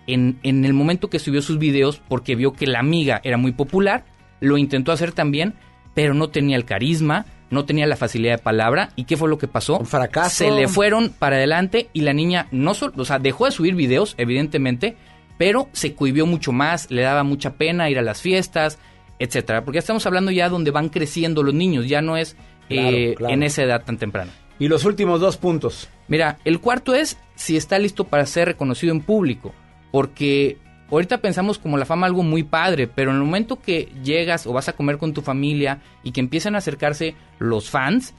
en, 0.06 0.38
en 0.42 0.64
el 0.64 0.72
momento 0.72 1.10
que 1.10 1.18
subió 1.18 1.42
sus 1.42 1.58
videos, 1.58 2.00
porque 2.08 2.34
vio 2.34 2.54
que 2.54 2.66
la 2.66 2.78
amiga 2.78 3.20
era 3.24 3.36
muy 3.36 3.52
popular, 3.52 4.06
lo 4.40 4.56
intentó 4.56 4.90
hacer 4.90 5.12
también, 5.12 5.52
pero 5.92 6.14
no 6.14 6.30
tenía 6.30 6.56
el 6.56 6.64
carisma, 6.64 7.26
no 7.50 7.66
tenía 7.66 7.86
la 7.86 7.96
facilidad 7.96 8.38
de 8.38 8.42
palabra. 8.42 8.88
¿Y 8.96 9.04
qué 9.04 9.18
fue 9.18 9.28
lo 9.28 9.36
que 9.36 9.48
pasó? 9.48 9.76
Un 9.76 9.84
fracaso. 9.84 10.30
Se 10.30 10.50
le 10.50 10.66
fueron 10.66 11.10
para 11.10 11.36
adelante 11.36 11.90
y 11.92 12.00
la 12.00 12.14
niña 12.14 12.48
no 12.52 12.72
solo, 12.72 12.94
o 12.96 13.04
sea, 13.04 13.18
dejó 13.18 13.44
de 13.44 13.50
subir 13.50 13.74
videos, 13.74 14.14
evidentemente, 14.16 14.96
pero 15.42 15.68
se 15.72 15.96
cohibió 15.96 16.24
mucho 16.24 16.52
más, 16.52 16.88
le 16.92 17.02
daba 17.02 17.24
mucha 17.24 17.54
pena 17.54 17.90
ir 17.90 17.98
a 17.98 18.02
las 18.02 18.22
fiestas, 18.22 18.78
etcétera. 19.18 19.64
Porque 19.64 19.78
ya 19.78 19.80
estamos 19.80 20.06
hablando 20.06 20.30
ya 20.30 20.48
donde 20.48 20.70
van 20.70 20.88
creciendo 20.88 21.42
los 21.42 21.52
niños, 21.52 21.88
ya 21.88 22.00
no 22.00 22.16
es 22.16 22.36
eh, 22.68 23.16
claro. 23.16 23.34
en 23.34 23.42
esa 23.42 23.64
edad 23.64 23.84
tan 23.84 23.98
temprana. 23.98 24.30
Y 24.60 24.68
los 24.68 24.84
últimos 24.84 25.20
dos 25.20 25.38
puntos. 25.38 25.88
Mira, 26.06 26.38
el 26.44 26.60
cuarto 26.60 26.94
es 26.94 27.18
si 27.34 27.56
está 27.56 27.80
listo 27.80 28.04
para 28.04 28.24
ser 28.24 28.46
reconocido 28.46 28.92
en 28.92 29.00
público. 29.00 29.52
Porque 29.90 30.58
ahorita 30.92 31.18
pensamos 31.18 31.58
como 31.58 31.76
la 31.76 31.86
fama 31.86 32.06
algo 32.06 32.22
muy 32.22 32.44
padre, 32.44 32.86
pero 32.86 33.10
en 33.10 33.16
el 33.16 33.24
momento 33.24 33.60
que 33.60 33.88
llegas 34.04 34.46
o 34.46 34.52
vas 34.52 34.68
a 34.68 34.74
comer 34.74 34.96
con 34.98 35.12
tu 35.12 35.22
familia 35.22 35.80
y 36.04 36.12
que 36.12 36.20
empiezan 36.20 36.54
a 36.54 36.58
acercarse 36.58 37.16
los 37.40 37.68
fans, 37.68 38.14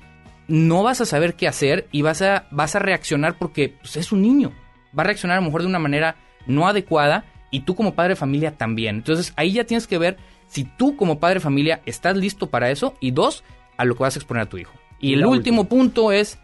no 0.49 0.83
vas 0.83 0.99
a 0.99 1.05
saber 1.05 1.35
qué 1.35 1.47
hacer 1.47 1.87
y 1.93 2.01
vas 2.01 2.21
a, 2.21 2.47
vas 2.51 2.75
a 2.75 2.79
reaccionar 2.79 3.37
porque 3.37 3.75
pues, 3.79 3.95
es 3.95 4.11
un 4.11 4.21
niño. 4.21 4.51
Va 4.89 5.03
a 5.03 5.05
reaccionar 5.05 5.37
a 5.37 5.39
lo 5.39 5.45
mejor 5.45 5.61
de 5.61 5.69
una 5.69 5.79
manera 5.79 6.17
no 6.45 6.67
adecuada 6.67 7.25
y 7.51 7.61
tú 7.61 7.75
como 7.75 7.93
padre 7.93 8.09
de 8.09 8.15
familia 8.17 8.51
también. 8.57 8.97
Entonces 8.97 9.33
ahí 9.35 9.53
ya 9.53 9.63
tienes 9.63 9.87
que 9.87 9.97
ver 9.97 10.17
si 10.47 10.63
tú 10.65 10.95
como 10.95 11.19
padre 11.19 11.35
de 11.35 11.39
familia 11.41 11.81
estás 11.85 12.15
listo 12.17 12.49
para 12.49 12.69
eso 12.71 12.95
y 12.99 13.11
dos, 13.11 13.43
a 13.77 13.85
lo 13.85 13.95
que 13.95 14.03
vas 14.03 14.15
a 14.15 14.19
exponer 14.19 14.43
a 14.43 14.49
tu 14.49 14.57
hijo. 14.57 14.73
Y 14.99 15.13
el 15.13 15.21
la 15.21 15.27
último 15.27 15.65
punto 15.65 16.11
es 16.11 16.39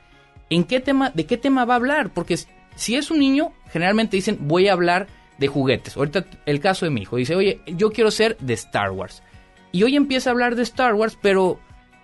¿en 0.49 0.63
qué 0.63 0.79
tema, 0.79 1.11
de 1.11 1.25
qué 1.25 1.37
tema 1.37 1.65
va 1.65 1.73
a 1.73 1.77
hablar? 1.77 2.09
Porque 2.11 2.37
si 2.75 2.95
es 2.95 3.11
un 3.11 3.19
niño, 3.19 3.51
generalmente 3.71 4.17
dicen, 4.17 4.37
voy 4.41 4.67
a 4.67 4.73
hablar 4.73 5.07
de 5.37 5.47
juguetes. 5.47 5.95
Ahorita 5.95 6.25
el 6.45 6.59
caso 6.59 6.85
de 6.85 6.91
mi 6.91 7.01
hijo 7.01 7.15
dice, 7.17 7.35
oye, 7.35 7.61
yo 7.67 7.91
quiero 7.91 8.11
ser 8.11 8.37
de 8.39 8.53
Star 8.55 8.91
Wars. 8.91 9.23
Y 9.71 9.83
hoy 9.83 9.95
empieza 9.95 10.29
a 10.29 10.33
hablar 10.33 10.55
de 10.55 10.63
Star 10.63 10.95
Wars, 10.95 11.17
pero 11.21 11.59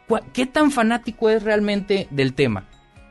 ¿cuá- 0.08 0.22
¿qué 0.34 0.46
tan 0.46 0.72
fanático 0.72 1.30
es 1.30 1.44
realmente 1.44 2.08
del 2.12 2.34
tema? 2.34 2.66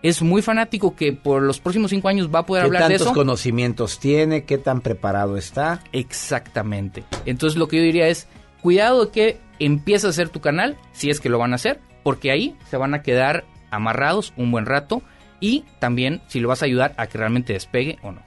Es 0.05 0.21
muy 0.21 0.43
fanático 0.43 0.95
que 0.95 1.15
por 1.15 1.41
los 1.41 1.61
próximos 1.61 1.89
cinco 1.89 2.09
años 2.09 2.29
va 2.29 2.41
a 2.41 2.47
poder 2.47 2.65
¿Qué 2.65 2.67
hablar 2.67 2.83
de 2.83 2.89
tantos 2.89 3.07
eso. 3.07 3.15
conocimientos 3.15 3.99
tiene? 3.99 4.45
¿Qué 4.45 4.59
tan 4.59 4.83
preparado 4.83 5.39
está? 5.39 5.81
Exactamente. 5.93 7.05
Entonces 7.25 7.59
lo 7.59 7.69
que 7.69 7.79
yo 7.79 7.83
diría 7.85 8.09
es, 8.09 8.29
cuidado 8.61 9.07
de 9.07 9.11
que 9.13 9.41
empieces 9.59 10.05
a 10.05 10.09
hacer 10.11 10.29
tu 10.29 10.43
canal, 10.43 10.77
si 10.93 11.09
es 11.09 11.21
que 11.21 11.31
lo 11.31 11.39
van 11.39 11.53
a 11.53 11.55
hacer, 11.55 11.81
porque 12.03 12.31
ahí 12.31 12.55
se 12.69 12.77
van 12.77 12.93
a 12.93 13.01
quedar 13.01 13.47
amarrados 13.71 14.35
un 14.37 14.51
buen 14.51 14.67
rato 14.67 15.01
y 15.41 15.65
también 15.79 16.21
si 16.29 16.39
lo 16.39 16.49
vas 16.49 16.61
a 16.61 16.67
ayudar 16.67 16.93
a 16.99 17.07
que 17.07 17.17
realmente 17.17 17.55
despegue 17.55 17.99
o 18.03 18.13
no. 18.13 18.21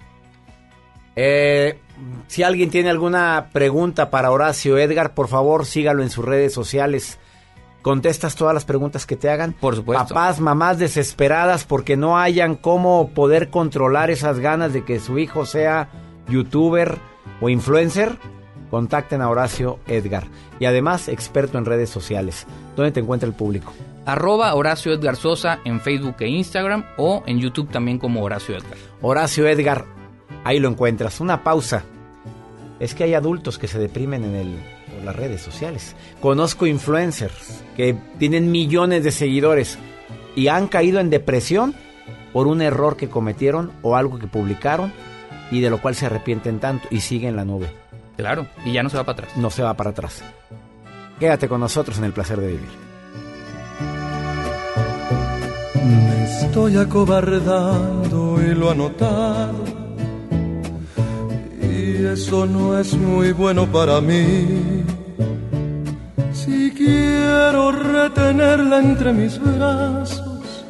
Eh, 1.16 1.78
si 2.26 2.42
alguien 2.42 2.72
tiene 2.72 2.90
alguna 2.90 3.50
pregunta 3.54 4.10
para 4.10 4.32
Horacio 4.32 4.80
Edgar, 4.80 5.14
por 5.14 5.28
favor 5.28 5.68
sígalo 5.68 6.02
en 6.02 6.10
sus 6.10 6.26
redes 6.26 6.56
sociales. 6.56 7.20
Contestas 7.88 8.36
todas 8.36 8.54
las 8.54 8.66
preguntas 8.66 9.06
que 9.06 9.16
te 9.16 9.30
hagan. 9.30 9.54
Por 9.54 9.74
supuesto. 9.74 10.10
Papás, 10.10 10.42
mamás 10.42 10.78
desesperadas 10.78 11.64
porque 11.64 11.96
no 11.96 12.18
hayan 12.18 12.56
cómo 12.56 13.12
poder 13.12 13.50
controlar 13.50 14.10
esas 14.12 14.40
ganas 14.40 14.74
de 14.74 14.84
que 14.84 15.00
su 15.00 15.18
hijo 15.20 15.46
sea 15.46 15.88
youtuber 16.28 16.98
o 17.40 17.48
influencer. 17.48 18.18
Contacten 18.70 19.22
a 19.22 19.30
Horacio 19.30 19.80
Edgar. 19.88 20.26
Y 20.60 20.66
además, 20.66 21.08
experto 21.08 21.58
en 21.58 21.64
redes 21.64 21.90
sociales. 21.90 22.46
¿Dónde 22.76 22.92
te 22.92 23.00
encuentra 23.00 23.26
el 23.26 23.34
público? 23.34 23.72
Arroba 24.06 24.54
Horacio 24.54 24.92
Edgar 24.92 25.16
Sosa 25.16 25.60
en 25.64 25.80
Facebook 25.80 26.18
e 26.20 26.28
Instagram 26.28 26.84
o 26.98 27.24
en 27.26 27.40
YouTube 27.40 27.72
también 27.72 28.00
como 28.00 28.22
Horacio 28.22 28.58
Edgar. 28.58 28.78
Horacio 29.02 29.48
Edgar, 29.48 29.86
ahí 30.44 30.60
lo 30.60 30.68
encuentras. 30.68 31.22
Una 31.22 31.42
pausa. 31.42 31.86
Es 32.82 32.94
que 32.94 33.06
hay 33.06 33.14
adultos 33.14 33.58
que 33.58 33.70
se 33.70 33.80
deprimen 33.80 34.26
en 34.26 34.36
el, 34.36 34.77
por 34.98 35.06
las 35.06 35.16
redes 35.16 35.42
sociales. 35.42 35.96
Conozco 36.20 36.66
influencers 36.66 37.64
que 37.76 37.96
tienen 38.18 38.52
millones 38.52 39.04
de 39.04 39.12
seguidores 39.12 39.78
y 40.36 40.48
han 40.48 40.68
caído 40.68 41.00
en 41.00 41.10
depresión 41.10 41.76
por 42.34 42.48
un 42.48 42.62
error 42.62 42.98
que 42.98 43.10
cometieron 43.10 43.72
o 43.82 43.96
algo 43.96 44.20
que 44.20 44.28
publicaron 44.28 44.92
y 45.52 45.62
de 45.62 45.70
lo 45.70 45.82
cual 45.82 45.96
se 45.96 46.08
arrepienten 46.08 46.60
tanto 46.60 46.88
y 46.92 47.02
siguen 47.02 47.36
la 47.36 47.46
nube. 47.46 47.68
Claro, 48.18 48.48
y 48.66 48.74
ya 48.74 48.84
no 48.84 48.90
se 48.90 48.98
va 48.98 49.04
para 49.04 49.20
atrás. 49.20 49.38
No 49.38 49.50
se 49.50 49.64
va 49.64 49.76
para 49.76 49.92
atrás. 49.92 50.24
Quédate 51.20 51.48
con 51.48 51.60
nosotros 51.60 51.98
en 52.00 52.06
el 52.06 52.14
placer 52.14 52.40
de 52.40 52.48
vivir. 52.48 52.70
Me 55.84 56.24
estoy 56.24 56.78
acobardando 56.78 58.42
y 58.42 58.56
lo. 58.56 59.87
Eso 61.96 62.46
no 62.46 62.78
es 62.78 62.94
muy 62.94 63.32
bueno 63.32 63.66
para 63.66 64.02
mí. 64.02 64.84
Si 66.34 66.72
quiero 66.72 67.72
retenerla 67.72 68.80
entre 68.80 69.14
mis 69.14 69.40
brazos, 69.40 70.66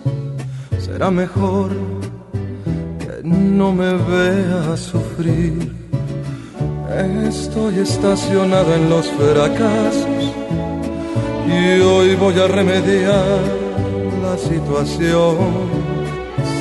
será 0.79 1.09
mejor 1.09 1.71
que 2.99 3.21
no 3.23 3.71
me 3.73 3.93
vea 3.93 4.77
sufrir. 4.77 5.75
Estoy 7.27 7.79
estacionado 7.79 8.75
en 8.75 8.89
los 8.89 9.07
fracasos 9.07 10.23
y 11.47 11.79
hoy 11.81 12.15
voy 12.15 12.39
a 12.39 12.47
remediar 12.47 13.41
la 14.21 14.37
situación. 14.37 15.37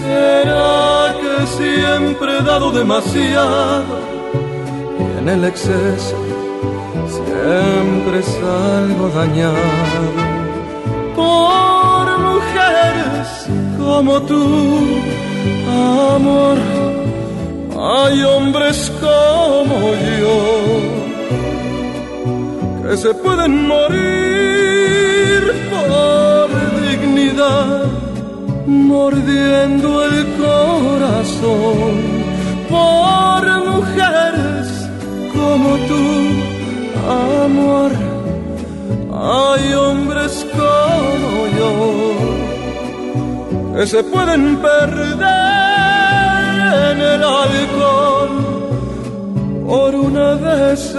¿Será 0.03 1.15
que 1.20 1.47
siempre 1.47 2.39
he 2.39 2.43
dado 2.43 2.73
demasiado 2.73 4.15
en 5.27 5.40
el 5.40 5.44
exceso 5.44 6.16
siempre 7.09 8.23
salgo 8.23 9.09
dañado? 9.09 10.07
Por 11.16 12.05
mujeres 12.31 13.28
como 13.77 14.23
tú, 14.23 14.44
amor, 16.15 16.59
hay 17.78 18.23
hombres 18.23 18.93
como 19.01 19.78
yo 20.20 20.39
que 22.82 22.97
se 22.97 23.12
pueden 23.15 23.66
morir 23.66 25.40
por 25.73 26.47
dignidad, 26.89 27.85
mordiendo 28.66 30.05
el 30.05 30.16
corazón 30.44 31.94
por 32.69 33.43
mujeres 33.65 34.76
como 35.37 35.71
tú, 35.91 36.05
amor. 37.45 37.93
Hay 39.13 39.73
hombres 39.73 40.47
como 40.53 41.47
yo 41.59 41.73
que 43.75 43.87
se 43.87 44.03
pueden 44.05 44.57
perder 44.57 45.27
en 46.91 46.99
el 47.01 47.23
alcohol 47.23 48.35
por 49.67 49.95
una 49.95 50.35
decepción. 50.37 50.97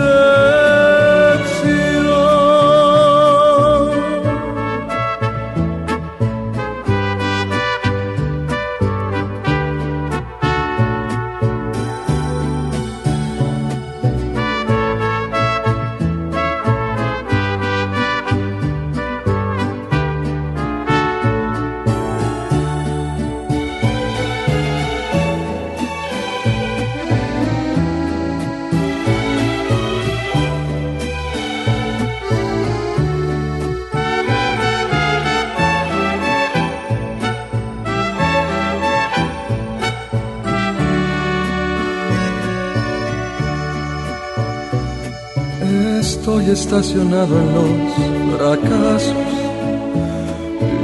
Estoy 46.28 46.50
estacionado 46.50 47.40
en 47.40 47.54
los 47.56 48.38
fracasos 48.38 49.14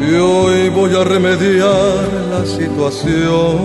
y 0.10 0.16
hoy 0.16 0.70
voy 0.70 0.96
a 0.96 1.04
remediar 1.04 2.08
la 2.32 2.46
situación. 2.46 3.58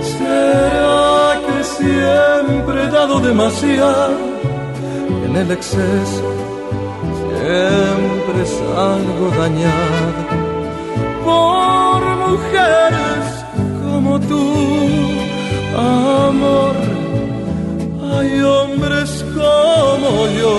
¿Será 0.00 1.38
que 1.46 1.64
siempre 1.64 2.82
he 2.82 2.90
dado 2.90 3.20
demasiado 3.20 4.16
en 5.26 5.36
el 5.36 5.50
exceso 5.50 6.24
siempre 7.28 8.46
salgo 8.46 9.28
dañado 9.36 10.22
por 11.26 12.30
mujeres 12.30 13.44
como 13.82 14.18
tú, 14.18 14.54
amor? 15.76 16.91
Hay 18.32 18.40
hombres 18.40 19.24
como 19.34 20.26
yo 20.40 20.56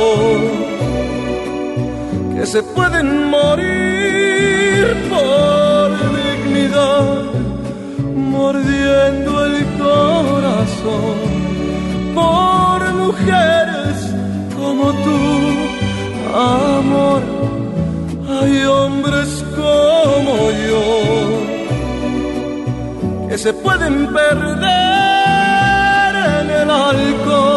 que 2.35 2.45
se 2.45 2.61
pueden 2.61 3.31
morir 3.31 4.95
por 5.09 5.89
dignidad, 6.21 7.23
mordiendo 8.15 9.45
el 9.45 9.65
corazón 9.79 11.17
por 12.13 12.93
mujeres 12.93 13.95
como 14.55 14.93
tú, 15.05 15.21
amor. 16.31 17.23
Hay 18.29 18.65
hombres 18.65 19.43
como 19.55 20.35
yo 20.67 20.85
que 23.29 23.37
se 23.39 23.51
pueden 23.51 24.13
perder 24.13 25.33
en 26.39 26.49
el 26.51 26.69
alcohol 26.69 27.52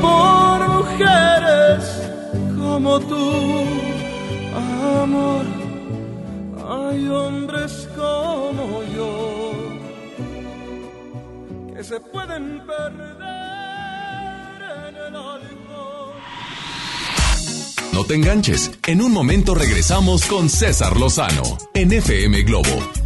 por 0.00 0.68
mujeres 0.68 1.84
como 2.58 3.00
tú, 3.00 3.64
amor. 5.02 5.44
Hay 6.68 7.08
hombres 7.08 7.88
como 7.94 8.82
yo 8.94 9.52
que 11.74 11.84
se 11.84 12.00
pueden 12.00 12.62
perder 12.66 13.24
en 14.88 14.96
el 14.96 15.16
alcohol. 15.16 16.14
No 17.92 18.04
te 18.04 18.14
enganches. 18.14 18.70
En 18.86 19.00
un 19.00 19.12
momento 19.12 19.54
regresamos 19.54 20.24
con 20.26 20.48
César 20.48 20.98
Lozano 20.98 21.58
en 21.74 21.92
FM 21.92 22.42
Globo. 22.42 23.03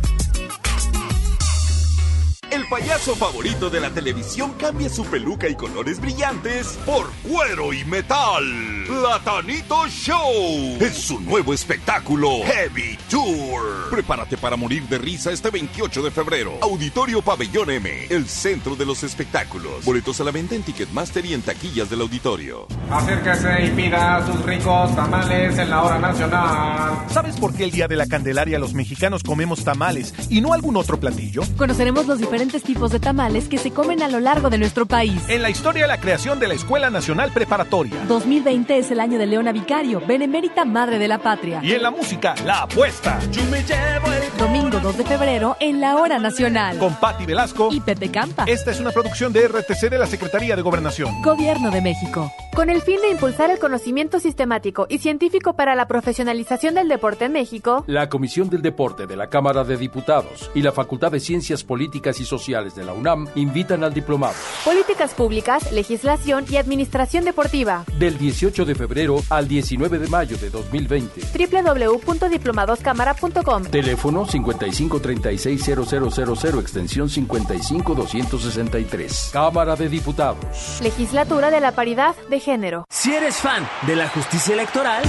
Payaso 2.99 3.15
favorito 3.15 3.71
de 3.71 3.81
la 3.81 3.91
televisión 3.91 4.55
cambia 4.59 4.89
su 4.89 5.05
peluca 5.05 5.49
y 5.49 5.55
colores 5.55 6.01
brillantes 6.01 6.79
por 6.85 7.09
cuero 7.29 7.73
y 7.73 7.85
metal. 7.85 8.43
Platanito 8.89 9.87
Show 9.87 10.79
es 10.81 10.97
su 10.97 11.21
nuevo 11.21 11.55
espectáculo 11.55 12.29
Heavy 12.45 12.99
Tour. 13.09 13.91
Prepárate 13.91 14.37
para 14.37 14.57
morir 14.57 14.83
de 14.89 14.99
risa 14.99 15.31
este 15.31 15.51
28 15.51 16.03
de 16.03 16.11
febrero. 16.11 16.59
Auditorio 16.61 17.23
Pabellón 17.23 17.71
M, 17.71 18.07
el 18.11 18.27
centro 18.27 18.75
de 18.75 18.85
los 18.85 19.05
espectáculos. 19.05 19.85
Boletos 19.85 20.21
a 20.21 20.25
la 20.25 20.33
venta 20.33 20.57
en 20.57 20.63
Ticketmaster 20.63 21.25
y 21.25 21.35
en 21.35 21.43
taquillas 21.43 21.91
del 21.91 22.01
auditorio. 22.01 22.67
Acérquese 22.91 23.67
y 23.67 23.71
pida 23.71 24.27
sus 24.27 24.45
ricos 24.45 24.97
tamales 24.97 25.57
en 25.57 25.71
la 25.71 25.85
hora 25.85 25.99
nacional. 26.01 27.05
¿Sabes 27.11 27.37
por 27.37 27.55
qué 27.55 27.65
el 27.65 27.71
día 27.71 27.87
de 27.87 27.97
la 27.97 28.07
Candelaria 28.07 28.59
los 28.59 28.75
mexicanos 28.75 29.23
comemos 29.23 29.63
tamales 29.63 30.15
y 30.31 30.41
no 30.41 30.53
algún 30.53 30.77
otro 30.77 30.99
platillo? 30.99 31.43
Conoceremos 31.57 32.07
los 32.07 32.19
diferentes 32.19 32.63
tipos 32.63 32.88
de 32.91 33.01
tamales 33.01 33.49
que 33.49 33.59
se 33.59 33.71
comen 33.71 34.03
a 34.03 34.09
lo 34.09 34.21
largo 34.21 34.51
de 34.51 34.59
nuestro 34.59 34.87
país. 34.87 35.23
En 35.29 35.43
la 35.43 35.51
historia 35.51 35.83
de 35.83 35.89
la 35.89 36.01
creación 36.01 36.39
de 36.39 36.49
la 36.49 36.55
Escuela 36.55 36.91
Nacional 36.91 37.33
Preparatoria. 37.33 37.97
2020 38.07 38.79
es 38.79 38.91
el 38.91 39.01
año 39.01 39.19
de 39.19 39.27
Leona 39.27 39.53
Vicario, 39.53 40.01
benemérita 40.07 40.65
madre 40.65 40.99
de 40.99 41.09
la 41.09 41.19
patria. 41.19 41.61
Y 41.63 41.73
en 41.73 41.83
la 41.83 41.91
música, 41.91 42.35
la 42.45 42.63
apuesta. 42.63 43.19
Yo 43.31 43.43
me 43.47 43.63
llevo 43.63 44.13
el... 44.13 44.39
Domingo 44.39 44.79
2 44.81 44.99
de 44.99 45.05
febrero 45.05 45.57
en 45.61 45.81
la 45.81 45.97
hora 45.97 46.19
nacional. 46.19 46.79
Con 46.79 46.95
Patti 46.95 47.27
Velasco 47.27 47.71
y 47.73 47.81
Pepe 47.81 48.11
Campa. 48.11 48.45
Esta 48.47 48.71
es 48.71 48.81
una 48.81 48.91
producción 48.91 49.33
de 49.33 49.49
RTC 49.49 49.91
de 49.91 49.99
la 49.99 50.07
Secretaría 50.07 50.57
de 50.57 50.63
Gobernación. 50.63 51.23
Gobierno 51.23 51.71
de 51.71 51.81
México. 51.81 52.33
Con 52.55 52.71
el 52.71 52.83
fin 52.83 53.01
de 53.01 53.11
impulsar 53.11 53.51
el 53.51 53.59
conocimiento 53.59 54.19
sistemático 54.19 54.87
y 54.89 54.99
científico 54.99 55.55
para 55.55 55.75
la 55.75 55.87
profesionalización 55.87 56.75
del 56.75 56.89
deporte 56.89 57.27
en 57.27 57.33
México, 57.33 57.85
La 57.87 58.09
Comisión 58.09 58.51
del 58.51 58.63
Deporte 58.63 59.07
de 59.07 59.17
la 59.17 59.29
Cámara 59.29 59.63
de 59.65 59.77
Diputados 59.77 60.51
y 60.55 60.63
la 60.63 60.73
Facultad 60.73 61.13
de 61.13 61.21
Ciencias 61.21 61.63
Políticas 61.63 62.19
y 62.21 62.25
Sociales 62.25 62.75
de 62.79 62.85
la 62.85 62.95
UNAM 62.95 63.29
invitan 63.35 63.85
al 63.85 63.93
diplomado. 63.93 64.35
políticas 64.65 65.13
públicas, 65.13 65.71
legislación 65.73 66.47
y 66.49 66.57
administración 66.57 67.25
deportiva. 67.25 67.85
Del 67.99 68.17
18 68.17 68.65
de 68.65 68.75
febrero 68.75 69.17
al 69.29 69.49
19 69.49 69.99
de 69.99 70.09
mayo 70.09 70.39
de 70.39 70.49
2020. 70.49 71.21
www.diplomadoscámara.com 71.63 73.65
Teléfono 73.65 74.27
55360000 74.27 76.59
extensión 76.61 77.09
55263. 77.09 79.31
Cámara 79.33 79.77
de 79.77 79.89
Diputados. 79.89 80.81
Legislatura 80.83 81.51
de 81.51 81.61
la 81.61 81.73
Paridad 81.73 82.15
de 82.31 82.41
Género. 82.41 82.85
Si 82.91 83.13
eres 83.13 83.37
fan 83.37 83.67
de 83.87 83.97
la 83.97 84.09
justicia 84.09 84.55
electoral, 84.55 85.03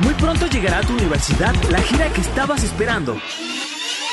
muy 0.00 0.14
pronto 0.14 0.46
llegará 0.46 0.78
a 0.78 0.82
tu 0.82 0.92
universidad 0.94 1.54
la 1.70 1.80
gira 1.80 2.08
que 2.12 2.20
estabas 2.20 2.64
esperando. 2.64 3.16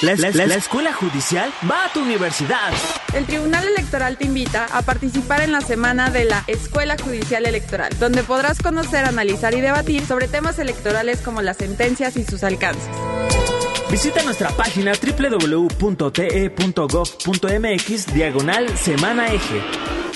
La, 0.01 0.15
la- 0.15 0.31
la 0.47 0.55
escuela 0.55 0.93
judicial 0.93 1.51
va 1.69 1.85
a 1.85 1.93
tu 1.93 1.99
universidad. 2.01 2.71
El 3.13 3.25
Tribunal 3.25 3.67
Electoral 3.67 4.17
te 4.17 4.25
invita 4.25 4.65
a 4.71 4.81
participar 4.81 5.41
en 5.41 5.51
la 5.51 5.61
semana 5.61 6.09
de 6.09 6.25
la 6.25 6.43
Escuela 6.47 6.95
Judicial 7.01 7.45
Electoral, 7.45 7.91
donde 7.99 8.23
podrás 8.23 8.59
conocer, 8.61 9.05
analizar 9.05 9.53
y 9.53 9.61
debatir 9.61 10.03
sobre 10.05 10.27
temas 10.27 10.57
electorales 10.59 11.19
como 11.21 11.41
las 11.43 11.57
sentencias 11.57 12.17
y 12.17 12.23
sus 12.23 12.43
alcances. 12.43 12.89
Visita 13.91 14.23
nuestra 14.23 14.49
página 14.51 14.93
www.te.gov.mx 16.81 18.13
diagonal 18.13 18.77
semana 18.77 19.27
eje. 19.33 19.61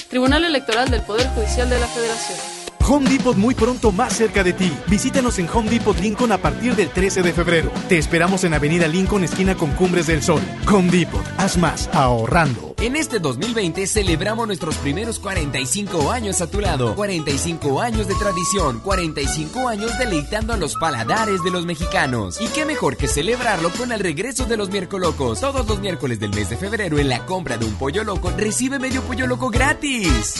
Tribunal 0.09 0.45
Electoral 0.45 0.89
del 0.89 1.01
Poder 1.01 1.27
Judicial 1.29 1.69
de 1.69 1.79
la 1.79 1.87
Federación. 1.87 2.54
Home 2.87 3.09
Depot 3.09 3.35
muy 3.35 3.55
pronto 3.55 3.91
más 3.91 4.13
cerca 4.13 4.43
de 4.43 4.53
ti. 4.53 4.71
Visítanos 4.87 5.39
en 5.39 5.49
Home 5.49 5.71
Depot 5.71 5.97
Lincoln 5.99 6.31
a 6.31 6.37
partir 6.37 6.75
del 6.75 6.89
13 6.89 7.23
de 7.23 7.33
febrero. 7.33 7.71
Te 7.89 7.97
esperamos 7.97 8.43
en 8.43 8.53
Avenida 8.53 8.87
Lincoln, 8.87 9.23
esquina 9.23 9.55
con 9.55 9.71
Cumbres 9.71 10.05
del 10.05 10.21
Sol. 10.21 10.41
Home 10.71 10.91
Depot, 10.91 11.25
haz 11.37 11.57
más 11.57 11.89
ahorrando. 11.93 12.75
En 12.77 12.95
este 12.95 13.17
2020 13.17 13.87
celebramos 13.87 14.45
nuestros 14.45 14.75
primeros 14.75 15.17
45 15.17 16.11
años 16.11 16.41
a 16.41 16.47
tu 16.47 16.61
lado. 16.61 16.93
45 16.93 17.81
años 17.81 18.07
de 18.07 18.13
tradición, 18.15 18.79
45 18.81 19.67
años 19.67 19.97
deleitando 19.97 20.53
a 20.53 20.57
los 20.57 20.75
paladares 20.75 21.43
de 21.43 21.49
los 21.49 21.65
mexicanos. 21.65 22.39
Y 22.39 22.47
qué 22.49 22.65
mejor 22.65 22.97
que 22.97 23.07
celebrarlo 23.07 23.71
con 23.71 23.91
el 23.93 23.99
regreso 23.99 24.45
de 24.45 24.57
los 24.57 24.69
miércolocos. 24.69 25.39
Todos 25.39 25.67
los 25.67 25.79
miércoles 25.79 26.19
del 26.19 26.35
mes 26.35 26.51
de 26.51 26.57
febrero 26.57 26.99
en 26.99 27.09
la 27.09 27.25
compra 27.25 27.57
de 27.57 27.65
un 27.65 27.73
pollo 27.73 28.03
loco 28.03 28.31
recibe 28.37 28.77
medio 28.77 29.01
pollo 29.01 29.25
loco 29.25 29.49
gratis. 29.49 30.35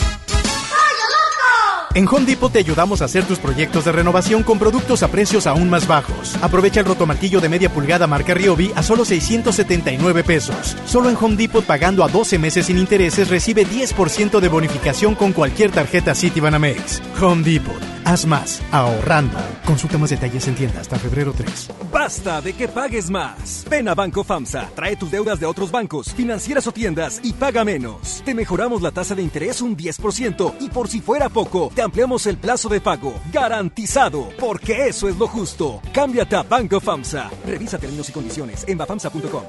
En 1.96 2.10
Home 2.10 2.26
Depot 2.26 2.52
te 2.52 2.60
ayudamos 2.60 3.02
a 3.02 3.06
hacer 3.06 3.24
tus 3.24 3.40
proyectos 3.40 3.86
de 3.86 3.94
renovación 3.94 4.44
con 4.44 4.60
productos 4.60 5.02
a 5.02 5.08
precios 5.08 5.48
aún 5.48 5.70
más 5.70 5.88
bajos. 5.88 6.36
Aprovecha 6.42 6.82
el 6.82 6.86
rotomartillo 6.86 7.40
de 7.40 7.48
media 7.48 7.70
pulgada 7.70 8.06
marca 8.06 8.34
Ryobi 8.34 8.74
a 8.76 8.84
solo 8.84 9.06
679 9.06 10.26
pesos. 10.26 10.76
Solo 10.86 11.10
en 11.10 11.16
Home 11.16 11.38
Depot 11.38 11.64
pagando 11.64 12.04
a 12.04 12.10
12 12.10 12.38
meses 12.38 12.66
sin 12.66 12.80
intereses 12.80 13.30
recibe 13.30 13.66
10% 13.66 14.42
de 14.42 14.48
bonificación 14.50 15.16
con 15.16 15.32
cualquier 15.32 15.72
tarjeta 15.72 16.14
Citibanamex. 16.14 17.02
Home 17.22 17.44
Depot. 17.44 17.95
Haz 18.06 18.28
más 18.28 18.62
ahorrando. 18.72 19.36
Consulta 19.66 19.98
más 19.98 20.12
detalles 20.12 20.48
en 20.48 20.54
tienda 20.54 20.80
hasta 20.80 21.00
febrero 21.00 21.34
3. 21.36 21.72
Basta 21.92 22.40
de 22.40 22.54
que 22.54 22.68
pagues 22.68 23.10
más. 23.10 23.66
Ven 23.68 23.88
a 23.90 23.96
Banco 23.96 24.24
FAMSA, 24.24 24.70
trae 24.76 24.96
tus 24.96 25.10
deudas 25.10 25.40
de 25.40 25.48
otros 25.48 25.72
bancos, 25.72 26.14
financieras 26.14 26.68
o 26.68 26.72
tiendas 26.72 27.20
y 27.24 27.34
paga 27.34 27.66
menos. 27.66 28.22
Te 28.24 28.36
mejoramos 28.36 28.84
la 28.84 28.92
tasa 28.92 29.16
de 29.16 29.24
interés 29.24 29.60
un 29.60 29.76
10% 29.76 30.54
y 30.60 30.70
por 30.70 30.88
si 30.88 31.02
fuera 31.02 31.30
poco, 31.30 31.72
te 31.74 31.82
ampliamos 31.82 32.28
el 32.28 32.38
plazo 32.38 32.70
de 32.70 32.80
pago. 32.80 33.16
Garantizado, 33.34 34.30
porque 34.40 34.88
eso 34.88 35.10
es 35.10 35.18
lo 35.18 35.28
justo. 35.28 35.82
Cámbiate 35.92 36.36
a 36.36 36.44
Banco 36.44 36.80
FAMSA. 36.80 37.32
Revisa 37.48 37.80
términos 37.80 38.08
y 38.10 38.12
condiciones 38.12 38.66
en 38.68 38.78
bafamsa.com. 38.78 39.44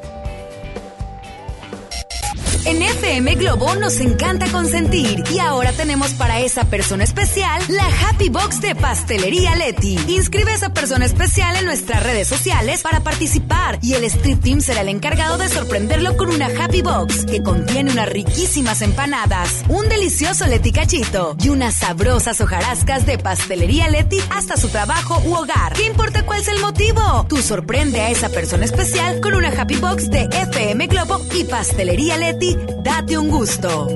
En 2.66 2.82
FM 2.82 3.36
Globo 3.36 3.76
nos 3.76 4.00
encanta 4.00 4.50
consentir 4.50 5.22
y 5.32 5.38
ahora 5.38 5.70
tenemos 5.70 6.14
para 6.14 6.40
esa 6.40 6.64
persona 6.64 7.04
especial 7.04 7.62
la 7.68 7.84
Happy 7.84 8.28
Box 8.28 8.60
de 8.60 8.74
Pastelería 8.74 9.54
Leti. 9.54 9.96
Inscribe 10.08 10.50
a 10.50 10.56
esa 10.56 10.74
persona 10.74 11.04
especial 11.04 11.54
en 11.54 11.64
nuestras 11.64 12.02
redes 12.02 12.26
sociales 12.26 12.82
para 12.82 13.04
participar 13.04 13.78
y 13.82 13.92
el 13.92 14.02
Street 14.02 14.38
Team 14.42 14.60
será 14.60 14.80
el 14.80 14.88
encargado 14.88 15.38
de 15.38 15.48
sorprenderlo 15.48 16.16
con 16.16 16.28
una 16.28 16.46
Happy 16.46 16.82
Box 16.82 17.24
que 17.24 17.40
contiene 17.40 17.92
unas 17.92 18.08
riquísimas 18.08 18.82
empanadas, 18.82 19.62
un 19.68 19.88
delicioso 19.88 20.44
Leti 20.48 20.72
cachito 20.72 21.36
y 21.40 21.50
unas 21.50 21.76
sabrosas 21.76 22.40
hojarascas 22.40 23.06
de 23.06 23.16
Pastelería 23.16 23.88
Leti 23.88 24.18
hasta 24.30 24.56
su 24.56 24.70
trabajo 24.70 25.22
u 25.24 25.36
hogar. 25.36 25.72
¿Qué 25.74 25.84
importa 25.84 26.26
cuál 26.26 26.40
es 26.40 26.48
el 26.48 26.58
motivo? 26.58 27.26
Tú 27.28 27.36
sorprende 27.36 28.00
a 28.00 28.10
esa 28.10 28.28
persona 28.28 28.64
especial 28.64 29.20
con 29.20 29.34
una 29.34 29.50
Happy 29.50 29.76
Box 29.76 30.10
de 30.10 30.22
FM 30.22 30.88
Globo 30.88 31.24
y 31.32 31.44
Pastelería 31.44 32.16
Leti. 32.16 32.55
Date 32.82 33.18
un 33.18 33.28
gusto. 33.28 33.88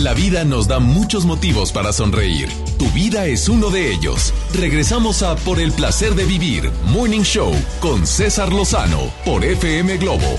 La 0.00 0.14
vida 0.14 0.44
nos 0.44 0.66
da 0.66 0.78
muchos 0.78 1.26
motivos 1.26 1.72
para 1.72 1.92
sonreír. 1.92 2.48
Tu 2.78 2.86
vida 2.92 3.26
es 3.26 3.50
uno 3.50 3.68
de 3.68 3.92
ellos. 3.92 4.32
Regresamos 4.54 5.22
a 5.22 5.36
Por 5.36 5.60
el 5.60 5.72
placer 5.72 6.14
de 6.14 6.24
vivir, 6.24 6.70
Morning 6.86 7.20
Show, 7.20 7.52
con 7.80 8.06
César 8.06 8.50
Lozano, 8.50 9.12
por 9.26 9.44
FM 9.44 9.98
Globo. 9.98 10.38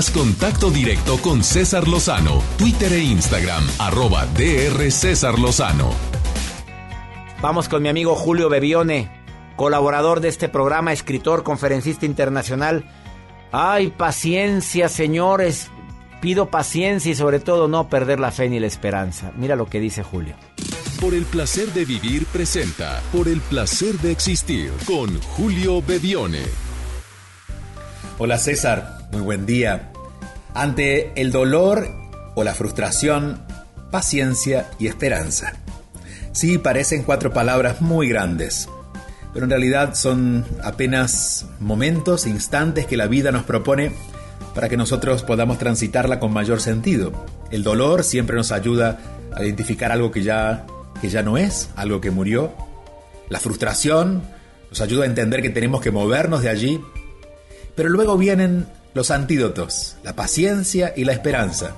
Haz 0.00 0.10
contacto 0.12 0.70
directo 0.70 1.18
con 1.18 1.44
César 1.44 1.86
Lozano, 1.86 2.42
Twitter 2.56 2.90
e 2.90 3.00
Instagram, 3.00 3.62
arroba 3.76 4.24
DR 4.28 4.90
César 4.90 5.38
Lozano. 5.38 5.90
Vamos 7.42 7.68
con 7.68 7.82
mi 7.82 7.90
amigo 7.90 8.14
Julio 8.14 8.48
Bebione, 8.48 9.10
colaborador 9.56 10.20
de 10.20 10.28
este 10.28 10.48
programa, 10.48 10.94
escritor, 10.94 11.42
conferencista 11.42 12.06
internacional. 12.06 12.86
Ay, 13.52 13.90
paciencia, 13.90 14.88
señores. 14.88 15.70
Pido 16.22 16.50
paciencia 16.50 17.12
y 17.12 17.14
sobre 17.14 17.38
todo 17.38 17.68
no 17.68 17.90
perder 17.90 18.20
la 18.20 18.30
fe 18.30 18.48
ni 18.48 18.58
la 18.58 18.68
esperanza. 18.68 19.32
Mira 19.36 19.54
lo 19.54 19.66
que 19.66 19.80
dice 19.80 20.02
Julio. 20.02 20.34
Por 20.98 21.12
el 21.12 21.26
placer 21.26 21.74
de 21.74 21.84
vivir 21.84 22.24
presenta 22.24 23.02
Por 23.12 23.28
el 23.28 23.42
placer 23.42 23.98
de 23.98 24.12
existir 24.12 24.72
con 24.86 25.20
Julio 25.20 25.82
Bebione. 25.82 26.44
Hola 28.16 28.38
César, 28.38 28.98
muy 29.12 29.20
buen 29.20 29.44
día. 29.44 29.89
Ante 30.54 31.12
el 31.20 31.32
dolor 31.32 31.88
o 32.34 32.44
la 32.44 32.54
frustración, 32.54 33.42
paciencia 33.90 34.70
y 34.78 34.86
esperanza. 34.86 35.52
Sí, 36.32 36.58
parecen 36.58 37.02
cuatro 37.02 37.32
palabras 37.32 37.80
muy 37.80 38.08
grandes, 38.08 38.68
pero 39.32 39.44
en 39.44 39.50
realidad 39.50 39.94
son 39.94 40.44
apenas 40.62 41.46
momentos, 41.58 42.26
instantes 42.26 42.86
que 42.86 42.96
la 42.96 43.06
vida 43.06 43.32
nos 43.32 43.44
propone 43.44 43.92
para 44.54 44.68
que 44.68 44.76
nosotros 44.76 45.22
podamos 45.22 45.58
transitarla 45.58 46.20
con 46.20 46.32
mayor 46.32 46.60
sentido. 46.60 47.12
El 47.50 47.62
dolor 47.62 48.04
siempre 48.04 48.36
nos 48.36 48.52
ayuda 48.52 48.98
a 49.34 49.42
identificar 49.44 49.92
algo 49.92 50.10
que 50.10 50.22
ya, 50.22 50.66
que 51.00 51.08
ya 51.08 51.22
no 51.22 51.36
es, 51.38 51.70
algo 51.76 52.00
que 52.00 52.10
murió. 52.10 52.52
La 53.28 53.40
frustración 53.40 54.22
nos 54.70 54.80
ayuda 54.80 55.04
a 55.04 55.06
entender 55.06 55.42
que 55.42 55.50
tenemos 55.50 55.80
que 55.80 55.90
movernos 55.90 56.42
de 56.42 56.48
allí. 56.48 56.80
Pero 57.76 57.88
luego 57.88 58.16
vienen 58.16 58.66
los 58.94 59.10
antídotos, 59.10 59.96
la 60.02 60.14
paciencia 60.16 60.92
y 60.96 61.04
la 61.04 61.12
esperanza. 61.12 61.72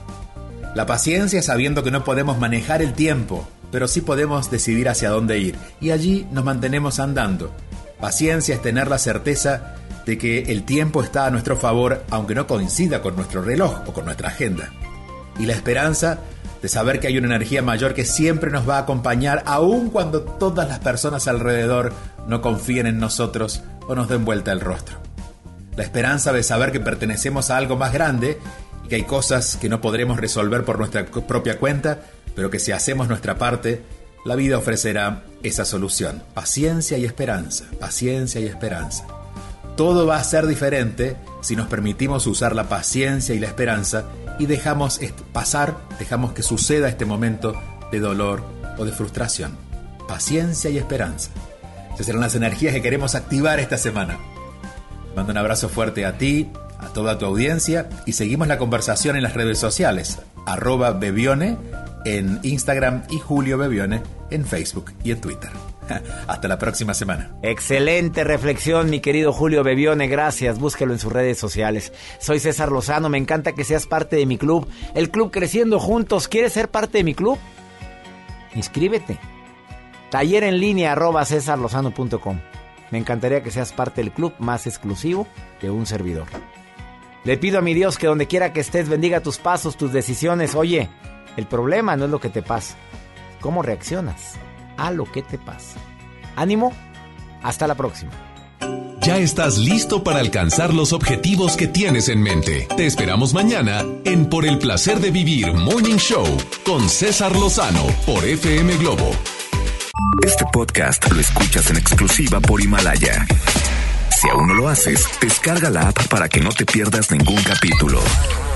La 0.74 0.86
paciencia 0.86 1.42
sabiendo 1.42 1.82
que 1.82 1.90
no 1.90 2.04
podemos 2.04 2.38
manejar 2.38 2.80
el 2.80 2.94
tiempo, 2.94 3.46
pero 3.70 3.88
sí 3.88 4.00
podemos 4.00 4.50
decidir 4.50 4.88
hacia 4.88 5.10
dónde 5.10 5.38
ir. 5.38 5.56
Y 5.80 5.90
allí 5.90 6.26
nos 6.30 6.44
mantenemos 6.44 6.98
andando. 7.00 7.52
Paciencia 8.00 8.54
es 8.54 8.62
tener 8.62 8.88
la 8.88 8.98
certeza 8.98 9.74
de 10.06 10.18
que 10.18 10.40
el 10.44 10.64
tiempo 10.64 11.02
está 11.02 11.26
a 11.26 11.30
nuestro 11.30 11.56
favor 11.56 12.02
aunque 12.10 12.34
no 12.34 12.46
coincida 12.46 13.02
con 13.02 13.14
nuestro 13.16 13.42
reloj 13.42 13.82
o 13.86 13.92
con 13.92 14.06
nuestra 14.06 14.28
agenda. 14.28 14.70
Y 15.38 15.46
la 15.46 15.52
esperanza 15.52 16.18
de 16.62 16.68
saber 16.68 17.00
que 17.00 17.08
hay 17.08 17.18
una 17.18 17.26
energía 17.26 17.60
mayor 17.60 17.92
que 17.92 18.04
siempre 18.04 18.50
nos 18.50 18.68
va 18.68 18.76
a 18.76 18.82
acompañar 18.82 19.42
aun 19.46 19.90
cuando 19.90 20.22
todas 20.22 20.68
las 20.68 20.78
personas 20.78 21.28
alrededor 21.28 21.92
no 22.26 22.40
confíen 22.40 22.86
en 22.86 22.98
nosotros 22.98 23.62
o 23.88 23.94
nos 23.94 24.08
den 24.08 24.24
vuelta 24.24 24.52
el 24.52 24.60
rostro. 24.60 25.11
La 25.76 25.82
esperanza 25.82 26.32
de 26.32 26.42
saber 26.42 26.72
que 26.72 26.80
pertenecemos 26.80 27.50
a 27.50 27.56
algo 27.56 27.76
más 27.76 27.92
grande 27.92 28.38
y 28.84 28.88
que 28.88 28.96
hay 28.96 29.04
cosas 29.04 29.56
que 29.56 29.68
no 29.68 29.80
podremos 29.80 30.18
resolver 30.18 30.64
por 30.64 30.78
nuestra 30.78 31.06
propia 31.06 31.58
cuenta, 31.58 32.00
pero 32.34 32.50
que 32.50 32.58
si 32.58 32.72
hacemos 32.72 33.08
nuestra 33.08 33.38
parte, 33.38 33.82
la 34.24 34.36
vida 34.36 34.58
ofrecerá 34.58 35.24
esa 35.42 35.64
solución. 35.64 36.22
Paciencia 36.34 36.98
y 36.98 37.04
esperanza, 37.04 37.64
paciencia 37.80 38.40
y 38.40 38.46
esperanza. 38.46 39.06
Todo 39.76 40.06
va 40.06 40.18
a 40.18 40.24
ser 40.24 40.46
diferente 40.46 41.16
si 41.40 41.56
nos 41.56 41.66
permitimos 41.66 42.26
usar 42.26 42.54
la 42.54 42.68
paciencia 42.68 43.34
y 43.34 43.38
la 43.38 43.46
esperanza 43.46 44.04
y 44.38 44.46
dejamos 44.46 45.00
pasar, 45.32 45.76
dejamos 45.98 46.32
que 46.32 46.42
suceda 46.42 46.88
este 46.88 47.04
momento 47.04 47.54
de 47.90 48.00
dolor 48.00 48.44
o 48.78 48.84
de 48.84 48.92
frustración. 48.92 49.56
Paciencia 50.06 50.70
y 50.70 50.78
esperanza. 50.78 51.30
Esas 51.94 52.06
serán 52.06 52.20
las 52.20 52.34
energías 52.34 52.74
que 52.74 52.82
queremos 52.82 53.14
activar 53.14 53.60
esta 53.60 53.78
semana. 53.78 54.18
Mando 55.14 55.32
un 55.32 55.38
abrazo 55.38 55.68
fuerte 55.68 56.06
a 56.06 56.16
ti, 56.18 56.48
a 56.78 56.88
toda 56.88 57.18
tu 57.18 57.26
audiencia 57.26 57.88
y 58.06 58.12
seguimos 58.12 58.48
la 58.48 58.58
conversación 58.58 59.16
en 59.16 59.22
las 59.22 59.34
redes 59.34 59.58
sociales. 59.58 60.18
Arroba 60.46 60.92
Bebione 60.92 61.56
en 62.04 62.40
Instagram 62.42 63.04
y 63.10 63.18
Julio 63.18 63.58
Bebione 63.58 64.02
en 64.30 64.44
Facebook 64.44 64.92
y 65.04 65.12
en 65.12 65.20
Twitter. 65.20 65.50
Hasta 66.26 66.48
la 66.48 66.58
próxima 66.58 66.94
semana. 66.94 67.32
Excelente 67.42 68.24
reflexión, 68.24 68.90
mi 68.90 69.00
querido 69.00 69.32
Julio 69.32 69.62
Bebione. 69.62 70.08
Gracias. 70.08 70.58
Búsquelo 70.58 70.92
en 70.92 70.98
sus 70.98 71.12
redes 71.12 71.38
sociales. 71.38 71.92
Soy 72.18 72.38
César 72.38 72.70
Lozano. 72.72 73.08
Me 73.08 73.18
encanta 73.18 73.52
que 73.52 73.64
seas 73.64 73.86
parte 73.86 74.16
de 74.16 74.26
mi 74.26 74.38
club. 74.38 74.68
El 74.94 75.10
club 75.10 75.30
Creciendo 75.30 75.78
Juntos. 75.78 76.28
¿Quieres 76.28 76.52
ser 76.52 76.68
parte 76.68 76.98
de 76.98 77.04
mi 77.04 77.14
club? 77.14 77.38
Inscríbete. 78.54 79.18
Taller 80.10 80.44
en 80.44 80.58
línea 80.60 80.92
arroba. 80.92 81.24
Me 82.92 82.98
encantaría 82.98 83.42
que 83.42 83.50
seas 83.50 83.72
parte 83.72 84.02
del 84.02 84.12
club 84.12 84.34
más 84.38 84.66
exclusivo 84.68 85.26
de 85.60 85.70
un 85.70 85.86
servidor. 85.86 86.26
Le 87.24 87.38
pido 87.38 87.58
a 87.58 87.62
mi 87.62 87.72
Dios 87.74 87.98
que 87.98 88.06
donde 88.06 88.26
quiera 88.26 88.52
que 88.52 88.60
estés 88.60 88.88
bendiga 88.88 89.20
tus 89.20 89.38
pasos, 89.38 89.76
tus 89.76 89.92
decisiones. 89.92 90.54
Oye, 90.54 90.90
el 91.36 91.46
problema 91.46 91.96
no 91.96 92.04
es 92.04 92.10
lo 92.10 92.20
que 92.20 92.28
te 92.28 92.42
pasa, 92.42 92.76
cómo 93.40 93.62
reaccionas 93.62 94.34
a 94.76 94.90
lo 94.90 95.10
que 95.10 95.22
te 95.22 95.38
pasa. 95.38 95.78
Ánimo, 96.36 96.72
hasta 97.42 97.66
la 97.66 97.74
próxima. 97.74 98.12
Ya 99.00 99.18
estás 99.18 99.58
listo 99.58 100.04
para 100.04 100.20
alcanzar 100.20 100.72
los 100.72 100.92
objetivos 100.92 101.56
que 101.56 101.66
tienes 101.66 102.08
en 102.08 102.22
mente. 102.22 102.68
Te 102.76 102.86
esperamos 102.86 103.34
mañana 103.34 103.84
en 104.04 104.26
Por 104.26 104.46
el 104.46 104.58
placer 104.58 105.00
de 105.00 105.10
vivir 105.10 105.52
Morning 105.54 105.96
Show 105.96 106.26
con 106.64 106.88
César 106.88 107.34
Lozano 107.34 107.84
por 108.06 108.24
FM 108.24 108.76
Globo. 108.76 109.10
Este 110.24 110.44
podcast 110.52 111.10
lo 111.12 111.20
escuchas 111.20 111.70
en 111.70 111.76
exclusiva 111.76 112.40
por 112.40 112.60
Himalaya. 112.62 113.26
Si 114.10 114.28
aún 114.28 114.48
no 114.48 114.54
lo 114.54 114.68
haces, 114.68 115.06
descarga 115.20 115.68
la 115.70 115.88
app 115.88 116.08
para 116.08 116.28
que 116.28 116.40
no 116.40 116.50
te 116.50 116.64
pierdas 116.64 117.10
ningún 117.10 117.42
capítulo. 117.42 118.00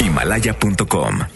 Himalaya.com 0.00 1.35